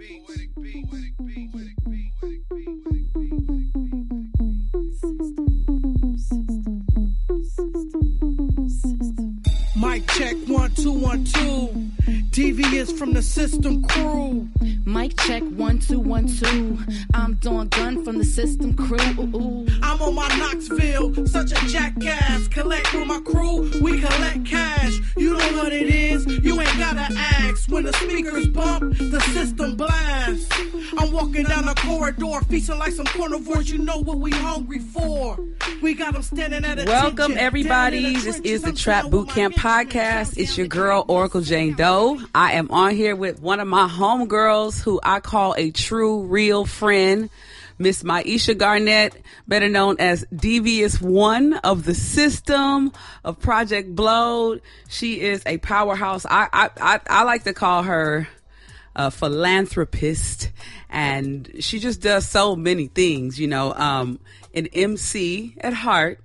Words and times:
Mic 0.00 0.08
check 10.08 10.36
one 10.46 10.74
two 10.74 10.92
one 10.92 11.24
two. 11.24 11.68
Devious 12.30 12.90
from 12.92 13.12
the 13.12 13.20
system 13.20 13.82
crew. 13.82 14.48
Mic 14.90 15.16
check 15.20 15.44
one 15.44 15.78
two 15.78 16.00
one 16.00 16.26
two. 16.26 16.76
I'm 17.14 17.34
Dawn 17.34 17.68
Gun 17.68 18.04
from 18.04 18.18
the 18.18 18.24
system 18.24 18.74
crew. 18.74 18.98
Ooh, 19.20 19.36
ooh. 19.36 19.66
I'm 19.82 20.02
on 20.02 20.16
my 20.16 20.26
Knoxville, 20.36 21.28
such 21.28 21.52
a 21.52 21.68
jackass. 21.68 22.48
Collect 22.48 22.92
with 22.92 23.06
my 23.06 23.20
crew, 23.20 23.70
we 23.80 24.00
collect 24.00 24.44
cash. 24.44 24.98
You 25.16 25.36
know 25.36 25.52
what 25.52 25.72
it 25.72 25.86
is, 25.94 26.26
you 26.26 26.60
ain't 26.60 26.76
gotta 26.76 27.06
ask. 27.16 27.70
When 27.70 27.84
the 27.84 27.92
speakers 27.92 28.48
bump, 28.48 28.98
the 28.98 29.20
system 29.32 29.76
blasts. 29.76 30.48
I'm 30.98 31.12
walking 31.12 31.44
down 31.44 31.66
the 31.66 31.74
corridor, 31.76 32.40
feasting 32.48 32.78
like 32.80 32.92
some 32.92 33.06
carnivores. 33.06 33.70
You 33.70 33.78
know 33.78 33.98
what 33.98 34.18
we 34.18 34.32
hungry 34.32 34.80
for. 34.80 35.38
We 35.80 35.94
got 35.94 36.12
them 36.12 36.22
standing 36.22 36.64
at 36.64 36.78
a 36.78 36.84
Welcome, 36.84 37.36
everybody. 37.38 38.14
This 38.14 38.38
is 38.40 38.60
the 38.62 38.72
Trap 38.72 39.08
Boot 39.08 39.30
Camp 39.30 39.54
podcast. 39.54 40.36
It's 40.36 40.58
your 40.58 40.66
girl, 40.66 41.06
Oracle 41.08 41.40
Jane 41.40 41.74
Doe. 41.74 42.20
I 42.34 42.52
am 42.52 42.70
on 42.70 42.94
here 42.94 43.16
with 43.16 43.40
one 43.40 43.60
of 43.60 43.68
my 43.68 43.88
homegirls 43.88 44.82
who 44.82 45.00
I 45.02 45.20
call 45.20 45.54
a 45.56 45.70
true, 45.70 46.24
real 46.24 46.66
friend, 46.66 47.30
Miss 47.78 48.02
Miaisha 48.02 48.58
Garnett, 48.58 49.22
better 49.48 49.70
known 49.70 49.96
as 49.98 50.26
Devious 50.34 51.00
One 51.00 51.54
of 51.54 51.84
the 51.84 51.94
System 51.94 52.92
of 53.24 53.40
Project 53.40 53.94
Blowed. 53.94 54.60
She 54.90 55.22
is 55.22 55.42
a 55.46 55.56
powerhouse. 55.58 56.26
I, 56.26 56.48
I, 56.52 56.70
I, 56.78 57.00
I 57.08 57.22
like 57.22 57.44
to 57.44 57.54
call 57.54 57.84
her 57.84 58.28
a 58.94 59.10
philanthropist 59.10 60.50
and 60.90 61.50
she 61.60 61.78
just 61.78 62.02
does 62.02 62.28
so 62.28 62.56
many 62.56 62.88
things, 62.88 63.38
you 63.38 63.46
know, 63.46 63.72
um, 63.72 64.18
an 64.54 64.66
MC 64.72 65.54
at 65.60 65.72
heart. 65.72 66.20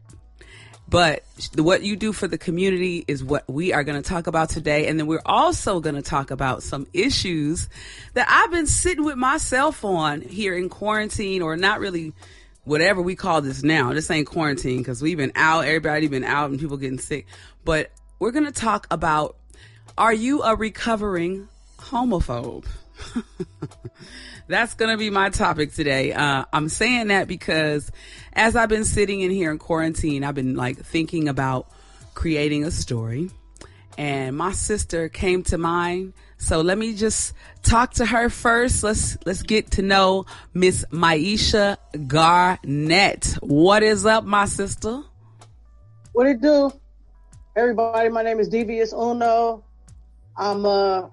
But 0.87 1.23
what 1.55 1.81
you 1.81 1.95
do 1.95 2.13
for 2.13 2.27
the 2.27 2.37
community 2.37 3.03
is 3.07 3.23
what 3.23 3.49
we 3.49 3.73
are 3.73 3.83
going 3.83 4.01
to 4.01 4.07
talk 4.07 4.27
about 4.27 4.49
today. 4.49 4.87
And 4.87 4.99
then 4.99 5.07
we're 5.07 5.21
also 5.25 5.79
going 5.79 5.95
to 5.95 6.03
talk 6.03 6.29
about 6.29 6.61
some 6.61 6.85
issues 6.93 7.69
that 8.13 8.27
I've 8.29 8.51
been 8.51 8.67
sitting 8.67 9.03
with 9.03 9.17
myself 9.17 9.83
on 9.83 10.21
here 10.21 10.55
in 10.55 10.69
quarantine 10.69 11.41
or 11.41 11.57
not 11.57 11.79
really 11.79 12.13
whatever 12.65 13.01
we 13.01 13.15
call 13.15 13.41
this 13.41 13.63
now. 13.63 13.93
This 13.93 14.11
ain't 14.11 14.27
quarantine 14.27 14.77
because 14.77 15.01
we've 15.01 15.17
been 15.17 15.31
out, 15.35 15.65
everybody 15.65 16.07
been 16.07 16.23
out 16.23 16.51
and 16.51 16.59
people 16.59 16.77
getting 16.77 16.99
sick. 16.99 17.25
But 17.63 17.91
we're 18.19 18.31
going 18.31 18.45
to 18.45 18.51
talk 18.51 18.85
about 18.91 19.37
are 19.97 20.13
you 20.13 20.43
a 20.43 20.55
recovering 20.55 21.47
homophobe? 21.79 22.65
That's 24.47 24.75
going 24.75 24.91
to 24.91 24.97
be 24.97 25.09
my 25.09 25.29
topic 25.29 25.73
today. 25.73 26.13
Uh, 26.13 26.45
I'm 26.53 26.69
saying 26.69 27.07
that 27.07 27.27
because 27.27 27.91
as 28.33 28.55
I've 28.55 28.69
been 28.69 28.85
sitting 28.85 29.21
in 29.21 29.31
here 29.31 29.51
in 29.51 29.57
quarantine, 29.57 30.23
I've 30.23 30.35
been 30.35 30.55
like 30.55 30.77
thinking 30.77 31.27
about 31.27 31.67
creating 32.13 32.63
a 32.63 32.71
story 32.71 33.31
and 33.97 34.35
my 34.35 34.51
sister 34.51 35.09
came 35.09 35.43
to 35.43 35.57
mind. 35.57 36.13
So 36.37 36.61
let 36.61 36.77
me 36.77 36.95
just 36.95 37.33
talk 37.63 37.93
to 37.95 38.05
her 38.05 38.29
first. 38.29 38.83
Let's 38.83 39.17
let's 39.25 39.41
get 39.41 39.71
to 39.71 39.81
know 39.81 40.25
Miss 40.53 40.85
Miaisha 40.91 41.77
Garnett. 42.07 43.37
What 43.41 43.83
is 43.83 44.05
up, 44.05 44.25
my 44.25 44.45
sister? 44.45 45.01
What 46.13 46.27
it 46.27 46.41
do? 46.41 46.71
Everybody, 47.55 48.09
my 48.09 48.21
name 48.21 48.39
is 48.39 48.49
Devious 48.49 48.91
Uno. 48.93 49.63
I'm 50.37 50.65
uh 50.65 51.07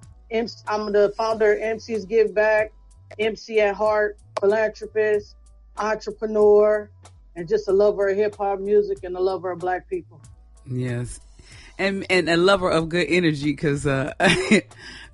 I'm 0.67 0.93
the 0.93 1.13
founder 1.17 1.53
of 1.53 1.61
Emcees 1.61 2.09
Give 2.09 2.35
Back, 2.35 2.73
MC 3.19 3.61
at 3.61 3.75
heart, 3.75 4.19
philanthropist, 4.41 5.37
entrepreneur, 5.77 6.91
and 7.37 7.49
just 7.49 7.69
a 7.69 7.73
lover 7.73 8.09
of 8.09 8.17
hip 8.17 8.37
hop 8.37 8.61
music 8.61 8.99
and 9.05 9.17
a 9.17 9.21
lover 9.21 9.51
of 9.51 9.59
black 9.59 9.89
people. 9.89 10.21
Yes. 10.67 11.21
And 11.79 12.07
and 12.11 12.29
a 12.29 12.37
lover 12.37 12.71
of 12.71 12.89
good 12.89 13.07
energy 13.09 13.53
because 13.53 13.87
uh, 13.87 14.13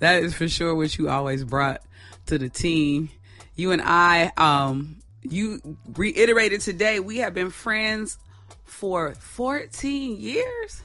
that 0.01 0.23
is 0.23 0.35
for 0.35 0.49
sure 0.49 0.75
what 0.75 0.99
you 0.99 1.09
always 1.09 1.45
brought 1.45 1.83
to 2.27 2.39
the 2.39 2.49
team. 2.49 3.11
You 3.55 3.73
and 3.73 3.83
I, 3.83 4.33
um, 4.37 4.97
you 5.23 5.79
reiterated 5.95 6.61
today, 6.61 7.01
we 7.01 7.19
have 7.19 7.35
been 7.35 7.51
friends 7.51 8.19
for 8.65 9.15
14 9.15 10.21
years. 10.21 10.83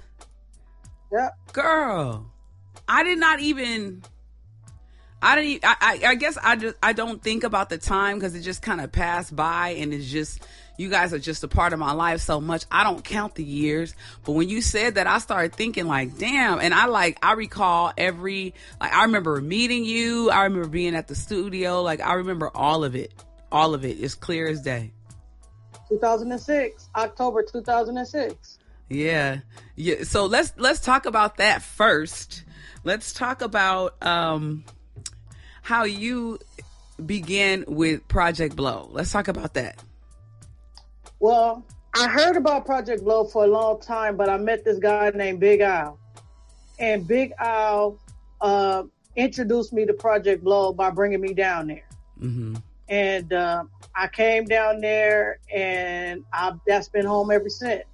Yeah. 1.12 1.30
Girl, 1.52 2.32
I 2.88 3.04
did 3.04 3.20
not 3.20 3.40
even 3.40 4.02
I 5.24 5.36
don't. 5.36 5.60
I, 5.64 5.76
I, 5.80 6.00
I 6.10 6.16
guess 6.16 6.38
I 6.42 6.58
just 6.58 6.76
I 6.84 6.92
don't 6.92 7.24
think 7.24 7.46
about 7.46 7.70
the 7.70 7.78
time 7.78 8.18
because 8.18 8.36
it 8.36 8.42
just 8.42 8.62
kind 8.62 8.82
of 8.82 8.92
passed 8.92 9.34
by, 9.34 9.70
and 9.70 9.94
it's 9.94 10.12
just 10.12 10.46
you 10.78 10.90
guys 10.90 11.14
are 11.14 11.20
just 11.20 11.46
a 11.46 11.48
part 11.48 11.72
of 11.72 11.80
my 11.80 11.94
life 11.94 12.20
so 12.20 12.42
much. 12.42 12.66
I 12.70 12.84
don't 12.84 13.04
count 13.04 13.36
the 13.36 13.44
years, 13.44 13.96
but 14.26 14.34
when 14.34 14.50
you 14.50 14.62
said 14.62 14.96
that, 14.96 15.08
I 15.08 15.20
started 15.20 15.54
thinking 15.54 15.88
like, 15.88 16.18
damn. 16.18 16.60
And 16.60 16.74
I 16.74 16.88
like 16.88 17.18
I 17.24 17.34
recall 17.34 17.94
every 17.98 18.54
like 18.82 18.94
I 18.94 19.04
remember 19.04 19.40
meeting 19.40 19.86
you. 19.86 20.30
I 20.30 20.44
remember 20.44 20.68
being 20.68 20.94
at 20.94 21.08
the 21.08 21.16
studio. 21.16 21.82
Like 21.82 22.02
I 22.02 22.16
remember 22.16 22.52
all 22.54 22.84
of 22.84 22.96
it. 22.96 23.14
All 23.50 23.74
of 23.74 23.86
it 23.86 24.00
is 24.00 24.16
clear 24.16 24.48
as 24.48 24.62
day. 24.62 24.92
2006, 25.88 26.90
October 26.98 27.44
2006. 27.44 28.58
Yeah, 28.90 29.40
yeah. 29.78 30.04
So 30.04 30.26
let's 30.26 30.52
let's 30.58 30.82
talk 30.82 31.06
about 31.06 31.38
that 31.38 31.62
first. 31.62 32.44
Let's 32.84 33.14
talk 33.14 33.42
about 33.42 33.96
um 34.04 34.66
how 35.64 35.86
you 35.86 36.38
began 37.04 37.64
with 37.68 38.08
Project 38.08 38.56
Blowed. 38.56 38.92
Let's 38.92 39.12
talk 39.12 39.30
about 39.30 39.56
that. 39.56 39.82
Well, 41.20 41.66
I 41.96 42.10
heard 42.10 42.36
about 42.36 42.66
Project 42.66 43.04
Blowed 43.04 43.32
for 43.32 43.46
a 43.46 43.48
long 43.48 43.80
time, 43.80 44.18
but 44.18 44.30
I 44.30 44.38
met 44.38 44.66
this 44.66 44.78
guy 44.78 45.10
named 45.16 45.40
Big 45.40 45.62
Al. 45.62 45.98
And 46.80 47.08
Big 47.08 47.32
Al 47.40 47.98
uh, 48.42 48.84
introduced 49.16 49.72
me 49.72 49.86
to 49.86 49.94
Project 49.94 50.44
Blowed 50.44 50.76
by 50.76 50.90
bringing 50.90 51.22
me 51.22 51.34
down 51.34 51.68
there. 51.68 51.88
Mm-hmm. 52.20 52.56
And 52.90 53.32
uh, 53.32 53.64
I 53.96 54.10
came 54.10 54.44
down 54.44 54.82
there, 54.82 55.40
and 55.52 56.26
I, 56.34 56.52
that's 56.68 56.90
been 56.90 57.06
home 57.06 57.32
ever 57.32 57.50
since. 57.50 57.86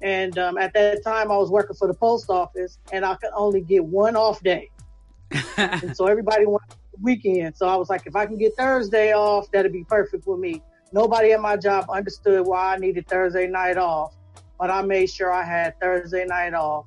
And 0.00 0.38
um, 0.38 0.56
at 0.56 0.72
that 0.74 1.02
time, 1.02 1.32
I 1.32 1.36
was 1.36 1.50
working 1.50 1.74
for 1.74 1.88
the 1.88 1.94
post 1.94 2.30
office, 2.30 2.78
and 2.92 3.04
I 3.04 3.16
could 3.16 3.30
only 3.34 3.60
get 3.60 3.84
one 3.84 4.14
off 4.14 4.40
day. 4.42 4.70
and 5.56 5.96
so 5.96 6.06
everybody 6.06 6.46
wanted 6.46 6.76
weekend. 7.02 7.56
So 7.56 7.66
I 7.66 7.76
was 7.76 7.90
like, 7.90 8.06
if 8.06 8.16
I 8.16 8.26
can 8.26 8.38
get 8.38 8.56
Thursday 8.56 9.12
off, 9.12 9.50
that'd 9.50 9.72
be 9.72 9.84
perfect 9.84 10.26
with 10.26 10.38
me. 10.38 10.62
Nobody 10.92 11.32
at 11.32 11.40
my 11.40 11.56
job 11.56 11.86
understood 11.90 12.46
why 12.46 12.74
I 12.74 12.78
needed 12.78 13.08
Thursday 13.08 13.46
night 13.46 13.78
off, 13.78 14.14
but 14.58 14.70
I 14.70 14.82
made 14.82 15.10
sure 15.10 15.32
I 15.32 15.42
had 15.42 15.78
Thursday 15.80 16.24
night 16.26 16.54
off 16.54 16.86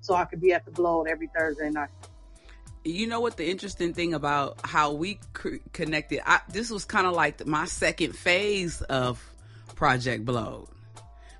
so 0.00 0.14
I 0.14 0.24
could 0.24 0.40
be 0.40 0.52
at 0.52 0.64
the 0.64 0.70
Blow 0.70 1.02
every 1.02 1.30
Thursday 1.36 1.70
night. 1.70 1.90
You 2.84 3.06
know 3.06 3.20
what 3.20 3.36
the 3.36 3.48
interesting 3.48 3.92
thing 3.92 4.14
about 4.14 4.60
how 4.64 4.92
we 4.92 5.18
connected? 5.72 6.20
I, 6.24 6.40
this 6.50 6.70
was 6.70 6.84
kind 6.84 7.06
of 7.06 7.12
like 7.12 7.46
my 7.46 7.64
second 7.64 8.14
phase 8.16 8.80
of 8.82 9.22
Project 9.74 10.24
Blowed 10.24 10.68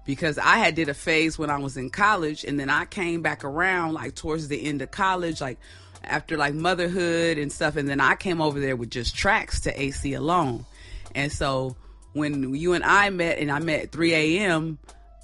because 0.05 0.39
I 0.39 0.57
had 0.57 0.75
did 0.75 0.89
a 0.89 0.95
phase 0.95 1.39
when 1.39 1.51
I 1.51 1.59
was 1.59 1.77
in 1.77 1.91
college, 1.91 2.45
and 2.45 2.59
then 2.59 2.71
I 2.71 2.87
came 2.87 3.21
back 3.21 3.45
around 3.45 3.93
like 3.93 4.15
towards 4.15 4.49
the 4.49 4.65
end 4.65 4.81
of 4.81 4.91
college, 4.91 5.41
like 5.41 5.59
after 6.09 6.37
like 6.37 6.55
motherhood 6.55 7.39
and 7.39 7.53
stuff. 7.53 7.77
And 7.77 7.89
then 7.89 8.01
I 8.01 8.17
came 8.17 8.41
over 8.41 8.59
there 8.59 8.77
with 8.77 8.91
just 8.91 9.15
tracks 9.15 9.61
to 9.61 9.75
Aceyalone. 9.75 10.65
And 11.15 11.31
so 11.31 11.77
when 12.13 12.55
you 12.55 12.73
and 12.75 12.85
I 12.85 13.11
met 13.11 13.39
and 13.39 13.51
I 13.51 13.59
met 13.61 13.85
at 13.85 13.93
3 13.93 14.15
a.m., 14.15 14.79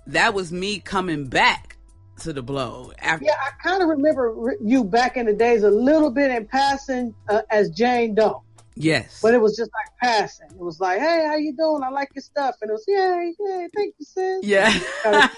that 0.08 0.34
was 0.34 0.52
me 0.52 0.78
coming 0.80 1.26
back 1.26 1.76
to 2.20 2.32
the 2.32 2.42
blow. 2.42 2.92
After- 2.98 3.24
yeah, 3.24 3.32
I 3.32 3.50
kind 3.66 3.82
of 3.82 3.88
remember 3.88 4.54
you 4.62 4.84
back 4.84 5.16
in 5.16 5.26
the 5.26 5.32
days 5.32 5.62
a 5.62 5.70
little 5.70 6.10
bit 6.10 6.30
in 6.30 6.46
passing 6.46 7.14
uh, 7.28 7.42
as 7.50 7.70
Jane 7.70 8.14
Doe. 8.14 8.43
Yes. 8.76 9.20
But 9.22 9.34
it 9.34 9.40
was 9.40 9.56
just 9.56 9.70
like 9.72 9.96
passing. 10.00 10.48
It 10.50 10.58
was 10.58 10.80
like, 10.80 10.98
hey, 10.98 11.24
how 11.26 11.36
you 11.36 11.52
doing? 11.56 11.82
I 11.82 11.90
like 11.90 12.10
your 12.14 12.22
stuff. 12.22 12.56
And 12.60 12.70
it 12.70 12.72
was, 12.72 12.84
yay, 12.88 13.34
yay, 13.38 13.68
thank 13.74 13.94
you, 13.98 14.04
sis. 14.04 14.44
Yeah. 14.44 15.28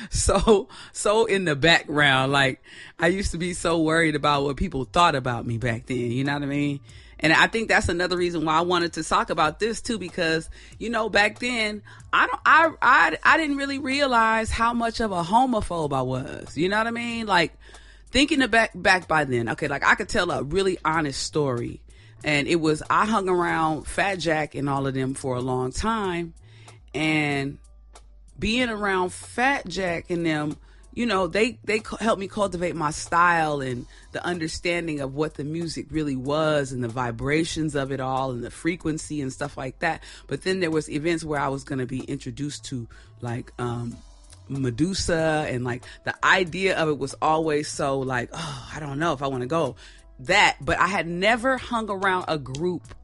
so, 0.10 0.68
so 0.92 1.24
in 1.26 1.44
the 1.44 1.54
background, 1.54 2.32
like 2.32 2.60
I 2.98 3.06
used 3.08 3.30
to 3.32 3.38
be 3.38 3.54
so 3.54 3.80
worried 3.80 4.16
about 4.16 4.42
what 4.42 4.56
people 4.56 4.84
thought 4.84 5.14
about 5.14 5.46
me 5.46 5.58
back 5.58 5.86
then. 5.86 5.96
You 5.96 6.24
know 6.24 6.34
what 6.34 6.42
I 6.42 6.46
mean? 6.46 6.80
And 7.20 7.32
I 7.32 7.46
think 7.46 7.68
that's 7.68 7.88
another 7.88 8.16
reason 8.16 8.44
why 8.44 8.58
I 8.58 8.62
wanted 8.62 8.94
to 8.94 9.04
talk 9.04 9.30
about 9.30 9.60
this 9.60 9.80
too, 9.80 9.96
because 9.96 10.50
you 10.80 10.90
know 10.90 11.08
back 11.08 11.38
then 11.38 11.82
I 12.12 12.26
don't 12.26 12.40
I 12.44 12.70
I 12.82 13.16
I 13.22 13.36
didn't 13.36 13.58
really 13.58 13.78
realize 13.78 14.50
how 14.50 14.72
much 14.72 14.98
of 14.98 15.12
a 15.12 15.22
homophobe 15.22 15.92
I 15.92 16.02
was. 16.02 16.56
You 16.58 16.68
know 16.68 16.78
what 16.78 16.88
I 16.88 16.90
mean? 16.90 17.26
Like 17.26 17.56
thinking 18.12 18.46
back 18.46 18.70
back 18.74 19.08
by 19.08 19.24
then, 19.24 19.48
okay, 19.50 19.68
like 19.68 19.84
I 19.84 19.94
could 19.94 20.08
tell 20.08 20.30
a 20.30 20.42
really 20.42 20.78
honest 20.84 21.22
story. 21.22 21.80
And 22.24 22.46
it 22.46 22.60
was 22.60 22.82
I 22.88 23.06
hung 23.06 23.28
around 23.28 23.88
Fat 23.88 24.16
Jack 24.16 24.54
and 24.54 24.68
all 24.68 24.86
of 24.86 24.94
them 24.94 25.14
for 25.14 25.34
a 25.34 25.40
long 25.40 25.72
time. 25.72 26.34
And 26.94 27.58
being 28.38 28.68
around 28.68 29.12
Fat 29.12 29.66
Jack 29.66 30.10
and 30.10 30.24
them, 30.24 30.56
you 30.94 31.06
know, 31.06 31.26
they 31.26 31.58
they 31.64 31.82
helped 31.98 32.20
me 32.20 32.28
cultivate 32.28 32.76
my 32.76 32.90
style 32.90 33.60
and 33.60 33.86
the 34.12 34.24
understanding 34.24 35.00
of 35.00 35.14
what 35.14 35.34
the 35.34 35.42
music 35.42 35.86
really 35.90 36.16
was 36.16 36.70
and 36.70 36.84
the 36.84 36.88
vibrations 36.88 37.74
of 37.74 37.90
it 37.90 37.98
all 37.98 38.30
and 38.30 38.44
the 38.44 38.50
frequency 38.50 39.20
and 39.20 39.32
stuff 39.32 39.56
like 39.56 39.78
that. 39.80 40.04
But 40.26 40.42
then 40.42 40.60
there 40.60 40.70
was 40.70 40.90
events 40.90 41.24
where 41.24 41.40
I 41.40 41.48
was 41.48 41.64
going 41.64 41.78
to 41.78 41.86
be 41.86 42.00
introduced 42.00 42.66
to 42.66 42.86
like 43.20 43.52
um 43.58 43.96
Medusa 44.60 45.46
and 45.48 45.64
like 45.64 45.84
the 46.04 46.14
idea 46.24 46.76
of 46.76 46.88
it 46.88 46.98
was 46.98 47.14
always 47.20 47.68
so 47.68 48.00
like, 48.00 48.30
oh, 48.32 48.70
I 48.74 48.80
don't 48.80 48.98
know 48.98 49.12
if 49.12 49.22
I 49.22 49.28
want 49.28 49.42
to 49.42 49.48
go. 49.48 49.76
That, 50.20 50.56
but 50.60 50.78
I 50.78 50.86
had 50.86 51.06
never 51.06 51.56
hung 51.56 51.90
around 51.90 52.26
a 52.28 52.38
group 52.38 52.94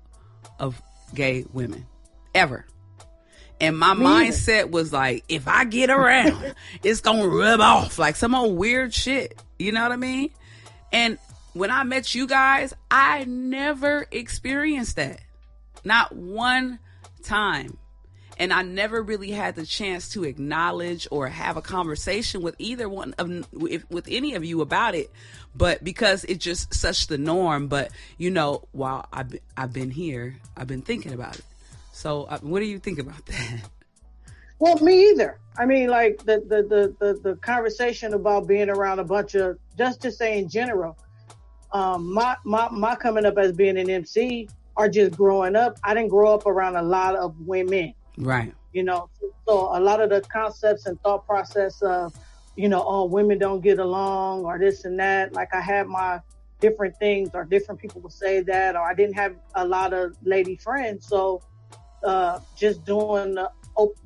of 0.59 0.81
gay 1.15 1.45
women 1.53 1.87
ever. 2.35 2.67
And 3.61 3.77
my 3.77 3.95
Me 3.95 4.05
mindset 4.05 4.61
either. 4.61 4.67
was 4.69 4.93
like, 4.93 5.25
if 5.29 5.49
I 5.49 5.65
get 5.65 5.91
around, 5.91 6.55
it's 6.83 7.01
gonna 7.01 7.27
rub 7.27 7.61
off 7.61 7.99
like 7.99 8.17
some 8.17 8.35
old 8.35 8.57
weird 8.57 8.95
shit. 8.95 9.41
You 9.59 9.73
know 9.73 9.83
what 9.83 9.93
I 9.93 9.97
mean? 9.97 10.31
And 10.93 11.19
when 11.55 11.71
I 11.71 11.83
met 11.83 12.15
you 12.15 12.27
guys, 12.27 12.73
I 12.91 13.25
never 13.25 14.07
experienced 14.13 14.97
that. 14.97 15.21
Not 15.85 16.15
one 16.15 16.79
time. 17.23 17.79
And 18.39 18.53
I 18.53 18.63
never 18.63 19.03
really 19.03 19.31
had 19.31 19.57
the 19.57 19.67
chance 19.67 20.11
to 20.11 20.25
acknowledge 20.25 21.09
or 21.11 21.27
have 21.27 21.57
a 21.57 21.63
conversation 21.63 22.41
with 22.41 22.55
either 22.59 22.89
one 22.89 23.15
of 23.19 23.53
with 23.53 24.07
any 24.09 24.35
of 24.35 24.45
you 24.45 24.61
about 24.61 24.95
it. 24.95 25.11
But 25.57 25.83
because 25.83 26.25
it's 26.25 26.45
just 26.45 26.73
such 26.73 27.09
the 27.09 27.19
norm. 27.19 27.69
But 27.69 27.91
you 28.17 28.31
know, 28.31 28.69
while 28.73 29.07
I've 29.13 29.35
I've 29.57 29.73
been 29.73 29.91
here, 29.91 30.37
I've 30.57 30.69
been 30.69 30.83
thinking 30.83 31.13
about 31.13 31.37
it. 31.37 31.45
So, 31.93 32.25
uh, 32.25 32.39
what 32.43 32.61
do 32.61 32.67
you 32.67 32.79
think 32.79 33.01
about 33.01 33.27
that? 33.27 33.63
Well, 34.61 34.77
me 34.81 35.11
either. 35.11 35.39
I 35.57 35.67
mean, 35.67 35.89
like 35.89 36.19
the, 36.25 36.41
the 36.41 36.63
the 36.63 36.95
the 36.99 37.21
the, 37.21 37.37
conversation 37.37 38.13
about 38.15 38.49
being 38.49 38.69
around 38.69 38.99
a 38.99 39.05
bunch 39.05 39.35
of 39.35 39.59
just 39.77 40.01
to 40.03 40.11
say 40.11 40.39
in 40.39 40.49
general. 40.49 40.97
Um, 41.73 42.13
my 42.13 42.37
my 42.45 42.69
my 42.71 42.97
coming 42.97 43.25
up 43.25 43.39
as 43.39 43.53
being 43.53 43.79
an 43.79 43.89
MC 43.89 44.49
or 44.77 44.89
just 44.89 45.17
growing 45.17 45.55
up, 45.55 45.79
I 45.85 45.95
didn't 45.95 46.09
grow 46.09 46.35
up 46.35 46.47
around 46.47 46.77
a 46.77 46.83
lot 46.83 47.15
of 47.15 47.39
women. 47.41 47.95
Right. 48.19 48.55
You 48.73 48.83
know, 48.83 49.09
so, 49.47 49.71
a 49.73 49.81
lot 49.81 50.01
of 50.01 50.11
the 50.11 50.21
concepts 50.21 50.87
and 50.87 51.01
thought 51.01 51.27
process 51.27 51.81
of, 51.83 52.15
you 52.57 52.69
know, 52.69 52.85
oh, 52.87 53.05
women 53.05 53.39
don't 53.39 53.61
get 53.61 53.79
along 53.79 54.45
or 54.45 54.59
this 54.59 54.85
and 54.85 54.99
that. 54.99 55.33
Like 55.33 55.55
I 55.55 55.61
had 55.61 55.87
my 55.87 56.21
different 56.61 56.97
things 56.99 57.31
or 57.35 57.45
different 57.45 57.81
people 57.81 58.01
would 58.03 58.13
say 58.13 58.41
that, 58.41 58.77
or 58.77 58.83
I 58.83 58.95
didn't 58.95 59.15
have 59.15 59.37
a 59.55 59.67
lot 59.67 59.93
of 59.93 60.17
lady 60.23 60.57
friends. 60.57 61.07
So 61.07 61.43
uh, 62.05 62.41
just 62.57 62.85
doing 62.85 63.35
the, 63.35 63.51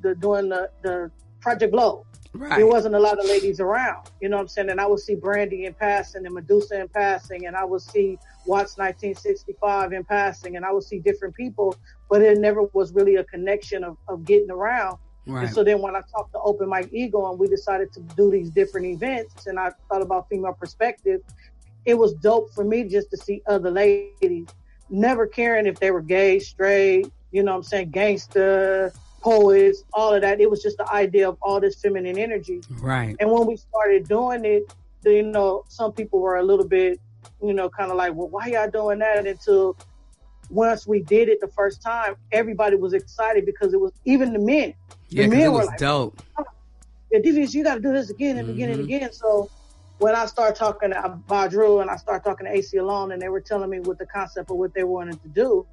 the 0.01 0.15
doing 0.15 0.49
the, 0.49 0.69
the 0.81 1.11
Project 1.41 1.71
Blowed. 1.71 2.05
Right. 2.35 2.57
There 2.57 2.67
wasn't 2.67 2.95
a 2.95 2.99
lot 2.99 3.19
of 3.19 3.25
ladies 3.25 3.59
around, 3.59 4.09
you 4.19 4.27
know 4.27 4.37
what 4.37 4.43
I'm 4.43 4.47
saying? 4.47 4.69
And 4.71 4.81
I 4.81 4.87
would 4.87 4.99
see 4.99 5.13
Brandy 5.13 5.65
in 5.65 5.73
passing 5.75 6.25
and 6.25 6.33
Medusa 6.33 6.81
in 6.81 6.87
passing, 6.87 7.45
and 7.45 7.55
I 7.55 7.63
would 7.63 7.83
see 7.83 8.17
Watts 8.47 8.75
1965 8.75 9.93
in 9.93 10.03
passing, 10.03 10.55
and 10.55 10.65
I 10.65 10.71
would 10.71 10.83
see 10.83 10.97
different 10.97 11.35
people, 11.35 11.75
but 12.13 12.21
it 12.21 12.37
never 12.37 12.61
was 12.73 12.93
really 12.93 13.15
a 13.15 13.23
connection 13.23 13.83
of, 13.83 13.97
of 14.07 14.23
getting 14.23 14.51
around. 14.51 14.99
Right. 15.25 15.45
And 15.45 15.51
so 15.51 15.63
then 15.63 15.81
when 15.81 15.95
I 15.95 16.01
talked 16.15 16.31
to 16.33 16.39
Open 16.41 16.69
Mike 16.69 16.89
Eagle 16.93 17.27
and 17.27 17.39
we 17.39 17.47
decided 17.47 17.91
to 17.93 18.01
do 18.15 18.29
these 18.29 18.51
different 18.51 18.85
events, 18.85 19.47
and 19.47 19.59
I 19.59 19.71
thought 19.89 20.03
about 20.03 20.29
female 20.29 20.53
perspective, 20.53 21.21
it 21.85 21.95
was 21.95 22.13
dope 22.13 22.53
for 22.53 22.63
me 22.63 22.83
just 22.83 23.09
to 23.09 23.17
see 23.17 23.41
other 23.47 23.71
ladies, 23.71 24.45
never 24.91 25.25
caring 25.25 25.65
if 25.65 25.79
they 25.79 25.89
were 25.89 26.03
gay, 26.03 26.37
straight, 26.37 27.11
you 27.31 27.41
know 27.41 27.53
what 27.53 27.57
I'm 27.57 27.63
saying, 27.63 27.89
gangster, 27.89 28.93
poets, 29.21 29.83
all 29.93 30.13
of 30.13 30.21
that. 30.21 30.39
It 30.39 30.51
was 30.51 30.61
just 30.61 30.77
the 30.77 30.87
idea 30.93 31.27
of 31.27 31.39
all 31.41 31.59
this 31.59 31.81
feminine 31.81 32.19
energy. 32.19 32.61
Right. 32.79 33.15
And 33.19 33.31
when 33.31 33.47
we 33.47 33.57
started 33.57 34.07
doing 34.07 34.45
it, 34.45 34.71
you 35.03 35.23
know, 35.23 35.63
some 35.67 35.91
people 35.91 36.19
were 36.19 36.37
a 36.37 36.43
little 36.43 36.67
bit, 36.67 36.99
you 37.41 37.55
know, 37.55 37.71
kind 37.71 37.89
of 37.89 37.97
like, 37.97 38.13
well, 38.13 38.29
why 38.29 38.45
y'all 38.49 38.69
doing 38.69 38.99
that? 38.99 39.25
Until 39.25 39.75
once 40.49 40.85
we 40.85 41.01
did 41.01 41.29
it 41.29 41.39
the 41.41 41.47
first 41.47 41.81
time, 41.81 42.15
everybody 42.31 42.75
was 42.75 42.93
excited 42.93 43.45
because 43.45 43.73
it 43.73 43.79
was 43.79 43.91
even 44.05 44.33
the 44.33 44.39
men. 44.39 44.73
The 45.09 45.15
yeah, 45.15 45.27
men 45.27 45.53
were 45.53 45.65
like, 45.65 45.77
dope. 45.77 46.21
Oh, 46.37 46.45
yeah, 47.11 47.19
DVS, 47.19 47.53
you 47.53 47.63
got 47.63 47.75
to 47.75 47.81
do 47.81 47.93
this 47.93 48.09
again 48.09 48.37
and 48.37 48.47
mm-hmm. 48.47 48.55
again 48.55 48.69
and 48.71 48.79
mm-hmm. 48.79 48.95
again. 48.95 49.13
So 49.13 49.49
when 49.99 50.15
I 50.15 50.25
started 50.25 50.55
talking 50.55 50.91
to 50.91 51.19
Badru 51.27 51.81
and 51.81 51.89
I 51.89 51.95
started 51.95 52.27
talking 52.27 52.45
to 52.45 52.51
Aceyalone, 52.51 53.13
and 53.13 53.21
they 53.21 53.29
were 53.29 53.41
telling 53.41 53.69
me 53.69 53.79
what 53.79 53.97
the 53.97 54.05
concept 54.05 54.51
of 54.51 54.57
what 54.57 54.73
they 54.73 54.83
wanted 54.83 55.21
to 55.21 55.29
do, 55.29 55.65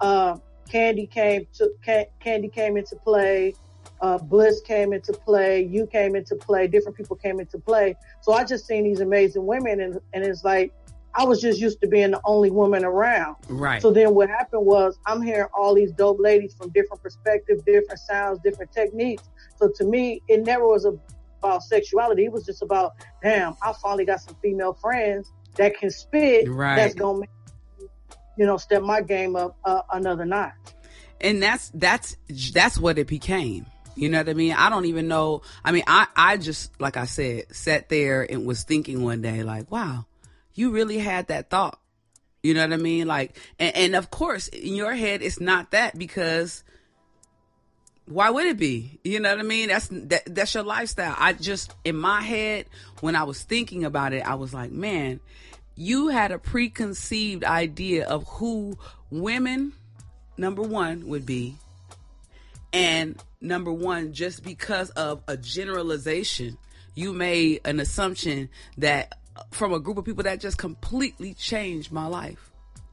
uh, 0.00 0.36
Candy 0.68 1.06
came 1.06 1.46
to 1.54 1.72
Candy 2.20 2.48
came 2.48 2.76
into 2.76 2.96
play. 2.96 3.54
Uh, 4.00 4.18
Bliss 4.18 4.60
came 4.60 4.92
into 4.92 5.12
play. 5.12 5.62
You 5.62 5.86
came 5.86 6.16
into 6.16 6.36
play. 6.36 6.66
Different 6.66 6.96
people 6.96 7.16
came 7.16 7.40
into 7.40 7.58
play. 7.58 7.96
So 8.20 8.32
I 8.32 8.44
just 8.44 8.66
seen 8.66 8.84
these 8.84 9.00
amazing 9.00 9.46
women, 9.46 9.80
and 9.80 10.00
and 10.12 10.24
it's 10.24 10.44
like 10.44 10.72
I 11.16 11.24
was 11.24 11.40
just 11.40 11.60
used 11.60 11.80
to 11.80 11.88
being 11.88 12.12
the 12.12 12.20
only 12.24 12.50
woman 12.50 12.84
around. 12.84 13.36
Right. 13.48 13.80
So 13.80 13.90
then 13.90 14.14
what 14.14 14.28
happened 14.28 14.66
was 14.66 14.98
I'm 15.06 15.22
hearing 15.22 15.48
all 15.54 15.74
these 15.74 15.92
dope 15.92 16.18
ladies 16.20 16.54
from 16.54 16.70
different 16.70 17.02
perspectives, 17.02 17.62
different 17.62 18.00
sounds, 18.00 18.38
different 18.44 18.72
techniques. 18.72 19.24
So 19.56 19.70
to 19.76 19.84
me, 19.84 20.22
it 20.28 20.42
never 20.44 20.66
was 20.66 20.84
about 20.84 21.62
sexuality. 21.62 22.26
It 22.26 22.32
was 22.32 22.44
just 22.44 22.62
about, 22.62 22.92
damn, 23.22 23.56
I 23.62 23.72
finally 23.82 24.04
got 24.04 24.20
some 24.20 24.36
female 24.42 24.74
friends 24.74 25.32
that 25.56 25.78
can 25.78 25.90
spit. 25.90 26.50
Right. 26.50 26.76
That's 26.76 26.94
gonna 26.94 27.20
make 27.20 27.30
you 28.36 28.46
know, 28.46 28.56
step 28.56 28.82
my 28.82 29.00
game 29.00 29.34
up 29.34 29.56
uh, 29.64 29.82
another 29.92 30.24
notch. 30.24 30.52
And 31.20 31.42
that's 31.42 31.70
that's 31.74 32.16
that's 32.52 32.78
what 32.78 32.98
it 32.98 33.06
became. 33.06 33.66
You 33.94 34.10
know 34.10 34.18
what 34.18 34.28
I 34.28 34.34
mean? 34.34 34.52
I 34.52 34.68
don't 34.68 34.84
even 34.84 35.08
know. 35.08 35.40
I 35.64 35.72
mean, 35.72 35.84
I 35.86 36.06
I 36.14 36.36
just 36.36 36.78
like 36.78 36.98
I 36.98 37.06
said, 37.06 37.54
sat 37.54 37.88
there 37.88 38.30
and 38.30 38.46
was 38.46 38.64
thinking 38.64 39.02
one 39.02 39.22
day, 39.22 39.42
like, 39.42 39.70
wow, 39.70 40.04
you 40.56 40.70
really 40.70 40.98
had 40.98 41.28
that 41.28 41.50
thought. 41.50 41.78
You 42.42 42.54
know 42.54 42.62
what 42.62 42.72
I 42.72 42.76
mean? 42.76 43.06
Like, 43.06 43.38
and, 43.58 43.76
and 43.76 43.96
of 43.96 44.10
course, 44.10 44.48
in 44.48 44.74
your 44.74 44.94
head, 44.94 45.22
it's 45.22 45.40
not 45.40 45.70
that 45.70 45.96
because 45.98 46.64
why 48.06 48.30
would 48.30 48.46
it 48.46 48.56
be? 48.56 49.00
You 49.04 49.20
know 49.20 49.30
what 49.30 49.40
I 49.40 49.42
mean? 49.42 49.68
That's 49.68 49.88
that, 49.88 50.22
that's 50.26 50.54
your 50.54 50.62
lifestyle. 50.62 51.14
I 51.18 51.32
just 51.32 51.74
in 51.84 51.96
my 51.96 52.22
head 52.22 52.66
when 53.00 53.16
I 53.16 53.24
was 53.24 53.42
thinking 53.42 53.84
about 53.84 54.12
it, 54.12 54.26
I 54.26 54.36
was 54.36 54.54
like, 54.54 54.70
man, 54.70 55.20
you 55.74 56.08
had 56.08 56.32
a 56.32 56.38
preconceived 56.38 57.44
idea 57.44 58.06
of 58.06 58.26
who 58.28 58.78
women, 59.10 59.72
number 60.36 60.62
one, 60.62 61.08
would 61.08 61.26
be. 61.26 61.56
And 62.72 63.20
number 63.40 63.72
one, 63.72 64.12
just 64.12 64.44
because 64.44 64.90
of 64.90 65.22
a 65.26 65.36
generalization, 65.36 66.58
you 66.94 67.12
made 67.12 67.60
an 67.64 67.80
assumption 67.80 68.48
that 68.78 69.18
from 69.50 69.72
a 69.72 69.80
group 69.80 69.98
of 69.98 70.04
people 70.04 70.24
that 70.24 70.40
just 70.40 70.58
completely 70.58 71.34
changed 71.34 71.92
my 71.92 72.06
life. 72.06 72.50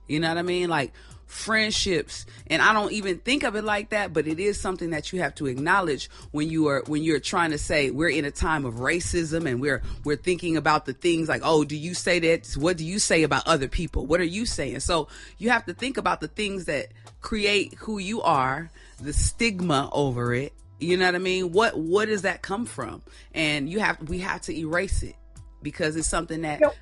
You 0.07 0.19
know 0.19 0.29
what 0.29 0.37
I 0.37 0.41
mean? 0.41 0.69
Like 0.69 0.93
friendships. 1.33 2.25
And 2.47 2.61
i 2.61 2.73
don't 2.73 2.91
even 2.91 3.17
think 3.17 3.43
of 3.43 3.55
it 3.55 3.63
like 3.63 3.89
that 3.89 4.13
but 4.13 4.27
it 4.27 4.39
is 4.39 4.59
something 4.59 4.91
that 4.91 5.11
you 5.11 5.19
have 5.21 5.33
to 5.35 5.47
acknowledge 5.47 6.09
when 6.31 6.49
you 6.49 6.67
are 6.67 6.83
when 6.85 7.03
you're 7.03 7.19
trying 7.19 7.51
to 7.51 7.57
say 7.57 7.89
we're 7.89 8.09
in 8.09 8.23
a 8.23 8.31
time 8.31 8.65
of 8.65 8.75
racism 8.75 9.49
and 9.49 9.59
we're 9.59 9.81
we're 10.03 10.15
thinking 10.15 10.57
about 10.57 10.85
the 10.85 10.93
things 10.93 11.27
like 11.27 11.41
oh 11.43 11.63
do 11.63 11.75
you 11.75 11.93
say 11.93 12.19
that? 12.19 12.53
What 12.55 12.77
do 12.77 12.85
you 12.85 12.99
say 12.99 13.23
about 13.23 13.47
other 13.47 13.67
people? 13.67 14.05
What 14.05 14.19
are 14.19 14.25
you 14.25 14.45
saying? 14.45 14.81
So 14.81 15.07
you 15.37 15.49
have 15.49 15.65
to 15.65 15.73
think 15.73 15.97
about 15.97 16.21
the 16.21 16.27
things 16.27 16.65
that 16.65 16.89
create 17.21 17.73
who 17.75 17.97
you 17.97 18.21
are 18.21 18.69
the 19.01 19.13
stigma 19.13 19.89
over 19.91 20.33
it. 20.33 20.53
You 20.79 20.97
know 20.97 21.05
what 21.05 21.15
i 21.15 21.19
mean? 21.19 21.51
What 21.51 21.77
what 21.77 22.07
does 22.07 22.23
that 22.23 22.41
come 22.41 22.65
from? 22.65 23.01
And 23.33 23.69
you 23.69 23.79
have 23.79 24.07
we 24.07 24.19
have 24.19 24.41
to 24.41 24.55
erase 24.55 25.01
it 25.01 25.15
because 25.63 25.95
it's 25.95 26.07
something 26.07 26.41
that 26.41 26.59
yep. 26.59 26.75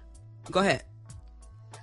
go 0.51 0.59
ahead 0.59 0.83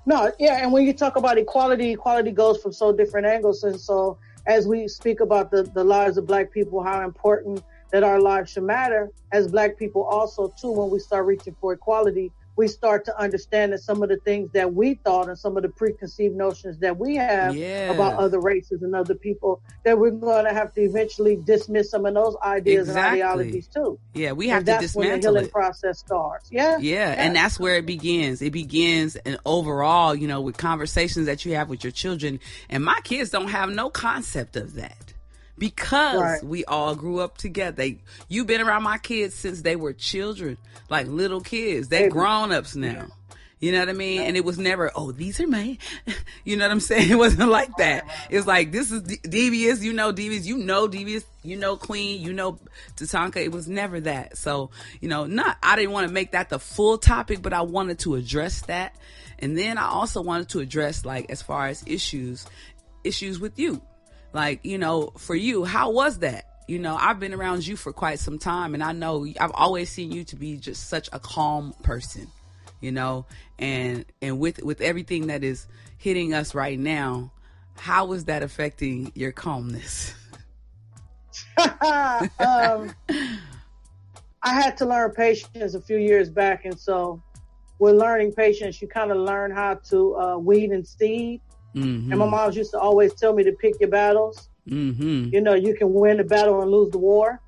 no, 0.09 0.33
yeah, 0.39 0.63
and 0.63 0.73
when 0.73 0.87
you 0.87 0.95
talk 0.95 1.17
about 1.17 1.37
equality, 1.37 1.91
equality 1.91 2.31
goes 2.31 2.63
from 2.63 2.73
so 2.73 2.95
different 2.95 3.27
angles. 3.27 3.63
And 3.63 3.79
so, 3.79 4.17
as 4.47 4.67
we 4.67 4.89
speak 4.89 5.21
about 5.21 5.51
the, 5.51 5.65
the 5.65 5.85
lives 5.85 6.17
of 6.17 6.27
Black 6.27 6.51
people, 6.51 6.83
how 6.83 7.05
important 7.05 7.63
that 7.91 8.03
our 8.03 8.19
lives 8.19 8.53
should 8.53 8.63
matter, 8.63 9.11
as 9.33 9.49
Black 9.49 9.77
people 9.77 10.05
also 10.05 10.51
too, 10.59 10.71
when 10.71 10.89
we 10.89 10.99
start 10.99 11.27
reaching 11.27 11.55
for 11.61 11.75
equality, 11.75 12.33
we 12.59 12.67
start 12.67 13.05
to 13.05 13.17
understand 13.17 13.73
that 13.73 13.79
some 13.79 14.03
of 14.03 14.09
the 14.09 14.17
things 14.17 14.51
that 14.51 14.75
we 14.75 14.95
thought 14.95 15.29
and 15.29 15.39
some 15.39 15.57
of 15.57 15.63
the 15.63 15.69
preconceived 15.69 16.35
notions 16.35 16.77
that 16.79 16.99
we 16.99 17.15
have 17.15 17.55
yeah. 17.55 17.93
about 17.93 18.15
other 18.15 18.41
races 18.41 18.83
and 18.83 18.97
other 18.97 19.15
people 19.15 19.63
that 19.85 19.97
we're 19.97 20.11
going 20.11 20.45
to 20.45 20.53
have 20.53 20.75
to 20.75 20.81
eventually 20.81 21.37
dismiss 21.37 21.89
some 21.89 22.05
of 22.05 22.15
those 22.15 22.35
ideas 22.43 22.89
exactly. 22.89 23.21
and 23.21 23.31
ideologies 23.31 23.69
too. 23.69 23.99
Yeah, 24.13 24.33
we 24.33 24.49
have 24.49 24.59
and 24.59 24.67
to 24.67 24.73
that's 24.73 24.83
dismantle 24.83 25.11
when 25.11 25.21
the 25.21 25.29
healing 25.29 25.45
it. 25.45 25.53
process 25.53 26.01
starts. 26.01 26.51
Yeah, 26.51 26.79
yeah, 26.79 27.13
yeah, 27.13 27.25
and 27.25 27.37
that's 27.37 27.61
where 27.61 27.77
it 27.77 27.87
begins. 27.87 28.43
It 28.43 28.53
begins, 28.53 29.15
and 29.15 29.39
overall, 29.47 30.17
you 30.17 30.27
know, 30.27 30.41
with 30.41 30.57
conversations 30.57 31.27
that 31.27 31.45
you 31.45 31.55
have 31.55 31.69
with 31.69 31.85
your 31.85 31.93
children, 31.93 32.41
and 32.69 32.85
my 32.85 32.99
kids 33.05 33.31
don't 33.31 33.49
have 33.49 33.71
no 33.71 33.89
concept 33.89 34.57
of 34.57 34.75
that 34.75 35.15
because 35.59 36.21
right. 36.21 36.45
we 36.45 36.65
all 36.65 36.95
grew 36.95 37.21
up 37.21 37.37
together. 37.39 37.77
They, 37.77 37.99
you've 38.29 38.47
been 38.47 38.61
around 38.61 38.83
my 38.83 38.99
kids 38.99 39.35
since 39.35 39.63
they 39.63 39.77
were 39.77 39.93
children, 39.93 40.59
like 40.89 41.07
little 41.07 41.41
kids. 41.41 41.89
They 41.89 42.09
grown 42.09 42.53
ups 42.53 42.77
now. 42.77 43.07
You 43.61 43.73
know 43.73 43.81
what 43.81 43.89
I 43.89 43.93
mean? 43.93 44.23
And 44.23 44.37
it 44.37 44.45
was 44.45 44.57
never, 44.57 44.93
oh, 44.95 45.11
these 45.11 45.41
are 45.41 45.47
my, 45.47 45.79
you 46.45 46.57
know 46.57 46.65
what 46.65 46.71
I'm 46.71 46.81
saying? 46.81 47.11
It 47.11 47.17
wasn't 47.17 47.51
like 47.51 47.77
that. 47.79 48.05
It's 48.31 48.47
like, 48.47 48.71
this 48.71 48.93
is 48.93 49.03
devious, 49.03 49.83
you 49.83 49.93
know, 49.93 50.13
devious, 50.13 50.47
you 50.47 50.59
know, 50.59 50.87
devious, 50.87 51.25
you 51.43 51.57
know, 51.57 51.77
queen, 51.77 52.23
you 52.23 52.33
know, 52.33 52.59
Tatanka. 52.97 53.37
It 53.37 53.51
was 53.51 53.67
never 53.69 54.01
that. 54.01 54.37
So, 54.37 54.71
you 55.01 55.09
know, 55.09 55.27
not, 55.27 55.57
I 55.63 55.75
didn't 55.75 55.91
want 55.91 56.07
to 56.07 56.13
make 56.13 56.33
that 56.33 56.51
the 56.51 56.61
full 56.61 56.99
topic, 56.99 57.43
but 57.43 57.53
I 57.53 57.63
wanted 57.63 57.99
to 58.01 58.15
address 58.15 58.61
that. 58.63 58.95
And 59.41 59.59
then 59.59 59.79
I 59.79 59.89
also 59.89 60.23
wanted 60.23 60.51
to 60.51 60.61
address, 60.61 61.05
like, 61.05 61.31
as 61.31 61.43
far 61.43 61.67
as 61.67 61.83
issues, 61.87 62.47
issues 63.03 63.41
with 63.41 63.59
you. 63.59 63.83
Like, 64.33 64.65
you 64.65 64.79
know, 64.79 65.13
for 65.17 65.35
you, 65.35 65.65
how 65.65 65.91
was 65.91 66.19
that? 66.19 66.45
You 66.69 66.79
know, 66.79 66.97
I've 66.97 67.19
been 67.19 67.33
around 67.33 67.67
you 67.67 67.77
for 67.77 67.93
quite 67.93 68.19
some 68.19 68.39
time 68.39 68.75
and 68.75 68.83
I 68.83 68.93
know 68.93 69.27
I've 69.41 69.53
always 69.53 69.91
seen 69.91 70.13
you 70.13 70.25
to 70.25 70.37
be 70.37 70.57
just 70.57 70.89
such 70.89 71.09
a 71.13 71.19
calm 71.19 71.75
person 71.83 72.29
you 72.81 72.93
know? 72.93 73.27
And 73.59 74.05
and 74.23 74.39
with 74.39 74.63
with 74.63 74.81
everything 74.81 75.29
that 75.29 75.43
is 75.43 75.67
hitting 75.97 76.35
us 76.35 76.55
right 76.55 76.79
now 76.79 77.33
how 77.77 78.13
is 78.13 78.25
that 78.25 78.43
affecting 78.43 79.13
your 79.15 79.33
calmness? 79.33 80.15
Um, 82.41 82.95
i 84.43 84.53
had 84.55 84.77
to 84.77 84.87
learn 84.87 85.11
patience 85.11 85.75
a 85.75 85.81
few 85.81 85.97
years 85.97 86.31
back 86.31 86.65
and 86.65 86.79
so 86.79 87.21
with 87.81 87.97
learning 87.97 88.33
patience 88.33 88.81
you 88.81 88.87
kind 88.87 89.11
of 89.11 89.17
learn 89.17 89.51
how 89.51 89.75
to 89.75 90.17
uh, 90.17 90.39
weed 90.39 90.71
and 90.71 90.87
seed 90.87 91.41
mm-hmm. 91.83 92.11
and 92.11 92.19
my 92.19 92.29
mom 92.29 92.53
used 92.53 92.71
to 92.71 92.79
always 92.79 93.15
tell 93.15 93.33
me 93.33 93.43
to 93.43 93.53
pick 93.53 93.75
your 93.81 93.89
battles 93.89 94.49
mm-hmm. 94.69 95.29
you 95.33 95.41
know 95.41 95.55
you 95.55 95.75
can 95.75 95.93
win 95.93 96.17
the 96.17 96.25
battle 96.25 96.63
and 96.63 96.71
lose 96.71 96.91
the 96.91 96.99
war 96.99 97.41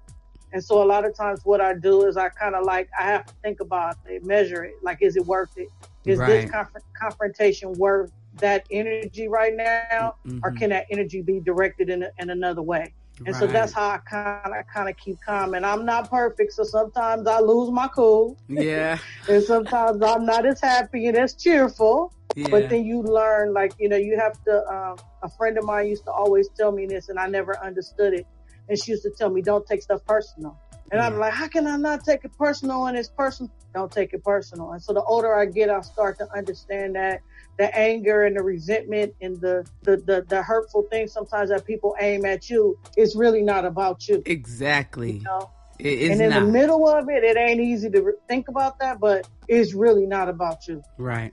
and 0.53 0.63
so 0.63 0.83
a 0.83 0.85
lot 0.85 1.05
of 1.05 1.15
times 1.15 1.41
what 1.45 1.61
I 1.61 1.75
do 1.75 2.07
is 2.07 2.17
I 2.17 2.29
kind 2.29 2.55
of 2.55 2.65
like, 2.65 2.89
I 2.99 3.05
have 3.05 3.27
to 3.27 3.35
think 3.43 3.61
about 3.61 3.97
it, 4.07 4.25
measure 4.25 4.65
it. 4.65 4.75
Like, 4.83 4.99
is 5.01 5.17
it 5.17 5.25
worth 5.25 5.57
it? 5.57 5.69
Is 6.05 6.19
right. 6.19 6.43
this 6.43 6.51
conf- 6.51 6.85
confrontation 6.99 7.73
worth 7.75 8.11
that 8.37 8.67
energy 8.71 9.29
right 9.29 9.55
now? 9.55 10.17
Mm-hmm. 10.27 10.41
Or 10.43 10.51
can 10.53 10.71
that 10.71 10.87
energy 10.91 11.23
be 11.23 11.41
directed 11.41 11.89
in, 11.89 12.03
a, 12.03 12.11
in 12.19 12.31
another 12.31 12.63
way? 12.63 12.93
And 13.19 13.29
right. 13.29 13.37
so 13.37 13.47
that's 13.47 13.73
how 13.73 13.91
I 13.91 13.99
kind 13.99 14.55
of 14.57 14.67
kind 14.73 14.89
of 14.89 14.97
keep 14.97 15.19
calm. 15.21 15.55
And 15.55 15.65
I'm 15.65 15.85
not 15.85 16.11
perfect, 16.11 16.55
so 16.55 16.65
sometimes 16.65 17.27
I 17.27 17.39
lose 17.41 17.71
my 17.71 17.87
cool. 17.89 18.37
Yeah. 18.49 18.99
and 19.29 19.43
sometimes 19.43 20.03
I'm 20.03 20.25
not 20.25 20.47
as 20.47 20.61
happy 20.61 21.07
and 21.07 21.17
as 21.17 21.35
cheerful. 21.35 22.13
Yeah. 22.37 22.49
But 22.51 22.71
then 22.71 22.85
you 22.85 23.03
learn, 23.03 23.53
like 23.53 23.73
you 23.79 23.89
know, 23.89 23.97
you 23.97 24.19
have 24.19 24.43
to. 24.45 24.53
Uh, 24.53 24.97
a 25.23 25.29
friend 25.29 25.59
of 25.59 25.65
mine 25.65 25.87
used 25.87 26.05
to 26.05 26.11
always 26.11 26.49
tell 26.57 26.73
me 26.73 26.87
this, 26.87 27.11
and 27.11 27.19
I 27.19 27.27
never 27.27 27.59
understood 27.63 28.15
it 28.15 28.27
and 28.71 28.83
she 28.83 28.93
used 28.93 29.03
to 29.03 29.11
tell 29.11 29.29
me, 29.29 29.43
don't 29.43 29.67
take 29.67 29.83
stuff 29.83 30.03
personal. 30.07 30.57
And 30.93 31.01
I'm 31.01 31.19
like, 31.19 31.33
how 31.33 31.47
can 31.47 31.69
I 31.69 31.77
not 31.77 32.05
take 32.05 32.25
it 32.25 32.37
personal 32.37 32.87
and 32.87 32.97
it's 32.97 33.09
personal? 33.09 33.53
Don't 33.75 33.93
take 33.93 34.13
it 34.13 34.25
personal. 34.25 34.73
And 34.73 34.83
so 34.83 34.93
the 34.93 35.03
older 35.03 35.33
I 35.37 35.47
get, 35.47 35.71
I 35.71 35.81
start 35.83 36.19
to 36.19 36.27
understand 36.37 36.97
that 36.97 37.21
the 37.59 37.77
anger 37.77 38.25
and 38.25 38.37
the 38.37 38.43
resentment 38.43 39.15
and 39.21 39.41
the, 39.41 39.65
the, 39.83 39.99
the, 39.99 40.25
the 40.29 40.43
hurtful 40.43 40.83
things 40.91 41.13
sometimes 41.13 41.51
that 41.51 41.65
people 41.65 41.95
aim 42.01 42.25
at 42.25 42.51
you 42.51 42.77
is 42.97 43.15
really 43.15 43.43
not 43.43 43.65
about 43.65 44.09
you. 44.09 44.23
Exactly. 44.27 45.13
You 45.13 45.21
know? 45.21 45.51
and 45.79 46.21
in 46.21 46.31
not. 46.31 46.41
the 46.41 46.47
middle 46.51 46.89
of 46.89 47.09
it, 47.09 47.23
it 47.23 47.37
ain't 47.37 47.61
easy 47.61 47.89
to 47.91 48.13
think 48.29 48.49
about 48.49 48.79
that, 48.81 48.99
but 48.99 49.29
it's 49.47 49.75
really 49.75 50.07
not 50.07 50.29
about 50.29 50.67
you. 50.67 50.83
Right. 50.99 51.33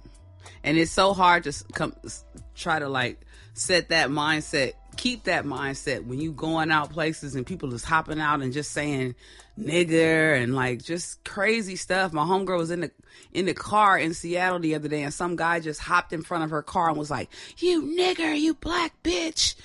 And 0.63 0.77
it's 0.77 0.91
so 0.91 1.13
hard 1.13 1.43
to 1.45 1.53
come 1.73 1.93
try 2.55 2.79
to 2.79 2.89
like 2.89 3.21
set 3.53 3.89
that 3.89 4.09
mindset 4.09 4.73
keep 4.97 5.23
that 5.23 5.45
mindset 5.45 6.05
when 6.05 6.19
you 6.19 6.31
going 6.31 6.71
out 6.71 6.89
places 6.89 7.35
and 7.35 7.45
people 7.45 7.73
is 7.73 7.83
hopping 7.83 8.19
out 8.19 8.41
and 8.41 8.51
just 8.51 8.71
saying 8.71 9.15
nigger 9.57 10.41
and 10.41 10.53
like 10.55 10.83
just 10.83 11.23
crazy 11.23 11.75
stuff. 11.75 12.11
My 12.11 12.23
homegirl 12.23 12.57
was 12.57 12.71
in 12.71 12.81
the 12.81 12.91
in 13.31 13.45
the 13.45 13.53
car 13.53 13.97
in 13.97 14.13
Seattle 14.13 14.59
the 14.59 14.75
other 14.75 14.89
day 14.89 15.03
and 15.03 15.13
some 15.13 15.35
guy 15.35 15.59
just 15.59 15.79
hopped 15.79 16.11
in 16.11 16.23
front 16.23 16.43
of 16.43 16.49
her 16.49 16.63
car 16.63 16.89
and 16.89 16.97
was 16.97 17.11
like, 17.11 17.29
"You 17.57 17.81
nigger, 17.83 18.37
you 18.37 18.55
black 18.55 18.93
bitch." 19.03 19.55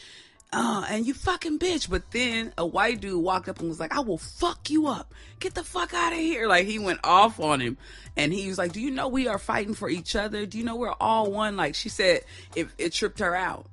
Uh, 0.55 0.85
and 0.91 1.07
you 1.07 1.15
fucking 1.15 1.59
bitch. 1.59 1.89
But 1.89 2.11
then 2.11 2.53
a 2.59 2.67
white 2.67 3.01
dude 3.01 3.23
walked 3.23 3.49
up 3.49 3.61
and 3.61 3.69
was 3.69 3.81
like, 3.81 3.95
I 3.95 4.01
will 4.01 4.19
fuck 4.19 4.69
you 4.69 4.87
up. 4.87 5.15
Get 5.41 5.55
the 5.55 5.65
fuck 5.65 5.95
out 5.95 6.13
of 6.13 6.19
here. 6.19 6.47
Like 6.47 6.67
he 6.67 6.79
went 6.79 7.01
off 7.05 7.41
on 7.41 7.61
him. 7.61 7.79
And 8.17 8.33
he 8.33 8.49
was 8.49 8.59
like, 8.59 8.73
Do 8.73 8.81
you 8.81 8.91
know 8.91 9.09
we 9.09 9.29
are 9.29 9.39
fighting 9.39 9.75
for 9.75 9.89
each 9.89 10.15
other? 10.15 10.45
Do 10.45 10.59
you 10.59 10.65
know 10.65 10.77
we're 10.77 10.95
all 11.01 11.31
one? 11.31 11.57
Like 11.57 11.75
she 11.75 11.89
said, 11.89 12.21
it, 12.55 12.69
it 12.77 12.93
tripped 12.93 13.21
her 13.21 13.35
out. 13.35 13.67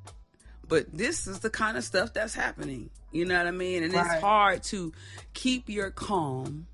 But 0.68 0.86
this 0.96 1.28
is 1.28 1.40
the 1.40 1.50
kind 1.50 1.78
of 1.78 1.84
stuff 1.84 2.14
that's 2.14 2.34
happening. 2.34 2.90
You 3.12 3.26
know 3.26 3.38
what 3.38 3.48
I 3.48 3.52
mean? 3.52 3.84
And 3.84 3.94
right. 3.94 4.06
it's 4.06 4.22
hard 4.22 4.64
to 4.66 4.94
keep 5.34 5.68
your 5.68 5.90
calm 5.90 6.68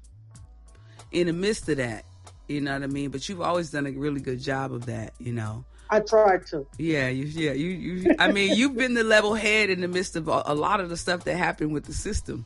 in 1.11 1.27
the 1.27 1.33
midst 1.33 1.67
of 1.69 1.77
that. 1.77 2.03
You 2.47 2.61
know 2.61 2.73
what 2.73 2.83
I 2.83 2.87
mean? 2.87 3.09
But 3.09 3.27
you've 3.27 3.41
always 3.41 3.71
done 3.71 3.87
a 3.87 3.91
really 3.91 4.21
good 4.21 4.41
job 4.41 4.73
of 4.73 4.85
that, 4.85 5.13
you 5.17 5.31
know. 5.31 5.65
I 5.89 5.99
tried 5.99 6.47
to. 6.47 6.65
Yeah, 6.77 7.09
you, 7.09 7.25
yeah, 7.25 7.51
you, 7.51 7.69
you. 7.69 8.15
I 8.19 8.31
mean, 8.31 8.55
you've 8.55 8.75
been 8.75 8.93
the 8.93 9.03
level 9.03 9.33
head 9.35 9.69
in 9.69 9.81
the 9.81 9.87
midst 9.87 10.15
of 10.15 10.27
a, 10.27 10.43
a 10.47 10.55
lot 10.55 10.79
of 10.79 10.89
the 10.89 10.97
stuff 10.97 11.23
that 11.25 11.35
happened 11.35 11.73
with 11.73 11.85
the 11.85 11.93
system. 11.93 12.45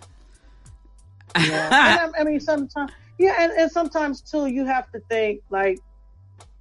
Yeah, 1.40 1.70
I, 1.72 2.22
I, 2.22 2.24
mean, 2.24 2.40
sometimes, 2.40 2.92
yeah, 3.18 3.36
and, 3.40 3.52
and 3.54 3.72
sometimes 3.72 4.22
too, 4.22 4.48
you 4.48 4.66
have 4.66 4.92
to 4.92 5.00
think 5.00 5.42
like, 5.50 5.80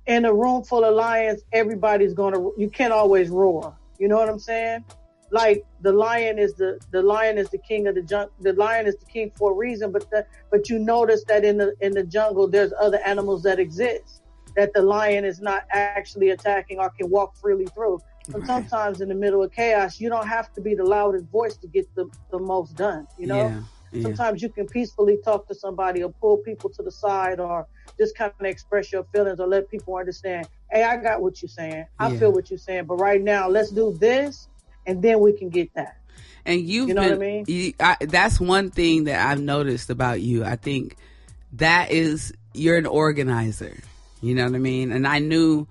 in 0.06 0.24
a 0.24 0.32
room 0.32 0.62
full 0.62 0.84
of 0.84 0.94
lions, 0.94 1.42
everybody's 1.52 2.14
gonna. 2.14 2.38
You 2.56 2.70
can't 2.70 2.92
always 2.92 3.28
roar. 3.28 3.76
You 3.98 4.08
know 4.08 4.16
what 4.16 4.28
I'm 4.28 4.38
saying? 4.38 4.84
Like 5.30 5.66
the 5.82 5.92
lion 5.92 6.38
is 6.38 6.54
the 6.54 6.80
the 6.90 7.02
lion 7.02 7.36
is 7.36 7.50
the 7.50 7.58
king 7.58 7.86
of 7.86 7.94
the 7.94 8.02
jungle. 8.02 8.32
The 8.40 8.54
lion 8.54 8.86
is 8.86 8.96
the 8.96 9.04
king 9.04 9.30
for 9.36 9.52
a 9.52 9.54
reason, 9.54 9.92
but 9.92 10.08
the, 10.10 10.24
but 10.50 10.70
you 10.70 10.78
notice 10.78 11.24
that 11.24 11.44
in 11.44 11.58
the 11.58 11.74
in 11.80 11.92
the 11.92 12.04
jungle 12.04 12.48
there's 12.48 12.72
other 12.80 12.98
animals 13.04 13.42
that 13.42 13.58
exist 13.58 14.22
that 14.58 14.72
the 14.74 14.82
lion 14.82 15.24
is 15.24 15.40
not 15.40 15.62
actually 15.70 16.30
attacking 16.30 16.80
or 16.80 16.90
can 16.90 17.08
walk 17.08 17.36
freely 17.36 17.66
through. 17.66 18.02
And 18.34 18.44
sometimes 18.44 19.00
in 19.00 19.08
the 19.08 19.14
middle 19.14 19.40
of 19.40 19.52
chaos, 19.52 20.00
you 20.00 20.08
don't 20.08 20.26
have 20.26 20.52
to 20.54 20.60
be 20.60 20.74
the 20.74 20.82
loudest 20.82 21.26
voice 21.26 21.56
to 21.58 21.68
get 21.68 21.86
the, 21.94 22.10
the 22.32 22.40
most 22.40 22.74
done. 22.74 23.06
You 23.16 23.28
know, 23.28 23.36
yeah, 23.36 23.60
yeah. 23.92 24.02
sometimes 24.02 24.42
you 24.42 24.48
can 24.48 24.66
peacefully 24.66 25.16
talk 25.24 25.46
to 25.46 25.54
somebody 25.54 26.02
or 26.02 26.10
pull 26.10 26.38
people 26.38 26.70
to 26.70 26.82
the 26.82 26.90
side 26.90 27.38
or 27.38 27.68
just 28.00 28.16
kind 28.16 28.32
of 28.36 28.46
express 28.46 28.90
your 28.90 29.04
feelings 29.14 29.38
or 29.38 29.46
let 29.46 29.70
people 29.70 29.94
understand, 29.94 30.48
hey, 30.72 30.82
I 30.82 30.96
got 30.96 31.22
what 31.22 31.40
you're 31.40 31.48
saying. 31.48 31.86
I 31.96 32.10
yeah. 32.10 32.18
feel 32.18 32.32
what 32.32 32.50
you're 32.50 32.58
saying. 32.58 32.86
But 32.86 32.96
right 32.96 33.22
now, 33.22 33.48
let's 33.48 33.70
do 33.70 33.96
this 33.96 34.48
and 34.86 35.00
then 35.00 35.20
we 35.20 35.34
can 35.34 35.50
get 35.50 35.72
that. 35.74 35.98
And 36.44 36.60
you've 36.62 36.88
you 36.88 36.94
know 36.94 37.02
been, 37.02 37.10
what 37.10 37.24
I 37.24 37.30
mean? 37.30 37.44
You, 37.46 37.74
I, 37.78 37.96
that's 38.00 38.40
one 38.40 38.72
thing 38.72 39.04
that 39.04 39.24
I've 39.24 39.40
noticed 39.40 39.88
about 39.88 40.20
you. 40.20 40.44
I 40.44 40.56
think 40.56 40.96
that 41.52 41.92
is 41.92 42.34
you're 42.54 42.76
an 42.76 42.86
organizer. 42.86 43.76
You 44.20 44.34
know 44.34 44.44
what 44.44 44.54
I 44.54 44.58
mean? 44.58 44.92
And 44.92 45.06
I 45.06 45.18
knew 45.18 45.66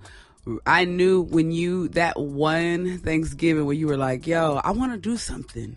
I 0.66 0.84
knew 0.84 1.20
when 1.20 1.52
you 1.52 1.88
that 1.88 2.18
one 2.18 2.98
Thanksgiving 2.98 3.66
where 3.66 3.74
you 3.74 3.86
were 3.86 3.96
like, 3.96 4.26
"Yo, 4.26 4.60
I 4.64 4.70
want 4.70 4.92
to 4.92 4.98
do 4.98 5.16
something," 5.16 5.76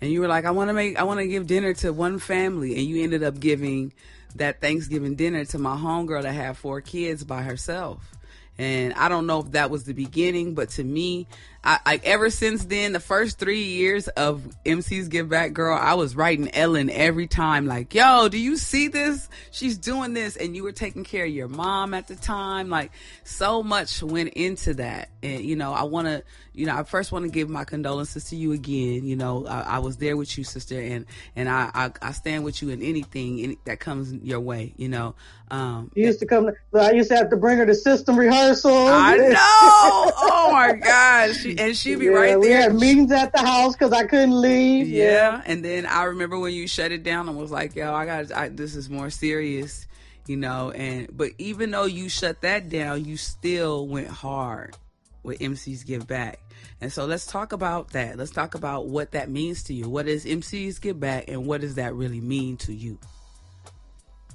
and 0.00 0.12
you 0.12 0.20
were 0.20 0.28
like, 0.28 0.44
"I 0.44 0.50
want 0.50 0.68
to 0.68 0.74
make, 0.74 0.98
I 0.98 1.04
want 1.04 1.20
to 1.20 1.26
give 1.26 1.46
dinner 1.46 1.72
to 1.74 1.92
one 1.92 2.18
family," 2.18 2.74
and 2.74 2.84
you 2.84 3.02
ended 3.02 3.22
up 3.22 3.40
giving 3.40 3.92
that 4.36 4.60
Thanksgiving 4.60 5.14
dinner 5.14 5.44
to 5.46 5.58
my 5.58 5.76
homegirl 5.76 6.22
that 6.22 6.34
had 6.34 6.56
four 6.58 6.80
kids 6.80 7.24
by 7.24 7.42
herself. 7.42 8.14
And 8.58 8.92
I 8.94 9.08
don't 9.08 9.26
know 9.26 9.40
if 9.40 9.52
that 9.52 9.70
was 9.70 9.84
the 9.84 9.94
beginning, 9.94 10.54
but 10.54 10.70
to 10.70 10.84
me, 10.84 11.28
I, 11.64 11.80
like 11.84 12.06
ever 12.06 12.30
since 12.30 12.64
then, 12.64 12.92
the 12.92 13.00
first 13.00 13.38
three 13.38 13.64
years 13.64 14.06
of 14.08 14.42
Emcees 14.64 15.08
Give 15.08 15.28
Back 15.28 15.52
Girl, 15.52 15.76
I 15.76 15.94
was 15.94 16.14
writing 16.14 16.54
Ellen 16.54 16.88
every 16.88 17.26
time, 17.26 17.66
like, 17.66 17.94
yo, 17.94 18.28
do 18.28 18.38
you 18.38 18.56
see 18.56 18.88
this? 18.88 19.28
She's 19.50 19.76
doing 19.76 20.14
this. 20.14 20.36
And 20.36 20.54
you 20.54 20.62
were 20.62 20.72
taking 20.72 21.04
care 21.04 21.24
of 21.24 21.30
your 21.30 21.48
mom 21.48 21.94
at 21.94 22.06
the 22.06 22.14
time. 22.14 22.68
Like, 22.68 22.92
so 23.24 23.62
much 23.62 24.02
went 24.02 24.30
into 24.34 24.74
that. 24.74 25.10
And, 25.22 25.44
you 25.44 25.56
know, 25.56 25.72
I 25.72 25.82
want 25.82 26.06
to, 26.06 26.22
you 26.52 26.66
know, 26.66 26.76
I 26.76 26.84
first 26.84 27.10
want 27.10 27.24
to 27.24 27.30
give 27.30 27.48
my 27.48 27.64
condolences 27.64 28.24
to 28.30 28.36
you 28.36 28.52
again. 28.52 29.04
You 29.04 29.16
know, 29.16 29.46
I, 29.46 29.60
I 29.60 29.78
was 29.80 29.96
there 29.96 30.16
with 30.16 30.38
you, 30.38 30.44
sister, 30.44 30.80
and, 30.80 31.06
and 31.34 31.48
I, 31.48 31.70
I, 31.74 31.90
I 32.02 32.12
stand 32.12 32.44
with 32.44 32.62
you 32.62 32.68
in 32.70 32.82
anything 32.82 33.38
in, 33.40 33.56
that 33.64 33.80
comes 33.80 34.12
your 34.12 34.40
way, 34.40 34.74
you 34.76 34.88
know. 34.88 35.16
Um, 35.50 35.90
you 35.94 36.06
used 36.06 36.20
to 36.20 36.26
come, 36.26 36.50
I 36.74 36.92
used 36.92 37.10
to 37.10 37.16
have 37.16 37.30
to 37.30 37.36
bring 37.36 37.56
her 37.58 37.66
to 37.66 37.74
system 37.74 38.18
rehearsal. 38.18 38.70
I 38.76 39.16
know. 39.16 39.32
oh 39.40 40.50
my 40.52 40.72
gosh 40.74 41.38
she, 41.48 41.57
and 41.58 41.76
she'd 41.76 41.98
be 41.98 42.06
yeah, 42.06 42.10
right 42.12 42.28
there. 42.30 42.38
We 42.38 42.50
had 42.50 42.74
meetings 42.74 43.12
at 43.12 43.32
the 43.32 43.38
house 43.38 43.74
because 43.74 43.92
I 43.92 44.06
couldn't 44.06 44.40
leave. 44.40 44.88
Yeah. 44.88 45.04
yeah. 45.04 45.42
and 45.46 45.64
then 45.64 45.86
I 45.86 46.04
remember 46.04 46.38
when 46.38 46.54
you 46.54 46.66
shut 46.68 46.92
it 46.92 47.02
down 47.02 47.28
and 47.28 47.36
was 47.36 47.50
like, 47.50 47.74
"Yo, 47.74 47.92
I 47.92 48.06
got 48.06 48.56
this 48.56 48.74
is 48.74 48.88
more 48.88 49.10
serious," 49.10 49.86
you 50.26 50.36
know. 50.36 50.70
And 50.70 51.08
but 51.16 51.32
even 51.38 51.70
though 51.70 51.84
you 51.84 52.08
shut 52.08 52.40
that 52.42 52.68
down, 52.68 53.04
you 53.04 53.16
still 53.16 53.86
went 53.86 54.08
hard 54.08 54.76
with 55.22 55.40
Emcees 55.40 55.84
Give 55.84 56.06
Back. 56.06 56.40
And 56.80 56.92
so 56.92 57.06
let's 57.06 57.26
talk 57.26 57.52
about 57.52 57.90
that. 57.90 58.16
Let's 58.16 58.30
talk 58.30 58.54
about 58.54 58.86
what 58.86 59.12
that 59.12 59.28
means 59.28 59.64
to 59.64 59.74
you. 59.74 59.88
What 59.88 60.06
does 60.06 60.24
Emcees 60.24 60.80
Give 60.80 60.98
Back, 60.98 61.24
and 61.28 61.46
what 61.46 61.60
does 61.60 61.74
that 61.74 61.94
really 61.94 62.20
mean 62.20 62.56
to 62.58 62.72
you? 62.72 62.98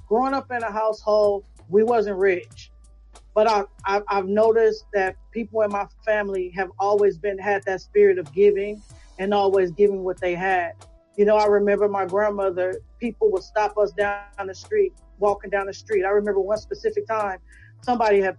Growing 0.06 0.34
up 0.34 0.50
in 0.50 0.62
a 0.62 0.70
household, 0.70 1.44
we 1.68 1.82
wasn't 1.82 2.18
rich 2.18 2.70
but 3.34 3.48
I, 3.48 3.64
I, 3.84 4.00
I've 4.08 4.28
noticed 4.28 4.86
that 4.94 5.16
people 5.32 5.62
in 5.62 5.70
my 5.70 5.86
family 6.04 6.52
have 6.54 6.70
always 6.78 7.18
been 7.18 7.38
had 7.38 7.64
that 7.64 7.80
spirit 7.80 8.18
of 8.18 8.32
giving 8.32 8.80
and 9.18 9.34
always 9.34 9.72
giving 9.72 10.04
what 10.04 10.20
they 10.20 10.34
had. 10.34 10.72
You 11.16 11.24
know, 11.24 11.36
I 11.36 11.46
remember 11.46 11.88
my 11.88 12.06
grandmother, 12.06 12.80
people 12.98 13.30
would 13.32 13.42
stop 13.42 13.76
us 13.76 13.92
down 13.92 14.24
the 14.46 14.54
street, 14.54 14.92
walking 15.18 15.50
down 15.50 15.66
the 15.66 15.74
street. 15.74 16.04
I 16.04 16.10
remember 16.10 16.40
one 16.40 16.58
specific 16.58 17.06
time, 17.06 17.38
somebody 17.82 18.20
had 18.20 18.36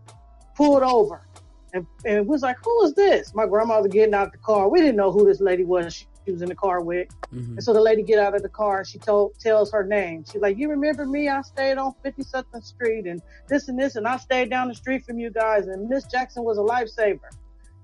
pulled 0.55 0.83
over. 0.83 1.27
And, 1.73 1.85
and 2.05 2.25
was 2.25 2.41
like, 2.41 2.55
who 2.63 2.85
is 2.85 2.93
this? 2.93 3.33
My 3.35 3.45
grandmother 3.45 3.89
getting 3.89 4.13
out 4.13 4.31
the 4.31 4.37
car. 4.37 4.69
We 4.69 4.79
didn't 4.79 4.95
know 4.95 5.11
who 5.11 5.25
this 5.25 5.41
lady 5.41 5.65
was 5.65 5.93
she, 5.93 6.07
she 6.25 6.31
was 6.31 6.41
in 6.41 6.49
the 6.49 6.55
car 6.55 6.81
with. 6.81 7.07
Mm-hmm. 7.33 7.53
And 7.53 7.63
so 7.63 7.73
the 7.73 7.81
lady 7.81 8.01
get 8.01 8.19
out 8.19 8.35
of 8.35 8.41
the 8.41 8.49
car 8.49 8.79
and 8.79 8.87
she 8.87 8.97
told 8.97 9.37
tells 9.39 9.71
her 9.71 9.83
name. 9.83 10.25
She's 10.31 10.41
like, 10.41 10.57
You 10.57 10.69
remember 10.69 11.05
me? 11.05 11.29
I 11.29 11.41
stayed 11.41 11.77
on 11.77 11.93
57th 12.03 12.63
Street 12.63 13.05
and 13.05 13.21
this 13.47 13.67
and 13.67 13.79
this 13.79 13.95
and 13.95 14.07
I 14.07 14.17
stayed 14.17 14.49
down 14.49 14.67
the 14.67 14.75
street 14.75 15.05
from 15.05 15.19
you 15.19 15.29
guys 15.29 15.67
and 15.67 15.87
Miss 15.87 16.05
Jackson 16.05 16.43
was 16.43 16.57
a 16.57 16.61
lifesaver. 16.61 17.29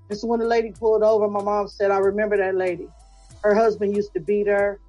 And 0.10 0.18
so 0.18 0.28
when 0.28 0.40
the 0.40 0.48
lady 0.48 0.72
pulled 0.72 1.04
over, 1.04 1.28
my 1.30 1.42
mom 1.42 1.68
said, 1.68 1.92
I 1.92 2.00
remember 2.00 2.36
that 2.38 2.56
lady. 2.56 2.88
Her 3.44 3.56
husband 3.56 3.96
used 3.96 4.14
to 4.14 4.20
beat 4.20 4.48
her 4.48 4.80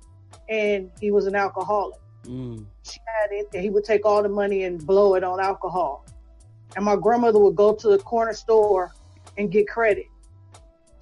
and 0.49 0.91
he 1.01 1.11
was 1.11 1.27
an 1.27 1.35
alcoholic. 1.35 2.01
Mm. 2.25 2.65
She 2.83 2.99
had 3.07 3.33
it 3.33 3.49
and 3.55 3.63
he 3.63 3.71
would 3.71 3.85
take 3.85 4.05
all 4.05 4.23
the 4.23 4.29
money 4.29 4.65
and 4.65 4.85
blow 4.85 5.15
it 5.15 5.25
on 5.25 5.41
alcohol. 5.41 6.05
And 6.75 6.85
my 6.85 6.97
grandmother 6.97 7.39
would 7.39 7.55
go 7.55 7.75
to 7.75 7.89
the 7.89 7.99
corner 7.99 8.33
store 8.33 8.93
and 9.37 9.51
get 9.51 9.69
credit 9.69 10.07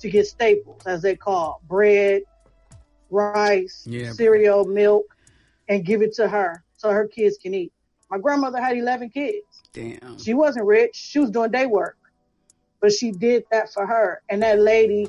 to 0.00 0.10
get 0.10 0.26
staples, 0.26 0.82
as 0.86 1.02
they 1.02 1.14
call 1.14 1.60
bread, 1.68 2.22
rice, 3.10 3.84
yeah. 3.86 4.12
cereal, 4.12 4.64
milk, 4.64 5.06
and 5.68 5.84
give 5.84 6.02
it 6.02 6.14
to 6.14 6.28
her 6.28 6.64
so 6.76 6.90
her 6.90 7.06
kids 7.06 7.38
can 7.38 7.54
eat. 7.54 7.72
My 8.10 8.18
grandmother 8.18 8.60
had 8.60 8.76
11 8.76 9.10
kids. 9.10 9.46
Damn. 9.72 10.18
She 10.18 10.34
wasn't 10.34 10.66
rich. 10.66 10.96
She 10.96 11.20
was 11.20 11.30
doing 11.30 11.50
day 11.52 11.66
work, 11.66 11.96
but 12.80 12.92
she 12.92 13.12
did 13.12 13.44
that 13.52 13.72
for 13.72 13.86
her. 13.86 14.20
And 14.28 14.42
that 14.42 14.58
lady, 14.58 15.08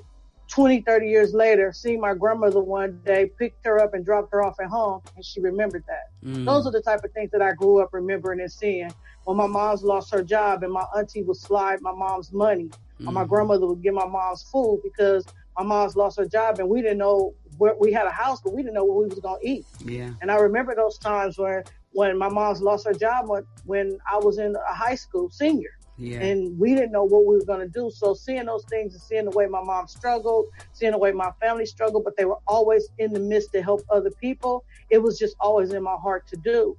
20, 0.50 0.82
30 0.82 1.08
years 1.08 1.34
later, 1.34 1.72
seeing 1.74 2.00
my 2.00 2.14
grandmother 2.14 2.60
one 2.60 3.02
day, 3.04 3.32
picked 3.40 3.66
her 3.66 3.80
up 3.80 3.94
and 3.96 4.06
dropped 4.06 4.32
her 4.34 4.44
off 4.44 4.60
at 4.60 4.68
home, 4.68 5.02
and 5.16 5.26
she 5.26 5.40
remembered 5.40 5.84
that. 5.88 6.28
Mm. 6.28 6.46
Those 6.46 6.68
are 6.68 6.72
the 6.72 6.82
type 6.82 7.04
of 7.04 7.12
things 7.14 7.32
that 7.32 7.42
I 7.42 7.54
grew 7.54 7.82
up 7.82 7.90
remembering 7.92 8.40
and 8.40 8.52
seeing. 8.52 8.94
When 9.24 9.38
my 9.38 9.48
mom's 9.48 9.84
lost 9.84 10.12
her 10.14 10.24
job 10.24 10.64
and 10.64 10.74
my 10.74 10.86
auntie 10.96 11.24
would 11.24 11.38
slide 11.38 11.82
my 11.82 11.94
mom's 11.94 12.32
money, 12.32 12.70
mm. 13.00 13.08
or 13.08 13.14
my 13.14 13.26
grandmother 13.26 13.66
would 13.66 13.82
give 13.82 13.94
my 13.94 14.08
mom's 14.08 14.44
food 14.44 14.82
because 14.84 15.26
my 15.58 15.64
mom's 15.64 15.96
lost 15.96 16.18
her 16.20 16.28
job 16.28 16.60
and 16.60 16.70
we 16.70 16.82
didn't 16.82 16.98
know 16.98 17.34
where 17.62 17.76
we 17.80 17.94
had 17.94 18.08
a 18.08 18.12
house, 18.12 18.42
but 18.42 18.54
we 18.54 18.64
didn't 18.64 18.74
know 18.74 18.84
what 18.84 18.98
we 18.98 19.06
was 19.06 19.20
gonna 19.20 19.38
eat. 19.44 19.68
Yeah. 19.86 20.10
And 20.20 20.32
I 20.32 20.38
remember 20.38 20.74
those 20.74 20.98
times 20.98 21.38
where 21.38 21.64
when 21.92 22.18
my 22.18 22.28
mom's 22.28 22.60
lost 22.60 22.88
her 22.88 22.94
job 22.94 23.30
when, 23.30 23.46
when 23.66 24.00
I 24.12 24.18
was 24.18 24.40
in 24.40 24.56
a 24.56 24.74
high 24.74 24.96
school 24.96 25.30
senior. 25.30 25.70
Yeah. 25.96 26.22
And 26.22 26.58
we 26.58 26.74
didn't 26.74 26.92
know 26.92 27.04
what 27.04 27.28
we 27.28 27.36
were 27.36 27.46
going 27.46 27.60
to 27.60 27.68
do. 27.68 27.92
So 27.94 28.16
seeing 28.16 28.46
those 28.46 28.66
things 28.66 28.94
and 28.94 29.04
seeing 29.04 29.26
the 29.26 29.32
way 29.32 29.46
my 29.46 29.62
mom 29.62 29.88
struggled, 29.88 30.48
seeing 30.74 30.94
the 30.94 30.98
way 30.98 31.12
my 31.12 31.30
family 31.40 31.68
struggled, 31.68 32.04
but 32.04 32.18
they 32.18 32.26
were 32.26 32.40
always 32.48 32.90
in 32.98 33.14
the 33.14 33.20
midst 33.20 33.52
to 33.54 33.62
help 33.62 33.82
other 33.92 34.10
people. 34.10 34.66
It 34.90 34.98
was 34.98 35.20
just 35.20 35.36
always 35.40 35.72
in 35.72 35.84
my 35.84 35.98
heart 36.02 36.28
to 36.30 36.38
do. 36.38 36.76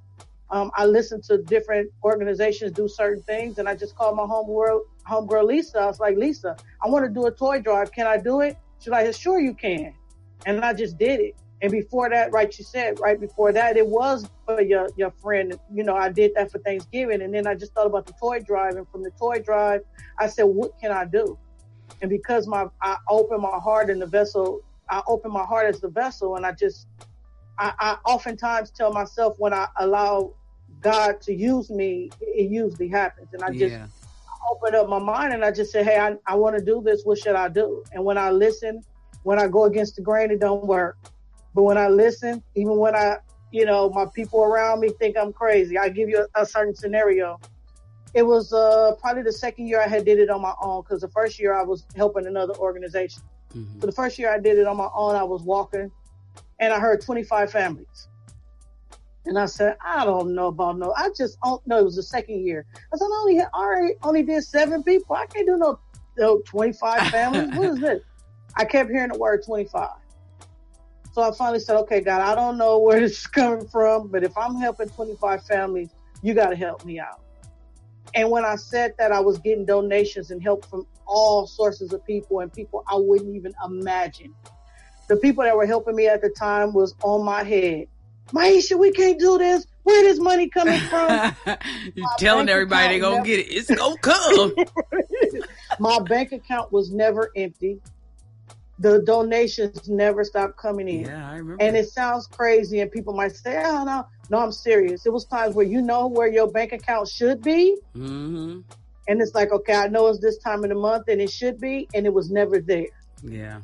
Um, 0.49 0.69
I 0.75 0.85
listened 0.85 1.23
to 1.25 1.37
different 1.37 1.89
organizations 2.03 2.73
do 2.73 2.89
certain 2.89 3.23
things, 3.23 3.57
and 3.57 3.69
I 3.69 3.75
just 3.75 3.95
called 3.95 4.17
my 4.17 4.25
home 4.25 4.49
world, 4.49 4.81
homegirl 5.09 5.45
Lisa. 5.45 5.79
I 5.79 5.85
was 5.85 6.01
like, 6.01 6.17
Lisa, 6.17 6.57
I 6.83 6.89
want 6.89 7.05
to 7.05 7.11
do 7.11 7.27
a 7.27 7.31
toy 7.31 7.61
drive. 7.61 7.93
Can 7.93 8.05
I 8.05 8.17
do 8.17 8.41
it? 8.41 8.57
She's 8.79 8.91
like, 8.91 9.13
sure 9.15 9.39
you 9.39 9.53
can. 9.53 9.93
And 10.45 10.63
I 10.63 10.73
just 10.73 10.97
did 10.97 11.19
it. 11.19 11.35
And 11.61 11.71
before 11.71 12.09
that, 12.09 12.33
right, 12.33 12.55
you 12.57 12.65
said, 12.65 12.99
right 12.99 13.17
before 13.17 13.53
that, 13.53 13.77
it 13.77 13.87
was 13.87 14.27
for 14.45 14.61
your, 14.61 14.89
your 14.97 15.11
friend. 15.11 15.57
You 15.73 15.85
know, 15.85 15.95
I 15.95 16.09
did 16.09 16.33
that 16.35 16.51
for 16.51 16.59
Thanksgiving. 16.59 17.21
And 17.21 17.33
then 17.33 17.47
I 17.47 17.55
just 17.55 17.73
thought 17.73 17.87
about 17.87 18.05
the 18.05 18.13
toy 18.19 18.41
drive. 18.41 18.75
And 18.75 18.85
from 18.89 19.01
the 19.01 19.11
toy 19.11 19.39
drive, 19.39 19.81
I 20.19 20.27
said, 20.27 20.43
what 20.43 20.77
can 20.81 20.91
I 20.91 21.05
do? 21.05 21.37
And 22.01 22.09
because 22.09 22.47
my, 22.47 22.67
I 22.81 22.97
opened 23.09 23.41
my 23.41 23.59
heart 23.59 23.89
in 23.89 23.99
the 23.99 24.05
vessel, 24.05 24.61
I 24.89 25.01
opened 25.07 25.33
my 25.33 25.45
heart 25.45 25.67
as 25.67 25.79
the 25.79 25.87
vessel. 25.87 26.35
And 26.35 26.45
I 26.45 26.51
just, 26.51 26.87
I, 27.57 27.71
I 27.79 27.97
oftentimes 28.03 28.71
tell 28.71 28.91
myself 28.91 29.35
when 29.37 29.53
I 29.53 29.67
allow 29.77 30.33
God 30.81 31.21
to 31.21 31.33
use 31.33 31.69
me, 31.69 32.09
it 32.19 32.51
usually 32.51 32.89
happens. 32.89 33.29
And 33.31 33.41
I 33.41 33.51
just 33.51 33.71
yeah. 33.71 33.87
open 34.51 34.75
up 34.75 34.89
my 34.89 34.99
mind 34.99 35.33
and 35.33 35.45
I 35.45 35.51
just 35.51 35.71
say, 35.71 35.81
Hey, 35.81 35.97
I, 35.97 36.17
I 36.27 36.35
want 36.35 36.57
to 36.57 36.63
do 36.63 36.81
this. 36.83 37.03
What 37.05 37.19
should 37.19 37.35
I 37.35 37.47
do? 37.47 37.85
And 37.93 38.03
when 38.03 38.17
I 38.17 38.31
listen, 38.31 38.83
when 39.23 39.39
I 39.39 39.47
go 39.47 39.65
against 39.65 39.95
the 39.95 40.01
grain, 40.01 40.31
it 40.31 40.39
don't 40.39 40.65
work. 40.65 40.97
But 41.53 41.63
when 41.63 41.77
I 41.77 41.87
listen, 41.87 42.43
even 42.55 42.77
when 42.77 42.95
I, 42.95 43.17
you 43.51 43.65
know, 43.65 43.89
my 43.89 44.05
people 44.13 44.43
around 44.43 44.79
me 44.79 44.89
think 44.99 45.17
I'm 45.17 45.33
crazy, 45.33 45.77
I 45.77 45.89
give 45.89 46.09
you 46.09 46.25
a, 46.35 46.41
a 46.41 46.45
certain 46.45 46.75
scenario. 46.75 47.39
It 48.13 48.23
was 48.23 48.53
uh, 48.53 48.93
probably 48.99 49.23
the 49.23 49.33
second 49.33 49.67
year 49.67 49.81
I 49.81 49.87
had 49.87 50.05
did 50.05 50.19
it 50.19 50.29
on 50.29 50.41
my 50.41 50.53
own 50.61 50.83
because 50.83 51.01
the 51.01 51.09
first 51.09 51.39
year 51.39 51.53
I 51.53 51.63
was 51.63 51.85
helping 51.95 52.27
another 52.27 52.55
organization. 52.55 53.23
Mm-hmm. 53.55 53.79
So 53.79 53.87
the 53.87 53.91
first 53.91 54.19
year 54.19 54.33
I 54.33 54.39
did 54.39 54.57
it 54.57 54.67
on 54.67 54.77
my 54.77 54.89
own, 54.93 55.15
I 55.15 55.23
was 55.23 55.41
walking 55.41 55.91
and 56.59 56.73
I 56.73 56.79
heard 56.79 57.01
25 57.01 57.51
families. 57.51 58.07
And 59.25 59.39
I 59.39 59.45
said, 59.45 59.77
I 59.83 60.03
don't 60.05 60.35
know 60.35 60.47
about 60.47 60.77
no. 60.77 60.93
I 60.97 61.09
just 61.15 61.37
don't 61.41 61.65
know. 61.65 61.79
It 61.79 61.85
was 61.85 61.95
the 61.95 62.03
second 62.03 62.45
year. 62.45 62.65
I 62.93 62.97
said, 62.97 63.05
I 63.05 63.19
only 63.21 63.41
already 63.53 63.93
only 64.03 64.23
did 64.23 64.43
seven 64.43 64.83
people. 64.83 65.15
I 65.15 65.25
can't 65.27 65.47
do 65.47 65.57
no, 65.57 65.79
no 66.17 66.41
25 66.45 67.07
families. 67.11 67.57
what 67.57 67.69
is 67.69 67.79
this? 67.79 68.01
I 68.55 68.65
kept 68.65 68.89
hearing 68.89 69.11
the 69.11 69.17
word 69.17 69.43
25. 69.45 69.89
So 71.13 71.21
I 71.21 71.31
finally 71.35 71.59
said, 71.59 71.75
okay, 71.81 72.01
God, 72.01 72.21
I 72.21 72.33
don't 72.33 72.57
know 72.57 72.79
where 72.79 72.99
this 72.99 73.19
is 73.19 73.27
coming 73.27 73.67
from, 73.67 74.07
but 74.07 74.23
if 74.23 74.35
I'm 74.37 74.55
helping 74.55 74.89
25 74.89 75.43
families, 75.43 75.89
you 76.23 76.33
got 76.33 76.49
to 76.49 76.55
help 76.55 76.83
me 76.85 76.99
out. 76.99 77.21
And 78.15 78.29
when 78.29 78.45
I 78.45 78.55
said 78.55 78.93
that, 78.97 79.11
I 79.11 79.19
was 79.19 79.37
getting 79.39 79.65
donations 79.65 80.31
and 80.31 80.41
help 80.41 80.65
from 80.65 80.87
all 81.05 81.45
sources 81.47 81.93
of 81.93 82.03
people 82.05 82.39
and 82.39 82.51
people 82.51 82.83
I 82.87 82.95
wouldn't 82.95 83.35
even 83.35 83.53
imagine. 83.63 84.33
The 85.07 85.17
people 85.17 85.43
that 85.43 85.55
were 85.55 85.65
helping 85.65 85.95
me 85.95 86.07
at 86.07 86.21
the 86.21 86.29
time 86.29 86.73
was 86.73 86.95
on 87.03 87.25
my 87.25 87.43
head. 87.43 87.87
Miaisha, 88.31 88.79
we 88.79 88.91
can't 88.91 89.19
do 89.19 89.37
this. 89.37 89.67
Where 89.83 90.01
this 90.03 90.19
money 90.19 90.47
coming 90.47 90.79
from? 90.89 91.35
You're 91.45 92.05
my 92.05 92.15
telling 92.17 92.49
everybody 92.49 92.93
they're 92.93 93.01
gonna 93.01 93.15
never... 93.17 93.25
get 93.25 93.39
it. 93.39 93.47
It's 93.49 93.69
gonna 93.69 93.97
come. 93.97 94.53
my 95.79 95.99
bank 95.99 96.31
account 96.31 96.71
was 96.71 96.91
never 96.91 97.31
empty 97.35 97.79
the 98.79 98.99
donations 98.99 99.87
never 99.87 100.23
stopped 100.23 100.57
coming 100.57 100.87
in. 100.87 101.05
Yeah, 101.05 101.29
I 101.29 101.37
remember. 101.37 101.63
And 101.63 101.77
it 101.77 101.89
sounds 101.89 102.27
crazy, 102.27 102.79
and 102.79 102.91
people 102.91 103.13
might 103.13 103.35
say, 103.35 103.61
"Oh 103.63 103.83
no, 103.83 104.07
no, 104.29 104.39
I'm 104.39 104.51
serious." 104.51 105.05
It 105.05 105.13
was 105.13 105.25
times 105.25 105.55
where 105.55 105.65
you 105.65 105.81
know 105.81 106.07
where 106.07 106.27
your 106.27 106.49
bank 106.49 106.73
account 106.73 107.07
should 107.07 107.41
be, 107.41 107.77
mm-hmm. 107.95 108.61
and 109.07 109.21
it's 109.21 109.35
like, 109.35 109.51
okay, 109.51 109.75
I 109.75 109.87
know 109.87 110.07
it's 110.07 110.19
this 110.19 110.37
time 110.37 110.63
of 110.63 110.69
the 110.69 110.75
month, 110.75 111.07
and 111.07 111.21
it 111.21 111.29
should 111.31 111.59
be, 111.59 111.87
and 111.93 112.05
it 112.05 112.13
was 112.13 112.31
never 112.31 112.59
there. 112.59 112.87
Yeah. 113.21 113.61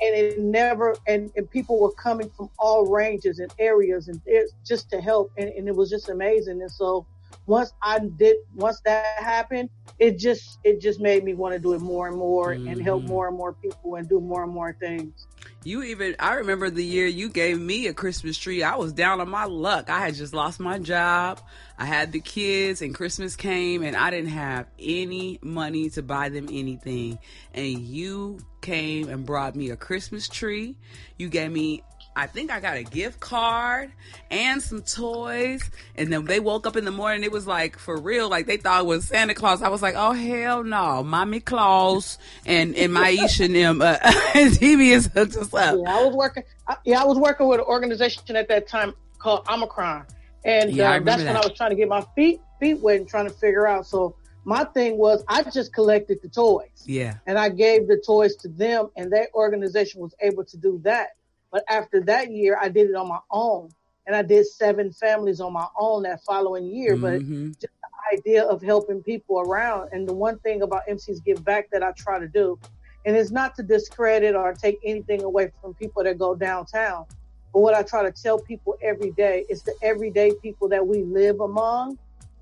And 0.00 0.14
it 0.14 0.38
never, 0.38 0.94
and, 1.08 1.32
and 1.34 1.50
people 1.50 1.80
were 1.80 1.90
coming 1.90 2.30
from 2.30 2.50
all 2.58 2.86
ranges 2.86 3.40
and 3.40 3.52
areas, 3.58 4.06
and 4.06 4.20
just 4.64 4.90
to 4.90 5.00
help, 5.00 5.32
and, 5.36 5.48
and 5.48 5.66
it 5.66 5.74
was 5.74 5.90
just 5.90 6.08
amazing. 6.08 6.62
And 6.62 6.70
so, 6.70 7.04
once 7.48 7.72
I 7.82 7.98
did, 7.98 8.36
once 8.54 8.80
that 8.84 9.18
happened, 9.18 9.70
it 9.98 10.18
just 10.18 10.58
it 10.64 10.80
just 10.80 11.00
made 11.00 11.24
me 11.24 11.32
want 11.32 11.54
to 11.54 11.58
do 11.58 11.72
it 11.72 11.80
more 11.80 12.06
and 12.06 12.16
more 12.16 12.54
mm-hmm. 12.54 12.68
and 12.68 12.82
help 12.82 13.02
mm-hmm. 13.02 13.12
more 13.12 13.28
and 13.28 13.36
more 13.36 13.54
people 13.54 13.94
and 13.94 14.06
do 14.08 14.20
more 14.20 14.44
and 14.44 14.52
more 14.52 14.76
things. 14.78 15.26
You 15.64 15.82
even 15.82 16.14
I 16.18 16.34
remember 16.34 16.68
the 16.68 16.84
year 16.84 17.06
you 17.06 17.30
gave 17.30 17.58
me 17.58 17.86
a 17.86 17.94
Christmas 17.94 18.36
tree. 18.36 18.62
I 18.62 18.76
was 18.76 18.92
down 18.92 19.22
on 19.22 19.30
my 19.30 19.46
luck. 19.46 19.88
I 19.88 20.00
had 20.00 20.14
just 20.14 20.34
lost 20.34 20.60
my 20.60 20.78
job. 20.78 21.40
I 21.78 21.86
had 21.86 22.12
the 22.12 22.20
kids 22.20 22.82
and 22.82 22.94
Christmas 22.94 23.34
came 23.34 23.82
and 23.82 23.96
I 23.96 24.10
didn't 24.10 24.30
have 24.30 24.66
any 24.78 25.38
money 25.42 25.88
to 25.90 26.02
buy 26.02 26.28
them 26.28 26.48
anything. 26.50 27.18
And 27.54 27.78
you 27.78 28.40
came 28.60 29.08
and 29.08 29.24
brought 29.24 29.56
me 29.56 29.70
a 29.70 29.76
Christmas 29.76 30.28
tree. 30.28 30.76
You 31.16 31.30
gave 31.30 31.50
me 31.50 31.82
I 32.18 32.26
think 32.26 32.50
I 32.50 32.58
got 32.58 32.76
a 32.76 32.82
gift 32.82 33.20
card 33.20 33.92
and 34.28 34.60
some 34.60 34.82
toys. 34.82 35.62
And 35.94 36.12
then 36.12 36.24
they 36.24 36.40
woke 36.40 36.66
up 36.66 36.76
in 36.76 36.84
the 36.84 36.90
morning. 36.90 37.22
It 37.22 37.30
was 37.30 37.46
like 37.46 37.78
for 37.78 37.96
real, 37.96 38.28
like 38.28 38.46
they 38.46 38.56
thought 38.56 38.80
it 38.80 38.86
was 38.86 39.04
Santa 39.04 39.34
Claus. 39.34 39.62
I 39.62 39.68
was 39.68 39.82
like, 39.82 39.94
oh 39.96 40.14
hell 40.14 40.64
no, 40.64 41.04
Mommy 41.04 41.38
Claus 41.38 42.18
and 42.44 42.74
and 42.74 42.92
Miaisha 42.92 43.44
and 43.44 43.54
them. 43.54 43.80
Uh, 43.80 43.98
DVS 44.02 45.12
hooked 45.12 45.36
us 45.36 45.54
up. 45.54 45.78
Yeah, 45.80 45.96
I 45.96 46.04
was 46.04 46.14
working. 46.16 46.42
Yeah, 46.84 47.02
I 47.02 47.04
was 47.04 47.18
working 47.18 47.46
with 47.46 47.60
an 47.60 47.66
organization 47.66 48.34
at 48.34 48.48
that 48.48 48.66
time 48.66 48.94
called 49.20 49.46
Omicron, 49.48 50.04
and 50.44 50.72
yeah, 50.72 50.94
uh, 50.94 50.98
that's 50.98 51.22
that. 51.22 51.28
when 51.28 51.36
I 51.36 51.46
was 51.46 51.56
trying 51.56 51.70
to 51.70 51.76
get 51.76 51.88
my 51.88 52.04
feet 52.16 52.40
feet 52.58 52.80
wet 52.80 52.96
and 52.96 53.08
trying 53.08 53.28
to 53.28 53.32
figure 53.32 53.68
out. 53.68 53.86
So 53.86 54.16
my 54.44 54.64
thing 54.64 54.96
was 54.96 55.22
I 55.28 55.42
just 55.42 55.72
collected 55.72 56.18
the 56.22 56.28
toys. 56.28 56.68
Yeah. 56.84 57.18
And 57.26 57.38
I 57.38 57.50
gave 57.50 57.86
the 57.86 58.02
toys 58.04 58.34
to 58.36 58.48
them 58.48 58.88
and 58.96 59.12
that 59.12 59.28
organization 59.34 60.00
was 60.00 60.14
able 60.20 60.44
to 60.46 60.56
do 60.56 60.80
that. 60.84 61.10
But 61.50 61.64
after 61.68 62.00
that 62.02 62.30
year, 62.30 62.58
I 62.60 62.68
did 62.68 62.90
it 62.90 62.94
on 62.94 63.08
my 63.08 63.20
own. 63.30 63.70
And 64.06 64.16
I 64.16 64.22
did 64.22 64.46
seven 64.46 64.90
families 64.90 65.40
on 65.40 65.52
my 65.52 65.66
own 65.78 66.04
that 66.04 66.22
following 66.24 66.66
year. 66.66 66.96
Mm-hmm. 66.96 67.48
But 67.48 67.60
just 67.60 67.74
the 67.82 68.18
idea 68.18 68.44
of 68.44 68.62
helping 68.62 69.02
people 69.02 69.40
around. 69.40 69.90
And 69.92 70.08
the 70.08 70.14
one 70.14 70.38
thing 70.38 70.62
about 70.62 70.82
Emcees 70.88 71.22
Give 71.22 71.44
Back 71.44 71.70
that 71.72 71.82
I 71.82 71.92
try 71.92 72.18
to 72.18 72.28
do, 72.28 72.58
and 73.04 73.14
it's 73.16 73.30
not 73.30 73.54
to 73.56 73.62
discredit 73.62 74.34
or 74.34 74.52
take 74.54 74.78
anything 74.84 75.22
away 75.22 75.50
from 75.60 75.74
people 75.74 76.02
that 76.04 76.18
go 76.18 76.34
downtown. 76.34 77.04
But 77.52 77.60
what 77.60 77.74
I 77.74 77.82
try 77.82 78.02
to 78.02 78.12
tell 78.12 78.38
people 78.38 78.76
every 78.82 79.10
day 79.12 79.44
is 79.48 79.62
the 79.62 79.74
everyday 79.82 80.32
people 80.42 80.68
that 80.68 80.86
we 80.86 81.02
live 81.02 81.40
among 81.40 81.98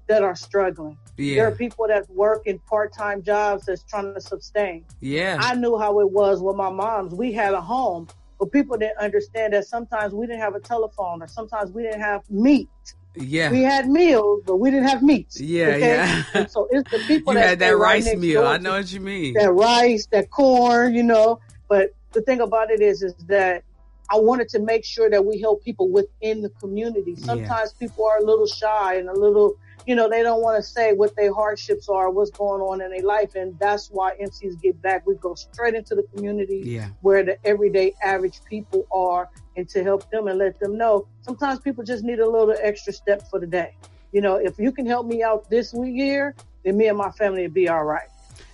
that 0.09 0.23
are 0.23 0.37
struggling. 0.37 0.97
Yeah. 1.17 1.37
There 1.37 1.49
are 1.49 1.57
people 1.57 1.89
that 1.89 2.09
work 2.11 2.47
in 2.47 2.61
part-time 2.61 3.23
jobs 3.23 3.67
that's 3.67 3.83
trying 3.83 4.15
to 4.15 4.21
sustain. 4.21 4.85
Yeah. 5.01 5.39
I 5.41 5.57
knew 5.57 5.77
how 5.77 5.99
it 6.01 6.11
was 6.11 6.43
with 6.43 6.55
my 6.55 6.71
moms. 6.71 7.13
We 7.13 7.33
had 7.33 7.55
a 7.55 7.61
home, 7.61 8.07
but 8.39 8.53
people 8.53 8.77
didn't 8.77 8.99
understand 8.99 9.53
that 9.53 9.67
sometimes 9.67 10.13
we 10.13 10.27
didn't 10.27 10.41
have 10.41 10.55
a 10.55 10.61
telephone 10.61 11.23
or 11.23 11.27
sometimes 11.27 11.71
we 11.71 11.83
didn't 11.83 12.01
have 12.01 12.29
meat. 12.31 12.69
Yeah. 13.15 13.51
We 13.51 13.63
had 13.63 13.89
meals, 13.89 14.43
but 14.47 14.57
we 14.57 14.71
didn't 14.71 14.89
have 14.89 15.03
meat. 15.03 15.29
Yeah, 15.37 15.67
okay? 15.67 15.81
yeah. 15.81 16.25
And 16.35 16.51
so 16.51 16.69
it's 16.71 16.91
the 16.91 16.99
people 17.07 17.33
you 17.35 17.39
that 17.39 17.49
had 17.49 17.59
that 17.61 17.79
rice 17.79 18.05
next 18.05 18.21
meal. 18.21 18.47
I 18.47 18.59
know 18.59 18.73
what 18.73 18.93
you 18.93 19.01
mean. 19.01 19.35
that 19.35 19.53
rice, 19.53 20.07
that 20.13 20.31
corn, 20.31 20.95
you 20.95 21.03
know. 21.03 21.41
But 21.69 21.95
the 22.13 22.21
thing 22.23 22.41
about 22.41 22.71
it 22.71 22.81
is, 22.81 23.03
is 23.03 23.15
that 23.27 23.65
I 24.11 24.19
wanted 24.19 24.49
to 24.51 24.61
make 24.61 24.85
sure 24.85 25.11
that 25.11 25.25
we 25.25 25.41
help 25.41 25.65
people 25.65 25.91
within 25.91 26.43
the 26.43 26.51
community. 26.51 27.15
Yeah. 27.17 27.25
Sometimes 27.25 27.73
people 27.73 28.07
are 28.07 28.19
a 28.19 28.25
little 28.25 28.47
shy 28.47 28.97
and 28.97 29.09
a 29.09 29.15
little, 29.15 29.57
you 29.87 29.95
know, 29.95 30.09
they 30.09 30.23
don't 30.23 30.43
want 30.43 30.57
to 30.57 30.63
say 30.63 30.93
what 30.93 31.15
their 31.17 31.33
hardships 31.33 31.89
are, 31.89 32.11
what's 32.11 32.31
going 32.31 32.61
on 32.61 32.81
in 32.81 32.91
their 32.91 33.03
life, 33.03 33.35
and 33.35 33.59
that's 33.59 33.89
why 33.89 34.17
Emcees 34.21 34.61
Give 34.61 34.81
Back. 34.83 35.07
We 35.07 35.15
go 35.17 35.35
straight 35.35 35.75
into 35.75 35.95
the 35.95 36.03
community 36.15 36.63
Yeah. 36.65 36.89
where 37.03 37.23
the 37.23 37.37
everyday 37.47 37.95
average 38.03 38.41
people 38.49 38.87
are, 38.93 39.29
and 39.57 39.69
to 39.71 39.83
help 39.83 40.11
them 40.11 40.29
and 40.29 40.39
let 40.39 40.59
them 40.61 40.77
know. 40.77 41.07
Sometimes 41.23 41.61
people 41.61 41.83
just 41.85 42.05
need 42.05 42.19
a 42.19 42.29
little 42.29 42.55
extra 42.61 42.93
step 42.93 43.23
for 43.31 43.39
the 43.41 43.47
day. 43.47 43.75
You 44.13 44.21
know, 44.21 44.37
if 44.37 44.59
you 44.59 44.73
can 44.73 44.87
help 44.87 45.07
me 45.07 45.23
out 45.23 45.49
this 45.51 45.73
year, 45.75 46.35
then 46.65 46.77
me 46.77 46.89
and 46.89 46.99
my 46.99 47.11
family 47.11 47.43
will 47.47 47.55
be 47.55 47.69
all 47.69 47.85
right. 47.85 48.09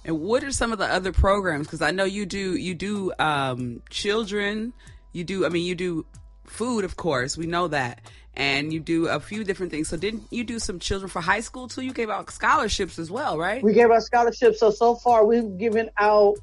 And 0.05 0.21
what 0.21 0.43
are 0.45 0.51
some 0.53 0.73
of 0.73 0.79
the 0.79 0.87
other 0.87 1.13
programs? 1.13 1.67
Because 1.67 1.83
I 1.83 1.93
know 1.93 2.05
you 2.05 2.27
do 2.27 2.57
you 2.57 2.75
do 2.75 3.13
um, 3.19 3.83
children, 3.91 4.73
you 5.13 5.25
do 5.25 5.47
I 5.47 5.49
mean 5.49 5.65
you 5.65 5.75
do 5.75 6.05
food, 6.45 6.85
of 6.85 6.97
course, 6.97 7.37
we 7.39 7.47
know 7.47 7.69
that, 7.69 8.01
and 8.35 8.73
you 8.73 8.81
do 8.81 9.09
a 9.09 9.21
few 9.21 9.45
different 9.45 9.73
things. 9.73 9.89
So 9.89 9.97
didn't 9.97 10.25
you 10.31 10.45
do 10.45 10.59
some 10.59 10.79
children 10.79 11.09
for 11.11 11.21
high 11.21 11.41
school 11.41 11.69
too? 11.69 11.83
You 11.83 11.93
gave 11.93 12.11
out 12.11 12.31
scholarships 12.31 12.99
as 12.99 13.11
well, 13.11 13.39
right? 13.39 13.63
We 13.63 13.73
gave 13.75 13.91
out 13.91 14.03
scholarships. 14.03 14.59
So 14.61 14.71
so 14.71 14.95
far 14.97 15.25
we've 15.27 15.57
given 15.59 15.91
out. 15.99 16.37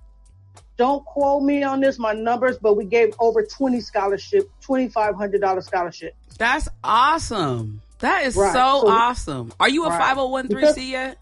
Don't 0.78 1.04
quote 1.06 1.44
me 1.44 1.62
on 1.64 1.82
this, 1.82 2.00
my 2.00 2.14
numbers, 2.14 2.58
but 2.58 2.76
we 2.78 2.86
gave 2.86 3.14
over 3.20 3.44
twenty 3.44 3.82
scholarship, 3.82 4.50
twenty 4.62 4.88
five 4.88 5.16
hundred 5.16 5.42
dollar 5.42 5.62
scholarship. 5.62 6.16
That's 6.38 6.70
awesome. 6.84 7.82
That 8.00 8.26
is 8.26 8.36
Right. 8.38 8.54
so, 8.54 8.82
So- 8.82 8.88
awesome. 8.88 9.52
Are 9.60 9.68
you 9.68 9.86
a 9.86 9.90
five 9.90 10.16
hundred 10.16 10.28
one 10.30 10.48
three 10.48 10.72
C 10.72 10.92
yet? 10.92 11.18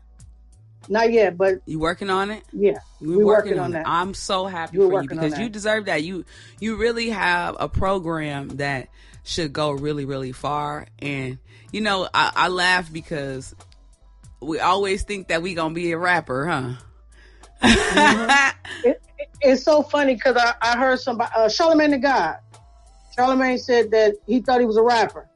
Not 0.89 1.12
yet, 1.12 1.36
but 1.38 1.56
You 1.65 1.80
working 1.80 2.10
on 2.10 2.32
it? 2.32 2.43
yeah, 2.53 2.77
We're, 3.01 3.17
we're 3.17 3.25
working, 3.25 3.25
working 3.25 3.60
on, 3.60 3.71
it. 3.71 3.73
that. 3.84 3.88
I'm 3.88 4.13
so 4.13 4.45
happy 4.45 4.77
We're 4.77 4.89
for 4.89 5.01
you 5.01 5.10
because 5.10 5.38
you 5.38 5.49
deserve 5.49 5.86
that. 5.86 6.03
You 6.03 6.23
you 6.62 6.77
really 6.77 7.10
have 7.10 7.58
a 7.60 7.67
program 7.67 8.49
that 8.58 8.88
should 9.28 9.54
go 9.54 9.72
really 9.72 10.06
really 10.06 10.32
far. 10.32 10.88
And 11.00 11.38
you 11.72 11.82
know, 11.82 12.08
I, 12.13 12.32
I 12.36 12.48
laugh 12.48 12.92
because 12.92 13.54
we 14.42 14.60
always 14.60 15.04
think 15.04 15.28
that 15.28 15.42
we 15.42 15.54
gonna 15.54 15.74
be 15.74 15.92
a 15.92 15.98
rapper, 15.98 16.46
huh? 16.48 16.74
it, 17.62 18.54
it- 18.84 19.02
it's 19.40 19.63
so 19.63 19.84
funny 19.84 20.16
because 20.16 20.36
I, 20.36 20.54
I 20.62 20.78
heard 20.78 21.00
somebody, 21.00 21.32
uh, 21.36 21.48
Charlemagne 21.50 21.92
the 21.92 21.98
God. 22.00 22.38
Charlemagne 23.16 23.58
said 23.60 23.92
that 23.92 24.16
he 24.26 24.42
thought 24.42 24.60
he 24.60 24.66
was 24.66 24.78
a 24.78 24.82
rapper. 24.82 25.28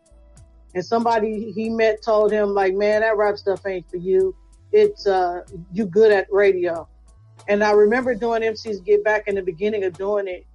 And 0.74 0.84
somebody 0.86 1.52
he 1.52 1.70
met 1.70 2.02
told 2.04 2.32
him, 2.32 2.50
like, 2.54 2.74
man, 2.74 3.02
that 3.02 3.18
rap 3.18 3.38
stuff 3.38 3.66
ain't 3.68 3.88
for 3.90 3.98
you. 3.98 4.36
It's, 4.72 5.06
uh, 5.06 5.42
you 5.74 5.86
good 5.86 6.12
at 6.12 6.28
radio. 6.32 6.88
And 7.48 7.64
I 7.64 7.72
remember 7.72 8.16
doing 8.16 8.42
Emcees 8.42 8.84
Give 8.84 9.04
Back 9.04 9.28
in 9.28 9.36
the 9.36 9.42
beginning 9.44 9.84
of 9.84 9.94
doing 9.98 10.28
it. 10.28 10.46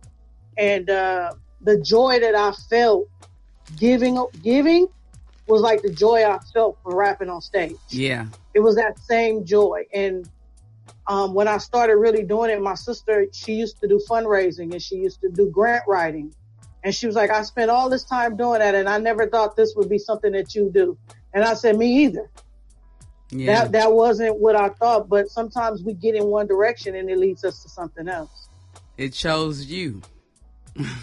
And, 0.57 0.89
uh, 0.91 1.33
the 1.61 1.81
joy 1.81 2.19
that 2.21 2.35
I 2.35 2.53
felt 2.69 3.09
giving, 3.77 4.25
giving 4.43 4.89
was 5.47 5.63
like 5.63 5.83
the 5.83 5.91
joy 5.91 6.25
I 6.25 6.39
felt 6.53 6.79
from 6.83 6.95
rapping 6.95 7.31
on 7.31 7.41
stage 7.41 7.77
yeah, 7.91 8.27
it 8.57 8.61
was 8.61 8.77
that 8.77 8.99
same 8.99 9.45
joy. 9.45 9.85
And 9.93 10.27
um, 11.07 11.35
when 11.35 11.47
I 11.47 11.59
started 11.59 11.97
really 11.97 12.23
doing 12.23 12.51
it, 12.51 12.61
my 12.61 12.75
sister, 12.75 13.27
she 13.33 13.53
used 13.53 13.79
to 13.81 13.87
do 13.87 14.01
fundraising 14.09 14.73
and 14.73 14.81
she 14.83 14.97
used 14.97 15.21
to 15.21 15.29
do 15.29 15.51
grant 15.51 15.85
writing. 15.87 16.35
And 16.83 16.95
she 16.95 17.07
was 17.07 17.17
like, 17.17 17.31
I 17.31 17.43
spent 17.43 17.71
all 17.71 17.91
this 17.91 18.05
time 18.05 18.37
doing 18.37 18.61
that 18.61 18.75
and 18.75 18.89
I 18.89 18.97
never 18.97 19.29
thought 19.29 19.57
this 19.57 19.75
would 19.77 19.91
be 19.91 19.99
something 19.99 20.33
that 20.33 20.55
you 20.55 20.71
do. 20.73 20.97
And 21.35 21.45
I 21.45 21.53
said, 21.53 21.77
me 21.77 22.05
either. 22.05 22.31
yeah. 23.31 23.65
That, 23.65 23.73
that 23.73 23.93
wasn't 23.93 24.41
what 24.41 24.57
I 24.57 24.71
thought, 24.71 25.09
but 25.11 25.29
sometimes 25.29 25.83
we 25.83 25.93
get 25.93 26.15
in 26.15 26.25
one 26.25 26.47
direction 26.47 26.95
and 26.95 27.11
it 27.11 27.19
leads 27.19 27.45
us 27.45 27.63
to 27.63 27.69
something 27.69 28.09
else. 28.09 28.49
it 28.97 29.13
chose 29.13 29.67
you. 29.67 30.01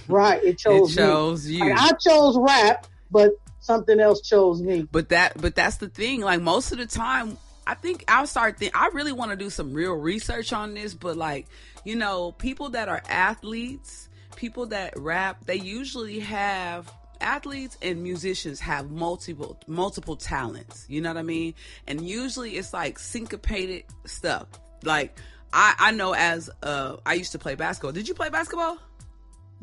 Right. 0.07 0.43
It 0.43 0.57
chose, 0.57 0.91
it 0.91 1.01
chose 1.01 1.47
me. 1.47 1.55
you. 1.55 1.69
Like, 1.69 1.79
I 1.79 1.91
chose 1.93 2.37
rap, 2.37 2.87
but 3.11 3.31
something 3.59 3.99
else 3.99 4.21
chose 4.21 4.61
me. 4.61 4.87
But 4.91 5.09
that, 5.09 5.39
but 5.41 5.55
that's 5.55 5.77
the 5.77 5.89
thing. 5.89 6.21
Like 6.21 6.41
most 6.41 6.71
of 6.71 6.77
the 6.77 6.85
time, 6.85 7.37
I 7.65 7.75
think 7.75 8.03
I'll 8.07 8.27
start. 8.27 8.57
Think, 8.57 8.77
I 8.77 8.87
really 8.87 9.13
want 9.13 9.31
to 9.31 9.37
do 9.37 9.49
some 9.49 9.73
real 9.73 9.93
research 9.93 10.53
on 10.53 10.73
this. 10.73 10.93
But 10.93 11.17
like, 11.17 11.47
you 11.83 11.95
know, 11.95 12.33
people 12.33 12.69
that 12.69 12.89
are 12.89 13.01
athletes, 13.07 14.09
people 14.35 14.67
that 14.67 14.97
rap, 14.97 15.45
they 15.45 15.55
usually 15.55 16.19
have 16.19 16.91
athletes 17.21 17.77
and 17.81 18.03
musicians 18.03 18.59
have 18.59 18.91
multiple 18.91 19.57
multiple 19.65 20.15
talents. 20.15 20.85
You 20.89 21.01
know 21.01 21.09
what 21.09 21.17
I 21.17 21.23
mean? 21.23 21.55
And 21.87 22.07
usually 22.07 22.57
it's 22.57 22.73
like 22.73 22.99
syncopated 22.99 23.85
stuff. 24.05 24.47
Like 24.83 25.17
I, 25.53 25.75
I 25.79 25.91
know 25.91 26.13
as 26.13 26.49
uh, 26.61 26.97
I 27.05 27.13
used 27.13 27.31
to 27.31 27.39
play 27.39 27.55
basketball. 27.55 27.93
Did 27.93 28.07
you 28.07 28.13
play 28.13 28.29
basketball? 28.29 28.77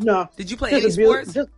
No. 0.00 0.28
Did 0.36 0.50
you 0.50 0.56
play 0.56 0.70
Just 0.70 0.98
any 0.98 1.06
sports? 1.06 1.32
Just, 1.32 1.50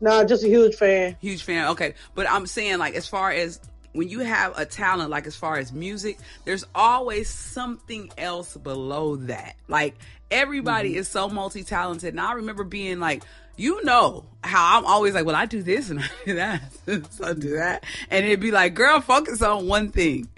no, 0.00 0.24
just 0.24 0.44
a 0.44 0.48
huge 0.48 0.76
fan. 0.76 1.16
Huge 1.20 1.42
fan. 1.42 1.68
Okay. 1.70 1.94
But 2.14 2.30
I'm 2.30 2.46
saying, 2.46 2.78
like, 2.78 2.94
as 2.94 3.08
far 3.08 3.30
as 3.32 3.60
when 3.92 4.08
you 4.08 4.20
have 4.20 4.56
a 4.56 4.64
talent, 4.64 5.10
like, 5.10 5.26
as 5.26 5.34
far 5.34 5.56
as 5.56 5.72
music, 5.72 6.18
there's 6.44 6.64
always 6.74 7.28
something 7.28 8.10
else 8.16 8.56
below 8.56 9.16
that. 9.16 9.56
Like, 9.66 9.96
everybody 10.30 10.90
mm-hmm. 10.90 11.00
is 11.00 11.08
so 11.08 11.28
multi 11.28 11.64
talented. 11.64 12.10
And 12.10 12.20
I 12.20 12.34
remember 12.34 12.64
being 12.64 13.00
like, 13.00 13.24
you 13.56 13.82
know 13.84 14.24
how 14.44 14.78
I'm 14.78 14.86
always 14.86 15.14
like, 15.14 15.26
well, 15.26 15.34
I 15.34 15.46
do 15.46 15.62
this 15.62 15.90
and 15.90 16.00
I 16.00 16.08
do 16.24 16.34
that. 16.36 16.62
so 17.10 17.24
I 17.24 17.32
do 17.32 17.56
that. 17.56 17.84
And 18.10 18.24
it'd 18.24 18.40
be 18.40 18.52
like, 18.52 18.74
girl, 18.74 19.00
focus 19.00 19.42
on 19.42 19.66
one 19.66 19.90
thing. 19.90 20.28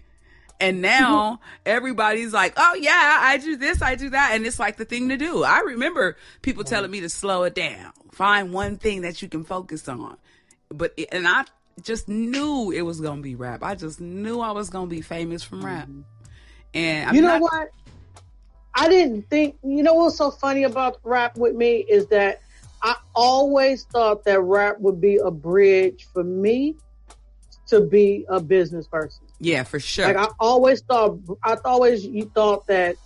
And 0.60 0.82
now 0.82 1.40
everybody's 1.64 2.34
like, 2.34 2.52
oh 2.58 2.74
yeah, 2.74 3.18
I 3.20 3.38
do 3.38 3.56
this, 3.56 3.80
I 3.80 3.94
do 3.94 4.10
that. 4.10 4.32
And 4.34 4.46
it's 4.46 4.58
like 4.58 4.76
the 4.76 4.84
thing 4.84 5.08
to 5.08 5.16
do. 5.16 5.42
I 5.42 5.60
remember 5.60 6.18
people 6.42 6.64
telling 6.64 6.90
me 6.90 7.00
to 7.00 7.08
slow 7.08 7.44
it 7.44 7.54
down. 7.54 7.92
Find 8.12 8.52
one 8.52 8.76
thing 8.76 9.00
that 9.02 9.22
you 9.22 9.28
can 9.28 9.44
focus 9.44 9.88
on. 9.88 10.18
But, 10.68 10.92
it, 10.98 11.08
and 11.12 11.26
I 11.26 11.46
just 11.82 12.08
knew 12.08 12.70
it 12.70 12.82
was 12.82 13.00
going 13.00 13.16
to 13.16 13.22
be 13.22 13.34
rap. 13.34 13.62
I 13.62 13.74
just 13.74 14.00
knew 14.00 14.40
I 14.40 14.50
was 14.50 14.68
going 14.68 14.88
to 14.88 14.94
be 14.94 15.00
famous 15.00 15.42
from 15.42 15.64
rap. 15.64 15.88
Mm-hmm. 15.88 16.02
And 16.74 17.08
I'm 17.08 17.14
you 17.14 17.22
know 17.22 17.38
not- 17.38 17.42
what? 17.42 17.68
I 18.74 18.88
didn't 18.88 19.28
think. 19.28 19.56
You 19.64 19.82
know 19.82 19.94
what's 19.94 20.16
so 20.16 20.30
funny 20.30 20.62
about 20.62 20.98
rap 21.02 21.36
with 21.36 21.56
me 21.56 21.78
is 21.78 22.06
that 22.08 22.40
I 22.82 22.96
always 23.14 23.84
thought 23.84 24.24
that 24.24 24.40
rap 24.40 24.78
would 24.78 25.00
be 25.00 25.16
a 25.16 25.30
bridge 25.30 26.06
for 26.12 26.22
me 26.22 26.76
to 27.66 27.80
be 27.80 28.24
a 28.28 28.40
business 28.40 28.86
person. 28.86 29.24
Yeah, 29.40 29.62
for 29.64 29.80
sure. 29.80 30.06
Like 30.06 30.16
I 30.16 30.28
always 30.38 30.82
thought, 30.82 31.18
I 31.42 31.56
always 31.64 32.04
you 32.04 32.30
thought 32.34 32.66
that 32.66 32.96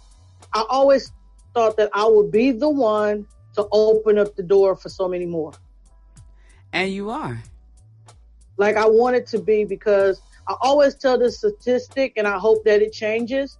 I 0.53 0.65
always 0.69 1.13
thought 1.55 1.77
that 1.77 1.91
I 1.93 2.05
would 2.05 2.31
be 2.31 2.51
the 2.51 2.69
one 2.69 3.27
to 3.55 3.67
open 3.71 4.19
up 4.19 4.35
the 4.35 4.43
door 4.43 4.75
for 4.75 4.89
so 4.89 5.09
many 5.09 5.27
more. 5.27 5.53
and 6.73 6.93
you 6.93 7.11
are. 7.11 7.41
like 8.57 8.77
I 8.77 8.87
wanted 8.87 9.27
to 9.29 9.39
be 9.39 9.65
because 9.65 10.21
I 10.49 10.57
always 10.61 10.95
tell 10.97 11.17
this 11.19 11.39
statistic 11.39 12.15
and 12.17 12.27
I 12.27 12.39
hope 12.39 12.65
that 12.65 12.83
it 12.83 12.93
changes. 12.93 13.59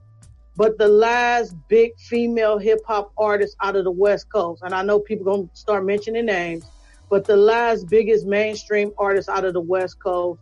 But 0.57 0.79
the 0.79 0.89
last 0.89 1.57
big 1.69 1.99
female 1.99 2.59
hip 2.59 2.81
hop 2.87 3.13
artist 3.19 3.57
out 3.61 3.75
of 3.77 3.85
the 3.85 3.91
West 3.91 4.31
Coast, 4.31 4.63
and 4.65 4.73
I 4.75 4.83
know 4.83 5.01
people 5.01 5.25
gonna 5.25 5.49
start 5.55 5.85
mentioning 5.85 6.27
names, 6.27 6.65
but 7.11 7.25
the 7.25 7.37
last 7.37 7.89
biggest 7.89 8.25
mainstream 8.27 8.93
artist 8.99 9.29
out 9.29 9.45
of 9.45 9.53
the 9.53 9.61
West 9.61 9.99
Coast 10.01 10.41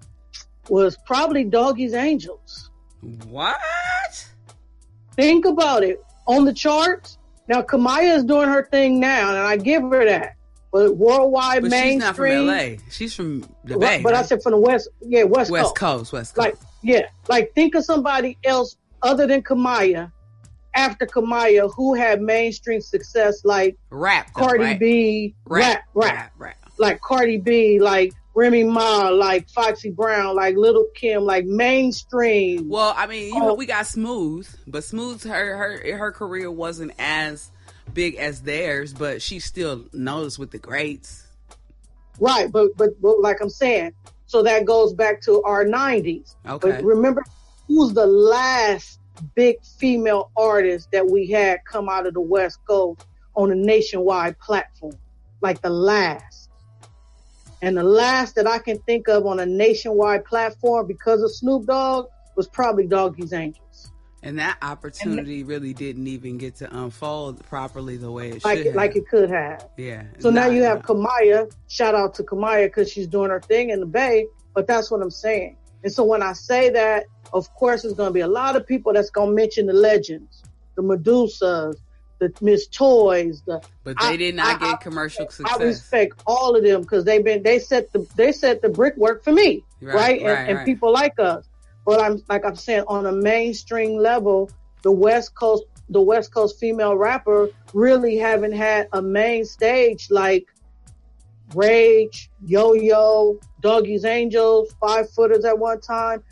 was 0.69 0.97
probably 1.07 1.45
Doggy's 1.45 1.95
Angels. 1.95 2.71
What? 3.29 3.57
Think 5.17 5.45
about 5.45 5.83
it. 5.83 6.03
On 6.27 6.45
the 6.45 6.53
charts, 6.53 7.19
now 7.49 7.63
Kamaiyah 7.63 8.17
is 8.17 8.25
doing 8.25 8.49
her 8.49 8.67
thing 8.71 9.01
now, 9.01 9.31
and 9.31 9.39
I 9.39 9.57
give 9.57 9.83
her 9.83 10.05
that. 10.05 10.37
But 10.73 10.97
worldwide 10.97 11.63
But 11.63 11.73
she's 11.73 11.97
not 11.97 12.17
from 12.17 12.25
mainstream, 12.29 12.79
LA. 12.79 12.83
She's 12.91 13.15
from 13.15 13.45
the 13.65 13.77
Bay. 13.77 14.01
but 14.03 14.15
I 14.15 14.23
said 14.23 14.43
from 14.43 14.53
the 14.53 14.59
West, 14.59 14.89
yeah, 15.03 15.25
West, 15.25 15.51
West 15.51 15.75
Coast. 15.75 15.77
Coast, 15.77 16.13
West 16.13 16.35
Coast. 16.35 16.39
Like, 16.39 16.57
yeah, 16.83 17.09
like 17.29 17.53
think 17.55 17.75
of 17.75 17.85
somebody 17.85 18.39
else 18.45 18.77
other 19.03 19.27
than 19.27 19.43
Kamaiyah, 19.43 20.11
after 20.75 21.07
Kamaiyah, 21.07 21.75
who 21.75 21.93
had 21.95 22.23
mainstream 22.23 22.81
success, 22.81 23.45
like 23.45 23.77
rap. 23.91 24.33
Cardi 24.33 24.65
right? 24.65 24.81
B, 24.81 25.35
rap, 25.45 25.83
rap, 25.95 26.15
rap, 26.15 26.33
rap. 26.39 26.73
like 26.79 27.01
Cardi 27.03 27.37
B, 27.37 27.79
like 27.79 28.15
Remy 28.35 28.65
Ma, 28.65 29.09
like 29.11 29.49
Foxy 29.51 29.91
Brown, 29.91 30.35
like 30.37 30.57
Little 30.57 30.87
Kim, 30.95 31.25
like 31.25 31.45
mainstream. 31.45 32.69
Well, 32.69 32.95
I 32.97 33.07
mean, 33.07 33.27
you 33.35 33.41
know, 33.41 33.51
Oh. 33.51 33.55
we 33.55 33.67
got 33.67 33.87
Smooth, 33.87 34.49
but 34.67 34.85
Smooth, 34.85 35.23
her 35.25 35.57
her 35.57 35.97
her 35.99 36.13
career 36.13 36.51
wasn't 36.51 36.93
as 36.99 37.51
big 37.93 38.15
as 38.17 38.43
theirs, 38.43 38.93
but 38.95 39.21
she 39.21 39.39
still 39.39 39.85
knows 39.93 40.39
with 40.39 40.51
the 40.51 40.59
greats. 40.59 41.27
Right, 42.21 42.51
but, 42.51 42.77
but 42.77 43.01
but 43.03 43.21
like 43.21 43.41
I'm 43.43 43.51
saying, 43.51 43.93
so 44.27 44.43
that 44.43 44.65
goes 44.65 44.95
back 44.95 45.21
to 45.23 45.43
our 45.43 45.65
'90s. 45.65 46.35
Okay. 46.47 46.71
But 46.71 46.85
remember, 46.85 47.25
who's 47.69 47.93
the 47.93 48.07
last 48.07 48.99
big 49.35 49.63
female 49.79 50.31
artist 50.37 50.89
that 50.93 51.07
we 51.07 51.27
had 51.27 51.65
come 51.67 51.89
out 51.89 52.07
of 52.07 52.15
the 52.15 52.21
West 52.21 52.59
Coast 52.67 53.05
on 53.35 53.51
a 53.53 53.55
nationwide 53.55 54.39
platform? 54.39 54.97
Like 55.43 55.61
the 55.61 55.71
last. 55.71 56.42
And 57.63 57.77
the 57.77 57.85
last 57.85 58.35
that 58.35 58.47
I 58.47 58.59
can 58.59 58.79
think 58.81 59.09
of 59.09 59.25
on 59.25 59.39
a 59.39 59.47
nationwide 59.47 60.25
platform 60.25 60.87
because 60.89 61.23
of 61.23 61.33
Snoop 61.33 61.67
Dogg 61.67 62.07
was 62.35 62.49
probably 62.49 62.87
Doggy's 62.87 63.33
Angels. 63.33 63.93
And 64.25 64.39
that 64.39 64.59
opportunity 64.63 65.41
and 65.41 65.49
really 65.49 65.73
didn't 65.73 66.07
even 66.09 66.39
get 66.39 66.57
to 66.57 66.77
unfold 66.77 67.45
properly 67.47 67.97
the 67.97 68.11
way 68.11 68.31
it 68.31 68.45
like 68.45 68.59
should 68.59 68.67
it, 68.69 68.75
like 68.77 68.97
it 68.97 69.09
could 69.09 69.31
have. 69.31 69.69
Yeah. 69.77 70.05
So 70.19 70.31
now 70.31 70.47
you 70.47 70.63
have 70.63 70.83
Kamaiyah. 70.83 71.53
Shout 71.69 71.95
out 71.95 72.15
to 72.15 72.25
Kamaiyah 72.25 72.67
because 72.67 72.91
she's 72.91 73.07
doing 73.07 73.31
her 73.31 73.41
thing 73.41 73.71
in 73.71 73.81
the 73.81 73.87
Bay. 73.87 74.27
But 74.55 74.67
that's 74.67 74.91
what 74.91 75.01
I'm 75.01 75.11
saying. 75.11 75.57
And 75.83 75.93
so 75.93 76.05
when 76.05 76.23
I 76.23 76.35
say 76.35 76.71
that, 76.71 77.07
of 77.33 77.53
course, 77.55 77.83
there's 77.83 77.95
going 77.95 78.11
to 78.11 78.15
be 78.15 78.21
a 78.21 78.29
lot 78.29 78.55
of 78.55 78.67
people 78.67 78.93
that's 78.93 79.11
going 79.11 79.31
to 79.31 79.35
mention 79.35 79.67
the 79.67 79.73
legends, 79.73 80.45
the 80.77 80.83
Medusas, 80.83 81.77
the 82.23 82.33
Miss 82.41 82.69
Toys, 82.69 83.43
the. 83.43 83.61
But 83.83 83.99
they 84.01 84.07
I, 84.07 84.17
did 84.17 84.37
not 84.37 84.63
I, 84.63 84.71
get 84.71 84.81
commercial 84.81 85.27
I, 85.27 85.31
success. 85.31 85.57
I 85.59 85.65
respect 85.65 86.23
all 86.27 86.55
of 86.55 86.63
them 86.63 86.83
because 86.83 87.05
they've 87.05 87.25
been 87.25 87.43
they 87.43 87.59
set 87.59 87.93
the 87.93 88.07
they 88.15 88.31
set 88.31 88.63
the 88.63 88.69
brickwork 88.69 89.25
for 89.25 89.33
me, 89.33 89.65
right? 89.81 89.95
right? 89.95 89.97
right 89.97 90.21
and, 90.21 90.49
and 90.49 90.59
right. 90.59 90.67
people 90.67 90.93
like 90.93 91.19
us. 91.19 91.45
But 91.85 92.01
I'm 92.01 92.23
like 92.29 92.45
I'm 92.45 92.55
saying 92.55 92.85
on 92.87 93.07
a 93.07 93.13
mainstream 93.13 93.97
level, 93.97 94.51
the 94.83 94.93
West 94.93 95.35
Coast 95.35 95.65
the 95.89 96.01
West 96.01 96.33
Coast 96.33 96.61
female 96.61 96.95
rapper 96.95 97.51
really 97.75 98.17
haven't 98.17 98.53
had 98.53 98.89
a 98.93 99.03
main 99.03 99.45
stage 99.45 100.09
like 100.11 100.47
Rage, 101.55 102.31
Yo 102.47 102.73
Yo, 102.75 103.41
Doggy's 103.61 104.05
Angels, 104.05 104.75
Five 104.81 105.11
Footers 105.11 105.45
at 105.45 105.59
one 105.59 105.81
time. 105.81 106.23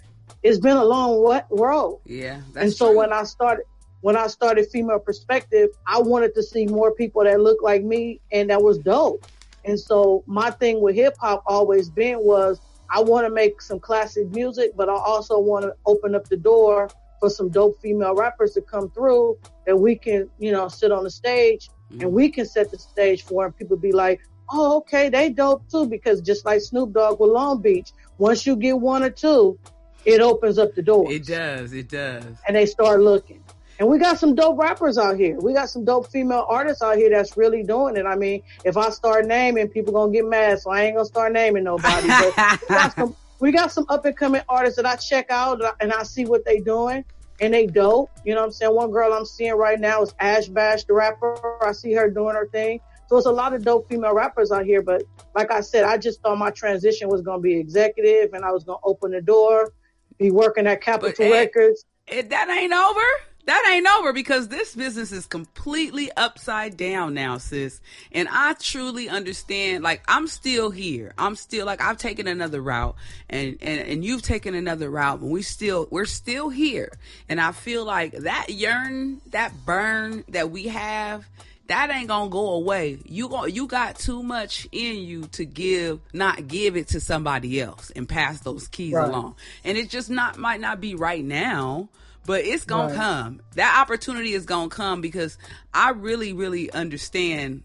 It's 0.42 0.58
been 0.58 0.76
a 0.76 0.84
long 0.84 1.20
what 1.20 1.48
road. 1.50 2.00
Yeah, 2.06 2.40
and 2.56 2.72
so 2.72 2.86
true. 2.86 2.98
when 2.98 3.12
I 3.12 3.24
started, 3.24 3.64
when 4.00 4.16
I 4.16 4.26
started 4.28 4.68
Female 4.70 4.98
Perspective, 4.98 5.70
I 5.86 6.00
wanted 6.00 6.34
to 6.34 6.42
see 6.42 6.66
more 6.66 6.94
people 6.94 7.24
that 7.24 7.40
looked 7.40 7.62
like 7.62 7.82
me 7.82 8.20
and 8.32 8.50
that 8.50 8.62
was 8.62 8.78
dope. 8.78 9.26
And 9.64 9.78
so 9.78 10.24
my 10.26 10.50
thing 10.50 10.80
with 10.80 10.94
hip 10.94 11.16
hop 11.18 11.42
always 11.46 11.90
been 11.90 12.20
was 12.20 12.60
I 12.88 13.00
want 13.00 13.26
to 13.26 13.30
make 13.32 13.60
some 13.60 13.78
classic 13.78 14.30
music, 14.30 14.72
but 14.76 14.88
I 14.88 14.94
also 14.94 15.38
want 15.38 15.64
to 15.64 15.74
open 15.86 16.14
up 16.14 16.28
the 16.28 16.36
door 16.36 16.88
for 17.20 17.28
some 17.28 17.50
dope 17.50 17.80
female 17.80 18.14
rappers 18.14 18.54
to 18.54 18.62
come 18.62 18.90
through 18.90 19.38
that 19.66 19.76
we 19.76 19.94
can, 19.94 20.28
you 20.38 20.50
know, 20.50 20.68
sit 20.68 20.90
on 20.90 21.04
the 21.04 21.10
stage 21.10 21.68
mm-hmm. 21.92 22.00
and 22.00 22.12
we 22.12 22.30
can 22.30 22.46
set 22.46 22.70
the 22.70 22.78
stage 22.78 23.22
for 23.22 23.44
and 23.44 23.56
people 23.56 23.76
be 23.76 23.92
like, 23.92 24.20
oh, 24.50 24.78
okay, 24.78 25.10
they 25.10 25.28
dope 25.28 25.68
too. 25.70 25.86
Because 25.86 26.20
just 26.22 26.46
like 26.46 26.62
Snoop 26.62 26.92
Dogg 26.92 27.20
with 27.20 27.30
Long 27.30 27.60
Beach, 27.60 27.92
once 28.18 28.46
you 28.46 28.56
get 28.56 28.80
one 28.80 29.02
or 29.02 29.10
two, 29.10 29.58
it 30.06 30.20
opens 30.20 30.58
up 30.58 30.74
the 30.74 30.82
door. 30.82 31.12
It 31.12 31.26
does. 31.26 31.74
It 31.74 31.90
does. 31.90 32.24
And 32.48 32.56
they 32.56 32.66
start 32.66 33.00
looking. 33.00 33.44
And 33.80 33.88
we 33.88 33.96
got 33.96 34.18
some 34.18 34.34
dope 34.34 34.58
rappers 34.58 34.98
out 34.98 35.16
here. 35.16 35.38
We 35.40 35.54
got 35.54 35.70
some 35.70 35.86
dope 35.86 36.12
female 36.12 36.44
artists 36.46 36.82
out 36.82 36.98
here 36.98 37.08
that's 37.08 37.38
really 37.38 37.62
doing 37.62 37.96
it. 37.96 38.04
I 38.04 38.14
mean, 38.14 38.42
if 38.62 38.76
I 38.76 38.90
start 38.90 39.24
naming, 39.24 39.68
people 39.68 39.94
gonna 39.94 40.12
get 40.12 40.26
mad, 40.26 40.60
so 40.60 40.70
I 40.70 40.82
ain't 40.82 40.96
gonna 40.96 41.06
start 41.06 41.32
naming 41.32 41.64
nobody. 41.64 42.08
But 42.08 42.60
we, 42.60 42.74
got 42.74 42.94
some, 42.94 43.16
we 43.40 43.52
got 43.52 43.72
some 43.72 43.86
up 43.88 44.04
and 44.04 44.14
coming 44.14 44.42
artists 44.50 44.76
that 44.76 44.84
I 44.84 44.96
check 44.96 45.30
out 45.30 45.62
and 45.80 45.94
I 45.94 46.02
see 46.02 46.26
what 46.26 46.44
they 46.44 46.60
doing, 46.60 47.06
and 47.40 47.54
they 47.54 47.66
dope. 47.66 48.10
You 48.22 48.34
know 48.34 48.42
what 48.42 48.48
I'm 48.48 48.52
saying? 48.52 48.74
One 48.74 48.90
girl 48.90 49.14
I'm 49.14 49.24
seeing 49.24 49.54
right 49.54 49.80
now 49.80 50.02
is 50.02 50.14
Ash 50.20 50.48
Bash, 50.48 50.84
the 50.84 50.92
rapper. 50.92 51.38
I 51.66 51.72
see 51.72 51.94
her 51.94 52.10
doing 52.10 52.34
her 52.34 52.48
thing. 52.48 52.80
So 53.08 53.16
it's 53.16 53.26
a 53.26 53.32
lot 53.32 53.54
of 53.54 53.64
dope 53.64 53.88
female 53.88 54.12
rappers 54.12 54.52
out 54.52 54.66
here. 54.66 54.82
But 54.82 55.04
like 55.34 55.50
I 55.50 55.62
said, 55.62 55.84
I 55.84 55.96
just 55.96 56.20
thought 56.20 56.36
my 56.36 56.50
transition 56.50 57.08
was 57.08 57.22
gonna 57.22 57.40
be 57.40 57.58
executive, 57.58 58.34
and 58.34 58.44
I 58.44 58.52
was 58.52 58.62
gonna 58.62 58.78
open 58.84 59.12
the 59.12 59.22
door, 59.22 59.72
be 60.18 60.30
working 60.30 60.66
at 60.66 60.82
Capitol 60.82 61.14
but, 61.16 61.24
eh, 61.24 61.30
Records. 61.30 61.86
It, 62.06 62.28
that 62.28 62.50
ain't 62.50 62.74
over 62.74 63.00
that 63.46 63.70
ain't 63.72 63.86
over 63.98 64.12
because 64.12 64.48
this 64.48 64.74
business 64.74 65.12
is 65.12 65.26
completely 65.26 66.10
upside 66.16 66.76
down 66.76 67.14
now, 67.14 67.38
sis. 67.38 67.80
And 68.12 68.28
I 68.30 68.54
truly 68.54 69.08
understand. 69.08 69.82
Like 69.82 70.02
I'm 70.06 70.26
still 70.26 70.70
here. 70.70 71.14
I'm 71.16 71.36
still 71.36 71.66
like 71.66 71.80
I've 71.80 71.96
taken 71.96 72.26
another 72.26 72.60
route, 72.60 72.96
and 73.28 73.56
and 73.62 73.80
and 73.80 74.04
you've 74.04 74.22
taken 74.22 74.54
another 74.54 74.90
route, 74.90 75.20
and 75.20 75.30
we 75.30 75.42
still 75.42 75.88
we're 75.90 76.04
still 76.04 76.48
here. 76.50 76.92
And 77.28 77.40
I 77.40 77.52
feel 77.52 77.84
like 77.84 78.12
that 78.12 78.50
yearn, 78.50 79.20
that 79.30 79.52
burn 79.64 80.24
that 80.28 80.50
we 80.50 80.64
have. 80.64 81.26
That 81.68 81.88
ain't 81.90 82.08
gonna 82.08 82.30
go 82.30 82.54
away. 82.54 82.98
You 83.04 83.28
go, 83.28 83.44
you 83.44 83.68
got 83.68 83.96
too 83.96 84.24
much 84.24 84.66
in 84.72 84.96
you 84.96 85.22
to 85.32 85.44
give, 85.44 86.00
not 86.12 86.48
give 86.48 86.76
it 86.76 86.88
to 86.88 87.00
somebody 87.00 87.60
else 87.60 87.92
and 87.94 88.08
pass 88.08 88.40
those 88.40 88.66
keys 88.66 88.94
right. 88.94 89.08
along. 89.08 89.36
And 89.62 89.78
it 89.78 89.88
just 89.88 90.10
not 90.10 90.36
might 90.36 90.60
not 90.60 90.80
be 90.80 90.96
right 90.96 91.24
now 91.24 91.88
but 92.26 92.44
it's 92.44 92.64
gonna 92.64 92.88
Right. 92.88 92.96
come. 92.96 93.42
That 93.54 93.80
opportunity 93.80 94.32
is 94.32 94.44
gonna 94.44 94.68
come 94.68 95.00
because 95.00 95.38
I 95.72 95.90
really, 95.90 96.32
really 96.32 96.70
understand 96.72 97.62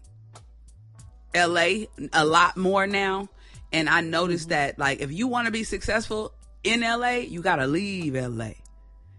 LA 1.34 1.86
a 2.12 2.24
lot 2.24 2.56
more 2.56 2.86
now. 2.86 3.28
And 3.72 3.88
I 3.88 4.00
noticed 4.00 4.44
mm-hmm. 4.44 4.50
that 4.50 4.78
like 4.78 5.00
if 5.00 5.12
you 5.12 5.26
want 5.26 5.46
to 5.46 5.52
be 5.52 5.64
successful 5.64 6.32
in 6.64 6.80
LA, 6.80 7.18
you 7.18 7.42
gotta 7.42 7.66
leave 7.66 8.14
LA. 8.14 8.52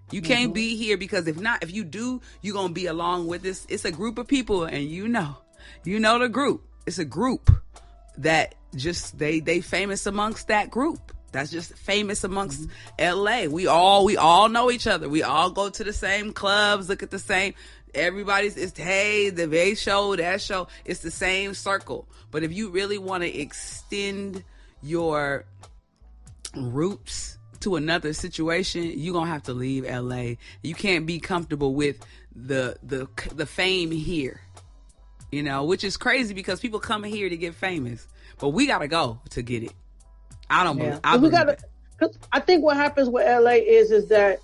You 0.10 0.22
mm-hmm. 0.22 0.32
can't 0.32 0.54
be 0.54 0.76
here 0.76 0.98
because 0.98 1.28
if 1.28 1.40
not, 1.40 1.64
if 1.64 1.74
you 1.74 1.84
do, 1.84 2.22
you're 2.42 2.56
gonna 2.56 2.74
be 2.74 2.86
along 2.88 3.28
with 3.28 3.42
this. 3.42 3.66
It's 3.70 3.86
a 3.86 3.92
group 3.92 4.18
of 4.18 4.28
people, 4.28 4.64
and 4.64 4.84
you 4.84 5.08
know, 5.08 5.38
you 5.84 6.00
know 6.00 6.20
the 6.20 6.30
group. 6.30 6.64
It's 6.86 6.98
a 6.98 7.06
group 7.06 7.52
that 8.18 8.56
just 8.76 9.18
they 9.18 9.40
they 9.40 9.62
famous 9.62 10.06
amongst 10.06 10.48
that 10.48 10.70
group. 10.70 11.12
That's 11.32 11.52
just 11.52 11.74
famous 11.76 12.24
amongst 12.24 12.68
mm-hmm. 12.98 13.20
LA. 13.20 13.54
We 13.54 13.68
all 13.68 14.06
we 14.06 14.18
all 14.18 14.50
know 14.50 14.72
each 14.72 14.88
other. 14.88 15.10
We 15.10 15.24
all 15.24 15.50
go 15.50 15.70
to 15.70 15.84
the 15.84 15.94
same 15.94 16.34
clubs, 16.34 16.90
look 16.90 17.04
at 17.04 17.12
the 17.12 17.20
same. 17.20 17.54
Everybody's 17.94 18.58
it's 18.58 18.78
hey 18.78 19.30
the 19.30 19.48
Bay 19.48 19.76
show 19.76 20.16
that 20.16 20.42
show. 20.42 20.68
It's 20.86 21.02
the 21.02 21.12
same 21.12 21.54
circle. 21.54 22.08
But 22.32 22.44
if 22.44 22.54
you 22.54 22.70
really 22.70 22.98
want 22.98 23.24
to 23.24 23.38
extend 23.38 24.44
your 24.82 25.46
roots 26.56 27.38
to 27.62 27.76
another 27.76 28.14
situation, 28.14 28.94
you're 28.96 29.14
gonna 29.14 29.30
have 29.30 29.44
to 29.44 29.54
leave 29.54 29.86
LA. 29.86 30.36
You 30.62 30.76
can't 30.76 31.06
be 31.06 31.20
comfortable 31.20 31.74
with 31.74 32.06
the 32.36 32.78
the 32.84 33.08
the 33.34 33.46
fame 33.46 33.92
here. 33.92 34.42
You 35.32 35.44
know, 35.44 35.66
which 35.66 35.84
is 35.84 35.98
crazy 35.98 36.34
because 36.34 36.62
people 36.62 36.80
come 36.80 37.04
here 37.04 37.28
to 37.28 37.36
get 37.36 37.54
famous, 37.54 38.08
but 38.40 38.50
we 38.50 38.66
gotta 38.66 38.88
go 38.88 39.20
to 39.32 39.42
get 39.42 39.64
it. 39.64 39.74
I 40.50 40.64
don't 40.64 40.78
believe. 40.78 41.00
I, 41.04 41.18
we 41.18 41.30
gotta, 41.30 41.58
cause 42.00 42.18
I 42.32 42.40
think 42.40 42.64
what 42.64 42.78
happens 42.78 43.10
with 43.10 43.26
LA 43.26 43.52
is 43.52 43.92
is 43.92 44.10
that 44.10 44.40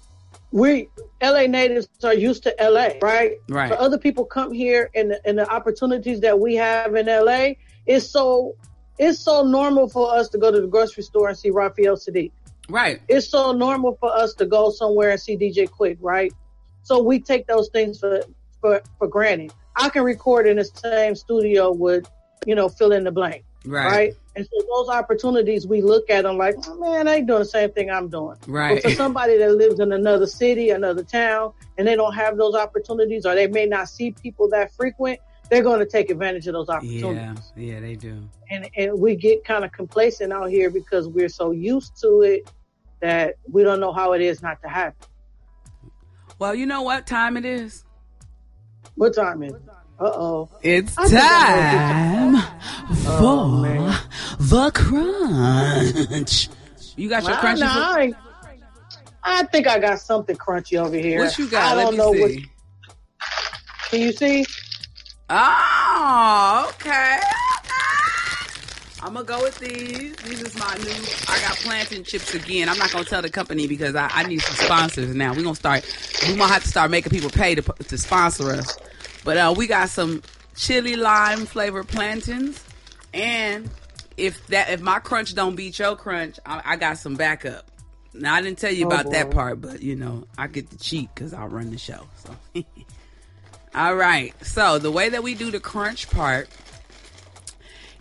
we 0.51 0.87
LA 1.21 1.47
natives 1.47 1.87
are 2.03 2.13
used 2.13 2.43
to 2.43 2.55
LA, 2.59 2.89
right? 3.01 3.37
Right. 3.49 3.69
For 3.69 3.79
other 3.79 3.97
people 3.97 4.25
come 4.25 4.51
here 4.51 4.89
and 4.93 5.11
the, 5.11 5.21
and 5.25 5.37
the 5.37 5.49
opportunities 5.49 6.21
that 6.21 6.39
we 6.39 6.55
have 6.55 6.95
in 6.95 7.07
LA 7.07 7.53
is 7.85 8.09
so 8.09 8.55
it's 8.99 9.19
so 9.19 9.43
normal 9.43 9.89
for 9.89 10.13
us 10.13 10.29
to 10.29 10.37
go 10.37 10.51
to 10.51 10.61
the 10.61 10.67
grocery 10.67 11.03
store 11.03 11.29
and 11.29 11.37
see 11.37 11.49
Raphael 11.49 11.95
Saadiq. 11.95 12.31
Right. 12.69 13.01
It's 13.07 13.27
so 13.27 13.51
normal 13.51 13.97
for 13.99 14.15
us 14.15 14.35
to 14.35 14.45
go 14.45 14.69
somewhere 14.69 15.09
and 15.09 15.19
see 15.19 15.35
DJ 15.35 15.67
Quik, 15.67 15.97
right? 16.01 16.31
So 16.83 17.01
we 17.01 17.19
take 17.19 17.47
those 17.47 17.69
things 17.69 17.99
for 17.99 18.21
for 18.61 18.81
for 18.99 19.07
granted. 19.07 19.53
I 19.75 19.89
can 19.89 20.03
record 20.03 20.47
in 20.47 20.57
the 20.57 20.65
same 20.65 21.15
studio 21.15 21.71
with, 21.71 22.09
you 22.45 22.53
know, 22.53 22.69
fill 22.69 22.91
in 22.91 23.03
the 23.03 23.11
blank, 23.11 23.43
Right. 23.65 23.85
right? 23.85 24.13
And 24.35 24.45
so 24.45 24.65
those 24.67 24.89
opportunities, 24.89 25.67
we 25.67 25.81
look 25.81 26.09
at 26.09 26.23
them 26.23 26.37
like, 26.37 26.55
oh, 26.67 26.75
man, 26.79 27.05
they 27.05 27.21
doing 27.21 27.39
the 27.39 27.45
same 27.45 27.71
thing 27.71 27.91
I'm 27.91 28.09
doing. 28.09 28.37
Right. 28.47 28.81
But 28.81 28.91
for 28.91 28.95
somebody 28.95 29.37
that 29.37 29.55
lives 29.55 29.79
in 29.79 29.91
another 29.91 30.27
city, 30.27 30.71
another 30.71 31.03
town, 31.03 31.53
and 31.77 31.87
they 31.87 31.95
don't 31.95 32.13
have 32.13 32.37
those 32.37 32.55
opportunities, 32.55 33.25
or 33.25 33.35
they 33.35 33.47
may 33.47 33.65
not 33.65 33.89
see 33.89 34.11
people 34.11 34.49
that 34.49 34.73
frequent, 34.73 35.19
they're 35.49 35.63
going 35.63 35.79
to 35.79 35.85
take 35.85 36.09
advantage 36.09 36.47
of 36.47 36.53
those 36.53 36.69
opportunities. 36.69 37.53
Yeah. 37.55 37.73
Yeah, 37.73 37.79
they 37.79 37.95
do. 37.95 38.27
And 38.49 38.69
and 38.75 38.99
we 38.99 39.15
get 39.15 39.43
kind 39.45 39.63
of 39.63 39.71
complacent 39.71 40.33
out 40.33 40.49
here 40.49 40.69
because 40.69 41.07
we're 41.07 41.29
so 41.29 41.51
used 41.51 41.99
to 42.01 42.21
it 42.21 42.49
that 43.01 43.35
we 43.51 43.63
don't 43.63 43.79
know 43.79 43.91
how 43.91 44.13
it 44.13 44.21
is 44.21 44.41
not 44.41 44.61
to 44.61 44.69
happen. 44.69 45.07
Well, 46.39 46.55
you 46.55 46.65
know 46.65 46.81
what 46.81 47.05
time 47.05 47.37
it 47.37 47.45
is? 47.45 47.83
What 48.95 49.13
time 49.13 49.43
is? 49.43 49.53
Uh 49.53 49.82
oh. 49.99 50.49
It's 50.61 50.97
I 50.97 51.07
time 51.07 52.35
for 53.05 53.11
Oh, 53.19 54.03
the 54.39 54.71
crunch. 54.73 56.49
You 56.95 57.09
got 57.09 57.23
your 57.23 57.33
crunchy? 57.33 57.63
I, 57.63 58.11
for- 58.11 58.17
I, 59.23 59.43
think 59.43 59.67
I 59.67 59.79
got 59.79 59.99
something 59.99 60.35
crunchy 60.35 60.77
over 60.77 60.95
here. 60.95 61.19
what 61.21 61.37
you 61.37 61.49
got? 61.49 61.77
I 61.77 61.81
don't 61.81 61.97
know 61.97 62.11
what. 62.11 62.31
see. 62.31 62.45
Can 63.89 64.01
you 64.01 64.11
see? 64.11 64.45
Oh, 65.29 66.71
okay. 66.75 67.19
I'm 69.01 69.13
gonna 69.15 69.25
go 69.25 69.41
with 69.41 69.59
these. 69.59 70.15
These 70.17 70.41
is 70.41 70.55
my 70.57 70.75
new. 70.77 70.91
I 71.27 71.41
got 71.41 71.57
plantain 71.57 72.03
chips 72.05 72.33
again. 72.33 72.69
I'm 72.69 72.77
not 72.77 72.91
gonna 72.91 73.03
tell 73.03 73.21
the 73.21 73.29
company 73.29 73.67
because 73.67 73.95
I, 73.95 74.09
I 74.13 74.23
need 74.23 74.41
some 74.41 74.55
sponsors 74.55 75.13
now. 75.13 75.33
We're 75.33 75.43
gonna 75.43 75.55
start. 75.55 75.85
We 76.27 76.35
might 76.35 76.47
have 76.47 76.63
to 76.63 76.69
start 76.69 76.89
making 76.89 77.09
people 77.09 77.29
pay 77.29 77.53
to 77.55 77.61
to 77.61 77.97
sponsor 77.97 78.51
us. 78.51 78.77
But 79.23 79.37
uh, 79.37 79.53
we 79.55 79.67
got 79.67 79.89
some 79.89 80.21
chili 80.55 80.95
lime 80.95 81.45
flavored 81.45 81.87
plantains, 81.87 82.63
and 83.13 83.69
if 84.17 84.45
that 84.47 84.69
if 84.69 84.81
my 84.81 84.99
crunch 84.99 85.33
don't 85.33 85.55
beat 85.55 85.79
your 85.79 85.95
crunch, 85.95 86.39
I, 86.45 86.61
I 86.65 86.75
got 86.75 86.97
some 86.97 87.15
backup. 87.15 87.65
Now 88.13 88.35
I 88.35 88.41
didn't 88.41 88.59
tell 88.59 88.71
you 88.73 88.85
Oh, 88.85 88.87
about 88.87 89.09
that 89.11 89.31
part, 89.31 89.61
but 89.61 89.81
you 89.81 89.95
know 89.95 90.25
I 90.37 90.47
get 90.47 90.69
to 90.71 90.77
cheat 90.77 91.09
because 91.15 91.33
I 91.33 91.45
run 91.45 91.71
the 91.71 91.77
show. 91.77 92.07
So. 92.23 92.35
All 93.75 93.95
right. 93.95 94.33
So 94.45 94.77
the 94.77 94.91
way 94.91 95.09
that 95.09 95.23
we 95.23 95.33
do 95.33 95.49
the 95.49 95.59
crunch 95.59 96.09
part 96.09 96.47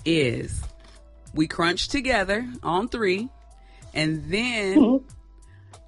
is 0.04 0.60
we 1.34 1.46
crunch 1.46 1.88
together 1.88 2.46
on 2.62 2.88
three, 2.88 3.28
and 3.94 4.24
then 4.30 4.74
Mhm. 4.80 5.04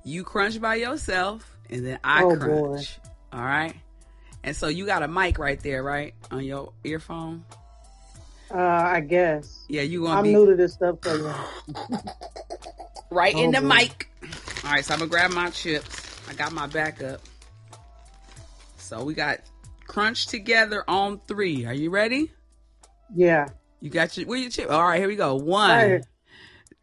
you 0.04 0.24
crunch 0.24 0.60
by 0.60 0.76
yourself, 0.76 1.58
and 1.68 1.84
then 1.84 1.98
I 2.04 2.22
Oh, 2.22 2.36
crunch. 2.36 2.98
All 3.32 3.42
right. 3.42 3.74
And 4.44 4.54
so 4.54 4.68
you 4.68 4.85
got 4.87 5.02
a 5.02 5.09
mic 5.09 5.38
right 5.38 5.59
there, 5.59 5.83
right, 5.83 6.14
on 6.30 6.44
your 6.44 6.72
earphone. 6.85 7.44
Uh, 8.52 8.59
I 8.59 9.00
guess. 9.00 9.64
Yeah, 9.68 9.83
you 9.83 10.02
gonna 10.04 10.18
I'm 10.18 10.22
be 10.24 10.35
new 10.35 10.46
to 10.46 10.54
this 10.54 10.74
stuff. 10.74 10.98
So 11.02 11.16
yeah. 11.16 12.00
right 13.11 13.35
in 13.35 13.48
Oh, 13.57 13.61
the 13.61 13.66
boy. 13.66 13.74
mic. 13.74 14.09
All 14.64 14.70
right, 14.72 14.85
so 14.85 14.92
I'm 14.94 15.00
gonna 15.00 15.11
grab 15.11 15.30
my 15.33 15.50
chips. 15.50 16.20
I 16.28 16.35
got 16.35 16.52
my 16.52 16.66
backup. 16.66 17.20
So 18.76 19.02
we 19.02 19.14
got 19.14 19.40
crunch 19.87 20.26
together 20.26 20.85
on 20.87 21.20
three. 21.26 21.64
Are 21.66 21.74
you 21.74 21.90
ready? 21.90 22.30
yeah. 23.14 23.48
You 23.80 23.90
got 23.90 24.16
your 24.16 24.26
where 24.26 24.38
your 24.38 24.50
chip? 24.50 24.70
All 24.70 24.83
right, 24.83 24.98
here 24.98 25.09
we 25.09 25.16
go. 25.16 25.35
One, 25.37 25.70
Right. 25.70 26.04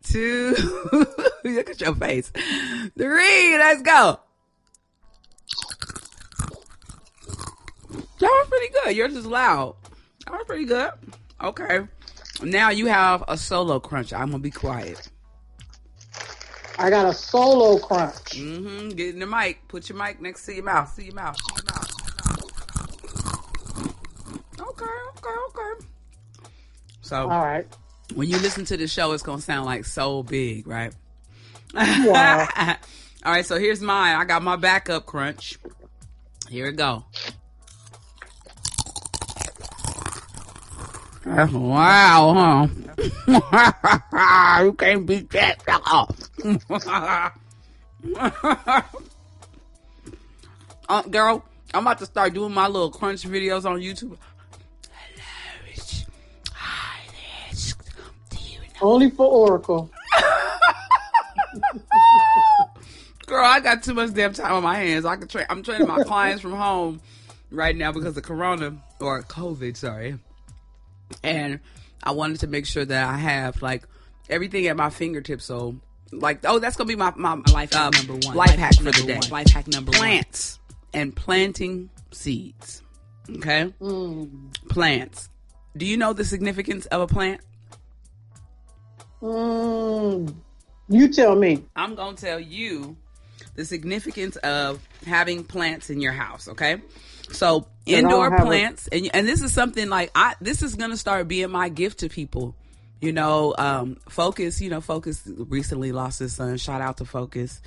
two. 0.04 0.54
Look 1.43 1.69
at 1.69 1.80
your 1.82 1.95
face. 1.95 2.32
Three. 2.97 3.58
Let's 3.58 3.82
go. 3.82 4.19
That 8.21 8.29
was 8.29 8.47
pretty 8.49 8.71
good. 8.71 8.95
Yours 8.95 9.15
is 9.15 9.25
loud. 9.25 9.75
That 10.25 10.34
was 10.34 10.43
pretty 10.45 10.65
good. 10.65 10.91
Okay. 11.43 11.79
Now 12.43 12.69
you 12.69 12.86
have 12.86 13.23
a 13.27 13.36
solo 13.36 13.79
crunch. 13.79 14.13
I'm 14.13 14.29
gonna 14.29 14.39
be 14.43 14.51
quiet. 14.51 15.10
I 16.77 16.91
got 16.91 17.07
a 17.07 17.13
solo 17.13 17.79
crunch. 17.79 18.13
Mm-hmm. 18.13 18.89
Get 18.89 19.15
in 19.15 19.19
the 19.19 19.25
mic. 19.25 19.67
Put 19.67 19.89
your 19.89 19.97
mic 19.97 20.21
next 20.21 20.45
to 20.45 20.53
your 20.53 20.63
mouth. 20.63 20.93
See 20.93 21.05
your 21.05 21.15
mouth. 21.15 21.36
See 21.38 21.55
your 21.55 21.65
mouth. 21.65 21.91
Okay, 24.60 24.86
okay, 25.17 25.36
okay. 25.49 25.86
So 27.01 27.23
All 27.23 27.43
right. 27.43 27.67
when 28.13 28.29
you 28.29 28.38
listen 28.38 28.65
to 28.65 28.77
the 28.77 28.88
show, 28.88 29.13
it's 29.13 29.23
gonna 29.23 29.41
sound 29.41 29.65
like 29.65 29.86
so 29.86 30.21
big, 30.21 30.67
right? 30.67 30.93
Wow. 31.73 32.47
All 33.25 33.31
right, 33.31 33.45
so 33.45 33.60
here's 33.60 33.81
mine. 33.81 34.15
I 34.15 34.25
got 34.25 34.43
my 34.43 34.57
backup 34.57 35.07
crunch. 35.07 35.57
Here 36.49 36.65
we 36.65 36.71
go. 36.73 37.05
Wow, 41.25 42.67
huh? 43.27 44.62
you 44.63 44.73
can't 44.73 45.05
beat 45.05 45.29
that. 45.31 45.62
uh, 50.89 51.01
girl, 51.10 51.45
I'm 51.73 51.84
about 51.84 51.99
to 51.99 52.05
start 52.05 52.34
doing 52.34 52.53
my 52.53 52.67
little 52.67 52.89
crunch 52.91 53.23
videos 53.23 53.65
on 53.65 53.79
YouTube. 53.79 54.17
Hello, 54.89 55.23
hi, 56.53 56.99
it's- 57.49 57.75
do 58.29 58.38
you 58.43 58.60
know- 58.60 58.65
Only 58.81 59.10
for 59.12 59.25
Oracle. 59.27 59.89
Girl, 63.27 63.45
I 63.45 63.60
got 63.62 63.84
too 63.84 63.93
much 63.93 64.13
damn 64.13 64.34
time 64.34 64.53
on 64.53 64.63
my 64.63 64.75
hands. 64.75 65.05
I 65.05 65.15
can 65.15 65.27
train. 65.27 65.45
I'm 65.49 65.63
training 65.63 65.88
my 65.88 66.03
clients 66.05 66.41
from 66.41 66.51
home 66.53 66.99
right 67.49 67.75
now 67.75 67.91
because 67.93 68.17
of 68.17 68.23
Corona 68.23 68.75
or 68.99 69.21
COVID. 69.23 69.77
Sorry, 69.77 70.17
and 71.24 71.60
I 72.04 72.12
wanted 72.12 72.39
to 72.41 72.47
make 72.47 72.65
sure 72.65 72.84
that 72.86 73.08
I 73.10 73.17
have 73.17 73.62
like 73.62 73.84
everything 74.30 74.67
at 74.67 74.76
my 74.78 74.89
fingertips. 74.89 75.45
So, 75.45 75.76
like, 76.12 76.39
oh, 76.45 76.60
that's 76.60 76.76
gonna 76.76 76.88
be 76.88 76.95
my 76.95 77.13
my 77.15 77.41
Life 77.54 77.74
hack 77.74 77.82
um, 77.82 78.08
number 78.08 78.28
one. 78.28 78.36
Life 78.36 78.52
hack 78.56 78.76
for 78.76 78.84
the 78.84 78.91
day. 79.06 79.17
one. 79.17 79.30
Life 79.30 79.47
hack 79.47 79.67
number 79.67 79.91
one. 79.91 80.00
Plants 80.00 80.60
and 80.93 81.15
planting 81.15 81.89
seeds. 82.12 82.82
Okay, 83.38 83.74
Mm. 83.80 84.54
plants. 84.67 85.30
Do 85.78 85.86
you 85.86 85.95
know 85.95 86.12
the 86.13 86.26
significance 86.26 86.86
of 86.88 87.02
a 87.02 87.08
plant? 87.08 87.39
Mm. 89.21 90.34
You 90.89 91.08
tell 91.13 91.36
me. 91.36 91.63
I'm 91.76 91.95
going 91.95 92.15
to 92.15 92.26
tell 92.26 92.39
you 92.39 92.97
the 93.56 93.63
significance 93.63 94.36
of 94.38 94.86
having 95.06 95.43
plants 95.43 95.89
in 95.89 96.02
your 96.02 96.12
house, 96.12 96.47
okay? 96.50 96.82
So, 97.31 97.67
indoor 97.86 98.29
have 98.31 98.41
a- 98.41 98.45
plants 98.45 98.88
and 98.91 99.10
and 99.13 99.27
this 99.27 99.41
is 99.41 99.53
something 99.53 99.89
like 99.89 100.12
I 100.15 100.36
this 100.41 100.62
is 100.62 100.75
going 100.75 100.91
to 100.91 100.97
start 100.97 101.27
being 101.27 101.49
my 101.51 101.69
gift 101.69 101.99
to 101.99 102.10
people. 102.10 102.55
You 102.99 103.12
know, 103.12 103.55
um 103.57 103.97
Focus, 104.10 104.62
you 104.62 104.69
know, 104.69 104.81
Focus 104.81 105.23
recently 105.25 105.91
lost 105.91 106.19
his 106.19 106.34
son. 106.34 106.57
Shout 106.57 106.81
out 106.81 106.97
to 106.97 107.05
Focus. 107.05 107.62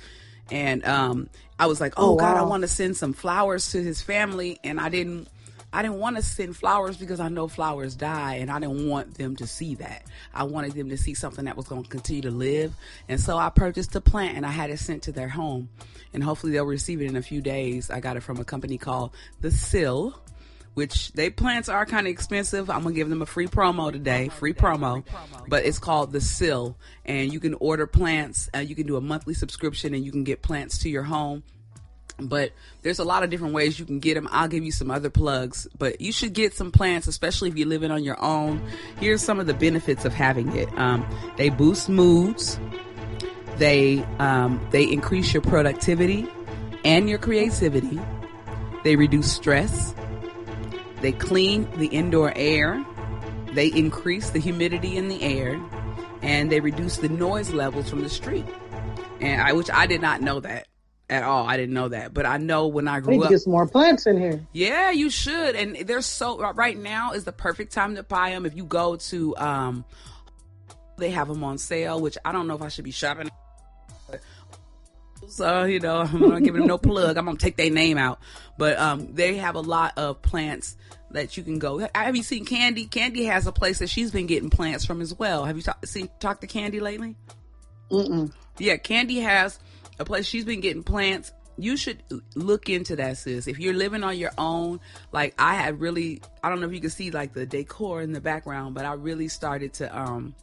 And 0.51 0.85
um 0.85 1.29
I 1.59 1.65
was 1.67 1.79
like, 1.81 1.93
"Oh, 1.97 2.13
Oh, 2.13 2.15
god, 2.15 2.37
I 2.37 2.43
want 2.43 2.61
to 2.61 2.67
send 2.67 2.95
some 2.97 3.13
flowers 3.13 3.71
to 3.71 3.81
his 3.81 4.01
family." 4.01 4.59
And 4.63 4.79
I 4.79 4.89
didn't 4.89 5.27
I 5.75 5.81
didn't 5.81 5.97
want 5.97 6.15
to 6.15 6.21
send 6.21 6.55
flowers 6.55 6.95
because 6.95 7.19
I 7.19 7.27
know 7.27 7.49
flowers 7.49 7.95
die 7.95 8.35
and 8.35 8.49
I 8.49 8.59
didn't 8.59 8.87
want 8.87 9.15
them 9.15 9.35
to 9.35 9.45
see 9.45 9.75
that. 9.75 10.03
I 10.33 10.45
wanted 10.45 10.71
them 10.71 10.87
to 10.87 10.97
see 10.97 11.13
something 11.13 11.43
that 11.45 11.57
was 11.57 11.67
going 11.67 11.83
to 11.83 11.89
continue 11.89 12.21
to 12.21 12.31
live. 12.31 12.73
And 13.09 13.19
so 13.19 13.37
I 13.37 13.49
purchased 13.49 13.93
a 13.93 13.99
plant 13.99 14.37
and 14.37 14.45
I 14.45 14.51
had 14.51 14.69
it 14.69 14.79
sent 14.79 15.03
to 15.03 15.11
their 15.11 15.27
home. 15.27 15.67
And 16.13 16.23
hopefully 16.23 16.53
they'll 16.53 16.63
receive 16.63 17.01
it 17.01 17.07
in 17.07 17.17
a 17.17 17.21
few 17.21 17.41
days. 17.41 17.91
I 17.91 17.99
got 17.99 18.15
it 18.15 18.21
from 18.21 18.39
a 18.39 18.45
company 18.45 18.77
called 18.77 19.11
The 19.41 19.51
Sill, 19.51 20.17
which 20.75 21.11
they 21.11 21.29
plants 21.29 21.67
are 21.67 21.85
kind 21.85 22.07
of 22.07 22.11
expensive. 22.11 22.69
I'm 22.69 22.83
going 22.83 22.95
to 22.95 22.97
give 22.97 23.09
them 23.09 23.21
a 23.21 23.25
free 23.25 23.47
promo 23.47 23.91
today, 23.91 24.29
free 24.29 24.53
promo. 24.53 25.03
But 25.49 25.65
it's 25.65 25.79
called 25.79 26.13
The 26.13 26.21
Sill 26.21 26.77
and 27.03 27.33
you 27.33 27.41
can 27.41 27.53
order 27.55 27.85
plants. 27.85 28.49
Uh, 28.55 28.59
you 28.59 28.75
can 28.75 28.87
do 28.87 28.95
a 28.95 29.01
monthly 29.01 29.33
subscription 29.33 29.93
and 29.93 30.05
you 30.05 30.13
can 30.13 30.23
get 30.23 30.41
plants 30.41 30.77
to 30.83 30.89
your 30.89 31.03
home 31.03 31.43
but 32.19 32.51
there's 32.81 32.99
a 32.99 33.03
lot 33.03 33.23
of 33.23 33.29
different 33.29 33.53
ways 33.53 33.77
you 33.77 33.85
can 33.85 33.99
get 33.99 34.13
them. 34.13 34.27
I'll 34.31 34.47
give 34.47 34.63
you 34.63 34.71
some 34.71 34.89
other 34.89 35.09
plugs, 35.09 35.67
but 35.77 35.99
you 35.99 36.11
should 36.11 36.33
get 36.33 36.53
some 36.53 36.71
plants, 36.71 37.07
especially 37.07 37.49
if 37.49 37.57
you're 37.57 37.67
living 37.67 37.91
on 37.91 38.03
your 38.03 38.21
own. 38.23 38.65
Here's 38.99 39.21
some 39.21 39.39
of 39.39 39.47
the 39.47 39.53
benefits 39.53 40.05
of 40.05 40.13
having 40.13 40.55
it. 40.55 40.69
Um, 40.77 41.05
they 41.37 41.49
boost 41.49 41.89
moods. 41.89 42.59
They 43.57 44.05
um, 44.19 44.65
they 44.71 44.83
increase 44.83 45.33
your 45.33 45.41
productivity 45.41 46.27
and 46.83 47.09
your 47.09 47.19
creativity. 47.19 47.99
They 48.83 48.95
reduce 48.95 49.31
stress. 49.31 49.93
They 51.01 51.11
clean 51.11 51.69
the 51.77 51.87
indoor 51.87 52.33
air. 52.35 52.83
They 53.53 53.67
increase 53.67 54.31
the 54.31 54.39
humidity 54.39 54.97
in 54.97 55.07
the 55.07 55.21
air, 55.21 55.59
and 56.21 56.51
they 56.51 56.59
reduce 56.59 56.97
the 56.97 57.09
noise 57.09 57.51
levels 57.51 57.89
from 57.89 58.03
the 58.03 58.09
street. 58.09 58.45
And 59.21 59.41
I, 59.41 59.53
which 59.53 59.69
I 59.71 59.85
did 59.87 60.01
not 60.01 60.21
know 60.21 60.41
that 60.41 60.67
at 61.09 61.23
all. 61.23 61.45
I 61.47 61.57
didn't 61.57 61.73
know 61.75 61.89
that, 61.89 62.13
but 62.13 62.25
I 62.25 62.37
know 62.37 62.67
when 62.67 62.87
I 62.87 62.95
I 62.95 62.99
need 62.99 63.03
grew 63.05 63.17
to 63.19 63.23
up. 63.25 63.29
get 63.29 63.39
some 63.41 63.51
more 63.51 63.67
plants 63.67 64.05
in 64.07 64.17
here. 64.19 64.45
Yeah, 64.53 64.91
you 64.91 65.09
should. 65.09 65.55
And 65.55 65.75
they're 65.87 66.01
so 66.01 66.39
right 66.53 66.77
now 66.77 67.11
is 67.11 67.23
the 67.23 67.31
perfect 67.31 67.73
time 67.73 67.95
to 67.95 68.03
buy 68.03 68.31
them. 68.31 68.45
If 68.45 68.55
you 68.55 68.65
go 68.65 68.95
to, 68.95 69.37
um, 69.37 69.85
they 70.97 71.11
have 71.11 71.27
them 71.27 71.43
on 71.43 71.57
sale, 71.57 71.99
which 71.99 72.17
I 72.25 72.31
don't 72.31 72.47
know 72.47 72.55
if 72.55 72.61
I 72.61 72.69
should 72.69 72.85
be 72.85 72.91
shopping. 72.91 73.29
So 75.27 75.63
you 75.63 75.79
know, 75.79 75.97
I'm 76.13 76.19
not 76.29 76.43
giving 76.43 76.61
them 76.61 76.67
no 76.67 76.77
plug. 76.77 77.17
I'm 77.17 77.25
gonna 77.25 77.37
take 77.37 77.57
their 77.57 77.69
name 77.71 77.97
out, 77.97 78.19
but 78.57 78.77
um, 78.77 79.13
they 79.13 79.35
have 79.37 79.55
a 79.55 79.61
lot 79.61 79.93
of 79.97 80.21
plants 80.21 80.77
that 81.11 81.37
you 81.37 81.43
can 81.43 81.59
go. 81.59 81.87
Have 81.95 82.15
you 82.15 82.23
seen 82.23 82.45
Candy? 82.45 82.85
Candy 82.85 83.25
has 83.25 83.47
a 83.47 83.51
place 83.51 83.79
that 83.79 83.89
she's 83.89 84.11
been 84.11 84.27
getting 84.27 84.49
plants 84.49 84.85
from 84.85 85.01
as 85.01 85.13
well. 85.17 85.45
Have 85.45 85.55
you 85.57 85.63
seen 85.85 86.09
talked 86.19 86.41
to 86.41 86.47
Candy 86.47 86.79
lately? 86.79 87.15
Mm-mm. 87.91 88.31
Yeah, 88.57 88.77
Candy 88.77 89.19
has 89.19 89.59
a 89.99 90.05
place 90.05 90.25
she's 90.25 90.45
been 90.45 90.61
getting 90.61 90.83
plants. 90.83 91.31
You 91.57 91.77
should 91.77 92.03
look 92.35 92.69
into 92.69 92.97
that, 92.97 93.17
sis. 93.17 93.47
If 93.47 93.59
you're 93.59 93.73
living 93.73 94.03
on 94.03 94.17
your 94.17 94.31
own, 94.37 94.81
like 95.13 95.33
I 95.39 95.55
had 95.55 95.79
really, 95.79 96.21
I 96.43 96.49
don't 96.49 96.59
know 96.59 96.67
if 96.67 96.73
you 96.73 96.81
can 96.81 96.89
see 96.89 97.11
like 97.11 97.33
the 97.33 97.45
decor 97.45 98.01
in 98.01 98.11
the 98.11 98.19
background, 98.19 98.75
but 98.75 98.85
I 98.85 98.93
really 98.93 99.29
started 99.29 99.73
to 99.75 99.97
um 99.97 100.35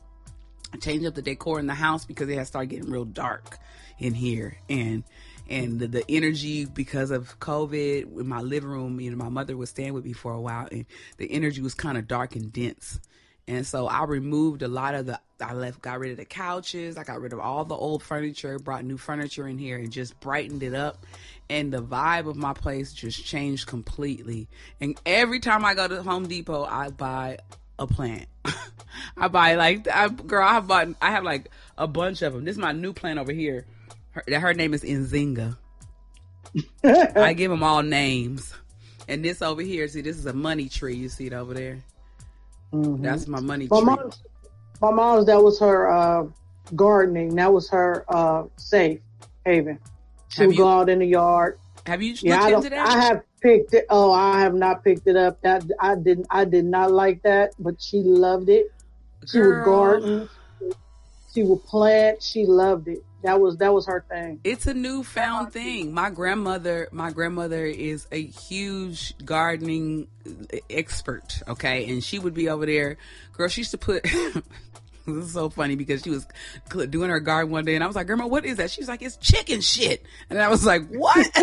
change 0.80 1.04
up 1.04 1.14
the 1.14 1.22
decor 1.22 1.58
in 1.58 1.66
the 1.66 1.74
house 1.74 2.04
because 2.04 2.28
it 2.28 2.36
had 2.36 2.46
started 2.46 2.70
getting 2.70 2.90
real 2.90 3.04
dark 3.04 3.58
in 3.98 4.14
here 4.14 4.56
and 4.68 5.04
and 5.48 5.78
the, 5.78 5.86
the 5.86 6.04
energy 6.08 6.64
because 6.64 7.10
of 7.10 7.38
covid 7.40 8.04
in 8.18 8.26
my 8.26 8.40
living 8.40 8.70
room 8.70 9.00
you 9.00 9.10
know 9.10 9.16
my 9.16 9.28
mother 9.28 9.56
was 9.56 9.70
staying 9.70 9.92
with 9.92 10.04
me 10.04 10.12
for 10.12 10.32
a 10.32 10.40
while 10.40 10.66
and 10.72 10.86
the 11.18 11.30
energy 11.30 11.60
was 11.60 11.74
kind 11.74 11.98
of 11.98 12.08
dark 12.08 12.36
and 12.36 12.52
dense 12.52 13.00
and 13.48 13.66
so 13.66 13.86
i 13.86 14.04
removed 14.04 14.62
a 14.62 14.68
lot 14.68 14.94
of 14.94 15.06
the 15.06 15.18
i 15.40 15.52
left 15.52 15.82
got 15.82 15.98
rid 15.98 16.10
of 16.10 16.16
the 16.16 16.24
couches 16.24 16.96
i 16.96 17.04
got 17.04 17.20
rid 17.20 17.32
of 17.32 17.40
all 17.40 17.64
the 17.64 17.74
old 17.74 18.02
furniture 18.02 18.58
brought 18.58 18.84
new 18.84 18.96
furniture 18.96 19.48
in 19.48 19.58
here 19.58 19.78
and 19.78 19.90
just 19.90 20.18
brightened 20.20 20.62
it 20.62 20.74
up 20.74 21.04
and 21.50 21.72
the 21.72 21.82
vibe 21.82 22.28
of 22.28 22.36
my 22.36 22.52
place 22.52 22.92
just 22.92 23.24
changed 23.24 23.66
completely 23.66 24.48
and 24.80 25.00
every 25.04 25.40
time 25.40 25.64
i 25.64 25.74
go 25.74 25.88
to 25.88 26.02
home 26.02 26.26
depot 26.28 26.64
i 26.64 26.88
buy 26.88 27.36
a 27.82 27.86
plant. 27.86 28.26
I 29.16 29.28
buy 29.28 29.54
like 29.54 29.88
I, 29.88 30.08
girl. 30.08 30.46
I 30.46 30.54
have 30.54 30.66
bought. 30.66 30.88
I 31.00 31.10
have 31.10 31.24
like 31.24 31.50
a 31.76 31.86
bunch 31.86 32.22
of 32.22 32.32
them. 32.32 32.44
This 32.44 32.54
is 32.54 32.58
my 32.58 32.72
new 32.72 32.92
plant 32.92 33.18
over 33.18 33.32
here. 33.32 33.66
Her, 34.10 34.24
her 34.38 34.54
name 34.54 34.74
is 34.74 34.82
Nzinga. 34.82 35.56
I 36.84 37.32
give 37.32 37.50
them 37.50 37.62
all 37.62 37.82
names. 37.82 38.54
And 39.08 39.24
this 39.24 39.42
over 39.42 39.62
here, 39.62 39.88
see, 39.88 40.00
this 40.00 40.16
is 40.16 40.26
a 40.26 40.32
money 40.32 40.68
tree. 40.68 40.94
You 40.94 41.08
see 41.08 41.26
it 41.26 41.32
over 41.32 41.54
there? 41.54 41.82
Mhm. 42.72 43.02
That's 43.02 43.26
my 43.28 43.40
money 43.40 43.68
My 43.70 43.78
tree. 43.80 43.86
mom's, 43.86 44.22
my 44.80 44.90
mom's, 44.90 45.26
that 45.26 45.42
was 45.42 45.58
her 45.60 45.90
uh, 45.90 46.24
gardening. 46.74 47.34
That 47.36 47.52
was 47.52 47.68
her 47.70 48.04
uh, 48.08 48.44
safe 48.56 49.00
haven. 49.44 49.78
She 50.28 50.46
would 50.46 50.56
go 50.56 50.68
out 50.68 50.88
in 50.88 51.00
the 51.00 51.06
yard. 51.06 51.58
Have 51.86 52.00
you 52.00 52.14
Yeah, 52.20 52.36
I, 52.36 52.38
looked 52.38 52.50
don't, 52.50 52.64
into 52.64 52.70
that? 52.76 52.88
I 52.88 53.00
have 53.00 53.22
picked 53.42 53.74
it. 53.74 53.86
Oh, 53.90 54.12
I 54.12 54.40
have 54.40 54.54
not 54.54 54.82
picked 54.84 55.06
it 55.06 55.16
up. 55.16 55.40
That 55.42 55.64
I 55.80 55.94
didn't. 55.96 56.26
I 56.30 56.44
did 56.44 56.64
not 56.64 56.92
like 56.92 57.22
that, 57.22 57.50
but 57.58 57.82
she 57.82 57.98
loved 57.98 58.48
it. 58.48 58.72
She 59.30 59.38
would 59.40 59.64
garden. 59.64 60.28
She 61.34 61.42
would 61.42 61.62
plant. 61.64 62.22
She 62.22 62.46
loved 62.46 62.88
it. 62.88 63.04
That 63.22 63.40
was 63.40 63.56
that 63.58 63.72
was 63.72 63.86
her 63.86 64.04
thing. 64.08 64.40
It's 64.42 64.66
a 64.66 64.74
newfound 64.74 65.52
thing. 65.52 65.94
My 65.94 66.10
grandmother, 66.10 66.88
my 66.90 67.12
grandmother 67.12 67.64
is 67.64 68.06
a 68.10 68.20
huge 68.20 69.14
gardening 69.24 70.08
expert. 70.68 71.40
Okay, 71.46 71.88
and 71.90 72.02
she 72.02 72.18
would 72.18 72.34
be 72.34 72.48
over 72.48 72.66
there. 72.66 72.96
Girl, 73.32 73.48
she 73.48 73.60
used 73.60 73.70
to 73.70 73.78
put. 73.78 74.02
this 75.06 75.24
is 75.24 75.32
so 75.32 75.50
funny 75.50 75.76
because 75.76 76.02
she 76.02 76.10
was 76.10 76.26
doing 76.90 77.10
her 77.10 77.20
garden 77.20 77.52
one 77.52 77.64
day, 77.64 77.76
and 77.76 77.84
I 77.84 77.86
was 77.86 77.94
like, 77.94 78.08
"Grandma, 78.08 78.26
what 78.26 78.44
is 78.44 78.56
that?" 78.56 78.72
She 78.72 78.80
was 78.80 78.88
like, 78.88 79.02
"It's 79.02 79.16
chicken 79.16 79.60
shit," 79.60 80.04
and 80.28 80.40
I 80.40 80.48
was 80.48 80.66
like, 80.66 80.88
"What?" 80.88 81.30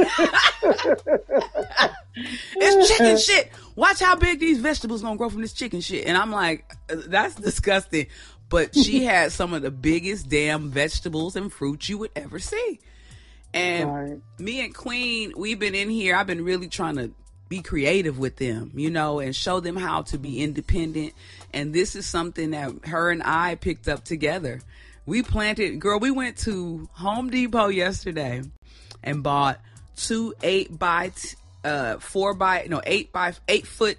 it's 2.56 2.90
chicken 2.90 3.18
shit. 3.18 3.52
Watch 3.76 4.02
how 4.02 4.18
big 4.18 4.42
these 4.42 4.60
vegetables 4.60 5.02
gonna 5.02 5.16
grow 5.16 5.30
from 5.30 5.42
this 5.42 5.54
chicken 5.54 5.80
shit, 5.80 6.08
and 6.08 6.18
I'm 6.18 6.32
like, 6.32 6.76
"That's 6.88 7.36
disgusting." 7.36 8.08
But 8.50 8.76
she 8.76 9.04
had 9.04 9.32
some 9.32 9.54
of 9.54 9.62
the 9.62 9.72
biggest 9.72 10.30
damn 10.30 10.70
vegetables 10.70 11.36
and 11.36 11.52
fruits 11.54 11.88
you 11.88 11.98
would 12.00 12.12
ever 12.16 12.40
see. 12.40 12.80
And 13.54 13.90
right. 13.90 14.22
me 14.40 14.64
and 14.64 14.76
Queen, 14.76 15.34
we've 15.36 15.60
been 15.60 15.76
in 15.76 15.90
here. 15.90 16.16
I've 16.16 16.28
been 16.28 16.44
really 16.44 16.68
trying 16.68 16.98
to 16.98 17.12
be 17.48 17.62
creative 17.62 18.20
with 18.20 18.36
them, 18.36 18.72
you 18.76 18.92
know, 18.92 19.20
and 19.20 19.36
show 19.36 19.60
them 19.60 19.76
how 19.76 20.04
to 20.04 20.18
be 20.18 20.42
independent. 20.42 21.14
And 21.52 21.74
this 21.74 21.96
is 21.96 22.06
something 22.06 22.52
that 22.52 22.86
her 22.86 23.10
and 23.10 23.24
I 23.24 23.56
picked 23.56 23.88
up 23.88 24.04
together. 24.04 24.62
We 25.06 25.24
planted, 25.24 25.80
girl, 25.80 26.00
we 26.00 26.12
went 26.12 26.38
to 26.40 26.88
Home 26.94 27.32
Depot 27.32 27.70
yesterday 27.70 28.44
and 29.04 29.24
bought 29.24 29.60
two 29.96 30.36
eight 30.44 30.78
by, 30.78 31.12
uh, 31.64 31.98
four 31.98 32.36
by, 32.36 32.68
no, 32.70 32.82
eight 32.86 33.12
by, 33.12 33.34
eight 33.48 33.66
foot 33.66 33.98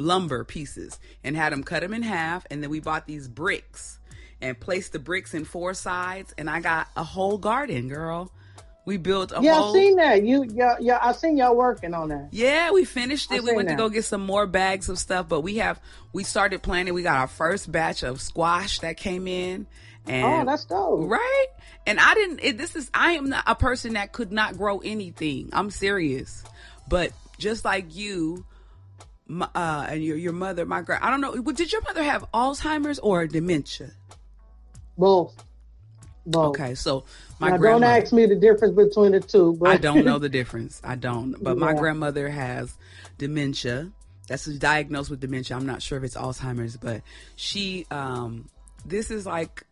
lumber 0.00 0.44
pieces 0.44 0.98
and 1.22 1.36
had 1.36 1.52
them 1.52 1.62
cut 1.62 1.82
them 1.82 1.94
in 1.94 2.02
half. 2.02 2.46
And 2.50 2.62
then 2.62 2.70
we 2.70 2.80
bought 2.80 3.06
these 3.06 3.28
bricks 3.28 3.98
and 4.40 4.58
placed 4.58 4.92
the 4.92 4.98
bricks 4.98 5.34
in 5.34 5.44
four 5.44 5.74
sides. 5.74 6.34
And 6.36 6.50
I 6.50 6.60
got 6.60 6.88
a 6.96 7.04
whole 7.04 7.38
garden, 7.38 7.88
girl. 7.88 8.32
We 8.86 8.96
built 8.96 9.30
a 9.30 9.40
yeah, 9.42 9.54
whole. 9.54 9.76
Yeah, 9.76 9.80
I 9.80 9.84
seen 9.84 9.96
that. 9.96 10.24
You, 10.24 10.44
yeah, 10.52 10.76
yeah, 10.80 10.98
I 11.00 11.12
seen 11.12 11.36
y'all 11.36 11.54
working 11.54 11.94
on 11.94 12.08
that. 12.08 12.30
Yeah, 12.32 12.72
we 12.72 12.84
finished 12.84 13.30
it. 13.30 13.36
I 13.36 13.44
we 13.44 13.54
went 13.54 13.68
that. 13.68 13.76
to 13.76 13.78
go 13.78 13.88
get 13.90 14.04
some 14.04 14.22
more 14.22 14.46
bags 14.46 14.88
of 14.88 14.98
stuff, 14.98 15.28
but 15.28 15.42
we 15.42 15.58
have 15.58 15.78
we 16.12 16.24
started 16.24 16.62
planting. 16.62 16.94
We 16.94 17.02
got 17.02 17.18
our 17.18 17.28
first 17.28 17.70
batch 17.70 18.02
of 18.02 18.20
squash 18.20 18.80
that 18.80 18.96
came 18.96 19.28
in, 19.28 19.66
oh, 20.06 20.10
and 20.10 20.48
oh, 20.48 20.50
that's 20.50 20.64
dope, 20.64 21.08
right? 21.08 21.46
And 21.86 22.00
I 22.00 22.14
didn't. 22.14 22.40
It, 22.42 22.58
this 22.58 22.74
is 22.74 22.90
I 22.94 23.12
am 23.12 23.28
not 23.28 23.44
a 23.46 23.54
person 23.54 23.92
that 23.92 24.12
could 24.12 24.32
not 24.32 24.56
grow 24.56 24.78
anything. 24.78 25.50
I'm 25.52 25.70
serious, 25.70 26.42
but 26.88 27.12
just 27.38 27.66
like 27.66 27.94
you, 27.94 28.46
my, 29.30 29.48
uh, 29.54 29.86
and 29.88 30.04
your 30.04 30.16
your 30.16 30.32
mother, 30.32 30.66
my 30.66 30.82
grand, 30.82 31.04
I 31.04 31.10
don't 31.10 31.20
know. 31.20 31.34
Did 31.52 31.72
your 31.72 31.82
mother 31.82 32.02
have 32.02 32.24
Alzheimer's 32.34 32.98
or 32.98 33.26
dementia? 33.26 33.92
Both. 34.98 35.44
Both. 36.26 36.60
Okay, 36.60 36.74
so 36.74 37.04
my 37.38 37.50
now, 37.50 37.56
don't 37.56 37.84
ask 37.84 38.12
me 38.12 38.26
the 38.26 38.34
difference 38.34 38.74
between 38.74 39.12
the 39.12 39.20
two. 39.20 39.56
But 39.58 39.68
I 39.70 39.76
don't 39.78 40.04
know 40.04 40.18
the 40.18 40.28
difference. 40.28 40.80
I 40.84 40.96
don't. 40.96 41.42
But 41.42 41.56
yeah. 41.56 41.64
my 41.64 41.74
grandmother 41.74 42.28
has 42.28 42.76
dementia. 43.18 43.90
That's 44.26 44.46
diagnosed 44.46 45.10
with 45.10 45.20
dementia. 45.20 45.56
I'm 45.56 45.66
not 45.66 45.80
sure 45.80 45.98
if 45.98 46.04
it's 46.04 46.16
Alzheimer's, 46.16 46.76
but 46.76 47.02
she, 47.34 47.86
um, 47.90 48.48
this 48.84 49.10
is 49.10 49.26
like, 49.26 49.64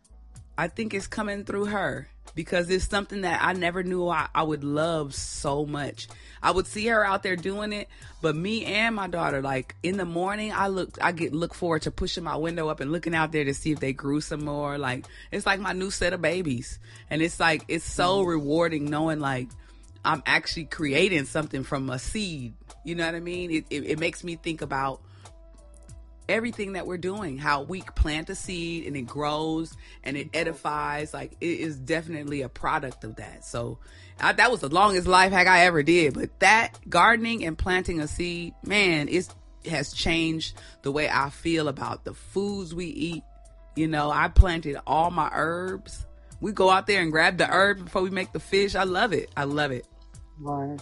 I 0.57 0.67
think 0.67 0.93
it's 0.93 1.07
coming 1.07 1.45
through 1.45 1.65
her 1.65 2.09
because 2.35 2.69
it's 2.69 2.87
something 2.87 3.21
that 3.21 3.41
I 3.43 3.53
never 3.53 3.83
knew 3.83 4.07
I, 4.07 4.27
I, 4.33 4.43
would 4.43 4.63
love 4.63 5.13
so 5.13 5.65
much. 5.65 6.07
I 6.41 6.51
would 6.51 6.67
see 6.67 6.87
her 6.87 7.05
out 7.05 7.23
there 7.23 7.35
doing 7.35 7.73
it, 7.73 7.89
but 8.21 8.35
me 8.35 8.65
and 8.65 8.95
my 8.95 9.07
daughter, 9.07 9.41
like 9.41 9.75
in 9.83 9.97
the 9.97 10.05
morning, 10.05 10.51
I 10.53 10.67
look, 10.67 10.97
I 11.01 11.11
get 11.11 11.33
look 11.33 11.53
forward 11.53 11.83
to 11.83 11.91
pushing 11.91 12.23
my 12.23 12.35
window 12.35 12.69
up 12.69 12.79
and 12.79 12.91
looking 12.91 13.15
out 13.15 13.31
there 13.31 13.43
to 13.43 13.53
see 13.53 13.71
if 13.71 13.79
they 13.79 13.93
grew 13.93 14.21
some 14.21 14.45
more. 14.45 14.77
Like 14.77 15.05
it's 15.31 15.45
like 15.45 15.59
my 15.59 15.73
new 15.73 15.91
set 15.91 16.13
of 16.13 16.21
babies, 16.21 16.79
and 17.09 17.21
it's 17.21 17.39
like 17.39 17.65
it's 17.67 17.85
so 17.85 18.19
mm-hmm. 18.19 18.29
rewarding 18.29 18.85
knowing 18.85 19.19
like 19.19 19.49
I'm 20.05 20.23
actually 20.25 20.65
creating 20.65 21.25
something 21.25 21.63
from 21.63 21.89
a 21.89 21.99
seed. 21.99 22.53
You 22.83 22.95
know 22.95 23.05
what 23.05 23.15
I 23.15 23.19
mean? 23.19 23.51
It, 23.51 23.65
it, 23.69 23.83
it 23.85 23.99
makes 23.99 24.23
me 24.23 24.35
think 24.35 24.61
about 24.61 25.01
everything 26.29 26.73
that 26.73 26.85
we're 26.85 26.97
doing 26.97 27.37
how 27.37 27.63
we 27.63 27.81
plant 27.81 28.29
a 28.29 28.35
seed 28.35 28.85
and 28.85 28.95
it 28.95 29.01
grows 29.01 29.75
and 30.03 30.15
it 30.15 30.27
mm-hmm. 30.27 30.39
edifies 30.39 31.13
like 31.13 31.33
it 31.41 31.59
is 31.59 31.77
definitely 31.77 32.43
a 32.43 32.49
product 32.49 33.03
of 33.03 33.17
that. 33.17 33.43
So 33.43 33.79
I, 34.19 34.31
that 34.33 34.51
was 34.51 34.61
the 34.61 34.69
longest 34.69 35.07
life 35.07 35.31
hack 35.31 35.47
i 35.47 35.65
ever 35.65 35.81
did 35.81 36.13
but 36.13 36.39
that 36.39 36.77
gardening 36.89 37.45
and 37.45 37.57
planting 37.57 38.01
a 38.01 38.07
seed 38.07 38.53
man 38.63 39.07
it 39.07 39.27
has 39.65 39.93
changed 39.93 40.57
the 40.81 40.91
way 40.91 41.09
i 41.09 41.29
feel 41.29 41.67
about 41.67 42.03
the 42.03 42.13
foods 42.13 42.73
we 42.73 42.85
eat. 42.85 43.23
You 43.75 43.87
know 43.87 44.11
i 44.11 44.27
planted 44.27 44.77
all 44.85 45.11
my 45.11 45.29
herbs. 45.33 46.05
We 46.41 46.53
go 46.53 46.69
out 46.69 46.87
there 46.87 47.01
and 47.01 47.11
grab 47.11 47.37
the 47.37 47.47
herb 47.47 47.83
before 47.83 48.01
we 48.01 48.11
make 48.11 48.31
the 48.31 48.39
fish. 48.39 48.73
I 48.73 48.83
love 48.83 49.11
it. 49.11 49.29
I 49.35 49.43
love 49.43 49.71
it. 49.71 49.85
Right 50.39 50.79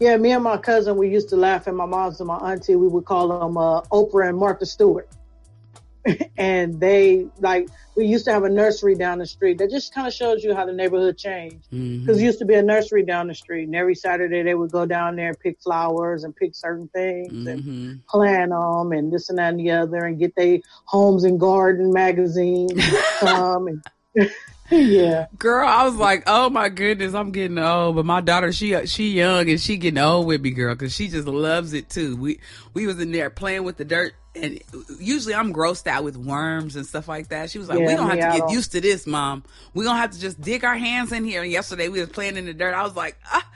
yeah, 0.00 0.16
me 0.16 0.32
and 0.32 0.44
my 0.44 0.56
cousin, 0.58 0.96
we 0.96 1.08
used 1.08 1.28
to 1.30 1.36
laugh 1.36 1.68
at 1.68 1.74
my 1.74 1.86
mom's 1.86 2.20
and 2.20 2.28
my 2.28 2.36
auntie. 2.36 2.76
We 2.76 2.88
would 2.88 3.04
call 3.04 3.28
them 3.28 3.56
uh, 3.56 3.82
Oprah 3.82 4.28
and 4.28 4.38
Martha 4.38 4.66
Stewart. 4.66 5.08
and 6.36 6.80
they 6.80 7.26
like 7.40 7.68
we 7.96 8.06
used 8.06 8.24
to 8.24 8.32
have 8.32 8.44
a 8.44 8.48
nursery 8.48 8.94
down 8.94 9.18
the 9.18 9.26
street 9.26 9.58
that 9.58 9.70
just 9.70 9.92
kind 9.92 10.06
of 10.06 10.12
shows 10.12 10.44
you 10.44 10.54
how 10.54 10.64
the 10.64 10.72
neighborhood 10.72 11.18
changed 11.18 11.68
because 11.70 12.16
mm-hmm. 12.16 12.24
used 12.24 12.38
to 12.38 12.44
be 12.44 12.54
a 12.54 12.62
nursery 12.62 13.02
down 13.02 13.26
the 13.26 13.34
street 13.34 13.64
and 13.64 13.74
every 13.74 13.94
saturday 13.94 14.42
they 14.42 14.54
would 14.54 14.70
go 14.70 14.86
down 14.86 15.16
there 15.16 15.28
and 15.28 15.40
pick 15.40 15.60
flowers 15.60 16.24
and 16.24 16.34
pick 16.36 16.54
certain 16.54 16.88
things 16.88 17.32
mm-hmm. 17.32 17.48
and 17.48 18.06
plant 18.06 18.50
them 18.50 18.92
and 18.92 19.12
this 19.12 19.28
and 19.28 19.38
that 19.38 19.50
and 19.50 19.60
the 19.60 19.70
other 19.70 20.04
and 20.04 20.18
get 20.18 20.34
their 20.36 20.58
homes 20.84 21.24
and 21.24 21.40
garden 21.40 21.92
magazine 21.92 22.68
come 23.20 23.66
and 23.66 24.30
yeah. 24.70 25.26
Girl, 25.38 25.66
I 25.66 25.84
was 25.84 25.96
like, 25.96 26.24
oh 26.26 26.50
my 26.50 26.68
goodness, 26.68 27.14
I'm 27.14 27.30
getting 27.30 27.58
old. 27.58 27.96
But 27.96 28.04
my 28.04 28.20
daughter, 28.20 28.52
she 28.52 28.86
she 28.86 29.10
young 29.10 29.48
and 29.48 29.60
she 29.60 29.76
getting 29.76 29.98
old 29.98 30.26
with 30.26 30.40
me, 30.42 30.50
girl, 30.50 30.74
because 30.74 30.94
she 30.94 31.08
just 31.08 31.26
loves 31.26 31.72
it 31.72 31.88
too. 31.88 32.16
We 32.16 32.40
we 32.74 32.86
was 32.86 33.00
in 33.00 33.12
there 33.12 33.30
playing 33.30 33.64
with 33.64 33.76
the 33.76 33.84
dirt, 33.84 34.14
and 34.34 34.60
usually 35.00 35.34
I'm 35.34 35.52
grossed 35.52 35.86
out 35.86 36.04
with 36.04 36.16
worms 36.16 36.76
and 36.76 36.86
stuff 36.86 37.08
like 37.08 37.28
that. 37.28 37.50
She 37.50 37.58
was 37.58 37.68
like, 37.68 37.78
yeah, 37.78 37.86
we 37.86 37.94
don't 37.94 38.10
have 38.10 38.34
to 38.34 38.40
get 38.40 38.50
used 38.50 38.72
to 38.72 38.80
this, 38.80 39.06
mom. 39.06 39.44
We 39.74 39.84
don't 39.84 39.96
have 39.96 40.10
to 40.10 40.20
just 40.20 40.40
dig 40.40 40.64
our 40.64 40.76
hands 40.76 41.12
in 41.12 41.24
here. 41.24 41.42
And 41.42 41.50
yesterday 41.50 41.88
we 41.88 42.00
was 42.00 42.10
playing 42.10 42.36
in 42.36 42.44
the 42.46 42.54
dirt. 42.54 42.74
I 42.74 42.82
was 42.82 42.96
like, 42.96 43.16
ah. 43.32 43.48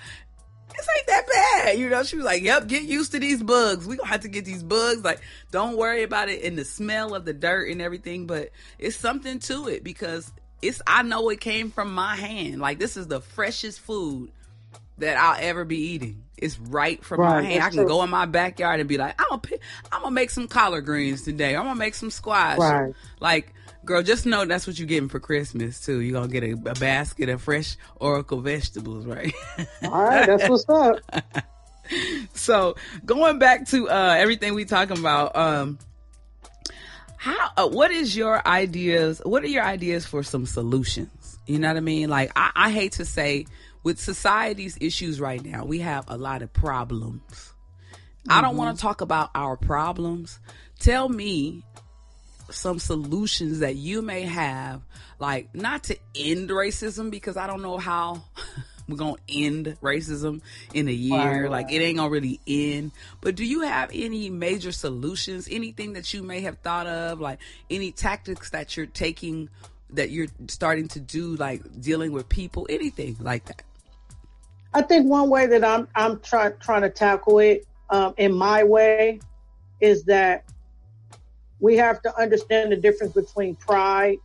This 0.75 0.89
ain't 0.97 1.07
that 1.07 1.27
bad, 1.27 1.79
you 1.79 1.91
know. 1.91 2.03
She 2.03 2.17
was 2.17 2.25
like, 2.25 2.43
"Yep, 2.43 2.67
get 2.67 2.85
used 2.85 3.13
to 3.13 3.19
these 3.19 3.43
bugs. 3.43 3.87
We 3.87 3.97
gonna 3.97 4.09
have 4.09 4.23
to 4.23 4.29
get 4.29 4.47
these 4.47 4.63
bugs. 4.63 5.05
Like, 5.05 5.21
don't 5.51 5.77
worry 5.77 6.03
about 6.03 6.31
it 6.31 6.43
and 6.45 6.57
the 6.57 6.65
smell 6.65 7.15
of 7.15 7.27
the 7.27 7.35
dirt 7.35 7.69
and 7.69 7.83
everything. 7.83 8.27
But 8.27 8.53
it's 8.79 8.97
something 8.97 9.39
to 9.41 9.69
it 9.69 9.85
because 9.85 10.33
it's 10.63 10.81
I 10.87 11.03
know 11.03 11.29
it 11.29 11.41
came 11.41 11.71
from 11.71 11.93
my 11.93 12.17
hand. 12.17 12.61
Like 12.61 12.79
this 12.79 12.97
is 12.97 13.09
the 13.09 13.21
freshest 13.21 13.81
food 13.81 14.31
that 14.99 15.17
I'll 15.17 15.39
ever 15.41 15.65
be 15.65 15.77
eating. 15.77 16.23
It's 16.39 16.59
right 16.59 17.05
from 17.05 17.21
right, 17.21 17.43
my 17.43 17.49
hand. 17.49 17.63
I 17.63 17.69
can 17.69 17.79
true. 17.79 17.89
go 17.89 18.03
in 18.03 18.11
my 18.11 18.27
backyard 18.27 18.81
and 18.81 18.89
be 18.89 18.99
like, 18.99 19.21
I'm 19.21 19.29
gonna 19.29 19.59
I'm 19.93 20.03
gonna 20.03 20.15
make 20.15 20.31
some 20.31 20.49
collard 20.49 20.87
greens 20.87 21.23
today. 21.23 21.55
I'm 21.55 21.65
gonna 21.65 21.75
make 21.77 21.95
some 21.95 22.11
squash. 22.11 22.59
Right. 22.59 22.95
Like, 23.21 23.53
girl, 23.85 24.03
just 24.03 24.27
know 24.27 24.45
that's 24.45 24.67
what 24.67 24.79
you're 24.79 24.89
getting 24.89 25.09
for 25.09 25.21
Christmas 25.21 25.85
too. 25.85 26.01
You're 26.01 26.21
gonna 26.21 26.33
get 26.33 26.43
a, 26.43 26.53
a 26.53 26.75
basket 26.75 27.29
of 27.29 27.43
fresh 27.43 27.77
Oracle 27.97 28.41
vegetables, 28.41 29.07
right? 29.07 29.33
All 29.85 29.91
right, 29.91 30.27
that's 30.27 30.49
what's 30.49 30.69
up. 30.69 30.99
so 32.35 32.77
going 33.05 33.39
back 33.39 33.67
to 33.69 33.89
uh, 33.89 34.17
everything 34.19 34.55
we 34.55 34.65
talking 34.65 34.99
about, 34.99 35.37
um, 35.37 35.79
how 37.23 37.51
uh, 37.57 37.69
what 37.69 37.93
is 37.93 38.17
your 38.17 38.45
ideas 38.49 39.23
what 39.25 39.45
are 39.45 39.49
your 39.49 39.63
ideas 39.63 40.05
for 40.05 40.25
some 40.25 40.45
solutions 40.45 41.39
you 41.47 41.57
know 41.57 41.69
what 41.69 41.77
i 41.77 41.81
mean 41.81 42.11
like 42.11 42.33
I, 42.35 42.51
I, 42.57 42.71
hate 42.73 42.93
to 42.95 43.05
say 43.05 43.47
with 43.85 44.01
society's 44.01 44.77
issues 44.81 45.21
right 45.21 45.41
now 45.41 45.65
we 45.65 45.79
have 45.79 46.05
a 46.09 46.17
lot 46.17 46.43
of 46.43 46.53
problems 46.53 47.23
mm-hmm. 47.23 48.33
i 48.33 48.41
don't 48.41 48.57
want 48.57 48.77
to 48.77 48.81
mm-hmm. 48.81 48.89
talk 48.89 49.03
about 49.03 49.31
our 49.37 49.57
problems 49.57 50.41
tell 50.81 51.09
me 51.09 51.63
some 52.51 52.81
solutions 52.81 53.61
that 53.61 53.77
you 53.77 54.03
may 54.03 54.23
have 54.23 54.83
like 55.21 55.55
not 55.55 55.85
to 55.85 55.97
end 56.17 56.51
racism 56.51 57.09
because 57.09 57.37
i 57.37 57.47
don't 57.47 57.63
know 57.63 57.79
how 57.79 58.21
we're 58.89 58.97
gonna 58.97 59.17
end 59.29 59.77
racism 59.83 60.41
in 60.75 60.89
a 60.89 60.93
year. 60.93 61.43
Right. 61.43 61.51
Like 61.51 61.73
it 61.73 61.79
ain't 61.79 61.99
gonna 61.99 62.11
really 62.11 62.41
end. 62.47 62.93
But 63.21 63.35
do 63.35 63.45
you 63.45 63.63
have 63.63 63.91
any 63.93 64.31
major 64.31 64.73
solutions? 64.73 65.49
Anything 65.51 65.95
that 65.95 66.13
you 66.13 66.23
may 66.23 66.41
have 66.41 66.59
thought 66.59 66.87
of? 66.87 67.21
Like 67.21 67.39
any 67.71 67.93
tactics 67.93 68.51
that 68.51 68.77
you're 68.77 68.87
taking 68.87 69.49
that 69.91 70.11
you're 70.11 70.29
starting 70.49 70.89
to 70.89 71.01
do, 71.01 71.37
like 71.37 71.81
dealing 71.81 72.13
with 72.13 72.29
people? 72.29 72.67
Anything 72.69 73.17
like 73.21 73.45
that? 73.47 73.63
I 74.75 74.83
think 74.83 75.09
one 75.09 75.29
way 75.29 75.47
that 75.47 75.65
I'm 75.65 75.89
I'm 75.95 76.21
trying 76.21 76.55
trying 76.61 76.83
to 76.83 76.91
tackle 76.91 77.39
it 77.39 77.67
um, 77.91 78.15
in 78.17 78.33
my 78.33 78.65
way 78.65 79.21
is 79.81 80.05
that 80.05 80.45
we 81.61 81.77
have 81.77 82.03
to 82.03 82.21
understand 82.21 82.73
the 82.73 82.77
difference 82.77 83.13
between 83.13 83.55
pride 83.55 84.19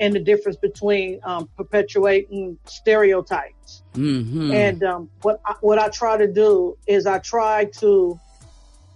and 0.00 0.14
the 0.14 0.20
difference 0.20 0.56
between 0.56 1.20
um, 1.24 1.48
perpetuating 1.56 2.58
stereotypes. 2.64 3.82
Mm-hmm. 3.94 4.52
And 4.52 4.82
um, 4.84 5.10
what 5.22 5.40
I, 5.44 5.54
what 5.60 5.78
I 5.78 5.88
try 5.88 6.16
to 6.16 6.28
do 6.28 6.76
is 6.86 7.06
I 7.06 7.18
try 7.18 7.66
to 7.78 8.18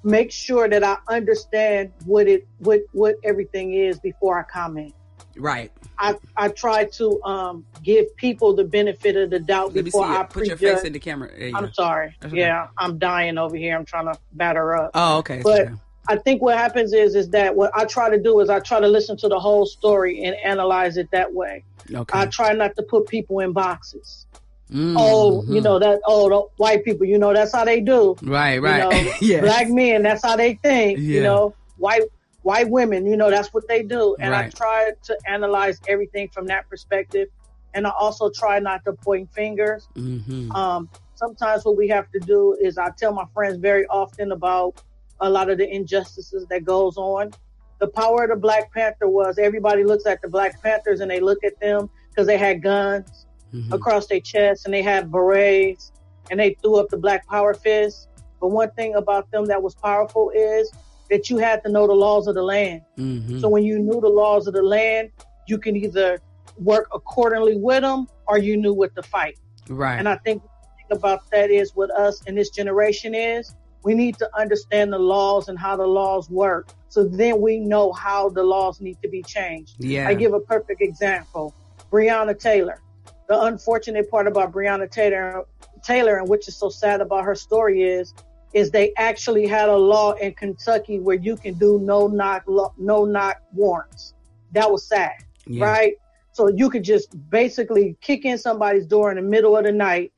make 0.04 0.32
sure 0.32 0.68
that 0.68 0.82
I 0.82 0.98
understand 1.08 1.92
what 2.04 2.26
it 2.28 2.46
what 2.58 2.80
what 2.92 3.16
everything 3.24 3.74
is 3.74 3.98
before 4.00 4.38
I 4.38 4.42
comment. 4.42 4.94
Right. 5.36 5.72
I, 5.98 6.16
I 6.36 6.48
try 6.48 6.84
to 6.84 7.22
um, 7.22 7.64
give 7.82 8.14
people 8.16 8.54
the 8.54 8.64
benefit 8.64 9.16
of 9.16 9.30
the 9.30 9.38
doubt 9.38 9.74
Let 9.74 9.84
before 9.84 10.04
I. 10.04 10.24
Put 10.24 10.46
your 10.46 10.56
face 10.56 10.82
in 10.82 10.92
the 10.92 10.98
camera. 10.98 11.30
I'm 11.54 11.66
go. 11.66 11.70
sorry. 11.72 12.16
That's 12.20 12.32
okay. 12.32 12.42
Yeah, 12.42 12.68
I'm 12.76 12.98
dying 12.98 13.38
over 13.38 13.56
here. 13.56 13.76
I'm 13.76 13.84
trying 13.84 14.12
to 14.12 14.18
batter 14.32 14.76
up. 14.76 14.90
Oh, 14.94 15.18
okay. 15.18 15.40
But 15.42 15.60
okay. 15.60 15.74
I 16.08 16.16
think 16.16 16.42
what 16.42 16.56
happens 16.58 16.92
is 16.92 17.14
is 17.14 17.30
that 17.30 17.54
what 17.54 17.70
I 17.76 17.84
try 17.84 18.10
to 18.10 18.18
do 18.20 18.40
is 18.40 18.50
I 18.50 18.60
try 18.60 18.80
to 18.80 18.88
listen 18.88 19.16
to 19.18 19.28
the 19.28 19.38
whole 19.38 19.66
story 19.66 20.24
and 20.24 20.34
analyze 20.44 20.96
it 20.96 21.08
that 21.12 21.32
way. 21.32 21.64
okay. 21.94 22.18
I 22.18 22.26
try 22.26 22.52
not 22.52 22.74
to 22.76 22.82
put 22.82 23.06
people 23.08 23.38
in 23.40 23.52
boxes. 23.52 24.26
Mm, 24.72 24.96
Oh, 24.98 25.44
you 25.48 25.60
know 25.60 25.78
that. 25.78 26.00
Oh, 26.06 26.28
the 26.28 26.42
white 26.56 26.84
people. 26.84 27.06
You 27.06 27.18
know 27.18 27.32
that's 27.32 27.52
how 27.52 27.64
they 27.64 27.80
do. 27.80 28.16
Right, 28.22 28.54
You 28.54 28.60
right. 28.62 28.78
know, 28.80 28.90
yes. 29.20 29.42
Black 29.42 29.68
men. 29.68 30.02
That's 30.02 30.22
how 30.24 30.36
they 30.36 30.54
think. 30.62 30.98
Yeah. 30.98 31.14
You 31.16 31.22
know, 31.22 31.54
white 31.76 32.02
white 32.42 32.68
women. 32.68 33.06
You 33.06 33.16
know 33.16 33.30
that's 33.30 33.52
what 33.52 33.64
they 33.68 33.82
do. 33.82 34.16
And 34.18 34.34
I 34.34 34.48
try 34.48 34.90
to 35.04 35.16
analyze 35.28 35.80
everything 35.86 36.28
from 36.32 36.46
that 36.46 36.68
perspective. 36.68 37.28
And 37.74 37.86
I 37.86 37.92
also 37.98 38.30
try 38.34 38.58
not 38.58 38.82
to 38.86 38.92
point 39.04 39.30
fingers. 39.32 39.88
hmm 39.94 40.50
Um, 40.52 40.90
sometimes 41.14 41.64
what 41.64 41.76
we 41.76 41.88
have 41.88 42.10
to 42.10 42.20
do 42.20 42.56
is 42.60 42.76
I 42.76 42.90
tell 42.98 43.12
my 43.12 43.24
friends 43.34 43.58
very 43.58 43.86
often 43.86 44.32
about 44.32 44.74
a 45.22 45.30
lot 45.30 45.48
of 45.48 45.56
the 45.56 45.68
injustices 45.74 46.46
that 46.50 46.64
goes 46.64 46.96
on. 46.96 47.32
The 47.78 47.88
power 47.88 48.24
of 48.24 48.30
the 48.30 48.36
Black 48.36 48.72
Panther 48.72 49.08
was 49.08 49.38
everybody 49.38 49.84
looks 49.84 50.04
at 50.06 50.20
the 50.20 50.28
Black 50.28 50.60
Panthers 50.62 51.00
and 51.00 51.10
they 51.10 51.20
look 51.20 51.42
at 51.44 51.58
them 51.60 51.88
because 52.10 52.26
they 52.26 52.36
had 52.36 52.62
guns 52.62 53.26
hmm 53.50 53.72
across 53.72 54.06
their 54.06 54.20
chest 54.20 54.66
and 54.66 54.74
they 54.74 54.82
had 54.82 55.10
berets 55.10 55.92
and 56.30 56.38
they 56.38 56.54
threw 56.62 56.76
up 56.76 56.88
the 56.90 56.96
Black 56.96 57.26
Power 57.26 57.54
fist. 57.54 58.08
But 58.40 58.48
one 58.48 58.70
thing 58.72 58.94
about 58.96 59.30
them 59.30 59.46
that 59.46 59.62
was 59.62 59.74
powerful 59.76 60.30
is 60.34 60.70
that 61.10 61.30
you 61.30 61.38
had 61.38 61.62
to 61.64 61.70
know 61.70 61.86
the 61.86 61.94
laws 61.94 62.26
of 62.26 62.34
the 62.34 62.42
land. 62.42 62.82
hmm 62.96 63.38
So 63.40 63.48
when 63.48 63.64
you 63.64 63.78
knew 63.78 64.00
the 64.00 64.08
laws 64.08 64.46
of 64.46 64.54
the 64.54 64.62
land, 64.62 65.10
you 65.46 65.58
can 65.58 65.76
either 65.76 66.20
work 66.58 66.88
accordingly 66.92 67.56
with 67.56 67.82
them 67.82 68.06
or 68.26 68.38
you 68.38 68.56
knew 68.56 68.74
what 68.74 68.94
to 68.96 69.02
fight. 69.02 69.38
Right. 69.68 69.98
And 69.98 70.08
I 70.08 70.16
think 70.24 70.42
about 70.90 71.20
that 71.30 71.50
is 71.50 71.72
what 71.74 71.90
us 71.92 72.20
in 72.26 72.34
this 72.34 72.50
generation 72.50 73.14
is 73.14 73.54
we 73.82 73.94
need 73.94 74.18
to 74.18 74.28
understand 74.36 74.92
the 74.92 74.98
laws 74.98 75.48
and 75.48 75.58
how 75.58 75.76
the 75.76 75.86
laws 75.86 76.30
work. 76.30 76.68
So 76.88 77.04
then 77.04 77.40
we 77.40 77.58
know 77.58 77.92
how 77.92 78.28
the 78.28 78.42
laws 78.42 78.80
need 78.80 78.98
to 79.02 79.08
be 79.08 79.22
changed. 79.22 79.74
yeah. 79.78 80.08
I 80.08 80.14
give 80.14 80.34
a 80.34 80.40
perfect 80.40 80.80
example. 80.80 81.54
Breonna 81.90 82.38
Taylor. 82.38 82.80
The 83.28 83.40
unfortunate 83.42 84.10
part 84.10 84.26
about 84.26 84.52
Breonna 84.52 84.90
Taylor 84.90 85.44
Taylor 85.82 86.18
and 86.18 86.28
which 86.28 86.48
is 86.48 86.56
so 86.56 86.68
sad 86.68 87.00
about 87.00 87.24
her 87.24 87.34
story 87.34 87.82
is 87.82 88.14
is 88.52 88.70
they 88.70 88.92
actually 88.98 89.46
had 89.46 89.68
a 89.68 89.76
law 89.76 90.12
in 90.12 90.34
Kentucky 90.34 91.00
where 91.00 91.16
you 91.16 91.36
can 91.36 91.54
do 91.54 91.80
no 91.80 92.06
knock 92.06 92.44
no 92.78 93.04
knock 93.04 93.42
warrants. 93.52 94.14
That 94.52 94.70
was 94.70 94.86
sad 94.86 95.12
yeah. 95.46 95.64
right? 95.64 95.94
So 96.32 96.48
you 96.48 96.70
could 96.70 96.84
just 96.84 97.08
basically 97.30 97.96
kick 98.00 98.24
in 98.24 98.38
somebody's 98.38 98.86
door 98.86 99.10
in 99.10 99.16
the 99.16 99.22
middle 99.22 99.56
of 99.56 99.64
the 99.64 99.72
night 99.72 100.12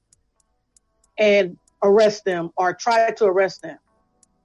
and 1.19 1.57
arrest 1.85 2.25
them 2.25 2.51
or 2.57 2.75
try 2.75 3.11
to 3.13 3.25
arrest 3.27 3.63
them. 3.63 3.79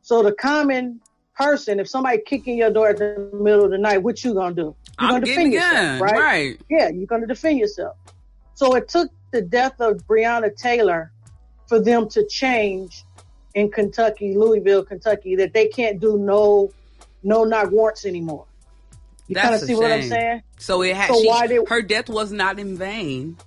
So 0.03 0.21
the 0.21 0.33
common 0.33 1.01
person, 1.35 1.79
if 1.79 1.87
somebody 1.87 2.19
kicking 2.25 2.57
your 2.57 2.69
door 2.69 2.89
at 2.89 2.97
the 2.97 3.29
middle 3.33 3.65
of 3.65 3.71
the 3.71 3.77
night, 3.77 3.99
what 3.99 4.23
you 4.23 4.33
gonna 4.33 4.53
do? 4.53 4.61
You're 4.61 4.75
I'm 4.99 5.09
gonna 5.15 5.25
defend 5.25 5.53
yourself, 5.53 5.73
gun. 5.73 5.99
right? 6.01 6.19
Right. 6.19 6.61
Yeah, 6.69 6.89
you're 6.89 7.07
gonna 7.07 7.27
defend 7.27 7.59
yourself. 7.59 7.95
So 8.55 8.75
it 8.75 8.89
took 8.89 9.09
the 9.31 9.41
death 9.41 9.79
of 9.79 10.05
Breonna 10.05 10.55
Taylor 10.55 11.11
for 11.67 11.79
them 11.79 12.09
to 12.09 12.25
change 12.27 13.05
in 13.55 13.71
Kentucky, 13.71 14.35
Louisville, 14.35 14.83
Kentucky, 14.83 15.35
that 15.37 15.53
they 15.53 15.67
can't 15.67 15.99
do 15.99 16.17
no 16.17 16.71
no 17.23 17.43
knock 17.45 17.71
warrants 17.71 18.05
anymore. 18.05 18.45
You 19.27 19.35
kind 19.35 19.53
of 19.55 19.61
see 19.61 19.75
what 19.75 19.91
I'm 19.91 20.03
saying? 20.03 20.41
So 20.57 20.81
it 20.81 20.95
had 20.95 21.09
So 21.09 21.21
she, 21.21 21.27
why 21.27 21.47
did- 21.47 21.67
her 21.69 21.81
death 21.81 22.09
was 22.09 22.31
not 22.31 22.59
in 22.59 22.77
vain. 22.77 23.37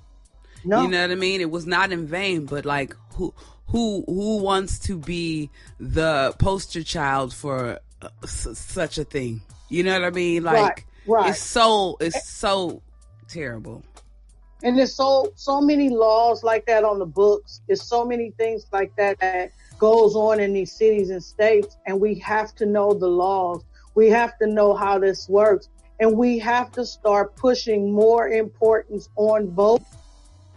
No. 0.64 0.82
You 0.82 0.88
know 0.88 1.02
what 1.02 1.10
I 1.10 1.16
mean? 1.16 1.40
It 1.40 1.50
was 1.50 1.66
not 1.66 1.90
in 1.90 2.06
vain, 2.06 2.46
but 2.46 2.64
like 2.64 2.96
who 3.14 3.34
who 3.72 4.04
who 4.06 4.38
wants 4.38 4.78
to 4.80 4.96
be 4.98 5.50
the 5.80 6.32
poster 6.38 6.82
child 6.84 7.34
for 7.34 7.80
uh, 8.00 8.08
such 8.26 8.98
a 8.98 9.04
thing? 9.04 9.40
You 9.68 9.82
know 9.82 9.94
what 9.98 10.04
I 10.06 10.10
mean? 10.10 10.44
Like 10.44 10.54
Right, 10.56 10.84
right. 11.06 11.30
it's 11.30 11.40
so 11.42 11.96
it's 12.00 12.28
so 12.28 12.82
terrible. 13.28 13.82
And 14.62 14.78
there's 14.78 14.94
so 14.94 15.32
so 15.34 15.60
many 15.60 15.88
laws 15.88 16.44
like 16.44 16.66
that 16.66 16.84
on 16.84 16.98
the 17.00 17.06
books. 17.06 17.62
There's 17.66 17.82
so 17.82 18.04
many 18.04 18.30
things 18.32 18.66
like 18.72 18.94
that 18.96 19.18
that 19.20 19.50
goes 19.78 20.14
on 20.14 20.38
in 20.38 20.52
these 20.52 20.70
cities 20.70 21.10
and 21.10 21.22
states, 21.22 21.76
and 21.86 22.00
we 22.00 22.14
have 22.16 22.54
to 22.56 22.66
know 22.66 22.92
the 22.94 23.08
laws. 23.08 23.64
We 23.94 24.08
have 24.10 24.38
to 24.38 24.46
know 24.46 24.74
how 24.74 24.98
this 25.00 25.28
works, 25.28 25.68
and 25.98 26.16
we 26.16 26.38
have 26.38 26.70
to 26.72 26.86
start 26.86 27.34
pushing 27.36 27.90
more 27.92 28.28
importance 28.28 29.08
on 29.16 29.50
vote, 29.50 29.82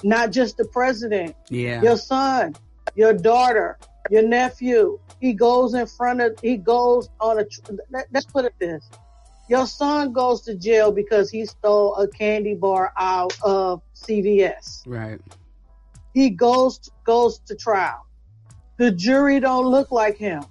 not 0.03 0.31
just 0.31 0.57
the 0.57 0.65
president, 0.65 1.35
Yeah. 1.49 1.81
your 1.81 1.97
son, 1.97 2.55
your 2.95 3.13
daughter, 3.13 3.77
your 4.09 4.23
nephew. 4.27 4.99
He 5.19 5.33
goes 5.33 5.73
in 5.73 5.87
front 5.87 6.21
of. 6.21 6.37
He 6.41 6.57
goes 6.57 7.09
on 7.19 7.39
a. 7.39 7.45
let- 7.89 8.07
Let's 8.11 8.25
put 8.25 8.45
it 8.45 8.53
this. 8.59 8.89
Your 9.47 9.67
son 9.67 10.11
goes 10.11 10.41
to 10.43 10.55
jail 10.55 10.91
because 10.91 11.29
he 11.29 11.45
stole 11.45 11.95
a 11.95 12.07
candy 12.07 12.55
bar 12.55 12.91
out 12.97 13.33
of 13.43 13.81
CVS. 13.95 14.81
Right. 14.87 15.19
He 16.13 16.29
goes 16.31 16.79
goes 17.05 17.39
to 17.47 17.55
trial. 17.55 18.05
The 18.77 18.91
jury 18.91 19.39
don't 19.39 19.67
look 19.67 19.91
like 19.91 20.17
him, 20.17 20.43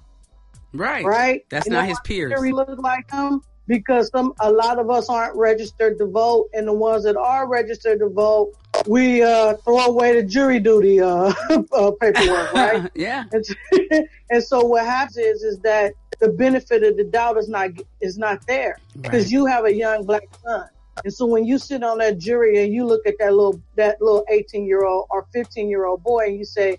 Right. 0.73 1.05
right? 1.05 1.45
That's 1.51 1.67
You 1.67 1.73
not 1.73 1.87
his 1.87 1.97
why 1.97 2.01
the 2.05 2.09
peers. 2.09 2.33
Jury 2.33 2.53
look 2.53 2.79
like 2.79 3.11
him 3.11 3.43
because 3.67 4.09
some 4.11 4.33
a 4.41 4.51
lot 4.51 4.79
of 4.79 4.89
us 4.91 5.09
aren't 5.09 5.37
registered 5.37 5.99
to 5.99 6.07
vote, 6.07 6.49
and 6.55 6.67
the 6.67 6.73
ones 6.73 7.05
that 7.05 7.17
are 7.17 7.49
registered 7.49 7.99
to 8.01 8.09
vote, 8.09 8.53
we 8.87 9.23
uh, 9.23 9.55
throw 9.65 9.79
away 9.87 10.21
the 10.21 10.27
jury 10.27 10.61
duty 10.61 11.01
uh, 11.01 11.33
uh, 11.73 11.91
paperwork, 12.01 12.53
right? 12.55 12.91
yeah. 12.95 13.25
And, 13.33 13.45
and 14.31 14.43
so 14.43 14.65
what 14.65 14.85
happens 14.85 15.17
is 15.19 15.43
is 15.43 15.59
that 15.61 15.95
the 16.21 16.29
benefit 16.29 16.83
of 16.83 16.97
the 16.97 17.05
doubt 17.05 17.37
is 17.39 17.49
not 17.49 17.71
is 18.01 18.19
not 18.19 18.47
there 18.47 18.79
because 19.01 19.25
Right. 19.25 19.33
you 19.33 19.47
have 19.47 19.65
a 19.65 19.75
young 19.75 20.05
black 20.05 20.23
son. 20.45 20.69
And 21.05 21.13
so 21.13 21.27
when 21.27 21.45
you 21.45 21.59
sit 21.59 21.83
on 21.83 21.99
that 21.99 22.19
jury 22.19 22.63
and 22.63 22.73
you 22.73 22.87
look 22.87 23.05
at 23.07 23.15
that 23.19 23.35
little 23.35 23.61
that 23.77 24.01
little 24.01 24.25
18 24.31 24.65
year 24.65 24.85
old 24.85 25.07
or 25.11 25.27
15 25.33 25.69
year 25.69 25.87
old 25.87 26.03
boy 26.05 26.27
and 26.27 26.39
you 26.39 26.45
say 26.45 26.79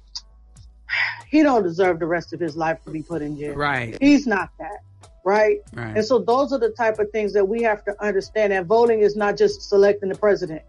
he 1.30 1.44
don't 1.44 1.64
deserve 1.64 2.00
the 2.00 2.06
rest 2.06 2.34
of 2.34 2.40
his 2.40 2.56
life 2.56 2.82
to 2.86 2.92
be 2.92 3.02
put 3.04 3.22
in 3.22 3.38
jail. 3.38 3.56
Right. 3.56 3.98
He's 4.02 4.26
not 4.26 4.50
that. 4.60 4.80
Right? 5.26 5.58
Right. 5.74 5.98
And 5.98 6.06
so 6.06 6.20
those 6.20 6.54
are 6.54 6.60
the 6.60 6.70
type 6.70 7.00
of 7.00 7.10
things 7.12 7.34
that 7.34 7.46
we 7.48 7.64
have 7.64 7.84
to 7.86 7.96
understand. 8.04 8.54
And 8.54 8.66
voting 8.68 9.00
is 9.02 9.16
not 9.16 9.38
just 9.38 9.68
selecting 9.68 10.10
the 10.10 10.16
president. 10.16 10.62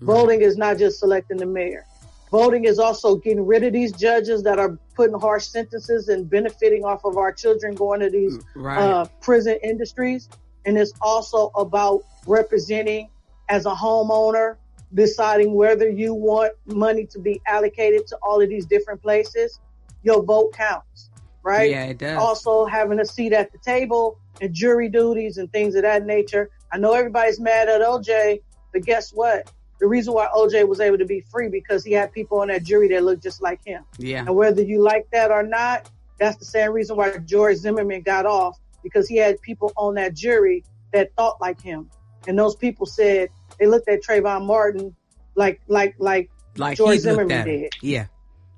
Voting 0.00 0.42
is 0.42 0.56
not 0.56 0.78
just 0.78 0.98
selecting 0.98 1.36
the 1.38 1.46
mayor. 1.46 1.86
Voting 2.30 2.64
is 2.64 2.78
also 2.78 3.16
getting 3.16 3.46
rid 3.46 3.62
of 3.62 3.72
these 3.72 3.92
judges 3.92 4.42
that 4.42 4.58
are 4.58 4.76
putting 4.96 5.18
harsh 5.18 5.46
sentences 5.46 6.08
and 6.08 6.28
benefiting 6.28 6.84
off 6.84 7.04
of 7.04 7.16
our 7.16 7.32
children 7.32 7.74
going 7.74 8.00
to 8.00 8.10
these 8.10 8.38
Right. 8.56 8.78
uh, 8.78 9.06
prison 9.20 9.58
industries. 9.62 10.28
And 10.66 10.76
it's 10.76 10.92
also 11.00 11.48
about 11.56 12.02
representing 12.26 13.08
as 13.48 13.66
a 13.66 13.70
homeowner, 13.70 14.56
deciding 14.94 15.54
whether 15.54 15.88
you 15.88 16.12
want 16.14 16.52
money 16.66 17.06
to 17.06 17.18
be 17.18 17.40
allocated 17.46 18.06
to 18.08 18.18
all 18.22 18.40
of 18.40 18.48
these 18.48 18.66
different 18.66 19.00
places. 19.02 19.60
Your 20.02 20.22
vote 20.22 20.52
counts, 20.54 21.10
right? 21.42 21.70
Yeah, 21.70 21.84
it 21.86 21.98
does. 21.98 22.18
also 22.18 22.66
having 22.66 23.00
a 23.00 23.06
seat 23.06 23.32
at 23.32 23.52
the 23.52 23.58
table 23.58 24.18
and 24.40 24.52
jury 24.52 24.88
duties 24.88 25.38
and 25.38 25.50
things 25.52 25.74
of 25.76 25.82
that 25.82 26.04
nature. 26.04 26.50
I 26.72 26.78
know 26.78 26.92
everybody's 26.94 27.38
mad 27.40 27.68
at 27.68 27.80
OJ, 27.80 28.40
but 28.72 28.82
guess 28.82 29.12
what? 29.12 29.50
The 29.80 29.86
reason 29.86 30.14
why 30.14 30.28
OJ 30.34 30.66
was 30.68 30.80
able 30.80 30.98
to 30.98 31.04
be 31.04 31.20
free 31.20 31.48
because 31.48 31.84
he 31.84 31.92
had 31.92 32.12
people 32.12 32.40
on 32.40 32.48
that 32.48 32.62
jury 32.62 32.88
that 32.88 33.02
looked 33.02 33.22
just 33.22 33.42
like 33.42 33.60
him. 33.64 33.84
yeah. 33.98 34.20
And 34.20 34.34
whether 34.34 34.62
you 34.62 34.82
like 34.82 35.06
that 35.12 35.30
or 35.30 35.42
not, 35.42 35.90
that's 36.18 36.36
the 36.38 36.44
same 36.44 36.72
reason 36.72 36.96
why 36.96 37.16
George 37.18 37.56
Zimmerman 37.56 38.02
got 38.02 38.24
off 38.24 38.58
because 38.82 39.08
he 39.08 39.16
had 39.16 39.40
people 39.42 39.72
on 39.76 39.94
that 39.94 40.14
jury 40.14 40.64
that 40.92 41.10
thought 41.16 41.40
like 41.40 41.60
him. 41.60 41.90
And 42.28 42.38
those 42.38 42.54
people 42.54 42.86
said 42.86 43.30
they 43.58 43.66
looked 43.66 43.88
at 43.88 44.02
Trayvon 44.02 44.46
Martin 44.46 44.94
like 45.34 45.60
like 45.66 45.96
like 45.98 46.30
Like 46.56 46.76
George 46.76 47.00
Zimmerman 47.00 47.44
did. 47.46 47.72
Yeah. 47.82 48.06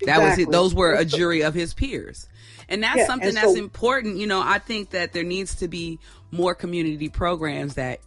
That 0.04 0.20
was 0.20 0.38
it. 0.38 0.50
Those 0.50 0.74
were 0.74 0.92
a 0.94 1.04
jury 1.04 1.42
of 1.42 1.54
his 1.54 1.72
peers. 1.72 2.28
And 2.68 2.82
that's 2.82 2.98
Yeah, 2.98 3.06
something 3.06 3.28
and 3.28 3.36
that's 3.36 3.56
important. 3.56 4.18
You 4.18 4.26
know, 4.26 4.42
I 4.42 4.58
think 4.58 4.90
that 4.90 5.12
there 5.12 5.24
needs 5.24 5.56
to 5.56 5.68
be 5.68 5.98
more 6.30 6.54
community 6.54 7.08
programs 7.08 7.74
that 7.74 8.00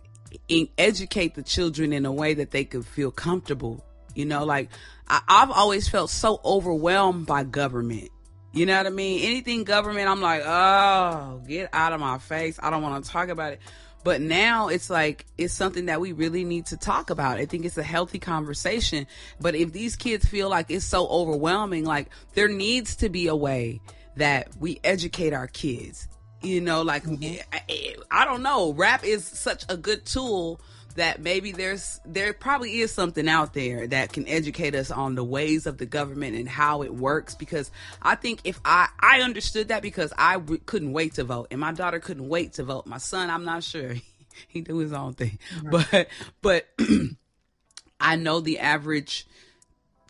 educate 0.78 1.36
the 1.36 1.44
children 1.44 1.94
in 1.94 2.06
a 2.06 2.12
way 2.12 2.34
that 2.36 2.52
they 2.52 2.64
could 2.66 2.86
feel 2.86 3.12
comfortable. 3.12 3.84
You 4.16 4.26
know, 4.26 4.44
like 4.46 4.70
I, 5.08 5.22
I've 5.28 5.52
always 5.52 5.88
felt 5.88 6.10
so 6.10 6.40
overwhelmed 6.44 7.26
by 7.26 7.44
government. 7.44 8.10
You 8.52 8.66
know 8.66 8.78
what 8.78 8.88
I 8.88 8.90
mean? 8.90 9.24
Anything 9.24 9.64
government, 9.64 10.10
I'm 10.10 10.22
like, 10.22 10.42
oh, 10.44 11.42
get 11.48 11.70
out 11.72 11.94
of 11.94 12.00
my 12.00 12.18
face. 12.18 12.60
I 12.62 12.70
don't 12.72 12.82
want 12.82 13.06
to 13.06 13.12
talk 13.12 13.30
about 13.30 13.54
it. 13.54 13.60
But 14.04 14.22
now 14.22 14.70
it's 14.70 14.90
like, 14.90 15.26
it's 15.38 15.54
something 15.54 15.88
that 15.88 16.02
we 16.02 16.14
really 16.14 16.46
need 16.46 16.68
to 16.68 16.78
talk 16.78 17.10
about. 17.10 17.38
I 17.38 17.46
think 17.46 17.66
it's 17.66 17.78
a 17.78 17.84
healthy 17.84 18.18
conversation. 18.18 19.08
But 19.40 19.56
if 19.56 19.72
these 19.72 19.96
kids 19.96 20.26
feel 20.26 20.50
like 20.50 20.72
it's 20.72 20.86
so 20.86 21.08
overwhelming, 21.08 21.86
like 21.86 22.10
there 22.34 22.48
needs 22.48 22.96
to 22.98 23.10
be 23.10 23.28
a 23.28 23.36
way 23.36 23.82
that 24.16 24.56
we 24.58 24.80
educate 24.84 25.34
our 25.34 25.48
kids. 25.48 26.08
You 26.42 26.62
know, 26.62 26.84
like, 26.84 27.04
I, 27.52 27.96
I 28.10 28.26
don't 28.26 28.44
know. 28.44 28.72
Rap 28.74 29.04
is 29.04 29.26
such 29.26 29.66
a 29.68 29.76
good 29.76 30.06
tool 30.06 30.62
that 30.96 31.22
maybe 31.22 31.52
there's 31.52 32.00
there 32.06 32.34
probably 32.34 32.80
is 32.80 32.92
something 32.92 33.28
out 33.28 33.54
there 33.54 33.88
that 33.88 34.12
can 34.12 34.28
educate 34.28 34.76
us 34.76 34.92
on 34.92 35.16
the 35.16 35.24
ways 35.24 35.66
of 35.66 35.78
the 35.78 35.86
government 35.86 36.36
and 36.36 36.48
how 36.48 36.84
it 36.84 36.94
works. 36.94 37.36
Because 37.36 37.72
i 38.02 38.16
think 38.16 38.42
if 38.44 38.60
i 38.66 38.88
i 39.00 39.22
understood 39.22 39.70
that 39.70 39.82
because 39.82 40.14
I 40.18 40.34
w- 40.34 40.62
couldn't 40.66 40.92
wait 40.92 41.16
to 41.16 41.24
vote 41.24 41.48
and 41.52 41.60
my 41.60 41.72
daughter 41.72 42.00
couldn't 42.00 42.28
wait 42.28 42.54
to 42.54 42.64
vote. 42.64 42.86
My 42.86 42.98
son 42.98 43.30
i'm 43.30 43.46
not 43.46 43.64
sure. 43.64 43.96
He 44.48 44.62
do 44.62 44.78
his 44.78 44.94
own 44.94 45.16
thing. 45.16 45.38
But 45.64 46.08
but 46.42 46.68
i 48.00 48.16
know 48.16 48.40
the 48.40 48.60
average 48.60 49.28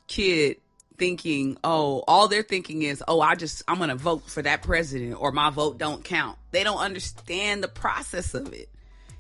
kid 0.08 0.58
thinking 1.00 1.58
oh 1.64 2.04
all 2.08 2.28
they're 2.28 2.44
thinking 2.44 2.84
is 2.84 3.04
oh 3.08 3.22
i 3.22 3.34
just 3.34 3.64
i'm 3.68 3.80
gonna 3.80 3.96
vote 3.96 4.30
for 4.30 4.42
that 4.42 4.62
president 4.62 5.20
or 5.20 5.32
my 5.32 5.50
vote 5.50 5.78
don't 5.78 6.04
count 6.04 6.38
they 6.52 6.64
don't 6.64 6.80
understand 6.80 7.64
the 7.64 7.68
process 7.68 8.34
of 8.34 8.54
it 8.54 8.70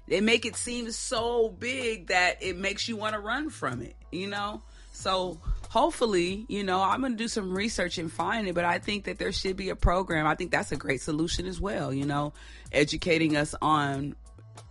they 0.09 0.21
make 0.21 0.45
it 0.45 0.55
seem 0.55 0.91
so 0.91 1.49
big 1.49 2.07
that 2.07 2.41
it 2.41 2.57
makes 2.57 2.88
you 2.88 2.95
want 2.95 3.13
to 3.13 3.19
run 3.19 3.49
from 3.49 3.82
it, 3.82 3.95
you 4.11 4.27
know? 4.27 4.63
So 4.91 5.39
hopefully, 5.69 6.45
you 6.49 6.63
know, 6.63 6.82
I'm 6.82 7.01
going 7.01 7.13
to 7.13 7.17
do 7.17 7.27
some 7.27 7.53
research 7.53 7.99
and 7.99 8.11
find 8.11 8.47
it, 8.47 8.55
but 8.55 8.65
I 8.65 8.80
think 8.80 9.05
that 9.05 9.19
there 9.19 9.32
should 9.32 9.55
be 9.55 9.69
a 9.69 9.75
program. 9.75 10.25
I 10.25 10.34
think 10.34 10.51
that's 10.51 10.71
a 10.71 10.77
great 10.77 11.01
solution 11.01 11.45
as 11.45 11.61
well, 11.61 11.93
you 11.93 12.05
know, 12.05 12.34
educating 12.71 13.38
us 13.38 13.55
on 13.61 14.15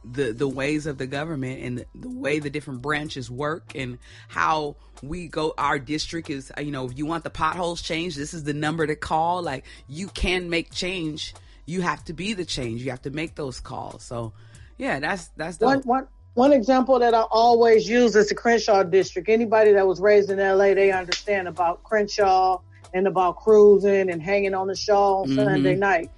the 0.04 0.32
the 0.32 0.48
ways 0.48 0.86
of 0.86 0.98
the 0.98 1.06
government 1.06 1.62
and 1.62 1.78
the, 1.78 1.86
the 1.94 2.10
way 2.10 2.38
the 2.38 2.50
different 2.50 2.82
branches 2.82 3.30
work 3.30 3.72
and 3.74 3.98
how 4.28 4.76
we 5.02 5.28
go 5.28 5.54
our 5.56 5.78
district 5.78 6.30
is 6.30 6.50
you 6.58 6.70
know 6.70 6.86
if 6.86 6.98
you 6.98 7.06
want 7.06 7.24
the 7.24 7.30
potholes 7.30 7.80
changed 7.82 8.16
this 8.16 8.34
is 8.34 8.44
the 8.44 8.54
number 8.54 8.86
to 8.86 8.96
call 8.96 9.42
like 9.42 9.64
you 9.86 10.08
can 10.08 10.50
make 10.50 10.72
change 10.72 11.34
you 11.66 11.82
have 11.82 12.02
to 12.04 12.12
be 12.12 12.32
the 12.32 12.44
change 12.44 12.82
you 12.82 12.90
have 12.90 13.02
to 13.02 13.10
make 13.10 13.34
those 13.34 13.60
calls 13.60 14.02
so 14.02 14.32
yeah, 14.78 15.00
that's 15.00 15.28
that's 15.36 15.58
one, 15.58 15.80
one 15.80 16.06
one 16.34 16.52
example 16.52 17.00
that 17.00 17.12
I 17.12 17.22
always 17.22 17.88
use 17.88 18.14
is 18.14 18.28
the 18.28 18.34
Crenshaw 18.34 18.84
district. 18.84 19.28
Anybody 19.28 19.72
that 19.72 19.86
was 19.86 20.00
raised 20.00 20.30
in 20.30 20.38
LA, 20.38 20.74
they 20.74 20.92
understand 20.92 21.48
about 21.48 21.82
Crenshaw 21.82 22.60
and 22.94 23.08
about 23.08 23.36
cruising 23.36 24.08
and 24.08 24.22
hanging 24.22 24.54
on 24.54 24.68
the 24.68 24.76
Shaw 24.76 25.22
on 25.22 25.28
mm-hmm. 25.28 25.36
Sunday 25.36 25.74
night. 25.74 26.10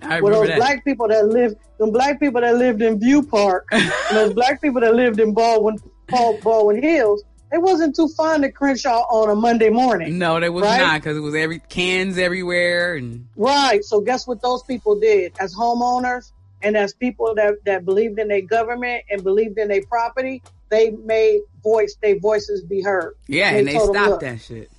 I 0.00 0.20
well, 0.20 0.32
those 0.32 0.48
that. 0.48 0.58
black 0.58 0.84
people 0.84 1.08
that 1.08 1.26
lived, 1.26 1.56
the 1.78 1.88
black 1.88 2.20
people 2.20 2.40
that 2.40 2.54
lived 2.54 2.82
in 2.82 3.00
View 3.00 3.24
Park, 3.24 3.68
those 4.12 4.32
black 4.32 4.62
people 4.62 4.80
that 4.80 4.94
lived 4.94 5.18
in 5.18 5.34
Baldwin, 5.34 5.78
Paul, 6.06 6.38
Baldwin 6.40 6.80
Hills, 6.80 7.24
it 7.54 7.62
wasn't 7.62 7.94
too 7.94 8.08
fun 8.08 8.42
at 8.42 8.54
Crenshaw 8.54 9.02
on 9.08 9.30
a 9.30 9.36
Monday 9.36 9.70
morning. 9.70 10.18
No, 10.18 10.40
they 10.40 10.50
was 10.50 10.64
right? 10.64 10.78
not 10.78 11.00
because 11.00 11.16
it 11.16 11.20
was 11.20 11.36
every 11.36 11.60
cans 11.60 12.18
everywhere 12.18 12.96
and 12.96 13.28
right. 13.36 13.84
So 13.84 14.00
guess 14.00 14.26
what 14.26 14.42
those 14.42 14.64
people 14.64 14.98
did 14.98 15.32
as 15.38 15.54
homeowners? 15.54 16.32
And 16.62 16.76
as 16.76 16.94
people 16.94 17.34
that, 17.36 17.58
that 17.66 17.84
believed 17.84 18.18
in 18.18 18.26
their 18.28 18.40
government 18.40 19.04
and 19.08 19.22
believed 19.22 19.58
in 19.58 19.68
their 19.68 19.84
property, 19.84 20.42
they 20.68 20.90
made 20.90 21.42
voice 21.62 21.96
their 22.02 22.18
voices 22.18 22.62
be 22.62 22.82
heard. 22.82 23.14
Yeah, 23.28 23.50
and 23.50 23.68
they, 23.68 23.76
and 23.76 23.80
they 23.80 23.92
stopped 23.92 24.20
that 24.22 24.40
shit. 24.40 24.70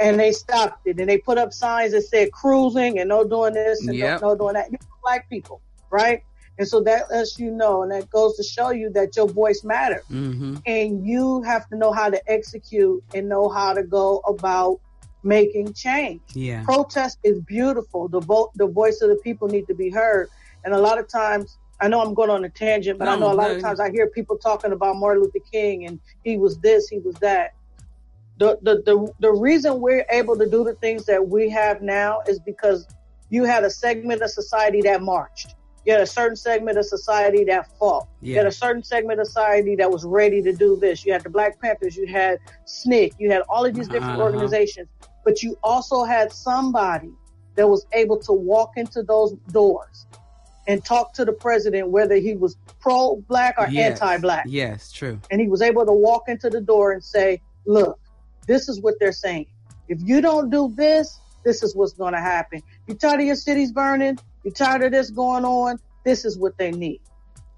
And 0.00 0.18
they 0.18 0.32
stopped 0.32 0.86
it, 0.86 0.98
and 0.98 1.08
they 1.08 1.18
put 1.18 1.36
up 1.36 1.52
signs 1.52 1.92
that 1.92 2.02
said 2.02 2.32
cruising 2.32 2.98
and 2.98 3.08
no 3.08 3.24
doing 3.24 3.52
this 3.52 3.86
and 3.86 3.94
yep. 3.94 4.22
no, 4.22 4.30
no 4.30 4.36
doing 4.36 4.54
that. 4.54 4.72
You 4.72 4.78
black 5.02 5.28
people, 5.28 5.60
right? 5.90 6.22
And 6.58 6.68
so 6.68 6.82
that 6.82 7.10
lets 7.10 7.38
you 7.38 7.50
know, 7.50 7.82
and 7.82 7.90
that 7.92 8.10
goes 8.10 8.36
to 8.36 8.42
show 8.42 8.70
you 8.70 8.90
that 8.90 9.16
your 9.16 9.26
voice 9.26 9.64
matters. 9.64 10.04
Mm-hmm. 10.10 10.56
And 10.66 11.06
you 11.06 11.42
have 11.42 11.68
to 11.70 11.76
know 11.76 11.92
how 11.92 12.10
to 12.10 12.30
execute 12.30 13.02
and 13.14 13.28
know 13.28 13.48
how 13.48 13.72
to 13.72 13.82
go 13.82 14.18
about 14.18 14.78
making 15.22 15.72
change. 15.72 16.20
Yeah. 16.34 16.62
Protest 16.64 17.18
is 17.22 17.40
beautiful. 17.40 18.08
The 18.08 18.20
vote, 18.20 18.50
the 18.54 18.66
voice 18.66 19.00
of 19.00 19.08
the 19.08 19.16
people 19.16 19.48
need 19.48 19.66
to 19.68 19.74
be 19.74 19.90
heard. 19.90 20.28
And 20.64 20.74
a 20.74 20.78
lot 20.78 20.98
of 20.98 21.08
times, 21.08 21.56
I 21.80 21.88
know 21.88 22.00
I'm 22.00 22.14
going 22.14 22.30
on 22.30 22.44
a 22.44 22.48
tangent, 22.48 22.98
but 22.98 23.06
no, 23.06 23.12
I 23.12 23.18
know 23.18 23.32
a 23.32 23.34
lot 23.34 23.50
no. 23.50 23.56
of 23.56 23.62
times 23.62 23.80
I 23.80 23.90
hear 23.90 24.08
people 24.08 24.38
talking 24.38 24.72
about 24.72 24.96
Martin 24.96 25.22
Luther 25.22 25.44
King 25.50 25.86
and 25.86 25.98
he 26.22 26.36
was 26.36 26.58
this, 26.58 26.88
he 26.88 26.98
was 26.98 27.14
that. 27.16 27.54
The, 28.38 28.58
the, 28.62 28.82
the, 28.82 29.12
the 29.20 29.32
reason 29.32 29.80
we're 29.80 30.06
able 30.10 30.36
to 30.36 30.48
do 30.48 30.64
the 30.64 30.74
things 30.74 31.06
that 31.06 31.28
we 31.28 31.48
have 31.50 31.82
now 31.82 32.20
is 32.26 32.38
because 32.38 32.86
you 33.30 33.44
had 33.44 33.64
a 33.64 33.70
segment 33.70 34.22
of 34.22 34.30
society 34.30 34.82
that 34.82 35.02
marched. 35.02 35.54
You 35.84 35.92
had 35.92 36.02
a 36.02 36.06
certain 36.06 36.36
segment 36.36 36.78
of 36.78 36.84
society 36.84 37.44
that 37.44 37.66
fought. 37.78 38.06
Yeah. 38.20 38.28
You 38.28 38.36
had 38.38 38.46
a 38.46 38.52
certain 38.52 38.84
segment 38.84 39.20
of 39.20 39.26
society 39.26 39.74
that 39.76 39.90
was 39.90 40.04
ready 40.04 40.40
to 40.42 40.52
do 40.52 40.76
this. 40.76 41.04
You 41.04 41.12
had 41.12 41.24
the 41.24 41.30
Black 41.30 41.60
Panthers, 41.60 41.96
you 41.96 42.06
had 42.06 42.38
SNCC, 42.66 43.14
you 43.18 43.30
had 43.30 43.42
all 43.48 43.64
of 43.64 43.74
these 43.74 43.88
different 43.88 44.14
uh-huh. 44.14 44.22
organizations, 44.22 44.88
but 45.24 45.42
you 45.42 45.58
also 45.62 46.04
had 46.04 46.32
somebody 46.32 47.10
that 47.56 47.68
was 47.68 47.86
able 47.92 48.18
to 48.18 48.32
walk 48.32 48.72
into 48.76 49.02
those 49.02 49.32
doors 49.50 50.06
and 50.66 50.84
talk 50.84 51.12
to 51.14 51.24
the 51.24 51.32
president 51.32 51.88
whether 51.88 52.16
he 52.16 52.34
was 52.34 52.56
pro 52.80 53.16
black 53.28 53.56
or 53.58 53.68
yes. 53.68 54.00
anti 54.00 54.18
black. 54.18 54.44
Yes, 54.48 54.92
true. 54.92 55.18
And 55.30 55.40
he 55.40 55.48
was 55.48 55.62
able 55.62 55.84
to 55.84 55.92
walk 55.92 56.28
into 56.28 56.48
the 56.48 56.60
door 56.60 56.92
and 56.92 57.02
say, 57.02 57.40
look, 57.66 57.98
this 58.46 58.68
is 58.68 58.80
what 58.80 58.94
they're 59.00 59.12
saying. 59.12 59.46
If 59.88 59.98
you 60.02 60.20
don't 60.20 60.50
do 60.50 60.72
this, 60.74 61.18
this 61.44 61.62
is 61.62 61.74
what's 61.74 61.92
going 61.92 62.12
to 62.12 62.20
happen. 62.20 62.62
You 62.86 62.94
tired 62.94 63.20
of 63.20 63.26
your 63.26 63.36
cities 63.36 63.72
burning? 63.72 64.18
You 64.44 64.50
tired 64.50 64.82
of 64.82 64.92
this 64.92 65.10
going 65.10 65.44
on? 65.44 65.78
This 66.04 66.24
is 66.24 66.38
what 66.38 66.56
they 66.58 66.70
need. 66.70 67.00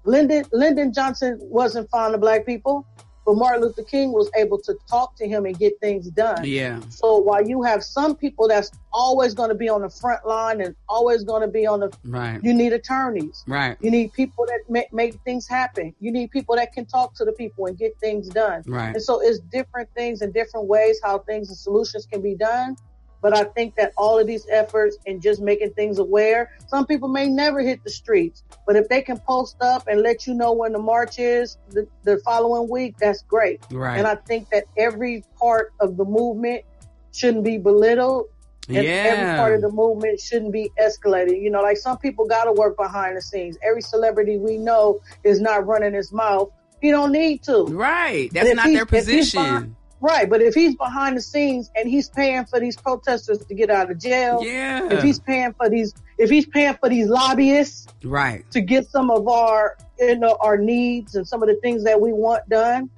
Lyndon, 0.03 0.45
Lyndon 0.51 0.93
Johnson 0.93 1.39
wasn't 1.41 1.89
fond 1.89 2.13
of 2.15 2.21
black 2.21 2.45
people. 2.45 2.85
But 3.25 3.37
Martin 3.37 3.63
Luther 3.63 3.81
King 3.81 4.11
was 4.11 4.29
able 4.37 4.59
to 4.59 4.77
talk 4.87 5.15
to 5.15 5.27
him 5.27 5.45
and 5.47 5.57
get 5.57 5.79
things 5.79 6.09
done. 6.09 6.45
Yeah. 6.45 6.79
So 6.89 7.17
while 7.17 7.45
you 7.45 7.63
have 7.63 7.83
some 7.83 8.15
people 8.15 8.47
that's 8.47 8.69
always 8.93 9.33
going 9.33 9.49
to 9.49 9.55
be 9.55 9.67
on 9.67 9.81
the 9.81 9.89
front 9.89 10.27
line 10.27 10.61
and 10.61 10.75
always 10.87 11.23
going 11.23 11.41
to 11.41 11.47
be 11.47 11.65
on 11.65 11.79
the 11.79 11.91
right, 12.03 12.39
you 12.43 12.53
need 12.53 12.71
attorneys. 12.71 13.43
Right. 13.47 13.77
You 13.81 13.89
need 13.89 14.13
people 14.13 14.45
that 14.45 14.59
make, 14.69 14.93
make 14.93 15.15
things 15.25 15.47
happen. 15.47 15.95
You 15.99 16.11
need 16.11 16.29
people 16.29 16.55
that 16.55 16.71
can 16.71 16.85
talk 16.85 17.15
to 17.15 17.25
the 17.25 17.31
people 17.31 17.65
and 17.65 17.75
get 17.75 17.97
things 17.99 18.29
done. 18.29 18.61
Right. 18.67 18.93
And 18.93 19.01
so 19.01 19.21
it's 19.21 19.39
different 19.39 19.89
things 19.95 20.21
and 20.21 20.31
different 20.31 20.67
ways 20.67 20.99
how 21.03 21.19
things 21.19 21.49
and 21.49 21.57
solutions 21.57 22.05
can 22.05 22.21
be 22.21 22.35
done. 22.35 22.77
But 23.25 23.35
I 23.35 23.43
think 23.43 23.73
that 23.77 23.91
all 23.97 24.19
of 24.19 24.27
these 24.27 24.45
efforts 24.51 24.97
and 25.07 25.19
just 25.19 25.41
making 25.41 25.71
things 25.71 25.97
aware, 25.97 26.51
some 26.67 26.85
people 26.85 27.09
may 27.09 27.27
never 27.27 27.59
hit 27.59 27.83
the 27.83 27.89
streets, 27.89 28.43
but 28.67 28.75
if 28.75 28.87
they 28.87 29.01
can 29.01 29.17
post 29.17 29.55
up 29.61 29.87
and 29.87 30.01
let 30.01 30.27
you 30.27 30.35
know 30.35 30.53
when 30.53 30.73
the 30.73 30.77
march 30.77 31.17
is 31.17 31.57
the, 31.71 31.87
the 32.03 32.19
following 32.19 32.69
week, 32.69 32.99
that's 32.99 33.23
great. 33.23 33.63
Right. 33.71 33.97
And 33.97 34.05
I 34.05 34.13
think 34.13 34.51
that 34.51 34.65
every 34.77 35.23
part 35.39 35.73
of 35.79 35.97
the 35.97 36.05
movement 36.05 36.65
shouldn't 37.13 37.43
be 37.43 37.57
belittled. 37.57 38.27
And 38.67 38.85
yeah. 38.85 38.91
every 38.91 39.37
part 39.39 39.55
of 39.55 39.61
the 39.61 39.71
movement 39.71 40.19
shouldn't 40.19 40.53
be 40.53 40.69
escalated. 40.79 41.41
You 41.41 41.49
know, 41.49 41.63
like 41.63 41.77
some 41.77 41.97
people 41.97 42.27
got 42.27 42.43
to 42.43 42.51
work 42.51 42.77
behind 42.77 43.17
the 43.17 43.23
scenes. 43.23 43.57
Every 43.67 43.81
celebrity 43.81 44.37
we 44.37 44.59
know 44.59 45.01
is 45.23 45.41
not 45.41 45.65
running 45.65 45.95
his 45.95 46.13
mouth. 46.13 46.51
He 46.79 46.91
don't 46.91 47.11
need 47.11 47.41
to. 47.45 47.63
Right. 47.63 48.31
That's 48.31 48.53
not 48.53 48.67
their 48.67 48.85
position. 48.85 49.75
Right, 50.05 50.29
but 50.29 50.39
if 50.39 50.53
he's 50.53 50.75
behind 50.75 51.17
the 51.17 51.21
scenes 51.21 51.71
and 51.75 51.89
he's 51.89 52.09
paying 52.09 52.45
for 52.45 52.59
these 52.59 52.77
protesters 52.77 53.39
to 53.39 53.55
get 53.55 53.71
out 53.71 53.89
of 53.89 53.97
jail, 53.97 54.43
yeah. 54.43 54.87
If 54.91 55.01
he's 55.01 55.19
paying 55.19 55.51
for 55.53 55.67
these, 55.67 55.95
if 56.19 56.29
he's 56.29 56.45
paying 56.45 56.75
for 56.75 56.89
these 56.89 57.07
lobbyists, 57.07 57.87
right, 58.03 58.45
to 58.51 58.61
get 58.61 58.85
some 58.85 59.09
of 59.09 59.27
our, 59.27 59.75
you 59.97 60.19
know, 60.19 60.37
our 60.41 60.59
needs 60.59 61.15
and 61.15 61.27
some 61.27 61.41
of 61.41 61.49
the 61.49 61.55
things 61.55 61.83
that 61.85 61.99
we 61.99 62.13
want 62.13 62.47
done. 62.47 62.91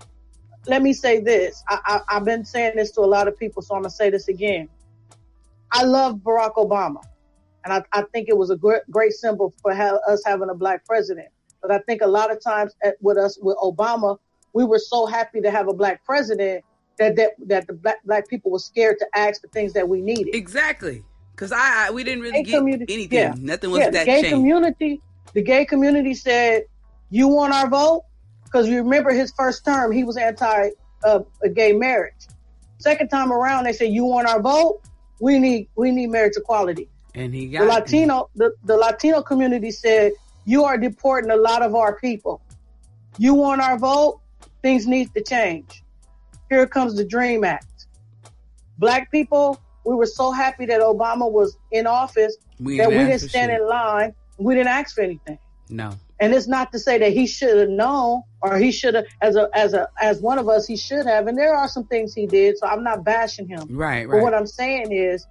Let 0.65 0.81
me 0.81 0.91
say 0.91 1.21
this: 1.21 1.63
I, 1.69 1.79
I, 1.85 2.17
I've 2.17 2.25
been 2.25 2.43
saying 2.43 2.73
this 2.75 2.91
to 2.91 3.01
a 3.01 3.07
lot 3.07 3.29
of 3.29 3.39
people, 3.39 3.61
so 3.61 3.73
I'm 3.75 3.83
gonna 3.83 3.89
say 3.89 4.09
this 4.09 4.27
again. 4.27 4.67
I 5.71 5.83
love 5.83 6.15
Barack 6.15 6.55
Obama, 6.55 7.01
and 7.63 7.71
I, 7.73 7.83
I 7.93 8.03
think 8.11 8.27
it 8.27 8.37
was 8.37 8.49
a 8.49 8.57
great, 8.57 8.81
great 8.91 9.13
symbol 9.13 9.53
for 9.61 9.73
ha- 9.73 9.99
us 10.09 10.23
having 10.25 10.49
a 10.49 10.55
black 10.55 10.85
president. 10.85 11.29
But 11.61 11.71
I 11.71 11.79
think 11.79 12.01
a 12.01 12.07
lot 12.07 12.33
of 12.33 12.43
times 12.43 12.75
at, 12.83 12.95
with 12.99 13.17
us 13.17 13.39
with 13.41 13.55
Obama, 13.63 14.17
we 14.51 14.65
were 14.65 14.79
so 14.79 15.05
happy 15.05 15.39
to 15.39 15.49
have 15.49 15.69
a 15.69 15.73
black 15.73 16.03
president 16.03 16.65
that 16.97 17.15
that 17.15 17.31
that 17.45 17.67
the 17.67 17.73
black 17.73 18.03
black 18.03 18.27
people 18.27 18.51
were 18.51 18.59
scared 18.59 18.97
to 18.99 19.07
ask 19.13 19.41
the 19.41 19.47
things 19.47 19.73
that 19.73 19.87
we 19.87 20.01
needed. 20.01 20.35
Exactly, 20.35 21.03
because 21.31 21.51
I, 21.51 21.87
I, 21.87 21.91
we 21.91 22.03
didn't 22.03 22.21
really 22.23 22.43
get 22.43 22.61
anything. 22.61 23.07
Yeah. 23.11 23.33
Nothing 23.37 23.71
was 23.71 23.79
yeah, 23.79 23.89
that. 23.91 24.05
The 24.05 24.11
gay 24.11 24.21
changed. 24.21 24.35
community, 24.35 25.01
the 25.33 25.41
gay 25.41 25.65
community 25.65 26.13
said, 26.13 26.63
"You 27.09 27.27
want 27.27 27.53
our 27.53 27.69
vote?" 27.69 28.03
Because 28.43 28.67
you 28.67 28.77
remember 28.77 29.11
his 29.11 29.31
first 29.31 29.65
term, 29.65 29.91
he 29.91 30.03
was 30.03 30.17
anti 30.17 30.69
uh, 31.03 31.19
gay 31.53 31.73
marriage. 31.73 32.27
Second 32.79 33.09
time 33.09 33.31
around, 33.31 33.65
they 33.65 33.73
said, 33.73 33.89
"You 33.89 34.05
want 34.05 34.27
our 34.27 34.41
vote? 34.41 34.81
We 35.19 35.39
need 35.39 35.69
we 35.75 35.91
need 35.91 36.07
marriage 36.07 36.33
equality." 36.37 36.89
And 37.13 37.33
he 37.33 37.47
got 37.47 37.61
the 37.61 37.65
Latino 37.65 38.29
the, 38.35 38.53
the 38.63 38.77
Latino 38.77 39.21
community 39.21 39.71
said, 39.71 40.13
"You 40.45 40.63
are 40.63 40.77
deporting 40.77 41.29
a 41.31 41.35
lot 41.35 41.61
of 41.61 41.75
our 41.75 41.99
people. 41.99 42.41
You 43.17 43.33
want 43.33 43.61
our 43.61 43.77
vote? 43.77 44.21
Things 44.61 44.87
need 44.87 45.13
to 45.13 45.23
change." 45.23 45.83
Here 46.49 46.65
comes 46.67 46.95
the 46.95 47.05
Dream 47.05 47.43
Act. 47.43 47.87
Black 48.77 49.11
people, 49.11 49.59
we 49.85 49.95
were 49.95 50.05
so 50.05 50.31
happy 50.31 50.65
that 50.65 50.81
Obama 50.81 51.31
was 51.31 51.57
in 51.71 51.87
office 51.87 52.37
we 52.59 52.77
that 52.77 52.89
we 52.89 52.95
didn't 52.95 53.19
stand 53.19 53.51
shit. 53.51 53.61
in 53.61 53.67
line. 53.67 54.13
We 54.37 54.55
didn't 54.55 54.69
ask 54.69 54.95
for 54.95 55.01
anything. 55.01 55.39
No. 55.69 55.93
And 56.19 56.33
it's 56.33 56.47
not 56.47 56.71
to 56.71 56.79
say 56.79 56.97
that 56.97 57.13
he 57.13 57.27
should 57.27 57.57
have 57.57 57.69
known 57.69 58.23
or 58.41 58.57
he 58.57 58.71
should 58.71 58.95
have, 58.95 59.05
as 59.21 59.35
a, 59.35 59.49
as 59.53 59.73
a, 59.73 59.87
as 60.01 60.19
one 60.19 60.39
of 60.39 60.49
us, 60.49 60.65
he 60.65 60.75
should 60.75 61.05
have. 61.05 61.27
And 61.27 61.37
there 61.37 61.55
are 61.55 61.67
some 61.67 61.85
things 61.85 62.13
he 62.13 62.25
did. 62.25 62.57
So 62.57 62.67
I'm 62.67 62.83
not 62.83 63.03
bashing 63.03 63.47
him. 63.47 63.67
Right, 63.69 64.07
right. 64.07 64.09
But 64.09 64.23
what 64.23 64.33
I'm 64.33 64.47
saying 64.47 64.91
is 64.91 65.27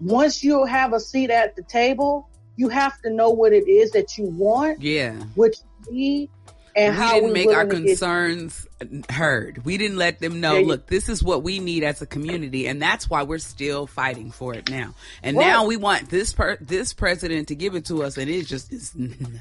once 0.00 0.44
you 0.44 0.64
have 0.64 0.92
a 0.92 1.00
seat 1.00 1.30
at 1.30 1.56
the 1.56 1.62
table, 1.62 2.28
you 2.56 2.68
have 2.68 3.00
to 3.02 3.10
know 3.10 3.30
what 3.30 3.52
it 3.52 3.68
is 3.68 3.90
that 3.92 4.16
you 4.16 4.26
want. 4.26 4.80
Yeah. 4.80 5.14
What 5.34 5.56
you 5.88 5.92
need 5.92 6.30
and 6.76 6.94
we 6.96 7.00
how 7.02 7.14
didn't 7.14 7.26
we 7.28 7.32
make 7.32 7.48
our 7.56 7.64
to 7.64 7.70
get- 7.74 7.86
concerns 7.86 8.66
heard. 9.08 9.64
We 9.64 9.78
didn't 9.78 9.96
let 9.96 10.18
them 10.20 10.40
know, 10.40 10.60
look, 10.60 10.86
this 10.88 11.08
is 11.08 11.22
what 11.22 11.42
we 11.42 11.58
need 11.58 11.84
as 11.84 12.02
a 12.02 12.06
community, 12.06 12.66
and 12.66 12.82
that's 12.82 13.08
why 13.08 13.22
we're 13.22 13.38
still 13.38 13.86
fighting 13.86 14.30
for 14.30 14.54
it 14.54 14.68
now. 14.68 14.94
And 15.22 15.36
Right. 15.36 15.46
now 15.46 15.64
we 15.66 15.76
want 15.76 16.10
this 16.10 16.32
per- 16.34 16.58
this 16.60 16.92
president 16.92 17.48
to 17.48 17.54
give 17.54 17.74
it 17.76 17.86
to 17.86 18.02
us, 18.02 18.18
and 18.18 18.28
it 18.30 18.46
just 18.46 18.72
is 18.72 18.92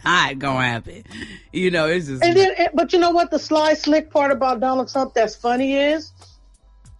not 0.06 0.40
gonna 0.40 0.62
happen. 0.66 1.04
You 1.52 1.72
know, 1.72 1.88
it's 1.88 2.08
just 2.08 2.24
And 2.24 2.38
then, 2.38 2.52
but 2.74 2.94
you 2.94 3.00
know 3.00 3.12
what? 3.12 3.32
The 3.32 3.40
sly, 3.40 3.74
slick 3.74 4.10
part 4.12 4.32
about 4.32 4.60
Donald 4.60 4.90
Trump 4.92 5.14
that's 5.14 5.36
funny 5.36 5.76
is 5.76 6.12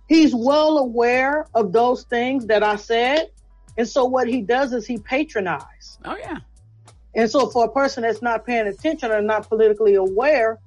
he's 0.10 0.34
well 0.36 0.78
aware 0.80 1.48
of 1.54 1.72
those 1.72 2.04
things 2.04 2.48
that 2.48 2.62
I 2.64 2.76
said, 2.76 3.30
and 3.78 3.88
so 3.88 4.06
what 4.06 4.28
he 4.28 4.42
does 4.42 4.74
is 4.74 4.86
he 4.86 4.98
patronizes. 4.98 5.98
oh 6.06 6.18
yeah, 6.18 6.40
And 7.16 7.30
so 7.30 7.50
for 7.50 7.66
a 7.66 7.72
person 7.72 8.04
that's 8.04 8.22
not 8.22 8.46
paying 8.46 8.68
attention 8.68 9.12
or 9.12 9.22
not 9.22 9.48
politically 9.48 9.96
aware, 9.96 10.60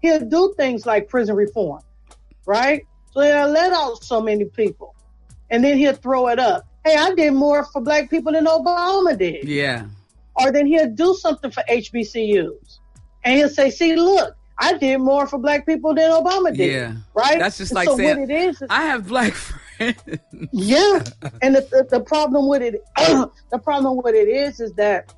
he'll 0.00 0.20
do 0.24 0.54
things 0.56 0.86
like 0.86 1.08
prison 1.08 1.34
reform, 1.34 1.82
right? 2.46 2.86
So 3.12 3.20
he'll 3.22 3.48
let 3.48 3.72
out 3.72 4.04
so 4.04 4.20
many 4.20 4.44
people, 4.44 4.94
and 5.50 5.64
then 5.64 5.76
he'll 5.78 5.94
throw 5.94 6.28
it 6.28 6.38
up. 6.38 6.66
Hey, 6.84 6.94
I 6.96 7.14
did 7.14 7.32
more 7.32 7.64
for 7.64 7.80
black 7.80 8.08
people 8.10 8.32
than 8.32 8.46
Obama 8.46 9.18
did 9.18 9.44
yeah, 9.48 9.86
or 10.36 10.52
then 10.52 10.66
he'll 10.66 10.88
do 10.90 11.14
something 11.14 11.50
for 11.50 11.62
HBCUs. 11.68 12.78
And 13.24 13.36
he'll 13.36 13.48
say, 13.48 13.70
see, 13.70 13.96
look, 13.96 14.36
I 14.58 14.78
did 14.78 14.98
more 14.98 15.26
for 15.26 15.38
black 15.38 15.66
people 15.66 15.94
than 15.94 16.10
Obama 16.10 16.54
did. 16.56 16.72
yeah. 16.72 16.94
Right? 17.14 17.38
That's 17.38 17.58
just 17.58 17.72
And 17.72 17.76
like 17.76 17.88
so 17.88 17.96
saying, 17.96 18.20
what 18.20 18.30
it 18.30 18.34
is, 18.48 18.62
is 18.62 18.68
I 18.70 18.82
have 18.82 19.08
black 19.08 19.32
friends. 19.34 19.96
yeah. 20.52 21.02
And 21.42 21.56
the, 21.56 21.60
the, 21.62 21.86
the 21.90 22.00
problem 22.00 22.48
with 22.48 22.62
it, 22.62 22.82
the 23.50 23.58
problem 23.62 23.96
with 24.02 24.14
it 24.14 24.28
is, 24.28 24.60
is 24.60 24.72
that 24.74 25.12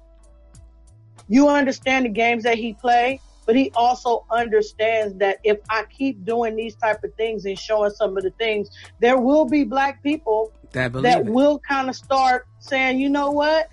you 1.30 1.48
understand 1.48 2.06
the 2.06 2.10
games 2.10 2.44
that 2.44 2.58
he 2.58 2.74
play, 2.74 3.22
but 3.46 3.56
he 3.56 3.72
also 3.76 4.26
understands 4.30 5.16
that 5.18 5.38
if 5.44 5.58
I 5.70 5.84
keep 5.96 6.26
doing 6.26 6.56
these 6.56 6.76
type 6.76 7.00
of 7.04 7.12
things 7.16 7.46
and 7.46 7.58
showing 7.58 7.92
some 7.92 8.18
of 8.18 8.24
the 8.24 8.32
things, 8.32 8.70
there 9.00 9.18
will 9.18 9.46
be 9.46 9.64
black 9.64 10.02
people 10.04 10.54
that 10.74 11.02
that 11.04 11.26
will 11.26 11.60
kind 11.68 11.90
of 11.90 11.96
start 11.96 12.44
saying, 12.60 13.00
you 13.00 13.10
know 13.10 13.32
what, 13.32 13.68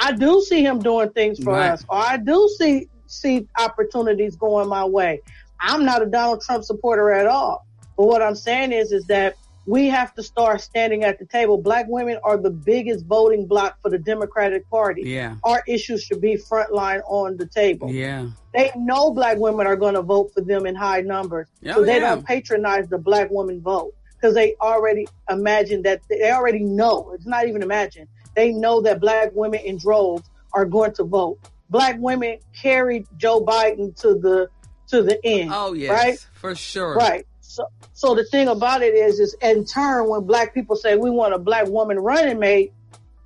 I 0.00 0.12
do 0.12 0.42
see 0.42 0.64
him 0.64 0.82
doing 0.82 1.10
things 1.12 1.40
for 1.40 1.54
Right. 1.54 1.72
us, 1.74 1.84
or 1.90 1.98
I 1.98 2.18
do 2.18 2.50
see 2.58 2.88
see 3.06 3.48
opportunities 3.58 4.36
going 4.36 4.68
my 4.68 4.86
way. 4.86 5.22
I'm 5.60 5.86
not 5.86 6.02
a 6.02 6.06
Donald 6.06 6.42
Trump 6.42 6.64
supporter 6.64 7.12
at 7.12 7.26
all, 7.28 7.66
but 7.98 8.06
what 8.06 8.22
I'm 8.22 8.36
saying 8.36 8.72
is, 8.72 8.92
is 8.92 9.06
that 9.06 9.36
we 9.68 9.86
have 9.88 10.14
to 10.14 10.22
start 10.22 10.62
standing 10.62 11.04
at 11.04 11.18
the 11.18 11.26
table. 11.26 11.58
Black 11.58 11.84
women 11.88 12.18
are 12.24 12.38
the 12.38 12.50
biggest 12.50 13.04
voting 13.04 13.46
bloc 13.46 13.76
for 13.82 13.90
the 13.90 13.98
Democratic 13.98 14.68
Party. 14.70 15.02
yeah, 15.04 15.36
Our 15.44 15.62
issues 15.68 16.02
should 16.02 16.22
be 16.22 16.36
frontline 16.36 17.02
on 17.06 17.36
the 17.36 17.44
table. 17.46 17.90
yeah, 17.90 18.28
They 18.54 18.72
know 18.76 19.10
black 19.12 19.36
women 19.36 19.66
are 19.66 19.76
going 19.76 19.92
to 19.94 20.00
vote 20.02 20.32
for 20.32 20.40
them 20.40 20.64
in 20.64 20.74
high 20.74 21.02
numbers. 21.02 21.48
Oh, 21.66 21.72
so 21.74 21.84
they 21.84 21.94
yeah. 22.00 22.14
don't 22.14 22.24
patronize 22.26 22.88
the 22.88 22.96
black 22.96 23.30
woman 23.30 23.60
vote 23.60 23.92
because 24.16 24.34
they 24.34 24.56
already 24.60 25.06
imagine 25.28 25.82
that 25.82 26.00
they 26.08 26.32
already 26.32 26.60
know. 26.64 27.12
It's 27.14 27.26
not 27.26 27.46
even 27.46 27.62
imagine. 27.62 28.08
They 28.34 28.52
know 28.52 28.80
that 28.82 29.00
black 29.00 29.32
women 29.34 29.60
in 29.60 29.76
droves 29.76 30.24
are 30.54 30.64
going 30.64 30.94
to 30.94 31.04
vote. 31.04 31.38
Black 31.68 31.96
women 31.98 32.38
carried 32.58 33.06
Joe 33.18 33.42
Biden 33.44 33.94
to 34.00 34.14
the 34.14 34.48
to 34.88 35.02
the 35.02 35.20
end. 35.26 35.50
oh 35.52 35.74
yes, 35.74 35.90
Right? 35.90 36.26
for 36.32 36.54
sure, 36.54 36.94
Right. 36.96 37.26
So 37.48 37.64
so 37.94 38.14
the 38.14 38.24
thing 38.24 38.46
about 38.48 38.82
it 38.82 38.94
is 38.94 39.18
is 39.20 39.34
in 39.40 39.64
turn 39.64 40.08
when 40.08 40.22
black 40.24 40.52
people 40.54 40.76
say 40.76 40.96
we 40.96 41.10
want 41.10 41.32
a 41.34 41.38
black 41.38 41.66
woman 41.66 41.98
running 41.98 42.38
mate, 42.38 42.72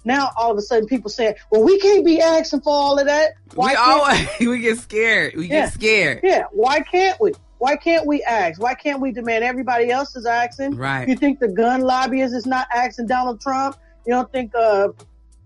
now 0.05 0.31
all 0.37 0.53
of 0.53 0.57
a 0.57 0.63
sudden 0.63 0.87
people 0.87 1.11
say, 1.11 1.35
Well, 1.51 1.65
we 1.65 1.79
can't 1.81 2.05
be 2.05 2.21
asking 2.21 2.61
for 2.61 2.73
all 2.73 2.99
of 2.99 3.07
that. 3.07 3.33
Why 3.55 3.71
we 3.71 3.75
always 3.77 4.29
we 4.41 4.59
get 4.61 4.79
scared. 4.79 5.35
We 5.37 5.49
Yeah. 5.49 5.63
get 5.65 5.73
scared. 5.73 6.21
Yeah, 6.23 6.45
why 6.53 6.81
can't 6.81 7.21
we? 7.21 7.33
Why 7.59 7.77
can't 7.77 8.07
we 8.07 8.23
ask? 8.23 8.61
Why 8.61 8.75
can't 8.75 9.01
we 9.01 9.13
demand 9.13 9.43
everybody 9.45 9.91
else 9.91 10.15
is 10.17 10.25
asking? 10.27 10.77
Right. 10.77 11.09
You 11.09 11.17
think 11.17 11.39
the 11.41 11.49
gun 11.49 11.81
lobbyist 11.83 12.35
is 12.35 12.47
not 12.47 12.67
asking 12.75 13.09
Donald 13.09 13.41
Trump? 13.41 13.77
You 14.07 14.13
don't 14.15 14.31
think 14.31 14.55
uh 14.55 14.89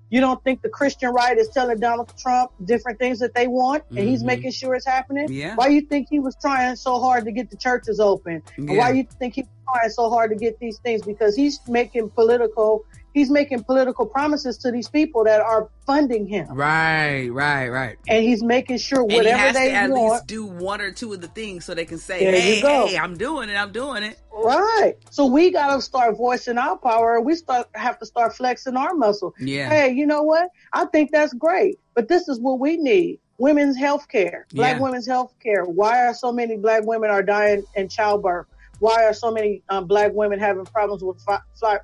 you 0.09 0.21
don't 0.21 0.43
think 0.45 0.63
the 0.63 0.69
Christian 0.69 1.11
right 1.11 1.37
is 1.37 1.49
telling 1.49 1.79
Donald 1.81 2.13
Trump 2.17 2.53
different 2.65 2.99
things 2.99 3.19
that 3.19 3.35
they 3.35 3.47
want 3.49 3.83
and 3.91 4.09
he's 4.09 4.23
Mhm. 4.23 4.27
making 4.27 4.51
sure 4.53 4.75
it's 4.75 4.87
happening? 4.87 5.27
Yeah. 5.31 5.55
Why 5.57 5.69
you 5.69 5.81
think 5.81 6.09
he 6.09 6.19
was 6.21 6.37
trying 6.41 6.77
so 6.77 6.99
hard 7.01 7.25
to 7.25 7.33
get 7.33 7.51
the 7.51 7.57
churches 7.57 7.99
open? 7.99 8.43
Yeah. 8.57 8.75
Why 8.79 8.91
you 8.91 9.07
think 9.19 9.35
he's 9.35 9.47
trying 9.69 9.91
so 9.91 10.09
hard 10.09 10.31
to 10.31 10.37
get 10.37 10.59
these 10.61 10.79
things? 10.79 11.03
Because 11.03 11.35
he's 11.35 11.61
making 11.69 12.11
political 12.11 12.85
he's 13.17 13.31
making 13.31 13.65
political 13.65 14.05
promises 14.05 14.59
to 14.59 14.71
these 14.71 14.89
people 14.91 15.25
that 15.25 15.41
are 15.41 15.71
funding 15.87 16.27
him. 16.27 16.47
Right, 16.55 17.29
right, 17.29 17.69
right. 17.71 17.97
And 18.09 18.23
he's 18.23 18.43
making 18.43 18.77
sure 18.77 19.03
whatever 19.03 19.55
they 19.55 19.73
at 19.73 19.89
want 19.89 20.13
least 20.13 20.27
do 20.27 20.45
one 20.45 20.83
or 20.83 20.93
two 20.93 21.15
of 21.15 21.23
the 21.23 21.29
things 21.29 21.65
so 21.65 21.73
they 21.73 21.87
can 21.87 21.97
say, 21.97 22.19
"Hey, 22.23 22.61
hey, 22.61 22.99
I'm 22.99 23.17
doing 23.17 23.49
it. 23.49 23.55
I'm 23.55 23.73
doing 23.73 24.03
it." 24.03 24.19
Right. 24.31 24.97
So 25.09 25.25
we 25.25 25.51
got 25.51 25.75
to 25.75 25.81
start 25.81 26.19
voicing 26.19 26.59
our 26.59 26.77
power. 26.77 27.19
We 27.23 27.37
start 27.37 27.69
have 27.75 27.99
to 28.01 28.07
start 28.07 28.37
flexing 28.37 28.77
our 28.77 28.93
muscle. 28.93 29.35
Yeah. 29.41 29.71
Hey, 29.71 29.93
you 29.93 30.05
know 30.07 30.23
what? 30.23 30.51
I 30.75 30.85
think 30.85 31.11
that's 31.11 31.33
great, 31.33 31.79
but 31.95 32.09
this 32.09 32.29
is 32.29 32.39
what 32.39 32.61
we 32.61 32.77
need: 32.77 33.19
women's 33.39 33.79
health 33.79 34.09
care, 34.09 34.47
black 34.53 34.77
Yeah. 34.77 34.83
women's 34.83 35.07
health 35.07 35.33
care. 35.43 35.65
Why 35.65 36.05
are 36.05 36.13
so 36.13 36.33
many 36.33 36.59
black 36.59 36.85
women 36.85 37.09
are 37.09 37.23
dying 37.23 37.65
in 37.77 37.89
childbirth? 37.89 38.47
Why 38.79 39.07
are 39.07 39.15
so 39.15 39.31
many 39.31 39.63
um, 39.71 39.87
black 39.87 40.13
women 40.13 40.39
having 40.39 40.67
problems 40.67 41.03
with 41.03 41.19
fi- 41.23 41.41
fi- 41.59 41.81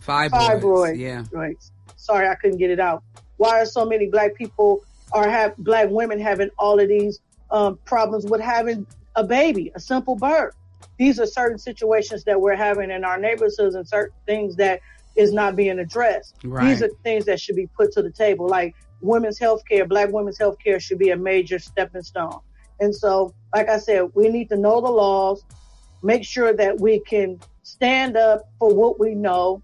Fibroids. 0.00 0.60
Fibroid. 0.60 0.98
Yeah. 0.98 1.24
right. 1.32 1.56
Sorry, 1.96 2.28
I 2.28 2.34
couldn't 2.34 2.58
get 2.58 2.70
it 2.70 2.80
out. 2.80 3.02
Why 3.36 3.60
are 3.60 3.66
so 3.66 3.84
many 3.84 4.08
black 4.08 4.34
people 4.34 4.84
or 5.12 5.28
have 5.28 5.56
black 5.56 5.88
women 5.90 6.18
having 6.20 6.50
all 6.58 6.80
of 6.80 6.88
these 6.88 7.20
um, 7.50 7.78
problems 7.84 8.24
with 8.24 8.40
having 8.40 8.86
a 9.14 9.24
baby, 9.24 9.72
a 9.74 9.80
simple 9.80 10.16
birth? 10.16 10.54
These 10.98 11.20
are 11.20 11.26
certain 11.26 11.58
situations 11.58 12.24
that 12.24 12.40
we're 12.40 12.56
having 12.56 12.90
in 12.90 13.04
our 13.04 13.18
neighborhoods 13.18 13.58
and 13.58 13.86
certain 13.86 14.16
things 14.24 14.56
that 14.56 14.80
is 15.14 15.32
not 15.32 15.56
being 15.56 15.78
addressed. 15.78 16.36
Right. 16.44 16.68
These 16.68 16.82
are 16.82 16.88
things 17.02 17.24
that 17.26 17.40
should 17.40 17.56
be 17.56 17.66
put 17.66 17.92
to 17.92 18.02
the 18.02 18.10
table. 18.10 18.48
Like 18.48 18.74
women's 19.00 19.38
health 19.38 19.62
care, 19.68 19.86
black 19.86 20.10
women's 20.12 20.38
health 20.38 20.58
care 20.62 20.78
should 20.80 20.98
be 20.98 21.10
a 21.10 21.16
major 21.16 21.58
stepping 21.58 22.02
stone. 22.02 22.40
And 22.80 22.94
so, 22.94 23.34
like 23.54 23.68
I 23.68 23.78
said, 23.78 24.10
we 24.14 24.28
need 24.28 24.48
to 24.50 24.56
know 24.56 24.80
the 24.80 24.90
laws, 24.90 25.44
make 26.02 26.24
sure 26.24 26.52
that 26.52 26.78
we 26.78 27.00
can 27.00 27.40
stand 27.62 28.16
up 28.16 28.48
for 28.58 28.74
what 28.74 29.00
we 29.00 29.14
know, 29.14 29.62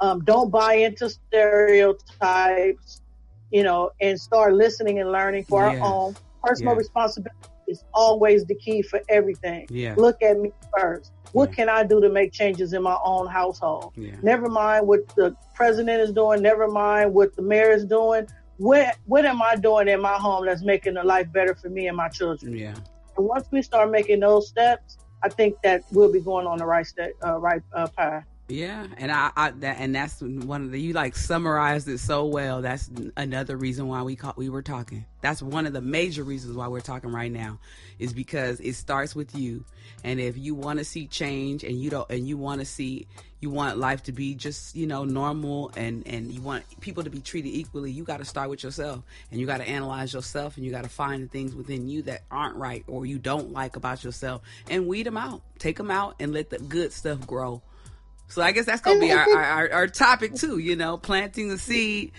um, 0.00 0.22
don't 0.24 0.50
buy 0.50 0.74
into 0.74 1.08
stereotypes, 1.10 3.02
you 3.50 3.62
know, 3.62 3.90
and 4.00 4.18
start 4.20 4.54
listening 4.54 4.98
and 5.00 5.10
learning 5.12 5.44
for 5.48 5.64
Yes. 5.66 5.80
our 5.80 5.88
own. 5.88 6.16
Personal 6.42 6.74
Yes. 6.74 6.78
responsibility 6.78 7.36
is 7.68 7.84
always 7.94 8.44
the 8.46 8.54
key 8.56 8.82
for 8.82 9.00
everything. 9.08 9.66
Yeah. 9.70 9.94
Look 9.96 10.22
at 10.22 10.38
me 10.38 10.52
first. 10.78 11.12
What 11.32 11.50
Yeah. 11.50 11.54
can 11.56 11.68
I 11.68 11.82
do 11.84 12.00
to 12.00 12.08
make 12.08 12.32
changes 12.32 12.72
in 12.72 12.82
my 12.82 12.96
own 13.04 13.26
household? 13.26 13.92
Yeah. 13.96 14.16
Never 14.22 14.48
mind 14.48 14.86
what 14.86 15.00
the 15.16 15.34
president 15.54 16.00
is 16.00 16.12
doing. 16.12 16.42
Never 16.42 16.68
mind 16.68 17.12
what 17.14 17.34
the 17.36 17.42
mayor 17.42 17.70
is 17.70 17.84
doing. 17.84 18.26
What 18.58 18.96
what 19.04 19.24
am 19.26 19.42
I 19.42 19.56
doing 19.56 19.88
in 19.88 20.00
my 20.00 20.14
home 20.14 20.46
that's 20.46 20.62
making 20.62 20.94
the 20.94 21.04
life 21.04 21.30
better 21.32 21.54
for 21.54 21.68
me 21.68 21.88
and 21.88 21.96
my 21.96 22.08
children? 22.08 22.56
Yeah. 22.56 22.74
And 23.16 23.26
once 23.26 23.46
we 23.52 23.62
start 23.62 23.90
making 23.90 24.20
those 24.20 24.48
steps, 24.48 24.98
I 25.22 25.28
think 25.28 25.56
that 25.62 25.82
we'll 25.90 26.12
be 26.12 26.20
going 26.20 26.46
on 26.46 26.58
the 26.58 26.66
right 26.66 26.86
step, 26.86 27.10
uh, 27.26 27.38
right 27.38 27.62
uh, 27.74 27.88
path. 27.96 28.24
Yeah, 28.48 28.86
and 28.96 29.10
I, 29.10 29.32
I 29.36 29.50
that 29.50 29.78
and 29.80 29.92
that's 29.92 30.20
one 30.20 30.62
of 30.62 30.70
the 30.70 30.80
you 30.80 30.92
like 30.92 31.16
summarized 31.16 31.88
it 31.88 31.98
so 31.98 32.26
well. 32.26 32.62
That's 32.62 32.88
another 33.16 33.56
reason 33.56 33.88
why 33.88 34.02
we 34.02 34.14
call, 34.14 34.34
we 34.36 34.48
were 34.48 34.62
talking. 34.62 35.04
That's 35.20 35.42
one 35.42 35.66
of 35.66 35.72
the 35.72 35.80
major 35.80 36.22
reasons 36.22 36.56
why 36.56 36.68
we're 36.68 36.80
talking 36.80 37.10
right 37.10 37.30
now, 37.30 37.58
is 37.98 38.12
because 38.12 38.60
it 38.60 38.74
starts 38.74 39.16
with 39.16 39.34
you. 39.34 39.64
And 40.04 40.20
if 40.20 40.38
you 40.38 40.54
want 40.54 40.78
to 40.78 40.84
see 40.84 41.08
change, 41.08 41.64
and 41.64 41.76
you 41.82 41.90
don't, 41.90 42.08
and 42.08 42.28
you 42.28 42.36
want 42.36 42.60
to 42.60 42.64
see, 42.64 43.08
you 43.40 43.50
want 43.50 43.78
life 43.78 44.04
to 44.04 44.12
be 44.12 44.36
just 44.36 44.76
you 44.76 44.86
know 44.86 45.04
normal, 45.04 45.72
and 45.76 46.06
and 46.06 46.30
you 46.30 46.40
want 46.40 46.62
people 46.78 47.02
to 47.02 47.10
be 47.10 47.20
treated 47.20 47.48
equally, 47.48 47.90
you 47.90 48.04
got 48.04 48.18
to 48.18 48.24
start 48.24 48.48
with 48.48 48.62
yourself, 48.62 49.02
and 49.32 49.40
you 49.40 49.46
got 49.46 49.58
to 49.58 49.68
analyze 49.68 50.14
yourself, 50.14 50.56
and 50.56 50.64
you 50.64 50.70
got 50.70 50.84
to 50.84 50.88
find 50.88 51.24
the 51.24 51.28
things 51.28 51.52
within 51.52 51.88
you 51.88 52.02
that 52.02 52.22
aren't 52.30 52.54
right 52.54 52.84
or 52.86 53.06
you 53.06 53.18
don't 53.18 53.50
like 53.52 53.74
about 53.74 54.04
yourself, 54.04 54.42
and 54.70 54.86
weed 54.86 55.04
them 55.06 55.16
out, 55.16 55.42
take 55.58 55.78
them 55.78 55.90
out, 55.90 56.14
and 56.20 56.32
let 56.32 56.50
the 56.50 56.60
good 56.60 56.92
stuff 56.92 57.26
grow. 57.26 57.60
So 58.28 58.42
I 58.42 58.52
guess 58.52 58.66
that's 58.66 58.80
gonna 58.80 59.00
be 59.00 59.12
our, 59.12 59.28
our, 59.28 59.72
our, 59.72 59.86
topic 59.86 60.34
too, 60.34 60.58
you 60.58 60.76
know, 60.76 60.96
planting 60.96 61.48
the 61.48 61.58
seed. 61.58 62.12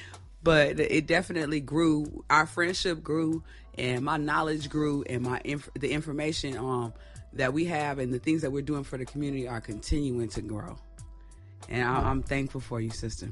But 0.44 0.80
it 0.80 1.08
definitely 1.08 1.60
grew. 1.60 2.24
Our 2.30 2.46
friendship 2.46 3.04
grew, 3.04 3.44
and 3.78 4.06
my 4.06 4.18
knowledge 4.18 4.70
grew, 4.70 5.04
and 5.04 5.24
my 5.24 5.42
inf- 5.44 5.70
the 5.74 5.92
information 5.92 6.58
um 6.58 6.94
that 7.34 7.54
we 7.54 7.66
have 7.66 8.00
and 8.00 8.14
the 8.14 8.20
things 8.20 8.42
that 8.42 8.52
we're 8.52 8.62
doing 8.62 8.84
for 8.84 8.98
the 8.98 9.06
community 9.06 9.48
are 9.48 9.62
continuing 9.62 10.30
to 10.30 10.42
grow. 10.42 10.78
And 11.70 11.84
I, 11.84 12.10
I'm 12.10 12.24
thankful 12.24 12.62
for 12.62 12.80
you, 12.80 12.90
sister. 12.90 13.30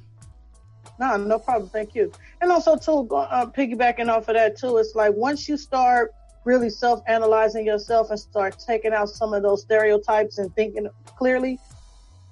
No, 0.99 1.17
no 1.17 1.39
problem. 1.39 1.69
Thank 1.69 1.95
you. 1.95 2.11
And 2.41 2.51
also, 2.51 2.75
too, 2.77 3.05
go- 3.05 3.17
uh, 3.17 3.45
piggybacking 3.47 4.09
off 4.09 4.27
of 4.27 4.35
that, 4.35 4.57
too, 4.57 4.77
it's 4.77 4.95
like 4.95 5.13
once 5.13 5.49
you 5.49 5.57
start 5.57 6.13
really 6.43 6.69
self 6.69 7.01
analyzing 7.07 7.65
yourself 7.65 8.11
and 8.11 8.19
start 8.19 8.57
taking 8.65 8.93
out 8.93 9.09
some 9.09 9.33
of 9.33 9.43
those 9.43 9.61
stereotypes 9.61 10.37
and 10.37 10.53
thinking 10.55 10.87
clearly, 11.05 11.59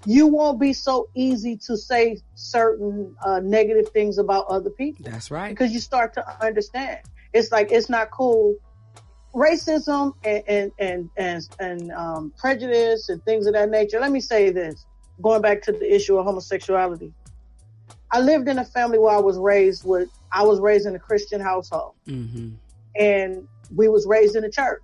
you 0.05 0.27
won't 0.27 0.59
be 0.59 0.73
so 0.73 1.07
easy 1.15 1.57
to 1.67 1.77
say 1.77 2.17
certain 2.35 3.15
uh, 3.25 3.39
negative 3.39 3.85
things 3.93 4.17
about 4.17 4.45
other 4.47 4.69
people 4.69 5.05
That's 5.09 5.31
right. 5.31 5.49
because 5.49 5.71
you 5.71 5.79
start 5.79 6.13
to 6.15 6.45
understand. 6.45 6.99
It's 7.33 7.51
like 7.51 7.71
it's 7.71 7.89
not 7.89 8.11
cool 8.11 8.55
racism 9.33 10.13
and 10.23 10.43
and 10.47 10.71
and 10.77 11.09
and, 11.17 11.41
and 11.59 11.91
um, 11.91 12.33
prejudice 12.37 13.09
and 13.09 13.23
things 13.23 13.47
of 13.47 13.53
that 13.53 13.69
nature. 13.69 13.99
Let 13.99 14.11
me 14.11 14.21
say 14.21 14.51
this: 14.51 14.85
going 15.21 15.41
back 15.41 15.61
to 15.63 15.71
the 15.71 15.91
issue 15.93 16.17
of 16.17 16.25
homosexuality, 16.25 17.11
I 18.11 18.19
lived 18.19 18.47
in 18.47 18.59
a 18.59 18.65
family 18.65 18.99
where 18.99 19.15
I 19.15 19.19
was 19.19 19.37
raised 19.37 19.83
with. 19.85 20.09
I 20.31 20.43
was 20.43 20.59
raised 20.59 20.85
in 20.85 20.95
a 20.95 20.99
Christian 20.99 21.39
household, 21.41 21.93
Mm-hmm. 22.07 22.49
and 22.99 23.47
we 23.75 23.87
was 23.87 24.05
raised 24.05 24.35
in 24.35 24.43
a 24.43 24.51
church. 24.51 24.81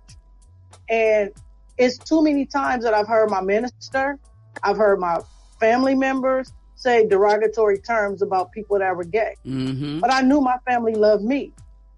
And 0.88 1.30
it's 1.76 1.98
too 1.98 2.22
many 2.22 2.46
times 2.46 2.84
that 2.84 2.94
I've 2.94 3.06
heard 3.06 3.30
my 3.30 3.40
minister, 3.40 4.18
I've 4.62 4.76
heard 4.76 5.00
my 5.00 5.20
family 5.58 5.94
members 5.94 6.52
say 6.74 7.06
derogatory 7.06 7.78
terms 7.78 8.22
about 8.22 8.52
people 8.52 8.78
that 8.78 8.96
were 8.96 9.04
gay. 9.04 9.34
Mm-hmm. 9.46 10.00
But 10.00 10.12
I 10.12 10.22
knew 10.22 10.40
my 10.40 10.56
family 10.66 10.94
loved 10.94 11.22
me 11.22 11.52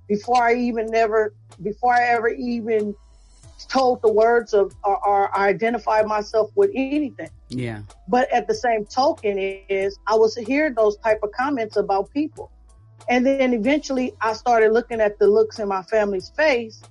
before 0.09 0.43
I 0.43 0.55
even 0.55 0.87
never, 0.87 1.33
before 1.63 1.95
I 1.95 2.09
ever 2.09 2.29
even 2.29 2.95
told 3.69 4.03
the 4.03 4.13
words 4.13 4.53
of 4.55 4.75
or, 4.85 4.99
or 5.07 5.37
identified 5.37 6.07
myself 6.07 6.51
with 6.57 6.71
anything. 6.75 7.31
Yeah. 7.49 7.83
But 8.09 8.33
at 8.33 8.49
the 8.49 8.55
same 8.55 8.85
token 8.87 9.39
is 9.39 9.99
I 10.07 10.17
was 10.17 10.37
hear 10.37 10.73
those 10.75 10.97
type 10.99 11.21
of 11.23 11.31
comments 11.33 11.77
about 11.77 12.11
people. 12.11 12.51
And 13.09 13.25
then 13.27 13.53
eventually 13.53 14.15
I 14.21 14.33
started 14.33 14.73
looking 14.73 15.01
at 15.01 15.19
the 15.19 15.27
looks 15.27 15.59
in 15.59 15.69
my 15.69 15.83
family's 15.83 16.31
face 16.37 16.83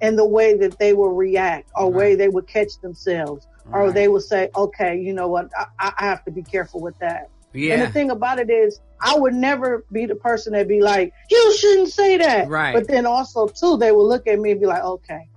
and 0.00 0.18
the 0.18 0.26
way 0.26 0.56
that 0.56 0.78
they 0.78 0.92
would 0.92 1.16
react 1.16 1.70
or 1.76 1.86
Right. 1.86 1.94
way 1.94 2.14
they 2.14 2.28
would 2.28 2.46
catch 2.46 2.80
themselves 2.80 3.46
or 3.72 3.86
Right. 3.86 3.94
they 3.94 4.08
will 4.08 4.20
say, 4.20 4.48
okay, 4.56 4.98
you 4.98 5.12
know 5.12 5.28
what? 5.28 5.48
I, 5.78 5.92
I 5.98 6.04
have 6.06 6.24
to 6.24 6.30
be 6.30 6.42
careful 6.42 6.80
with 6.80 6.98
that. 7.00 7.28
And 7.54 7.62
Yeah. 7.62 7.84
the 7.86 7.92
thing 7.92 8.10
about 8.10 8.38
it 8.38 8.50
is, 8.50 8.80
I 9.00 9.18
would 9.18 9.34
never 9.34 9.84
be 9.92 10.06
the 10.06 10.14
person 10.14 10.52
that 10.54 10.68
be 10.68 10.80
like, 10.80 11.12
"You 11.30 11.54
shouldn't 11.58 11.88
say 11.90 12.16
that." 12.18 12.48
Right. 12.48 12.72
But 12.72 12.88
then 12.88 13.04
also 13.04 13.48
too, 13.48 13.76
they 13.76 13.92
will 13.92 14.08
look 14.08 14.26
at 14.26 14.38
me 14.38 14.52
and 14.52 14.60
be 14.60 14.66
like, 14.66 14.82
"Okay." 14.82 15.28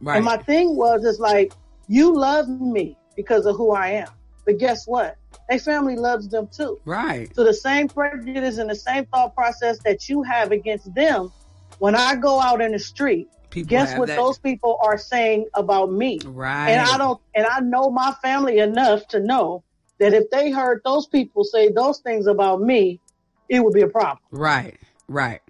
Right. 0.00 0.16
And 0.16 0.24
my 0.24 0.36
thing 0.38 0.76
was, 0.76 1.04
it's 1.04 1.18
like 1.20 1.52
you 1.88 2.14
love 2.14 2.48
me 2.48 2.98
because 3.16 3.46
of 3.46 3.56
who 3.56 3.70
I 3.72 3.88
am, 3.90 4.08
but 4.44 4.58
guess 4.58 4.86
what? 4.86 5.16
Their 5.48 5.58
family 5.60 5.96
loves 5.96 6.28
them 6.28 6.48
too. 6.54 6.78
right. 6.84 7.34
So 7.34 7.44
the 7.44 7.54
same 7.54 7.88
prejudice 7.88 8.58
and 8.58 8.68
the 8.70 8.74
same 8.76 9.06
thought 9.06 9.34
process 9.34 9.78
that 9.84 10.08
you 10.08 10.22
have 10.22 10.50
against 10.52 10.92
them, 10.94 11.32
when 11.78 11.94
I 11.94 12.16
go 12.16 12.40
out 12.40 12.60
in 12.60 12.72
the 12.72 12.78
street, 12.78 13.28
People 13.52 13.68
guess 13.68 13.96
what 13.98 14.08
that- 14.08 14.16
those 14.16 14.38
people 14.38 14.78
are 14.82 14.98
saying 14.98 15.46
about 15.54 15.92
me? 15.92 16.18
Right. 16.24 16.70
And 16.70 16.80
I 16.80 16.96
don't, 16.98 17.20
and 17.34 17.46
I 17.46 17.60
know 17.60 17.90
my 17.90 18.12
family 18.22 18.58
enough 18.58 19.06
to 19.08 19.20
know 19.20 19.62
that 20.00 20.14
if 20.14 20.28
they 20.30 20.50
heard 20.50 20.80
those 20.84 21.06
people 21.06 21.44
say 21.44 21.68
those 21.70 22.00
things 22.00 22.26
about 22.26 22.60
me, 22.62 23.00
it 23.48 23.62
would 23.62 23.74
be 23.74 23.82
a 23.82 23.88
problem. 23.88 24.18
Right. 24.30 24.78
Right. 25.08 25.40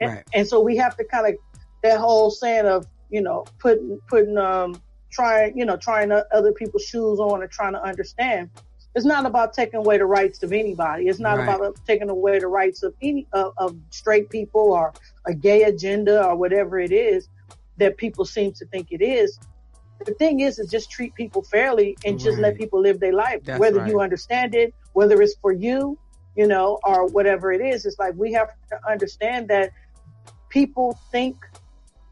And, 0.00 0.10
Right. 0.12 0.24
and 0.34 0.48
so 0.48 0.60
we 0.60 0.76
have 0.78 0.96
to 0.96 1.04
kind 1.04 1.26
of 1.28 1.34
that 1.82 1.98
whole 2.00 2.30
saying 2.30 2.66
of 2.66 2.86
you 3.10 3.20
know 3.20 3.44
putting 3.60 4.00
putting 4.08 4.38
um 4.38 4.80
trying 5.12 5.56
you 5.58 5.66
know 5.66 5.76
trying 5.76 6.10
other 6.10 6.52
people's 6.52 6.84
shoes 6.84 7.18
on 7.20 7.42
and 7.42 7.50
trying 7.50 7.74
to 7.74 7.82
understand. 7.82 8.48
It's 8.94 9.06
not 9.06 9.24
about 9.26 9.52
taking 9.54 9.76
away 9.76 9.98
the 9.98 10.04
rights 10.06 10.42
of 10.42 10.52
anybody. 10.52 11.08
It's 11.08 11.18
not 11.20 11.38
Right. 11.38 11.44
about 11.54 11.76
taking 11.86 12.10
away 12.10 12.38
the 12.40 12.46
rights 12.48 12.82
of 12.82 12.94
any 13.02 13.26
of, 13.32 13.52
of 13.58 13.76
straight 13.90 14.28
people 14.30 14.72
or 14.72 14.92
a 15.26 15.34
gay 15.34 15.62
agenda 15.64 16.26
or 16.26 16.36
whatever 16.36 16.78
it 16.78 16.92
is 16.92 17.28
that 17.78 17.96
people 17.96 18.24
seem 18.24 18.52
to 18.54 18.66
think 18.66 18.88
it 18.90 19.02
is. 19.02 19.38
The 20.04 20.14
thing 20.14 20.40
is, 20.40 20.58
is 20.58 20.70
just 20.70 20.90
treat 20.90 21.14
people 21.14 21.42
fairly 21.44 21.96
and 22.04 22.18
just 22.18 22.38
let 22.38 22.56
people 22.56 22.80
live 22.80 22.98
their 23.00 23.12
life, 23.12 23.40
That's 23.44 23.60
whether 23.60 23.78
right. 23.80 23.88
you 23.90 24.00
understand 24.00 24.54
it, 24.54 24.74
whether 24.94 25.20
it's 25.22 25.36
for 25.40 25.52
you, 25.52 25.96
you 26.34 26.46
know, 26.46 26.78
or 26.84 27.06
whatever 27.06 27.52
it 27.52 27.60
is. 27.60 27.86
It's 27.86 27.98
like 27.98 28.14
we 28.16 28.32
have 28.32 28.48
to 28.70 28.78
understand 28.90 29.48
that 29.48 29.70
people 30.48 30.98
think 31.12 31.36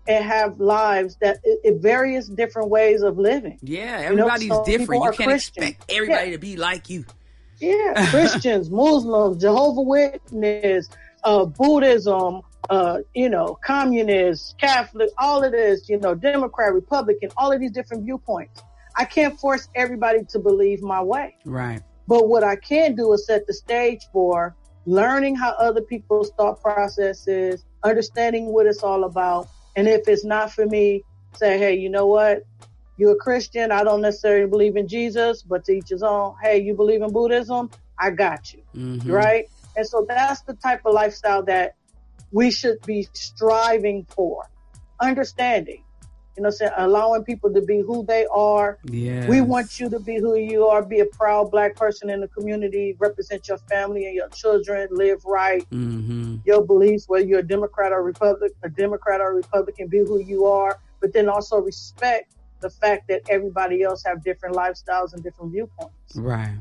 and 0.06 0.24
have 0.24 0.58
lives 0.60 1.16
that 1.20 1.38
i- 1.44 1.68
i- 1.68 1.72
various 1.78 2.28
different 2.28 2.70
ways 2.70 3.02
of 3.02 3.18
living. 3.18 3.58
Yeah. 3.62 4.08
You 4.10 4.16
know, 4.16 4.28
Everybody's 4.28 4.58
different. 4.78 5.04
You 5.04 5.10
can't 5.12 5.30
Christian. 5.30 5.62
expect 5.64 5.90
everybody 5.92 6.30
to 6.32 6.38
be 6.38 6.56
like 6.56 6.88
you. 6.88 7.04
Yeah, 7.58 8.06
Christians, 8.08 8.70
Muslims, 8.84 9.42
Jehovah 9.42 9.82
Witness, 9.82 10.88
uh, 11.24 11.44
Buddhism, 11.44 12.40
uh, 12.70 12.98
you 13.14 13.28
know, 13.28 13.58
communists, 13.64 14.54
Catholic, 14.60 15.10
all 15.18 15.42
of 15.42 15.52
this, 15.52 15.88
you 15.88 15.98
know, 15.98 16.14
Democrat, 16.14 16.72
Republican, 16.72 17.30
all 17.36 17.52
of 17.52 17.60
these 17.60 17.72
different 17.72 18.04
viewpoints. 18.04 18.62
I 18.96 19.04
can't 19.04 19.38
force 19.38 19.68
everybody 19.74 20.20
to 20.30 20.38
believe 20.38 20.80
my 20.80 21.02
way. 21.02 21.36
Right. 21.44 21.82
But 22.06 22.28
what 22.28 22.44
I 22.44 22.56
can 22.56 22.94
do 22.94 23.12
is 23.12 23.26
set 23.26 23.46
the 23.46 23.54
stage 23.54 24.00
for 24.12 24.56
learning 24.86 25.36
how 25.36 25.50
other 25.50 25.80
people's 25.82 26.30
thought 26.36 26.60
processes, 26.62 27.64
understanding 27.84 28.46
what 28.46 28.66
it's 28.66 28.82
all 28.82 29.04
about. 29.04 29.48
And 29.76 29.88
if 29.88 30.08
it's 30.08 30.24
not 30.24 30.52
for 30.52 30.66
me, 30.66 31.04
say, 31.34 31.58
hey, 31.58 31.74
you 31.74 31.90
know 31.90 32.06
what? 32.06 32.42
You're 32.96 33.12
a 33.12 33.16
Christian. 33.16 33.72
I 33.72 33.82
don't 33.82 34.02
necessarily 34.02 34.48
believe 34.48 34.76
in 34.76 34.86
Jesus, 34.86 35.42
but 35.42 35.64
to 35.64 35.72
each 35.72 35.88
his 35.88 36.02
own. 36.02 36.34
Hey, 36.42 36.60
you 36.60 36.74
believe 36.74 37.02
in 37.02 37.12
Buddhism? 37.12 37.70
I 37.98 38.10
got 38.10 38.52
you. 38.52 38.62
Mhm. 38.76 39.10
Right? 39.10 39.46
And 39.76 39.86
so 39.86 40.04
that's 40.08 40.42
the 40.42 40.54
type 40.54 40.82
of 40.84 40.94
lifestyle 40.94 41.44
that 41.44 41.74
we 42.32 42.50
should 42.50 42.84
be 42.84 43.08
striving 43.12 44.06
for. 44.10 44.48
Understanding, 45.00 45.82
you 46.36 46.42
know, 46.42 46.50
saying, 46.50 46.72
allowing 46.76 47.24
people 47.24 47.52
to 47.54 47.62
be 47.62 47.80
who 47.80 48.04
they 48.04 48.26
are, 48.26 48.78
Yeah. 48.84 49.28
we 49.28 49.40
want 49.40 49.80
you 49.80 49.88
to 49.90 49.98
be 49.98 50.18
who 50.18 50.36
you 50.36 50.66
are, 50.66 50.82
be 50.82 51.00
a 51.00 51.06
proud 51.06 51.50
black 51.50 51.74
person 51.74 52.10
in 52.10 52.20
the 52.20 52.28
community, 52.28 52.96
represent 52.98 53.48
your 53.48 53.58
family 53.58 54.06
and 54.06 54.14
your 54.14 54.28
children, 54.28 54.88
live 54.90 55.24
right, 55.24 55.64
Mm-hmm. 55.70 56.36
your 56.44 56.64
beliefs, 56.64 57.08
whether 57.08 57.24
you're 57.24 57.40
a 57.40 57.42
Democrat 57.46 57.92
or 57.92 58.02
Republic, 58.02 58.52
a 58.62 58.68
Democrat 58.68 59.20
or 59.20 59.34
Republican, 59.34 59.88
be 59.88 59.98
who 59.98 60.20
you 60.20 60.44
are, 60.44 60.78
but 61.00 61.12
then 61.14 61.28
also 61.28 61.56
respect 61.58 62.34
the 62.60 62.68
fact 62.70 63.08
that 63.08 63.22
everybody 63.30 63.82
else 63.82 64.02
have 64.04 64.22
different 64.22 64.54
lifestyles 64.54 65.14
and 65.14 65.22
different 65.22 65.50
viewpoints. 65.50 66.14
Right. 66.14 66.58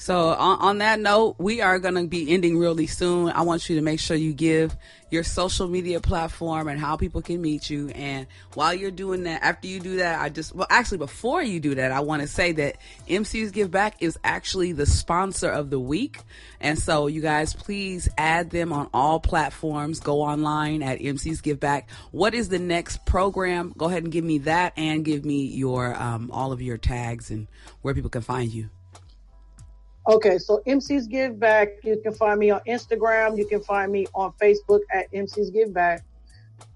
So 0.00 0.30
on, 0.30 0.60
on 0.60 0.78
that 0.78 0.98
note, 0.98 1.36
we 1.38 1.60
are 1.60 1.78
going 1.78 1.92
to 1.92 2.06
be 2.06 2.32
ending 2.32 2.56
really 2.56 2.86
soon. 2.86 3.28
I 3.28 3.42
want 3.42 3.68
you 3.68 3.76
to 3.76 3.82
make 3.82 4.00
sure 4.00 4.16
you 4.16 4.32
give 4.32 4.74
your 5.10 5.22
social 5.22 5.68
media 5.68 6.00
platform 6.00 6.68
and 6.68 6.80
how 6.80 6.96
people 6.96 7.20
can 7.20 7.42
meet 7.42 7.68
you. 7.68 7.90
And 7.90 8.26
while 8.54 8.72
you're 8.72 8.90
doing 8.90 9.24
that, 9.24 9.42
after 9.42 9.68
you 9.68 9.78
do 9.78 9.96
that, 9.96 10.18
I 10.18 10.30
just, 10.30 10.54
well, 10.54 10.66
actually, 10.70 10.98
before 10.98 11.42
you 11.42 11.60
do 11.60 11.74
that, 11.74 11.92
I 11.92 12.00
want 12.00 12.22
to 12.22 12.28
say 12.28 12.52
that 12.52 12.78
Emcees 13.10 13.52
Give 13.52 13.70
Back 13.70 13.96
is 14.00 14.18
actually 14.24 14.72
the 14.72 14.86
sponsor 14.86 15.50
of 15.50 15.68
the 15.68 15.78
week. 15.78 16.20
And 16.62 16.78
so 16.78 17.06
you 17.06 17.20
guys, 17.20 17.52
please 17.52 18.08
add 18.16 18.48
them 18.48 18.72
on 18.72 18.88
all 18.94 19.20
platforms. 19.20 20.00
Go 20.00 20.22
online 20.22 20.82
at 20.82 21.00
Emcees 21.00 21.42
Give 21.42 21.60
Back. 21.60 21.90
What 22.10 22.32
is 22.32 22.48
the 22.48 22.58
next 22.58 23.04
program? 23.04 23.74
Go 23.76 23.84
ahead 23.84 24.04
and 24.04 24.12
give 24.12 24.24
me 24.24 24.38
that 24.38 24.72
and 24.78 25.04
give 25.04 25.26
me 25.26 25.44
your, 25.44 25.94
um, 25.94 26.30
all 26.32 26.52
of 26.52 26.62
your 26.62 26.78
tags 26.78 27.30
and 27.30 27.48
where 27.82 27.92
people 27.92 28.08
can 28.08 28.22
find 28.22 28.50
you. 28.50 28.70
Okay, 30.10 30.38
so 30.38 30.60
Emcees 30.66 31.08
Give 31.08 31.38
Back, 31.38 31.68
you 31.84 31.96
can 32.02 32.12
find 32.12 32.40
me 32.40 32.50
on 32.50 32.60
Instagram, 32.66 33.38
you 33.38 33.46
can 33.46 33.60
find 33.60 33.92
me 33.92 34.06
on 34.12 34.32
Facebook 34.42 34.80
at 34.92 35.10
Emcees 35.12 35.52
Give 35.52 35.72
Back. 35.72 36.02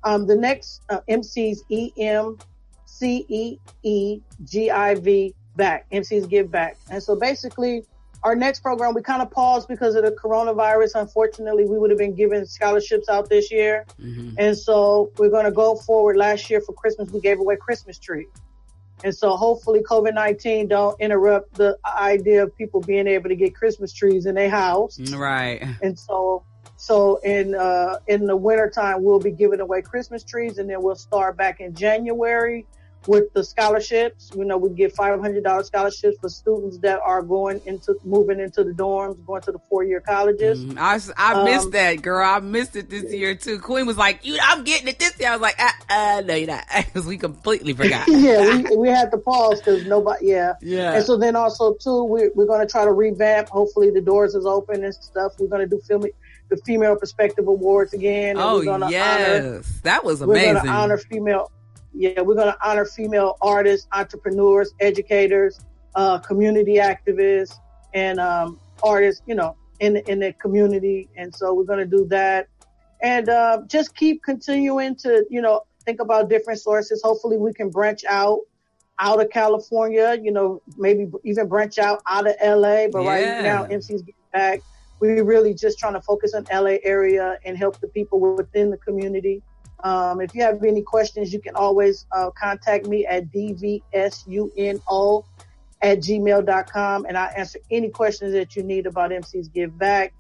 Um, 0.04 0.24
the 0.24 0.36
next 0.36 0.82
uh, 0.88 1.00
MC's 1.08 1.64
E 1.68 1.90
M 1.98 2.38
C 2.86 3.26
E 3.28 3.58
E 3.82 4.20
G 4.44 4.70
I 4.70 4.94
V 4.94 5.34
back, 5.56 5.90
Emcees 5.90 6.28
Give 6.28 6.48
Back. 6.48 6.78
And 6.90 7.02
so 7.02 7.16
basically, 7.16 7.84
our 8.22 8.36
next 8.36 8.60
program 8.60 8.94
we 8.94 9.02
kind 9.02 9.20
of 9.20 9.32
paused 9.32 9.66
because 9.66 9.96
of 9.96 10.04
the 10.04 10.12
coronavirus. 10.12 10.92
Unfortunately, 10.94 11.64
we 11.64 11.76
would 11.76 11.90
have 11.90 11.98
been 11.98 12.14
giving 12.14 12.44
scholarships 12.46 13.08
out 13.08 13.28
this 13.28 13.50
year, 13.50 13.84
Mhm. 14.00 14.34
and 14.38 14.56
so 14.56 15.10
we're 15.18 15.28
going 15.28 15.44
to 15.44 15.50
go 15.50 15.74
forward. 15.74 16.16
Last 16.16 16.48
year 16.50 16.60
for 16.60 16.72
Christmas, 16.72 17.10
we 17.10 17.20
gave 17.20 17.40
away 17.40 17.56
Christmas 17.56 17.98
tree. 17.98 18.28
And 19.02 19.14
so 19.14 19.36
hopefully 19.36 19.80
COVID 19.80 20.14
19 20.14 20.68
don't 20.68 20.98
interrupt 21.00 21.54
the 21.54 21.76
idea 21.84 22.42
of 22.44 22.56
people 22.56 22.80
being 22.80 23.06
able 23.06 23.28
to 23.28 23.36
get 23.36 23.54
Christmas 23.54 23.92
trees 23.92 24.26
in 24.26 24.34
their 24.34 24.50
house. 24.50 24.98
Right. 25.10 25.62
And 25.82 25.98
so, 25.98 26.44
so 26.76 27.16
in, 27.16 27.54
uh, 27.54 27.98
in 28.06 28.26
the 28.26 28.36
wintertime, 28.36 29.02
we'll 29.02 29.20
be 29.20 29.32
giving 29.32 29.60
away 29.60 29.82
Christmas 29.82 30.22
trees 30.22 30.58
and 30.58 30.70
then 30.70 30.82
we'll 30.82 30.94
start 30.94 31.36
back 31.36 31.60
in 31.60 31.74
January 31.74 32.66
with 33.06 33.32
the 33.32 33.44
scholarships. 33.44 34.30
You 34.34 34.44
know, 34.44 34.56
we 34.56 34.70
give 34.70 34.92
$500 34.94 35.64
scholarships 35.64 36.18
for 36.20 36.28
students 36.28 36.78
that 36.78 37.00
are 37.00 37.22
going 37.22 37.60
into, 37.66 37.96
moving 38.04 38.40
into 38.40 38.64
the 38.64 38.72
dorms, 38.72 39.24
going 39.26 39.42
to 39.42 39.52
the 39.52 39.58
four 39.68 39.84
year 39.84 40.00
colleges. 40.00 40.64
Mm, 40.64 40.78
I, 40.78 40.94
I 41.16 41.44
missed 41.44 41.66
Um, 41.66 41.70
that, 41.72 42.02
girl. 42.02 42.26
I 42.26 42.40
missed 42.40 42.76
it 42.76 42.90
this 42.90 43.12
year 43.12 43.34
too. 43.34 43.58
Queen 43.58 43.86
was 43.86 43.96
like, 43.96 44.24
"You, 44.24 44.38
I'm 44.42 44.64
getting 44.64 44.88
it 44.88 44.98
this 44.98 45.18
year." 45.18 45.30
I 45.30 45.32
was 45.32 45.40
like, 45.40 45.60
"Uh, 45.60 45.70
uh 45.88 46.22
no, 46.24 46.34
you're 46.34 46.48
not," 46.48 46.64
because 46.76 47.06
we 47.06 47.16
completely 47.16 47.72
forgot. 47.74 48.08
yeah, 48.08 48.56
we, 48.56 48.76
we 48.76 48.88
had 48.88 49.10
to 49.10 49.18
pause 49.18 49.60
because 49.60 49.86
nobody, 49.86 50.28
yeah. 50.28 50.54
yeah. 50.60 50.94
And 50.94 51.04
so 51.04 51.16
then 51.16 51.36
also 51.36 51.74
too, 51.74 52.04
we're, 52.04 52.30
we're 52.34 52.46
going 52.46 52.60
to 52.60 52.70
try 52.70 52.84
to 52.84 52.92
revamp. 52.92 53.48
Hopefully 53.48 53.90
the 53.90 54.00
doors 54.00 54.34
is 54.34 54.46
open 54.46 54.84
and 54.84 54.94
stuff. 54.94 55.32
We're 55.38 55.48
going 55.48 55.68
to 55.68 55.76
do 55.76 55.80
film, 55.86 56.04
the 56.48 56.56
female 56.58 56.96
perspective 56.96 57.46
awards 57.46 57.92
again. 57.92 58.36
Oh 58.38 58.62
going 58.62 58.80
to 58.80 58.86
honor, 58.86 58.90
yes, 58.90 59.80
that 59.82 60.04
was 60.04 60.20
amazing. 60.20 60.46
we're 60.46 60.52
going 60.54 60.66
to 60.66 60.72
honor 60.72 60.98
female. 60.98 61.50
Yeah, 61.94 62.20
we're 62.22 62.34
going 62.34 62.52
to 62.52 62.58
honor 62.68 62.84
female 62.84 63.36
artists, 63.40 63.86
entrepreneurs, 63.92 64.74
educators, 64.80 65.60
uh, 65.94 66.18
community 66.18 66.76
activists, 66.76 67.54
and 67.94 68.18
um, 68.18 68.58
artists. 68.82 69.22
You 69.26 69.36
know, 69.36 69.56
in 69.80 69.96
in 70.08 70.20
the 70.20 70.32
community. 70.34 71.08
And 71.16 71.34
so 71.34 71.54
we're 71.54 71.64
going 71.64 71.78
to 71.78 71.86
do 71.86 72.06
that, 72.08 72.48
and 73.02 73.28
uh, 73.28 73.62
just 73.68 73.94
keep 73.94 74.22
continuing 74.22 74.96
to 74.96 75.24
you 75.30 75.40
know 75.40 75.62
think 75.84 76.00
about 76.00 76.28
different 76.28 76.60
sources. 76.60 77.00
Hopefully, 77.04 77.36
we 77.36 77.52
can 77.52 77.70
branch 77.70 78.04
out 78.08 78.40
out 78.98 79.20
of 79.20 79.30
California. 79.30 80.18
You 80.20 80.32
know, 80.32 80.62
maybe 80.76 81.06
even 81.24 81.48
branch 81.48 81.78
out 81.78 82.02
out 82.08 82.26
of 82.26 82.34
LA. 82.42 82.88
But 82.88 83.02
Yeah. 83.02 83.08
right 83.08 83.42
now, 83.42 83.64
MC's 83.64 84.02
getting 84.02 84.14
back. 84.32 84.60
We're 85.00 85.24
really 85.24 85.54
just 85.54 85.78
trying 85.78 85.94
to 85.94 86.00
focus 86.02 86.34
on 86.34 86.46
LA 86.50 86.78
area 86.82 87.36
and 87.44 87.58
help 87.58 87.80
the 87.80 87.88
people 87.88 88.20
within 88.20 88.70
the 88.70 88.78
community. 88.78 89.42
Um, 89.84 90.20
if 90.22 90.34
you 90.34 90.42
have 90.42 90.64
any 90.64 90.82
questions, 90.82 91.32
you 91.32 91.40
can 91.40 91.54
always 91.54 92.06
uh, 92.10 92.30
contact 92.30 92.86
me 92.86 93.06
at 93.06 93.30
dvsuno 93.30 93.82
at 95.82 95.98
gmail.com 95.98 97.04
and 97.06 97.18
I 97.18 97.26
answer 97.36 97.58
any 97.70 97.90
questions 97.90 98.32
that 98.32 98.56
you 98.56 98.62
need 98.62 98.86
about 98.86 99.10
Emcees 99.10 99.52
Give 99.52 99.76
Back. 99.78 100.14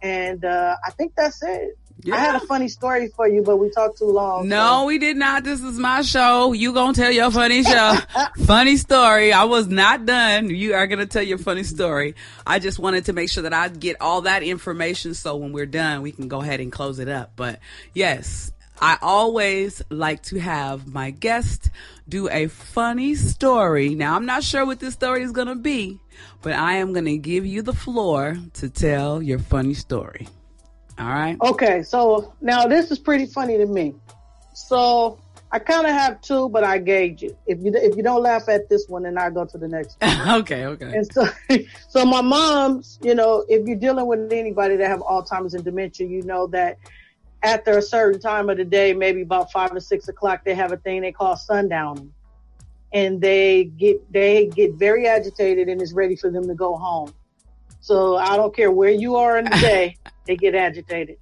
And 0.00 0.42
uh, 0.44 0.76
I 0.84 0.90
think 0.92 1.12
that's 1.14 1.42
it. 1.42 1.76
I 2.12 2.18
had 2.18 2.34
a 2.36 2.40
funny 2.40 2.68
story 2.68 3.08
for 3.08 3.26
you, 3.26 3.42
but 3.42 3.56
we 3.56 3.70
talked 3.70 3.98
too 3.98 4.04
long. 4.04 4.48
No, 4.48 4.84
we 4.84 4.98
did 4.98 5.16
not. 5.16 5.44
This 5.44 5.62
is 5.62 5.78
my 5.78 6.02
show. 6.02 6.52
You 6.52 6.72
gonna 6.72 6.92
tell 6.92 7.10
your 7.10 7.30
funny 7.30 7.62
show, 7.62 7.96
funny 8.44 8.76
story. 8.76 9.32
I 9.32 9.44
was 9.44 9.66
not 9.66 10.04
done. 10.04 10.50
You 10.50 10.74
are 10.74 10.86
gonna 10.86 11.06
tell 11.06 11.22
your 11.22 11.38
funny 11.38 11.62
story. 11.62 12.14
I 12.46 12.58
just 12.58 12.78
wanted 12.78 13.06
to 13.06 13.12
make 13.14 13.30
sure 13.30 13.44
that 13.44 13.54
I 13.54 13.68
get 13.68 13.96
all 14.00 14.22
that 14.22 14.42
information 14.42 15.14
so 15.14 15.36
when 15.36 15.52
we're 15.52 15.66
done, 15.66 16.02
we 16.02 16.12
can 16.12 16.28
go 16.28 16.42
ahead 16.42 16.60
and 16.60 16.70
close 16.70 16.98
it 16.98 17.08
up. 17.08 17.32
But 17.34 17.60
yes, 17.94 18.52
I 18.80 18.98
always 19.00 19.82
like 19.90 20.22
to 20.24 20.38
have 20.38 20.86
my 20.86 21.10
guest 21.10 21.70
do 22.08 22.28
a 22.28 22.48
funny 22.48 23.14
story. 23.14 23.94
Now, 23.94 24.14
I'm 24.16 24.26
not 24.26 24.42
sure 24.42 24.66
what 24.66 24.80
this 24.80 24.94
story 24.94 25.22
is 25.22 25.32
gonna 25.32 25.56
be, 25.56 25.98
but 26.42 26.52
I 26.52 26.74
am 26.74 26.92
gonna 26.92 27.16
give 27.16 27.46
you 27.46 27.62
the 27.62 27.72
floor 27.72 28.36
to 28.54 28.68
tell 28.68 29.22
your 29.22 29.38
funny 29.38 29.74
story. 29.74 30.28
All 30.98 31.08
right. 31.08 31.36
Okay, 31.40 31.82
so 31.82 32.32
now 32.40 32.66
this 32.66 32.90
is 32.90 32.98
pretty 32.98 33.26
funny 33.26 33.58
to 33.58 33.66
me. 33.66 33.94
So 34.54 35.18
I 35.52 35.58
kind 35.58 35.86
of 35.86 35.92
have 35.92 36.20
two, 36.20 36.48
but 36.48 36.64
I 36.64 36.78
gauge 36.78 37.22
it. 37.22 37.36
If 37.46 37.62
you 37.62 37.72
if 37.74 37.96
you 37.96 38.02
don't 38.02 38.22
laugh 38.22 38.48
at 38.48 38.68
this 38.68 38.86
one, 38.88 39.04
then 39.04 39.16
I 39.16 39.30
go 39.30 39.44
to 39.44 39.58
the 39.58 39.68
next. 39.68 39.96
one. 40.00 40.30
okay. 40.40 40.66
Okay. 40.66 40.96
And 40.96 41.12
so, 41.12 41.26
so 41.88 42.04
my 42.04 42.20
mom's, 42.20 42.98
you 43.02 43.14
know, 43.14 43.44
if 43.48 43.66
you're 43.66 43.78
dealing 43.78 44.06
with 44.06 44.32
anybody 44.32 44.76
that 44.76 44.88
have 44.88 45.00
Alzheimer's 45.00 45.54
and 45.54 45.64
dementia, 45.64 46.06
you 46.06 46.22
know 46.22 46.46
that 46.48 46.78
after 47.46 47.78
a 47.78 47.82
certain 47.82 48.20
time 48.20 48.50
of 48.50 48.56
the 48.56 48.64
day, 48.64 48.92
maybe 48.92 49.22
about 49.22 49.52
five 49.52 49.72
or 49.72 49.78
six 49.78 50.08
o'clock, 50.08 50.44
they 50.44 50.54
have 50.54 50.72
a 50.72 50.76
thing 50.76 51.02
they 51.02 51.12
call 51.12 51.36
sundowning, 51.36 52.10
and 52.92 53.20
they 53.20 53.64
get 53.64 54.12
they 54.12 54.46
get 54.46 54.74
very 54.74 55.06
agitated 55.06 55.68
and 55.68 55.80
it's 55.80 55.92
ready 55.92 56.16
for 56.16 56.28
them 56.28 56.48
to 56.48 56.54
go 56.54 56.76
home. 56.76 57.14
So 57.80 58.16
I 58.16 58.36
don't 58.36 58.54
care 58.54 58.72
where 58.72 58.90
you 58.90 59.14
are 59.14 59.38
in 59.38 59.44
the 59.44 59.58
day, 59.60 59.96
they 60.26 60.36
get 60.36 60.56
agitated. 60.56 61.18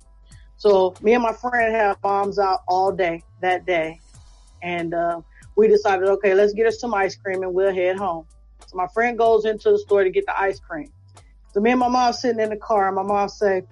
So 0.57 0.97
me 1.03 1.13
and 1.13 1.23
my 1.23 1.35
friend 1.35 1.75
have 1.75 2.01
bombs 2.01 2.39
out 2.39 2.61
all 2.69 2.91
day 2.91 3.23
that 3.43 3.67
day, 3.67 4.01
and 4.63 4.95
uh, 4.95 5.21
we 5.57 5.69
decided, 5.69 6.09
okay, 6.09 6.33
let's 6.33 6.55
get 6.55 6.67
us 6.67 6.81
some 6.81 6.95
ice 6.95 7.17
cream 7.17 7.43
and 7.43 7.53
we'll 7.53 7.75
head 7.75 7.99
home. 7.99 8.27
So 8.67 8.79
my 8.79 8.87
friend 8.95 9.19
goes 9.19 9.45
into 9.45 9.73
the 9.73 9.79
store 9.79 10.05
to 10.05 10.11
get 10.11 10.25
the 10.25 10.41
ice 10.41 10.59
cream. 10.59 10.91
So 11.53 11.61
me 11.61 11.73
and 11.73 11.81
my 11.81 11.89
mom 11.89 12.15
sitting 12.15 12.41
in 12.41 12.49
the 12.49 12.57
car, 12.57 12.87
and 12.87 12.97
my 12.97 13.03
mom 13.03 13.29
say, 13.29 13.63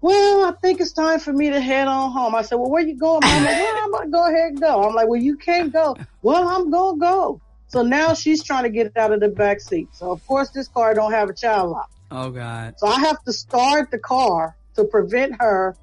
"Well, 0.00 0.44
I 0.44 0.52
think 0.60 0.80
it's 0.80 0.92
time 0.92 1.20
for 1.20 1.32
me 1.32 1.50
to 1.50 1.60
head 1.60 1.88
on 1.88 2.12
home." 2.12 2.34
I 2.34 2.42
said, 2.42 2.56
"Well, 2.56 2.70
where 2.70 2.82
you 2.82 2.96
going?" 2.96 3.20
Mom? 3.22 3.32
I'm 3.32 3.44
like, 3.44 3.56
"Well, 3.56 3.84
I'm 3.84 3.92
gonna 3.92 4.10
go 4.10 4.26
ahead 4.26 4.50
and 4.50 4.60
go." 4.60 4.82
I'm 4.82 4.94
like, 4.94 5.08
"Well, 5.08 5.20
you 5.20 5.36
can't 5.36 5.72
go." 5.72 5.96
Well, 6.22 6.48
I'm 6.48 6.70
gonna 6.70 6.98
go. 6.98 7.40
So 7.68 7.82
now 7.82 8.14
she's 8.14 8.42
trying 8.42 8.64
to 8.64 8.70
get 8.70 8.96
out 8.96 9.12
of 9.12 9.20
the 9.20 9.28
back 9.28 9.60
seat. 9.60 9.88
So 9.92 10.10
of 10.10 10.26
course 10.26 10.50
this 10.50 10.68
car 10.68 10.94
don't 10.94 11.12
have 11.12 11.28
a 11.28 11.34
child 11.34 11.70
lock. 11.70 11.90
Oh 12.10 12.30
God. 12.30 12.74
So 12.78 12.86
I 12.86 12.98
have 13.00 13.22
to 13.24 13.32
start 13.32 13.90
the 13.90 13.98
car 13.98 14.56
to 14.76 14.84
prevent 14.84 15.36
her 15.40 15.76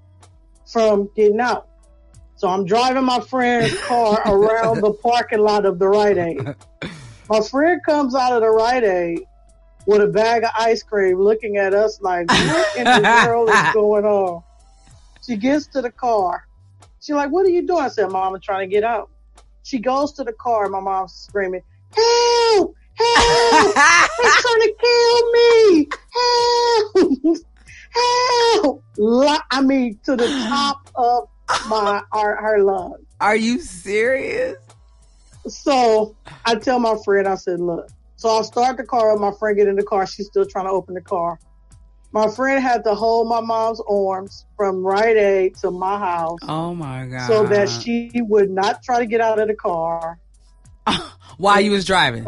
from 0.65 1.09
getting 1.15 1.39
out. 1.39 1.67
So 2.37 2.49
I'm 2.49 2.65
driving 2.65 3.05
my 3.05 3.19
friend's 3.19 3.79
car 3.81 4.21
around 4.25 4.81
the 4.81 4.91
parking 4.91 5.39
lot 5.39 5.65
of 5.65 5.79
the 5.79 5.87
Rite 5.87 6.17
Aid. 6.17 6.55
My 7.29 7.41
friend 7.41 7.81
comes 7.83 8.13
out 8.13 8.33
of 8.33 8.41
the 8.41 8.49
Rite 8.49 8.83
Aid 8.83 9.21
with 9.85 10.01
a 10.01 10.07
bag 10.07 10.43
of 10.43 10.49
ice 10.57 10.83
cream 10.83 11.19
looking 11.19 11.57
at 11.57 11.73
us 11.73 12.01
like, 12.01 12.29
what 12.29 12.77
in 12.77 12.83
the 12.85 13.23
world 13.27 13.49
is 13.49 13.73
going 13.73 14.05
on? 14.05 14.43
She 15.25 15.35
gets 15.35 15.67
to 15.67 15.81
the 15.81 15.91
car. 15.91 16.47
She's 17.01 17.15
like, 17.15 17.31
what 17.31 17.45
are 17.45 17.49
you 17.49 17.65
doing? 17.65 17.83
I 17.83 17.89
said, 17.89 18.09
Mom, 18.09 18.33
I'm 18.33 18.41
trying 18.41 18.67
to 18.69 18.73
get 18.73 18.83
out. 18.83 19.09
She 19.63 19.79
goes 19.79 20.13
to 20.13 20.23
the 20.23 20.33
car. 20.33 20.69
My 20.69 20.79
mom's 20.79 21.13
screaming, 21.13 21.61
help, 21.95 22.75
help, 22.93 23.75
they're 23.75 24.31
trying 24.31 24.61
to 24.61 24.75
kill 24.81 25.31
me. 25.31 25.87
Help, 27.21 28.83
help. 28.99 29.43
I 29.51 29.61
mean, 29.61 29.99
to 30.03 30.15
the 30.15 30.27
top 30.47 30.89
of 30.95 31.29
my, 31.67 32.01
our, 32.11 32.35
her 32.35 32.63
lungs. 32.63 33.05
Are 33.19 33.35
you 33.35 33.59
serious? 33.59 34.57
So 35.47 36.15
I 36.45 36.55
tell 36.55 36.79
my 36.79 36.95
friend, 37.03 37.27
I 37.27 37.35
said, 37.35 37.59
look. 37.59 37.89
So 38.17 38.29
I 38.29 38.41
start 38.43 38.77
the 38.77 38.83
car 38.83 39.11
up. 39.13 39.19
My 39.19 39.31
friend 39.37 39.57
get 39.57 39.67
in 39.67 39.75
the 39.75 39.83
car. 39.83 40.05
She's 40.07 40.27
still 40.27 40.45
trying 40.45 40.65
to 40.65 40.71
open 40.71 40.93
the 40.95 41.01
car. 41.01 41.39
My 42.11 42.29
friend 42.29 42.63
had 42.63 42.83
to 42.85 42.95
hold 42.95 43.27
my 43.27 43.41
mom's 43.41 43.81
arms 43.89 44.45
from 44.55 44.85
Rite 44.85 45.17
Aid 45.17 45.55
to 45.57 45.69
my 45.71 45.97
house 45.99 46.39
Oh 46.43 46.73
my 46.73 47.05
God. 47.07 47.27
so 47.27 47.45
that 47.47 47.67
she 47.67 48.09
would 48.15 48.49
not 48.49 48.81
try 48.83 48.99
to 48.99 49.05
get 49.05 49.19
out 49.19 49.37
of 49.37 49.49
the 49.49 49.53
car 49.55 50.17
while 51.37 51.59
you 51.59 51.71
was 51.71 51.83
driving. 51.83 52.25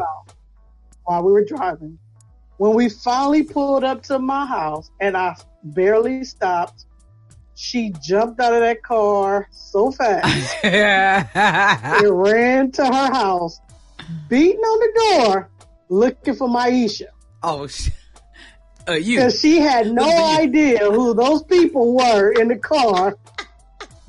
while 1.05 1.23
we 1.23 1.31
were 1.31 1.45
driving. 1.45 1.97
When 2.57 2.73
we 2.73 2.89
finally 2.89 3.43
pulled 3.43 3.85
up 3.85 4.03
to 4.03 4.19
my 4.19 4.45
house 4.45 4.89
and 4.99 5.15
I 5.15 5.35
barely 5.63 6.25
stopped, 6.25 6.83
she 7.55 7.93
jumped 8.01 8.41
out 8.41 8.51
of 8.53 8.59
that 8.59 8.83
car 8.83 9.47
so 9.51 9.91
fast 9.91 10.53
and 10.65 12.21
ran 12.21 12.71
to 12.73 12.85
her 12.85 13.13
house, 13.13 13.57
beating 14.27 14.59
on 14.59 14.79
the 14.79 15.23
door, 15.25 15.49
looking 15.89 16.35
for 16.35 16.47
Miaisha. 16.47 17.07
oh, 17.43 17.67
sh- 17.67 17.89
uh, 18.87 18.93
you. 18.93 19.17
Because 19.17 19.39
she 19.39 19.59
had 19.59 19.91
no 19.91 20.03
Who 20.03 20.09
do 20.11 20.15
you- 20.17 20.39
idea 20.39 20.79
who 20.91 21.13
those 21.13 21.43
people 21.43 21.93
were 21.95 22.31
in 22.31 22.47
the 22.47 22.57
car 22.57 23.17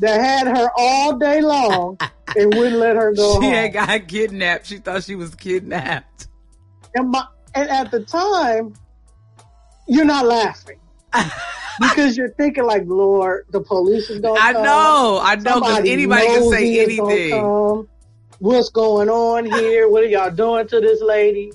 that 0.00 0.20
had 0.20 0.46
her 0.56 0.68
all 0.76 1.18
day 1.18 1.40
long 1.42 1.98
and 2.36 2.54
wouldn't 2.54 2.76
let 2.76 2.94
her 2.96 3.12
go 3.12 3.40
She 3.40 3.46
home. 3.46 3.52
had 3.54 3.72
got 3.72 4.06
kidnapped. 4.08 4.66
She 4.66 4.78
thought 4.78 5.02
she 5.04 5.16
was 5.16 5.34
kidnapped. 5.34 6.28
and, 6.94 7.10
my, 7.10 7.24
and 7.54 7.68
at 7.68 7.90
the 7.90 8.04
time, 8.04 8.74
you're 9.88 10.04
not 10.04 10.26
laughing 10.26 10.78
because 11.80 12.16
you're 12.16 12.30
thinking 12.34 12.64
like, 12.64 12.82
Lord, 12.86 13.46
the 13.50 13.60
police 13.60 14.10
is 14.10 14.20
going 14.20 14.36
to 14.40 14.46
I 14.46 14.52
come. 14.52 14.62
know, 14.62 15.20
I 15.22 15.34
know, 15.36 15.60
because 15.60 15.78
anybody 15.86 16.26
can 16.26 16.50
say 16.50 16.80
anything. 16.84 17.88
What's 18.40 18.68
going 18.70 19.08
on 19.08 19.46
here? 19.46 19.88
What 19.88 20.04
are 20.04 20.06
y'all 20.06 20.30
doing 20.30 20.68
to 20.68 20.80
this 20.80 21.00
lady? 21.02 21.50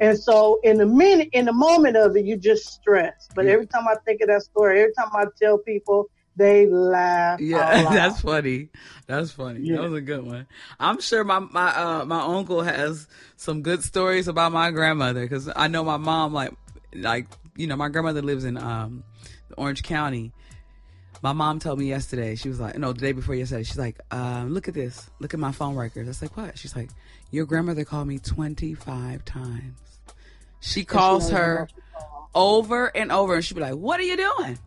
And 0.00 0.18
so, 0.18 0.58
in 0.64 0.78
the 0.78 0.86
minute, 0.86 1.28
in 1.32 1.44
the 1.44 1.52
moment 1.52 1.96
of 1.96 2.16
it, 2.16 2.24
you 2.24 2.36
just 2.36 2.64
stress. 2.66 3.30
But 3.34 3.44
Yeah. 3.44 3.52
every 3.52 3.66
time 3.66 3.86
I 3.88 3.94
think 4.04 4.20
of 4.22 4.28
that 4.28 4.42
story, 4.42 4.80
every 4.80 4.92
time 4.94 5.08
I 5.12 5.26
tell 5.40 5.58
people, 5.58 6.08
they 6.36 6.66
laugh. 6.66 7.40
Yeah, 7.40 7.82
that's 7.92 8.20
funny. 8.20 8.70
That's 9.06 9.30
funny. 9.30 9.60
Yeah. 9.60 9.76
That 9.76 9.82
was 9.90 9.92
a 9.92 10.00
good 10.00 10.24
one. 10.24 10.46
I'm 10.80 11.00
sure 11.00 11.22
my 11.22 11.38
my 11.38 11.74
uh, 11.76 12.04
my 12.04 12.20
uncle 12.22 12.62
has 12.62 13.06
some 13.36 13.62
good 13.62 13.84
stories 13.84 14.26
about 14.26 14.50
my 14.52 14.72
grandmother 14.72 15.22
because 15.22 15.48
I 15.54 15.68
know 15.68 15.84
my 15.84 15.96
mom 15.96 16.32
like 16.32 16.52
like 16.92 17.28
you 17.56 17.68
know 17.68 17.76
my 17.76 17.88
grandmother 17.88 18.22
lives 18.22 18.44
in 18.44 18.56
um 18.56 19.04
Orange 19.56 19.84
County. 19.84 20.32
My 21.22 21.32
mom 21.32 21.58
told 21.58 21.78
me 21.78 21.86
yesterday. 21.86 22.34
She 22.34 22.50
was 22.50 22.60
like, 22.60 22.76
no, 22.76 22.92
the 22.92 23.00
day 23.00 23.12
before 23.12 23.34
yesterday. 23.34 23.62
She's 23.62 23.78
like, 23.78 23.98
um, 24.10 24.52
look 24.52 24.68
at 24.68 24.74
this. 24.74 25.08
Look 25.20 25.32
at 25.32 25.40
my 25.40 25.52
phone 25.52 25.74
records. 25.74 26.06
I 26.06 26.10
was 26.10 26.20
like, 26.20 26.36
what? 26.36 26.58
She's 26.58 26.76
like, 26.76 26.90
your 27.30 27.46
grandmother 27.46 27.82
called 27.86 28.08
me 28.08 28.18
25 28.18 29.24
times. 29.24 29.78
She 30.64 30.84
calls 30.84 31.30
her 31.30 31.68
over 32.34 32.86
and 32.86 33.12
over, 33.12 33.34
and 33.34 33.44
she'd 33.44 33.54
be 33.54 33.60
like, 33.60 33.74
"What 33.74 34.00
are 34.00 34.04
you 34.04 34.16
doing? 34.16 34.58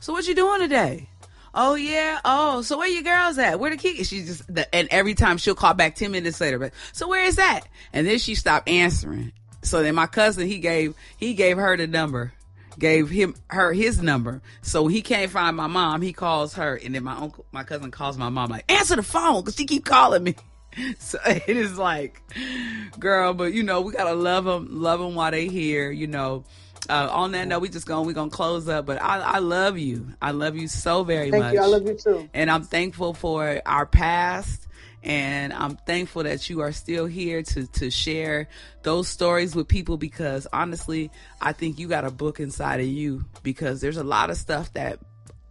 So 0.00 0.12
what 0.12 0.28
you 0.28 0.34
doing 0.34 0.60
today? 0.60 1.08
Oh 1.54 1.74
yeah. 1.74 2.20
Oh, 2.24 2.60
so 2.62 2.78
where 2.78 2.88
your 2.88 3.02
girls 3.02 3.38
at? 3.38 3.58
Where 3.58 3.70
the 3.70 3.78
kid? 3.78 4.06
She 4.06 4.22
just 4.22 4.52
the, 4.54 4.72
and 4.74 4.86
every 4.90 5.14
time 5.14 5.38
she'll 5.38 5.54
call 5.54 5.72
back 5.72 5.94
ten 5.94 6.10
minutes 6.10 6.40
later. 6.40 6.58
But 6.58 6.72
so 6.92 7.08
where 7.08 7.24
is 7.24 7.36
that? 7.36 7.62
And 7.92 8.06
then 8.06 8.18
she 8.18 8.34
stopped 8.34 8.68
answering. 8.68 9.32
So 9.62 9.82
then 9.82 9.94
my 9.94 10.06
cousin 10.06 10.46
he 10.46 10.58
gave 10.58 10.94
he 11.16 11.32
gave 11.32 11.56
her 11.56 11.74
the 11.74 11.86
number, 11.86 12.34
gave 12.78 13.08
him 13.08 13.34
her 13.48 13.72
his 13.72 14.02
number. 14.02 14.42
So 14.60 14.88
he 14.88 15.00
can't 15.00 15.30
find 15.30 15.56
my 15.56 15.68
mom. 15.68 16.02
He 16.02 16.12
calls 16.12 16.54
her, 16.54 16.76
and 16.76 16.94
then 16.94 17.02
my 17.02 17.16
uncle 17.16 17.46
my 17.50 17.64
cousin 17.64 17.90
calls 17.90 18.18
my 18.18 18.28
mom 18.28 18.50
like 18.50 18.70
answer 18.70 18.96
the 18.96 19.02
phone 19.02 19.40
because 19.40 19.56
she 19.56 19.64
keep 19.64 19.86
calling 19.86 20.22
me. 20.22 20.36
So 20.98 21.18
it 21.24 21.48
is 21.48 21.78
like, 21.78 22.22
girl, 22.98 23.34
but 23.34 23.52
you 23.52 23.62
know 23.62 23.80
we 23.80 23.92
gotta 23.92 24.14
love 24.14 24.44
them, 24.44 24.68
love 24.70 25.00
them 25.00 25.14
while 25.14 25.30
they 25.30 25.48
here. 25.48 25.90
You 25.90 26.06
know. 26.06 26.44
Uh, 26.88 27.08
on 27.12 27.32
that 27.32 27.46
note, 27.46 27.60
we 27.60 27.68
just 27.68 27.86
going 27.86 28.06
we 28.06 28.14
gonna 28.14 28.30
close 28.30 28.68
up. 28.68 28.86
But 28.86 29.00
I, 29.02 29.18
I 29.20 29.38
love 29.38 29.78
you. 29.78 30.14
I 30.20 30.30
love 30.30 30.56
you 30.56 30.66
so 30.66 31.04
very 31.04 31.30
Thank 31.30 31.44
much. 31.44 31.54
you. 31.54 31.60
I 31.60 31.66
love 31.66 31.86
you 31.86 31.94
too. 31.94 32.28
And 32.32 32.50
I'm 32.50 32.62
thankful 32.62 33.12
for 33.14 33.60
our 33.66 33.84
past. 33.84 34.66
And 35.02 35.52
I'm 35.52 35.76
thankful 35.76 36.24
that 36.24 36.50
you 36.50 36.60
are 36.60 36.72
still 36.72 37.06
here 37.06 37.42
to, 37.42 37.66
to 37.66 37.90
share 37.90 38.48
those 38.82 39.08
stories 39.08 39.54
with 39.54 39.66
people 39.68 39.96
because 39.96 40.46
honestly, 40.52 41.10
I 41.40 41.52
think 41.52 41.78
you 41.78 41.88
got 41.88 42.04
a 42.04 42.10
book 42.10 42.38
inside 42.40 42.80
of 42.80 42.86
you 42.86 43.24
because 43.42 43.80
there's 43.80 43.96
a 43.96 44.04
lot 44.04 44.30
of 44.30 44.36
stuff 44.36 44.72
that 44.74 44.98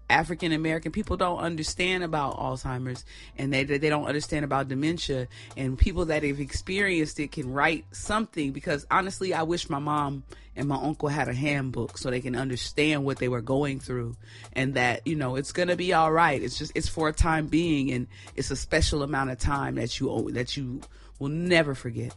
African 0.10 0.52
American 0.52 0.92
people 0.92 1.18
don't 1.18 1.40
understand 1.40 2.04
about 2.04 2.38
Alzheimer's 2.38 3.06
and 3.38 3.54
they 3.54 3.64
they 3.64 3.90
don't 3.90 4.06
understand 4.06 4.46
about 4.46 4.68
dementia 4.68 5.28
and 5.56 5.78
people 5.78 6.06
that 6.06 6.24
have 6.24 6.40
experienced 6.40 7.20
it 7.20 7.32
can 7.32 7.52
write 7.52 7.86
something 7.92 8.52
because 8.52 8.86
honestly 8.90 9.34
I 9.34 9.44
wish 9.44 9.70
my 9.70 9.80
mom 9.80 10.24
and 10.56 10.68
my 10.68 10.76
uncle 10.76 11.10
had 11.10 11.28
a 11.28 11.34
handbook 11.34 11.98
so 11.98 12.10
they 12.10 12.22
can 12.22 12.36
understand 12.36 13.06
what 13.06 13.18
they 13.18 13.30
were 13.30 13.42
going 13.42 13.80
through 13.80 14.16
and 14.54 14.74
that 14.74 15.06
you 15.06 15.16
know 15.16 15.36
it's 15.36 15.52
going 15.52 15.70
to 15.70 15.76
be 15.76 15.94
all 15.94 16.12
right 16.12 16.42
it's 16.42 16.58
just 16.58 16.72
it's 16.76 16.90
for 16.90 17.08
a 17.08 17.14
time 17.14 17.48
being 17.48 17.92
and 17.92 18.08
it's 18.36 18.52
a 18.52 18.56
special 18.56 19.04
amount 19.04 19.30
of 19.30 19.38
time 19.38 19.76
that 19.76 20.00
you 20.00 20.32
that 20.32 20.58
you 20.58 20.82
will 21.20 21.30
never 21.30 21.76
forget. 21.76 22.16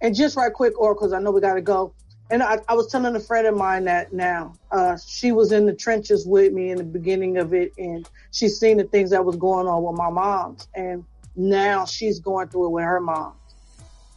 And 0.00 0.14
just 0.14 0.36
right 0.36 0.52
quick, 0.52 0.78
or 0.80 0.94
because 0.94 1.12
I 1.12 1.18
know 1.18 1.30
we 1.30 1.40
got 1.40 1.54
to 1.54 1.60
go. 1.60 1.92
And 2.30 2.44
I, 2.44 2.58
I, 2.68 2.74
was 2.74 2.86
telling 2.86 3.16
a 3.16 3.20
friend 3.20 3.46
of 3.48 3.56
mine 3.56 3.84
that 3.84 4.12
now 4.12 4.54
uh, 4.70 4.96
she 5.04 5.32
was 5.32 5.50
in 5.50 5.66
the 5.66 5.74
trenches 5.74 6.24
with 6.24 6.52
me 6.52 6.70
in 6.70 6.78
the 6.78 6.84
beginning 6.84 7.38
of 7.38 7.52
it, 7.52 7.72
and 7.76 8.08
she's 8.30 8.58
seen 8.58 8.76
the 8.76 8.84
things 8.84 9.10
that 9.10 9.24
was 9.24 9.34
going 9.34 9.66
on 9.66 9.82
with 9.82 9.96
my 9.96 10.10
mom's, 10.10 10.68
and 10.74 11.04
now 11.34 11.84
she's 11.84 12.20
going 12.20 12.48
through 12.48 12.66
it 12.66 12.70
with 12.70 12.84
her 12.84 13.00
mom. 13.00 13.34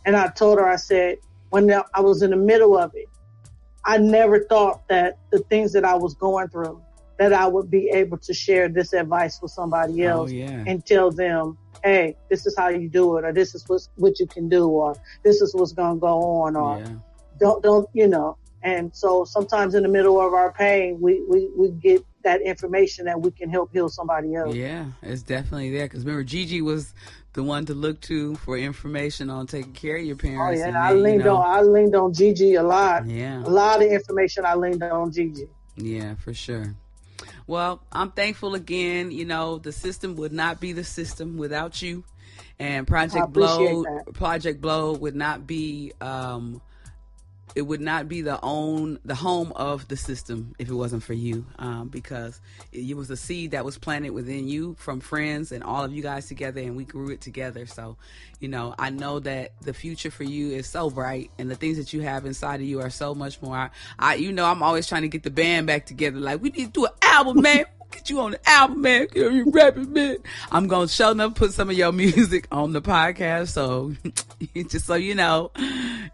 And 0.05 0.15
I 0.15 0.27
told 0.27 0.59
her, 0.59 0.69
I 0.69 0.75
said, 0.75 1.17
when 1.49 1.71
I 1.71 2.01
was 2.01 2.21
in 2.21 2.29
the 2.29 2.37
middle 2.37 2.77
of 2.77 2.91
it, 2.93 3.09
I 3.83 3.97
never 3.97 4.43
thought 4.43 4.87
that 4.89 5.17
the 5.31 5.39
things 5.39 5.73
that 5.73 5.83
I 5.83 5.95
was 5.95 6.13
going 6.13 6.49
through, 6.49 6.81
that 7.17 7.33
I 7.33 7.47
would 7.47 7.71
be 7.71 7.89
able 7.89 8.19
to 8.19 8.33
share 8.33 8.69
this 8.69 8.93
advice 8.93 9.41
with 9.41 9.51
somebody 9.51 10.05
oh, 10.05 10.09
else 10.09 10.31
oh, 10.31 10.35
yeah. 10.35 10.63
and 10.67 10.85
tell 10.85 11.09
them, 11.09 11.57
hey, 11.83 12.15
this 12.29 12.45
is 12.45 12.55
how 12.55 12.69
you 12.69 12.89
do 12.89 13.17
it, 13.17 13.25
or 13.25 13.33
this 13.33 13.55
is 13.55 13.65
what 13.95 14.19
you 14.19 14.27
can 14.27 14.49
do, 14.49 14.67
or 14.67 14.95
this 15.23 15.41
is 15.41 15.55
what's 15.55 15.73
going 15.73 15.95
to 15.95 15.99
go 15.99 16.19
on, 16.43 16.55
or 16.55 16.77
yeah 16.77 16.95
don't 17.43 17.61
don't 17.61 17.89
you 17.93 18.07
know. 18.07 18.37
And 18.63 18.95
so 18.95 19.25
sometimes 19.25 19.75
in 19.75 19.83
the 19.83 19.89
middle 19.89 20.19
of 20.21 20.33
our 20.33 20.53
pain 20.53 20.99
we 21.01 21.21
we, 21.27 21.49
we 21.57 21.71
get 21.71 22.05
that 22.23 22.41
information 22.41 23.05
that 23.05 23.19
we 23.19 23.31
can 23.31 23.49
help 23.49 23.73
heal 23.73 23.89
somebody 23.89 24.33
else. 24.33 24.55
Yeah 24.55 24.85
it's 25.01 25.23
definitely 25.23 25.69
there. 25.71 25.85
Because 25.85 26.05
remember 26.05 26.23
gigi 26.23 26.61
was 26.61 26.93
the 27.33 27.43
one 27.43 27.65
to 27.65 27.73
look 27.73 27.99
to 28.01 28.35
for 28.35 28.57
information 28.57 29.29
on 29.29 29.47
taking 29.47 29.73
care 29.73 29.97
of 29.97 30.05
your 30.05 30.15
parents 30.15 30.61
oh 30.63 30.67
yeah 30.67 30.81
i 30.81 30.93
leaned 30.93 31.19
you 31.19 31.25
know, 31.25 31.37
on 31.37 31.57
i 31.57 31.61
leaned 31.61 31.95
on 31.95 32.13
gigi 32.13 32.55
a 32.55 32.63
lot. 32.63 33.05
Yeah. 33.05 33.41
A 33.43 33.49
lot 33.49 33.83
of 33.83 33.91
information 33.91 34.45
i 34.45 34.55
leaned 34.55 34.81
on 34.81 35.11
gigi. 35.11 35.49
Yeah 35.75 36.15
for 36.15 36.33
sure. 36.33 36.75
Well 37.45 37.81
i'm 37.91 38.11
thankful 38.11 38.55
again 38.55 39.11
you 39.11 39.25
know 39.25 39.57
the 39.57 39.71
Sistem 39.71 40.15
would 40.15 40.31
not 40.31 40.61
be 40.61 40.71
the 40.71 40.83
Sistem 40.83 41.35
without 41.35 41.81
you. 41.81 42.05
And 42.59 42.87
Project 42.87 43.33
Blowed. 43.33 43.87
project 44.13 44.61
blow 44.61 44.93
would 44.93 45.15
not 45.15 45.45
be 45.45 45.91
um 45.99 46.61
it 47.55 47.63
would 47.63 47.81
not 47.81 48.07
be 48.07 48.21
the 48.21 48.39
own 48.41 48.99
the 49.05 49.15
home 49.15 49.51
of 49.55 49.87
the 49.87 49.95
Sistem 49.95 50.53
if 50.59 50.69
it 50.69 50.73
wasn't 50.73 51.03
for 51.03 51.13
you 51.13 51.45
um, 51.59 51.89
because 51.89 52.41
it, 52.71 52.95
was 52.95 53.09
a 53.09 53.17
seed 53.17 53.51
that 53.51 53.65
was 53.65 53.77
planted 53.77 54.11
within 54.11 54.47
you 54.47 54.75
from 54.79 54.99
friends 54.99 55.51
and 55.51 55.63
all 55.63 55.83
of 55.83 55.93
you 55.93 56.01
guys 56.01 56.27
together 56.27 56.61
and 56.61 56.75
we 56.75 56.85
grew 56.85 57.09
it 57.09 57.21
together. 57.21 57.65
So 57.65 57.97
you 58.43 58.49
know 58.49 58.75
i 58.77 58.89
know 58.89 59.19
that 59.19 59.53
the 59.61 59.73
future 59.73 60.11
for 60.11 60.25
you 60.25 60.51
is 60.51 60.67
so 60.67 60.89
bright 60.89 61.31
and 61.39 61.49
the 61.49 61.55
things 61.55 61.77
that 61.77 61.93
you 61.93 62.01
have 62.01 62.25
inside 62.25 62.55
of 62.55 62.65
you 62.65 62.81
are 62.81 62.89
so 62.89 63.15
much 63.15 63.41
more. 63.41 63.55
I, 63.55 63.69
I 63.97 64.15
you 64.15 64.33
know 64.33 64.45
i'm 64.45 64.61
always 64.61 64.85
trying 64.85 65.03
to 65.03 65.07
get 65.07 65.23
the 65.23 65.31
band 65.31 65.67
back 65.67 65.85
together. 65.85 66.19
Like 66.19 66.41
we 66.41 66.49
need 66.49 66.65
to 66.65 66.71
do 66.71 66.85
an 66.85 66.91
album 67.01 67.41
man 67.41 67.65
get 67.93 68.09
you 68.09 68.19
on 68.19 68.31
the 68.31 68.49
album, 68.49 68.81
man. 68.81 69.07
You 69.13 69.49
rapping, 69.51 69.93
man. 69.93 70.17
I'm 70.51 70.67
gonna 70.67 70.87
show 70.87 71.11
enough 71.11 71.35
put 71.35 71.53
some 71.53 71.69
of 71.69 71.77
your 71.77 71.91
music 71.91 72.47
on 72.51 72.73
the 72.73 72.81
podcast, 72.81 73.49
so 73.49 73.93
just 74.67 74.85
so 74.85 74.95
you 74.95 75.15
know. 75.15 75.51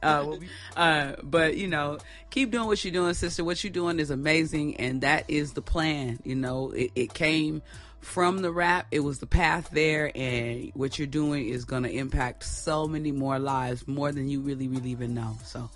Uh, 0.04 0.36
uh, 0.76 1.14
but 1.24 1.58
you 1.58 1.68
know, 1.68 1.98
keep 2.30 2.52
doing 2.52 2.68
what 2.68 2.84
you're 2.84 2.94
doing, 2.94 3.14
sister. 3.14 3.44
What 3.44 3.64
you're 3.64 3.72
doing 3.72 4.00
is 4.00 4.12
amazing, 4.12 4.78
and 4.78 5.02
that 5.02 5.26
is 5.28 5.54
the 5.54 5.62
plan. 5.62 6.20
You 6.24 6.36
know, 6.36 6.72
it, 6.72 6.92
it 6.96 7.14
came 7.14 7.62
from 8.02 8.40
the 8.40 8.52
rap. 8.52 8.88
It 8.92 9.02
was 9.02 9.20
the 9.20 9.28
path 9.28 9.70
there, 9.72 10.12
and 10.16 10.72
what 10.74 10.98
you're 10.98 11.08
doing 11.08 11.48
is 11.48 11.66
going 11.66 11.84
to 11.84 11.92
impact 11.92 12.44
so 12.44 12.88
many 12.88 13.12
more 13.12 13.40
lives, 13.40 13.88
more 13.88 14.12
than 14.12 14.30
you 14.30 14.42
really, 14.42 14.68
really 14.68 14.92
even 14.92 15.14
know. 15.14 15.38
So, 15.44 15.70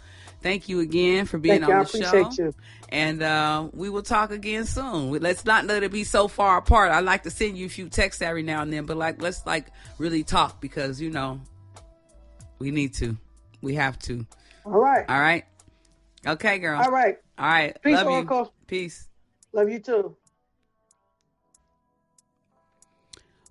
thank 0.44 0.70
you 0.70 0.82
again 0.82 1.26
for 1.26 1.38
being 1.40 1.62
thank 1.62 1.74
on 1.74 1.86
the 1.86 2.32
show. 2.36 2.44
You. 2.44 2.54
And 2.90 3.24
uh, 3.24 3.70
we 3.74 3.90
will 3.90 4.04
talk 4.04 4.30
again 4.32 4.66
soon. 4.66 5.12
Let's 5.12 5.46
not 5.46 5.66
let 5.66 5.82
it 5.82 5.92
be 5.92 6.04
so 6.04 6.28
far 6.28 6.58
apart. 6.58 6.92
I 6.92 7.00
like 7.00 7.24
to 7.24 7.32
send 7.32 7.58
you 7.58 7.66
a 7.66 7.70
few 7.70 7.90
texts 7.90 8.22
every 8.22 8.44
now 8.44 8.62
and 8.62 8.72
then, 8.72 8.86
but 8.86 8.98
like 8.98 9.22
let's 9.22 9.46
like 9.48 9.68
really 9.98 10.24
talk 10.24 10.62
because 10.62 11.02
you 11.02 11.10
know 11.10 11.40
we 12.60 12.70
need 12.70 12.94
to. 12.96 13.18
We 13.62 13.76
have 13.76 13.98
to. 14.00 14.28
All 14.66 14.74
right. 14.74 15.06
All 15.10 15.20
right. 15.20 15.46
Okay, 16.28 16.60
girl. 16.60 16.80
All 16.82 16.92
right. 16.92 17.18
All 17.38 17.48
right. 17.48 17.82
Peace, 17.82 17.96
Love 17.96 18.08
Oracle. 18.08 18.40
You. 18.44 18.66
Peace. 18.68 19.10
Love 19.54 19.70
you 19.70 19.80
too. 19.80 20.16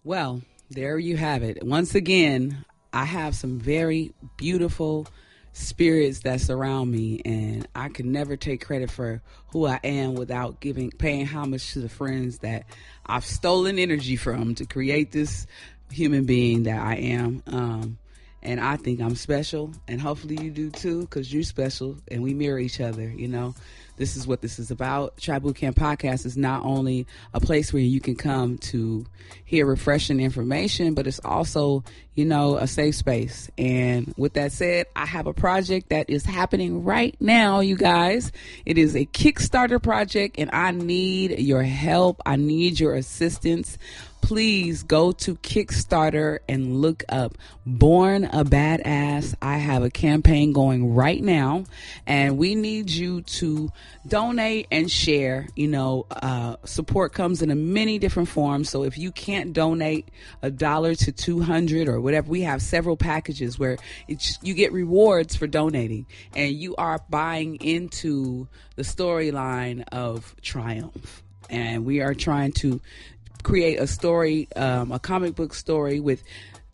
Well, 0.04 0.42
there 0.70 0.98
you 0.98 1.16
have 1.16 1.42
it. 1.42 1.64
Once 1.64 1.94
again, 1.94 2.64
I 2.92 3.04
have 3.04 3.34
some 3.34 3.58
very 3.58 4.12
beautiful 4.36 5.06
spirits 5.52 6.20
that 6.20 6.40
surround 6.40 6.90
me 6.90 7.20
and 7.24 7.68
I 7.74 7.88
can 7.88 8.10
never 8.10 8.36
take 8.36 8.64
credit 8.64 8.90
for 8.90 9.20
who 9.48 9.66
I 9.66 9.78
am 9.84 10.14
without 10.14 10.60
giving 10.60 10.90
paying 10.90 11.26
homage 11.26 11.72
to 11.72 11.80
the 11.80 11.88
friends 11.88 12.38
that 12.38 12.64
I've 13.04 13.24
stolen 13.24 13.78
energy 13.78 14.16
from 14.16 14.54
to 14.56 14.64
create 14.64 15.12
this 15.12 15.46
human 15.90 16.24
being 16.24 16.62
that 16.64 16.80
I 16.80 16.96
am. 16.96 17.42
Um, 17.46 17.98
and 18.42 18.60
I 18.60 18.76
think 18.76 19.00
I'm 19.00 19.14
special, 19.14 19.72
and 19.86 20.00
hopefully 20.00 20.36
you 20.42 20.50
do 20.50 20.70
too, 20.70 21.02
because 21.02 21.32
you're 21.32 21.44
special, 21.44 21.98
and 22.10 22.24
we 22.24 22.34
mirror 22.34 22.58
each 22.58 22.80
other. 22.80 23.08
You 23.08 23.28
know, 23.28 23.54
this 23.96 24.16
is 24.16 24.26
what 24.26 24.40
this 24.40 24.58
is 24.58 24.70
about. 24.70 25.16
Tribe 25.18 25.42
Boot 25.42 25.56
Camp 25.56 25.76
Podcast 25.76 26.26
is 26.26 26.36
not 26.36 26.64
only 26.64 27.06
a 27.34 27.40
place 27.40 27.72
where 27.72 27.82
you 27.82 28.00
can 28.00 28.16
come 28.16 28.58
to 28.58 29.06
hear 29.44 29.66
refreshing 29.66 30.20
information, 30.20 30.94
but 30.94 31.06
it's 31.06 31.20
also, 31.24 31.84
you 32.14 32.24
know, 32.24 32.56
a 32.56 32.66
safe 32.66 32.94
space. 32.94 33.50
And 33.58 34.12
with 34.16 34.34
that 34.34 34.52
said, 34.52 34.86
I 34.96 35.06
have 35.06 35.26
a 35.26 35.32
project 35.32 35.90
that 35.90 36.08
is 36.08 36.24
happening 36.24 36.84
right 36.84 37.16
now, 37.20 37.60
you 37.60 37.76
guys. 37.76 38.32
It 38.64 38.78
is 38.78 38.96
a 38.96 39.04
Kickstarter 39.06 39.82
project, 39.82 40.36
and 40.38 40.50
I 40.52 40.70
need 40.70 41.38
your 41.38 41.62
help. 41.62 42.20
I 42.24 42.36
need 42.36 42.80
your 42.80 42.94
assistance 42.94 43.78
please 44.22 44.84
go 44.84 45.12
to 45.12 45.34
Kickstarter 45.34 46.38
and 46.48 46.80
look 46.80 47.04
up 47.08 47.36
Born 47.66 48.24
a 48.24 48.44
Badass. 48.44 49.34
I 49.42 49.58
have 49.58 49.82
a 49.82 49.90
campaign 49.90 50.52
going 50.52 50.94
right 50.94 51.22
now, 51.22 51.64
and 52.06 52.38
we 52.38 52.54
need 52.54 52.88
you 52.88 53.22
to 53.22 53.70
donate 54.06 54.68
and 54.70 54.90
share. 54.90 55.48
You 55.54 55.68
know, 55.68 56.06
uh, 56.10 56.56
support 56.64 57.12
comes 57.12 57.42
in 57.42 57.72
many 57.72 57.98
different 57.98 58.28
forms. 58.28 58.70
So 58.70 58.84
if 58.84 58.96
you 58.96 59.12
can't 59.12 59.52
donate 59.52 60.08
a 60.40 60.50
dollar 60.50 60.94
to 60.94 61.12
200 61.12 61.88
or 61.88 62.00
whatever, 62.00 62.30
we 62.30 62.42
have 62.42 62.62
several 62.62 62.96
packages 62.96 63.58
where 63.58 63.76
you 64.06 64.54
get 64.54 64.72
rewards 64.72 65.36
for 65.36 65.46
donating, 65.46 66.06
and 66.34 66.54
you 66.54 66.74
are 66.76 67.00
buying 67.10 67.56
into 67.56 68.48
the 68.76 68.82
storyline 68.82 69.84
of 69.92 70.34
triumph 70.40 71.22
and 71.52 71.84
we 71.84 72.00
are 72.00 72.14
trying 72.14 72.50
to 72.50 72.80
create 73.42 73.78
a 73.78 73.86
story, 73.86 74.48
um, 74.56 74.92
a 74.92 74.98
comic 74.98 75.34
book 75.34 75.54
story 75.54 76.00
with 76.00 76.22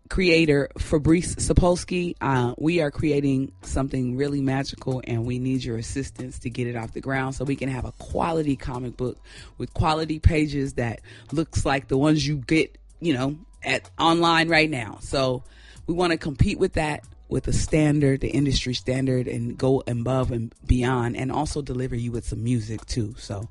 creator 0.09 0.71
Fabrice 0.79 1.35
Sapolsky. 1.37 2.15
Uh, 2.21 2.55
we 2.59 2.81
are 2.81 2.91
creating 2.91 3.53
something 3.63 4.17
really 4.17 4.41
magical, 4.41 5.03
and 5.05 5.27
we 5.27 5.39
need 5.39 5.65
your 5.65 5.77
assistance 5.77 6.39
to 6.41 6.51
get 6.51 6.67
it 6.67 6.77
off 6.77 6.93
the 6.93 7.01
ground 7.01 7.35
so 7.35 7.45
we 7.45 7.57
can 7.57 7.69
have 7.69 7.85
a 7.85 7.93
quality 7.93 8.57
comic 8.57 8.97
book 8.97 9.19
with 9.59 9.73
quality 9.75 10.19
pages 10.19 10.75
that 10.75 11.01
looks 11.33 11.65
like 11.65 11.89
the 11.89 11.99
ones 11.99 12.27
you 12.27 12.37
get, 12.37 12.79
you 13.01 13.13
know, 13.13 13.37
at 13.63 13.91
online 13.99 14.49
right 14.49 14.71
now. 14.71 14.99
So 15.01 15.43
we 15.87 15.95
want 15.95 16.13
to 16.13 16.19
compete 16.19 16.59
with 16.59 16.75
that 16.75 17.05
with 17.29 17.47
a 17.47 17.53
standard, 17.53 18.23
the 18.23 18.29
industry 18.29 18.73
standard, 18.73 19.29
and 19.29 19.59
go 19.59 19.83
above 19.87 20.33
and 20.33 20.55
beyond, 20.67 21.17
and 21.17 21.31
also 21.31 21.61
deliver 21.61 21.95
you 21.95 22.11
with 22.11 22.25
some 22.25 22.43
music 22.43 22.85
too. 22.87 23.15
So 23.19 23.49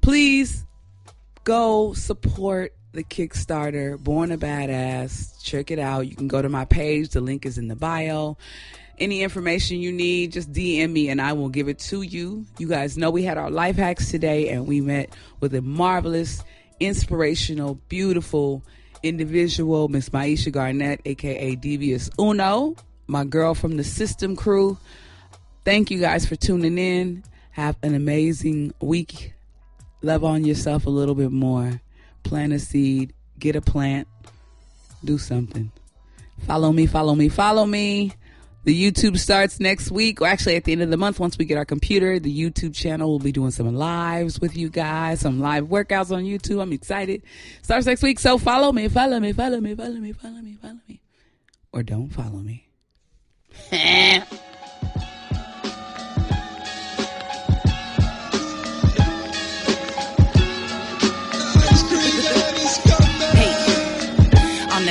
please 0.00 0.64
go 1.44 1.92
support 1.92 2.74
the 2.92 3.02
Kickstarter, 3.02 3.98
Born 3.98 4.32
a 4.32 4.38
Badass. 4.38 5.42
Check 5.42 5.70
it 5.70 5.78
out. 5.78 6.06
You 6.06 6.14
can 6.14 6.28
go 6.28 6.42
to 6.42 6.48
my 6.48 6.64
page. 6.64 7.10
The 7.10 7.20
link 7.20 7.46
is 7.46 7.58
in 7.58 7.68
the 7.68 7.76
bio. 7.76 8.36
Any 8.98 9.22
information 9.22 9.78
you 9.78 9.90
need, 9.90 10.32
just 10.32 10.52
DM 10.52 10.92
me 10.92 11.08
and 11.08 11.20
I 11.20 11.32
will 11.32 11.48
give 11.48 11.68
it 11.68 11.78
to 11.80 12.02
you. 12.02 12.46
You 12.58 12.68
guys 12.68 12.96
know 12.96 13.10
we 13.10 13.24
had 13.24 13.38
our 13.38 13.50
life 13.50 13.76
hacks 13.76 14.10
today 14.10 14.50
and 14.50 14.68
we 14.68 14.80
met 14.80 15.10
with 15.40 15.54
a 15.54 15.62
marvelous, 15.62 16.44
inspirational, 16.78 17.74
beautiful 17.88 18.62
individual, 19.02 19.88
Miss 19.88 20.10
Miaisha 20.10 20.52
Garnett, 20.52 21.00
aka 21.04 21.56
DVS 21.56 22.10
Uno, 22.20 22.76
my 23.06 23.24
girl 23.24 23.54
from 23.54 23.76
the 23.76 23.82
Sistem 23.82 24.36
Crew. 24.36 24.78
Thank 25.64 25.90
you 25.90 25.98
guys 25.98 26.26
for 26.26 26.36
tuning 26.36 26.78
in. 26.78 27.24
Have 27.52 27.76
an 27.82 27.94
amazing 27.94 28.74
week 28.80 29.31
love 30.02 30.24
on 30.24 30.44
yourself 30.44 30.86
a 30.86 30.90
little 30.90 31.14
bit 31.14 31.32
more. 31.32 31.80
Plant 32.22 32.52
a 32.52 32.58
seed, 32.58 33.12
get 33.38 33.56
a 33.56 33.60
plant, 33.60 34.08
do 35.04 35.18
something. 35.18 35.70
Follow 36.46 36.72
me, 36.72 36.86
follow 36.86 37.14
me, 37.14 37.28
follow 37.28 37.66
me. 37.66 38.12
The 38.64 38.92
YouTube 38.92 39.18
starts 39.18 39.58
next 39.58 39.90
week, 39.90 40.20
or 40.20 40.26
actually 40.26 40.54
at 40.54 40.62
the 40.62 40.70
end 40.70 40.82
of 40.82 40.90
the 40.90 40.96
month, 40.96 41.18
once 41.18 41.36
we 41.36 41.44
get 41.44 41.58
our 41.58 41.64
computer. 41.64 42.20
The 42.20 42.32
YouTube 42.32 42.74
channel 42.74 43.10
will 43.10 43.18
be 43.18 43.32
doing 43.32 43.50
some 43.50 43.74
lives 43.74 44.40
with 44.40 44.56
you 44.56 44.68
guys, 44.68 45.20
some 45.20 45.40
live 45.40 45.64
workouts 45.64 46.14
on 46.14 46.22
YouTube. 46.22 46.62
I'm 46.62 46.72
excited. 46.72 47.22
Starts 47.62 47.86
next 47.86 48.02
week, 48.02 48.20
so 48.20 48.38
follow 48.38 48.70
me, 48.70 48.86
follow 48.88 49.18
me, 49.18 49.32
follow 49.32 49.60
me, 49.60 49.74
follow 49.74 49.98
me, 49.98 50.12
follow 50.12 50.40
me, 50.40 50.56
follow 50.62 50.78
me. 50.88 51.00
Or 51.72 51.82
don't 51.82 52.08
follow 52.08 52.38
me. 52.38 52.68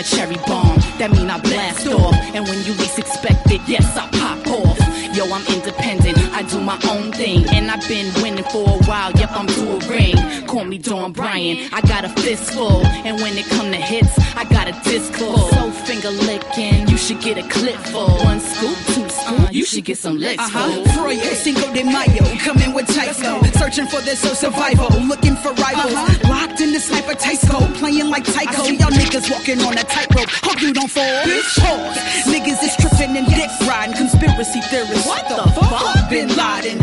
I'm 0.02 0.08
cherry 0.08 0.38
bomb. 0.48 0.80
That 0.98 1.12
mean 1.12 1.30
I 1.30 1.40
blast 1.40 1.86
off. 1.86 2.16
And 2.34 2.48
when 2.48 2.58
you 2.66 2.74
least 2.74 2.98
expect 2.98 3.52
it, 3.52 3.62
yes, 3.68 3.86
I 3.96 4.10
pop 4.10 4.42
off. 4.50 4.80
Yo, 5.14 5.30
I'm 5.30 5.46
independent. 5.54 6.18
I 6.42 6.44
do 6.46 6.60
my 6.60 6.80
own 6.90 7.12
thing. 7.12 7.48
And 7.50 7.70
I've 7.70 7.88
been 7.88 8.12
winning 8.24 8.44
for 8.46 8.68
a 8.68 8.84
while. 8.90 9.12
Yep, 9.12 9.30
I'm 9.32 9.46
to 9.46 9.74
a 9.74 9.80
ring. 9.88 10.48
Call 10.48 10.66
me 10.66 10.80
Dawn 10.80 11.12
Bryan. 11.12 11.70
I 11.72 11.82
got 11.82 12.04
a 12.04 12.10
fistful. 12.10 12.84
And 13.06 13.22
when 13.22 13.38
it 13.38 13.46
come 13.46 13.70
to 13.70 13.78
hits, 13.78 14.18
I 14.36 14.46
got 14.46 14.68
a 14.68 14.74
disc 14.84 15.14
full. 15.14 15.38
So 15.38 15.72
finger 15.86 16.10
licking, 16.10 16.88
you 16.88 16.98
should 16.98 17.22
get 17.22 17.38
a 17.38 17.48
clip 17.48 17.76
full. 17.94 18.10
One 18.26 18.40
scoop, 18.40 18.76
two 18.96 19.08
scoop, 19.10 19.54
you 19.54 19.66
should 19.66 19.86
get 19.86 20.00
some 20.00 20.18
licks 20.18 20.50
full. 20.50 20.82
Uh-huh. 20.82 20.98
Froyo, 20.98 21.32
Cinco 21.36 21.72
de 21.74 21.84
Mayo, 21.84 22.26
coming 22.40 22.74
with 22.74 22.90
flow. 22.90 23.42
Searching 23.62 23.86
for 23.86 24.02
this 24.02 24.20
so 24.22 24.34
survival, 24.34 24.90
looking 25.02 25.36
for 25.36 25.54
rivals. 25.54 25.94
Locked 26.26 26.60
in 26.60 26.74
the 26.74 26.80
sniper 26.80 27.14
scope, 27.20 27.70
playing 27.76 28.10
like 28.10 28.24
Tycho. 28.26 28.64
Y'all 28.64 28.90
niggas 28.90 29.30
walking 29.30 29.62
on 29.62 29.78
a 29.78 29.84
tightrope. 29.84 30.30
Hope 30.42 30.60
you 30.60 30.74
don't 30.74 30.90
fall. 30.90 31.04
Bitch, 31.22 31.60
pause. 31.62 31.98
Niggas 32.26 32.64
is 32.64 32.76
tripping 32.82 33.16
and 33.16 33.28
dick 33.28 33.52
riding. 33.68 33.96
Conspiracy 33.96 34.62
theorists. 34.72 35.06
What 35.06 35.30
the 35.30 35.44
fuck? 35.54 36.10
Bin 36.10 36.31
Laden. 36.38 36.80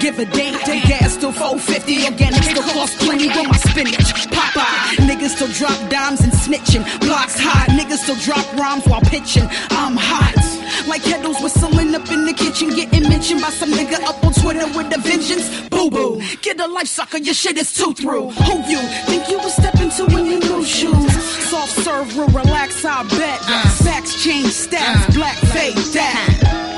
Give 0.00 0.18
a 0.18 0.24
damn. 0.24 0.58
They 0.66 0.80
gas 0.80 1.14
still 1.14 1.32
450. 1.32 2.04
Organic 2.06 2.42
still 2.42 2.62
cost 2.74 2.98
plenty 2.98 3.28
with 3.28 3.48
my 3.48 3.56
spinach. 3.56 4.12
Popeye. 4.30 4.96
Niggas 5.08 5.36
still 5.36 5.52
drop 5.52 5.78
dimes 5.90 6.20
and 6.20 6.32
snitching. 6.32 6.84
Blocks 7.00 7.38
hot. 7.38 7.68
Niggas 7.70 7.98
still 8.04 8.16
drop 8.16 8.46
rhymes 8.56 8.86
while 8.86 9.02
pitching. 9.02 9.46
I'm 9.70 9.96
hot. 9.96 10.50
Like 10.86 11.02
kettles 11.02 11.40
whistling 11.40 11.94
up 11.94 12.10
in 12.10 12.24
the 12.24 12.32
kitchen, 12.32 12.70
getting 12.70 13.08
mentioned 13.08 13.42
by 13.42 13.50
some 13.50 13.70
nigga 13.70 14.02
up 14.04 14.24
on 14.24 14.32
Twitter 14.32 14.66
with 14.76 14.96
a 14.96 15.00
vengeance. 15.00 15.68
Boo 15.68 15.90
boo, 15.90 16.22
get 16.42 16.58
a 16.60 16.66
life 16.66 16.86
sucker, 16.86 17.18
your 17.18 17.34
shit 17.34 17.58
is 17.58 17.72
too 17.72 17.92
through. 17.92 18.30
Who 18.30 18.54
you 18.70 18.78
think 19.06 19.28
you 19.28 19.38
would 19.38 19.52
step 19.52 19.74
into 19.76 20.04
in 20.16 20.26
your 20.26 20.40
new 20.40 20.64
shoes? 20.64 21.22
Soft 21.50 21.72
serve, 21.84 22.16
real 22.16 22.28
relax, 22.28 22.84
I 22.84 23.02
bet. 23.08 23.40
Uh. 23.46 23.68
Facts 23.84 24.22
change 24.24 24.46
stats, 24.46 25.14
black 25.14 25.36
face 25.36 25.92
that. 25.94 26.69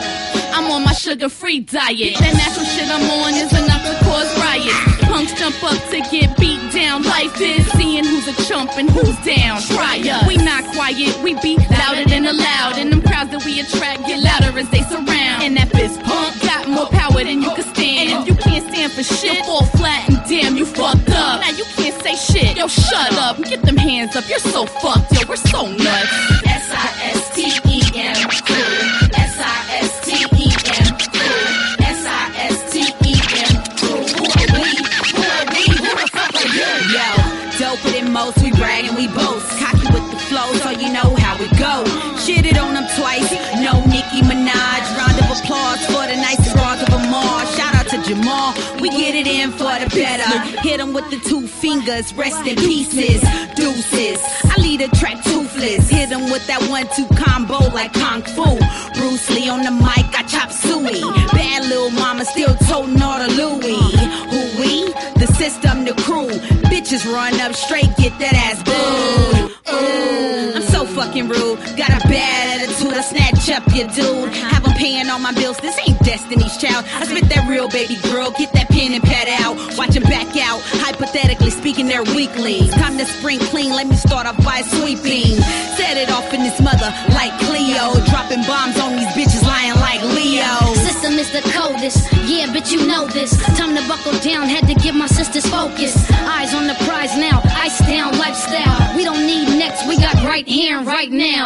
I'm 0.52 0.70
on 0.70 0.84
my 0.84 0.92
sugar 0.92 1.28
free 1.28 1.60
diet. 1.60 2.20
That 2.20 2.34
natural 2.36 2.66
shit 2.66 2.88
I'm 2.88 3.08
on 3.08 3.32
is 3.34 3.52
enough 3.52 3.82
to 3.88 3.94
cause 4.04 4.28
riots. 4.36 5.00
Punks 5.08 5.32
jump 5.40 5.56
up 5.64 5.80
to 5.90 5.98
get 6.12 6.36
beat 6.36 6.60
down. 6.72 7.02
Life 7.02 7.40
is 7.40 7.66
seeing 7.72 8.04
who's 8.04 8.28
a 8.28 8.36
chump 8.44 8.70
and 8.76 8.88
who's 8.90 9.16
down. 9.24 9.60
Try 9.72 10.04
us. 10.04 10.28
We 10.28 10.36
not 10.36 10.64
quiet, 10.76 11.16
we 11.22 11.34
be 11.40 11.56
louder 11.72 12.04
than 12.04 12.26
a 12.26 12.32
loud. 12.32 12.76
And 12.76 12.92
them 12.92 13.00
crowds 13.00 13.30
that 13.32 13.44
we 13.44 13.60
attract 13.60 14.06
get 14.06 14.20
louder 14.20 14.56
as 14.58 14.68
they 14.70 14.82
surround. 14.82 15.42
And 15.42 15.56
that 15.56 15.70
fist 15.72 16.00
pump 16.02 16.36
got 16.42 16.68
more 16.68 16.86
power 16.86 17.24
than 17.24 17.40
you 17.40 17.50
can 17.56 17.64
stand. 17.74 18.10
And 18.12 18.22
if 18.22 18.28
you 18.28 18.36
can't 18.36 18.64
stand 18.68 18.92
for 18.92 19.02
shit, 19.02 19.44
fall 19.46 19.64
flat 19.80 20.08
and 20.08 20.20
damn, 20.28 20.56
you 20.56 20.66
fucked 20.66 21.08
up. 21.10 21.40
Now 21.40 21.50
you 21.50 21.64
can't 21.76 21.96
say 22.04 22.14
shit. 22.16 22.56
Yo, 22.56 22.68
shut 22.68 23.12
up. 23.16 23.40
Get 23.42 23.62
them 23.62 23.76
hands 23.76 24.16
up. 24.16 24.28
You're 24.28 24.38
so 24.38 24.66
fucked. 24.66 25.12
Yo, 25.12 25.26
we're 25.28 25.36
so 25.36 25.66
nuts. 25.66 26.51
For 49.50 49.58
the 49.58 49.90
better. 49.92 50.60
Hit 50.60 50.78
him 50.78 50.92
with 50.92 51.10
the 51.10 51.18
two 51.28 51.46
fingers, 51.46 52.14
rest 52.14 52.46
in 52.46 52.56
pieces, 52.56 53.20
deuces. 53.56 54.20
I 54.44 54.54
lead 54.58 54.80
a 54.80 54.88
track 54.96 55.22
toothless, 55.24 55.88
hit 55.90 56.10
him 56.10 56.30
with 56.30 56.46
that 56.46 56.62
one-two 56.70 57.06
combo 57.16 57.58
like 57.74 57.92
Kung 57.92 58.22
Fu. 58.22 58.44
Bruce 58.98 59.28
Lee 59.30 59.48
on 59.48 59.62
the 59.64 59.72
mic, 59.72 60.06
I 60.14 60.22
chop 60.28 60.52
suey. 60.52 61.00
Bad 61.32 61.66
little 61.68 61.90
mama 61.90 62.24
still 62.24 62.54
toting 62.68 63.02
all 63.02 63.18
the 63.18 63.28
Louis. 63.34 63.82
Who 64.30 64.40
we? 64.62 64.92
The 65.18 65.26
Sistem, 65.34 65.84
the 65.86 65.94
crew. 66.02 66.28
Bitches 66.70 67.04
run 67.12 67.38
up 67.40 67.54
straight, 67.54 67.90
get 67.98 68.16
that 68.20 68.34
ass 68.34 68.62
booed. 68.62 69.50
Ooh, 69.74 70.56
I'm 70.56 70.62
so 70.62 70.86
fucking 70.86 71.28
rude. 71.28 71.58
Got 71.76 71.90
a 71.90 72.08
bad 72.08 72.62
attitude, 72.62 72.94
I 72.94 73.00
snatch 73.00 73.50
up 73.50 73.66
your 73.74 73.88
dude. 73.88 74.32
Have 74.34 74.64
him 74.64 74.72
paying 74.74 75.10
all 75.10 75.18
my 75.18 75.32
bills, 75.32 75.58
this 75.58 75.78
ain't 75.86 75.98
Destiny's 76.00 76.56
Child. 76.56 76.84
I 76.94 77.04
spit 77.06 77.28
that 77.30 77.48
real 77.48 77.68
baby 77.68 77.96
girl, 78.02 78.30
get 78.30 78.52
that 78.52 78.68
weaklings. 82.00 82.70
Time 82.72 82.96
to 82.96 83.04
spring 83.04 83.38
clean, 83.52 83.70
let 83.76 83.86
me 83.86 83.96
start 83.96 84.26
off 84.26 84.40
by 84.42 84.62
sweeping. 84.62 85.36
Set 85.76 86.00
it 86.00 86.10
off 86.10 86.32
in 86.32 86.40
this 86.40 86.58
mother 86.60 86.88
like 87.12 87.32
Cleo. 87.44 87.92
Dropping 88.08 88.40
bombs 88.48 88.80
on 88.80 88.96
these 88.96 89.12
bitches 89.12 89.44
lying 89.44 89.76
like 89.76 90.00
Leo. 90.16 90.72
Sistem 90.80 91.20
is 91.20 91.30
the 91.36 91.44
coldest. 91.52 92.00
Yeah, 92.24 92.48
bitch, 92.48 92.72
you 92.72 92.86
know 92.86 93.06
this. 93.08 93.36
Time 93.58 93.76
to 93.76 93.84
buckle 93.86 94.16
down, 94.20 94.48
had 94.48 94.66
to 94.68 94.74
give 94.74 94.94
my 94.94 95.06
sisters 95.06 95.44
focus. 95.46 95.92
Eyes 96.10 96.54
on 96.54 96.66
the 96.66 96.76
prize 96.88 97.14
now, 97.18 97.42
ice 97.60 97.78
down 97.80 98.16
lifestyle. 98.16 98.96
We 98.96 99.04
don't 99.04 99.26
need 99.26 99.48
next, 99.58 99.86
we 99.86 99.96
got 99.98 100.14
right 100.24 100.48
here 100.48 100.78
and 100.78 100.86
right 100.86 101.10
now. 101.10 101.44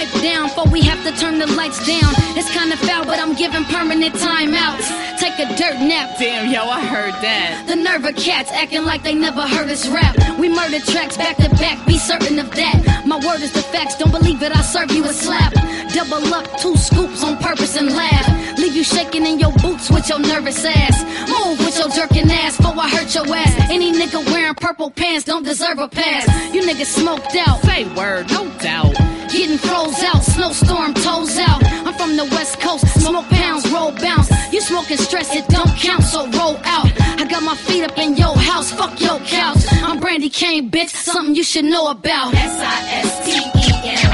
Pipe 0.00 0.22
down, 0.22 0.48
for 0.48 0.64
we 0.70 0.80
have 0.80 1.04
to 1.04 1.12
turn 1.20 1.38
the 1.38 1.46
lights 1.46 1.86
down. 1.86 2.14
It's 2.34 2.50
kinda 2.50 2.74
foul, 2.78 3.04
but 3.04 3.18
I'm 3.18 3.34
giving 3.34 3.64
permanent 3.64 4.14
timeouts. 4.14 4.88
Take 5.18 5.38
a 5.38 5.44
dirt 5.56 5.78
nap. 5.78 6.16
Damn, 6.18 6.50
yo, 6.50 6.62
I 6.64 6.80
heard 6.80 7.12
that. 7.20 7.66
The 7.66 7.76
nerve 7.76 8.06
of 8.06 8.16
cats 8.16 8.50
acting 8.50 8.86
like 8.86 9.02
they 9.02 9.12
never 9.12 9.42
heard 9.42 9.68
us 9.68 9.86
rap. 9.88 10.16
We 10.38 10.48
murder 10.48 10.80
tracks 10.80 11.18
back 11.18 11.36
to 11.36 11.50
back, 11.56 11.86
be 11.86 11.98
certain 11.98 12.38
of 12.38 12.50
that. 12.52 13.04
My 13.04 13.16
word 13.16 13.42
is 13.42 13.52
the 13.52 13.60
facts, 13.60 13.96
don't 13.98 14.10
believe 14.10 14.42
it, 14.42 14.56
I 14.56 14.62
serve 14.62 14.90
you 14.90 15.04
a 15.04 15.12
slap. 15.12 15.52
Double 15.92 16.32
up, 16.32 16.46
two 16.56 16.76
scoops 16.78 17.22
on 17.22 17.36
purpose 17.36 17.76
and 17.76 17.94
laugh. 17.94 18.58
Leave 18.58 18.74
you 18.74 18.84
shaking 18.84 19.26
in 19.26 19.38
your 19.38 19.52
boots 19.60 19.90
with 19.90 20.08
your 20.08 20.20
nervous 20.20 20.64
ass. 20.64 21.04
Move 21.28 21.58
with 21.58 21.78
your 21.78 21.90
jerking 21.90 22.30
ass, 22.30 22.56
before 22.56 22.72
I 22.78 22.88
hurt 22.88 23.14
your 23.14 23.26
ass. 23.36 23.54
Any 23.68 23.92
nigga 23.92 24.24
wearing 24.32 24.54
purple 24.54 24.90
pants 24.90 25.24
don't 25.26 25.44
deserve 25.44 25.78
a 25.78 25.88
pass. 25.88 26.24
You 26.54 26.62
niggas 26.62 26.86
smoked 26.86 27.36
out. 27.36 27.60
Say 27.64 27.84
word, 27.94 28.30
no 28.30 28.48
doubt. 28.60 28.96
Getting 29.30 29.58
goes 29.90 30.02
out. 30.04 30.22
Snowstorm 30.22 30.94
toes 30.94 31.38
out. 31.38 31.64
I'm 31.86 31.94
from 31.94 32.16
the 32.16 32.24
west 32.24 32.60
coast. 32.60 32.86
Smoke 33.00 33.28
pounds, 33.28 33.70
roll 33.70 33.92
bounce. 33.92 34.30
You 34.52 34.60
smoking 34.60 34.96
stress, 34.96 35.34
it 35.34 35.46
don't 35.48 35.74
count, 35.76 36.02
so 36.04 36.28
roll 36.30 36.56
out. 36.64 36.90
I 37.20 37.24
got 37.28 37.42
my 37.42 37.56
feet 37.56 37.84
up 37.84 37.96
in 37.98 38.16
your 38.16 38.36
house. 38.36 38.72
Fuck 38.72 39.00
your 39.00 39.18
couch. 39.20 39.64
I'm 39.82 40.00
Brandy 40.00 40.30
Kane, 40.30 40.70
bitch. 40.70 40.90
Something 40.90 41.34
you 41.34 41.44
should 41.44 41.64
know 41.64 41.88
about. 41.88 42.34
S 42.34 42.60
I 42.60 42.78
S 43.04 43.24
T 43.24 43.30
E 43.32 43.90
M. 43.90 44.12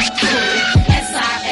S 0.88 1.14
I 1.14 1.45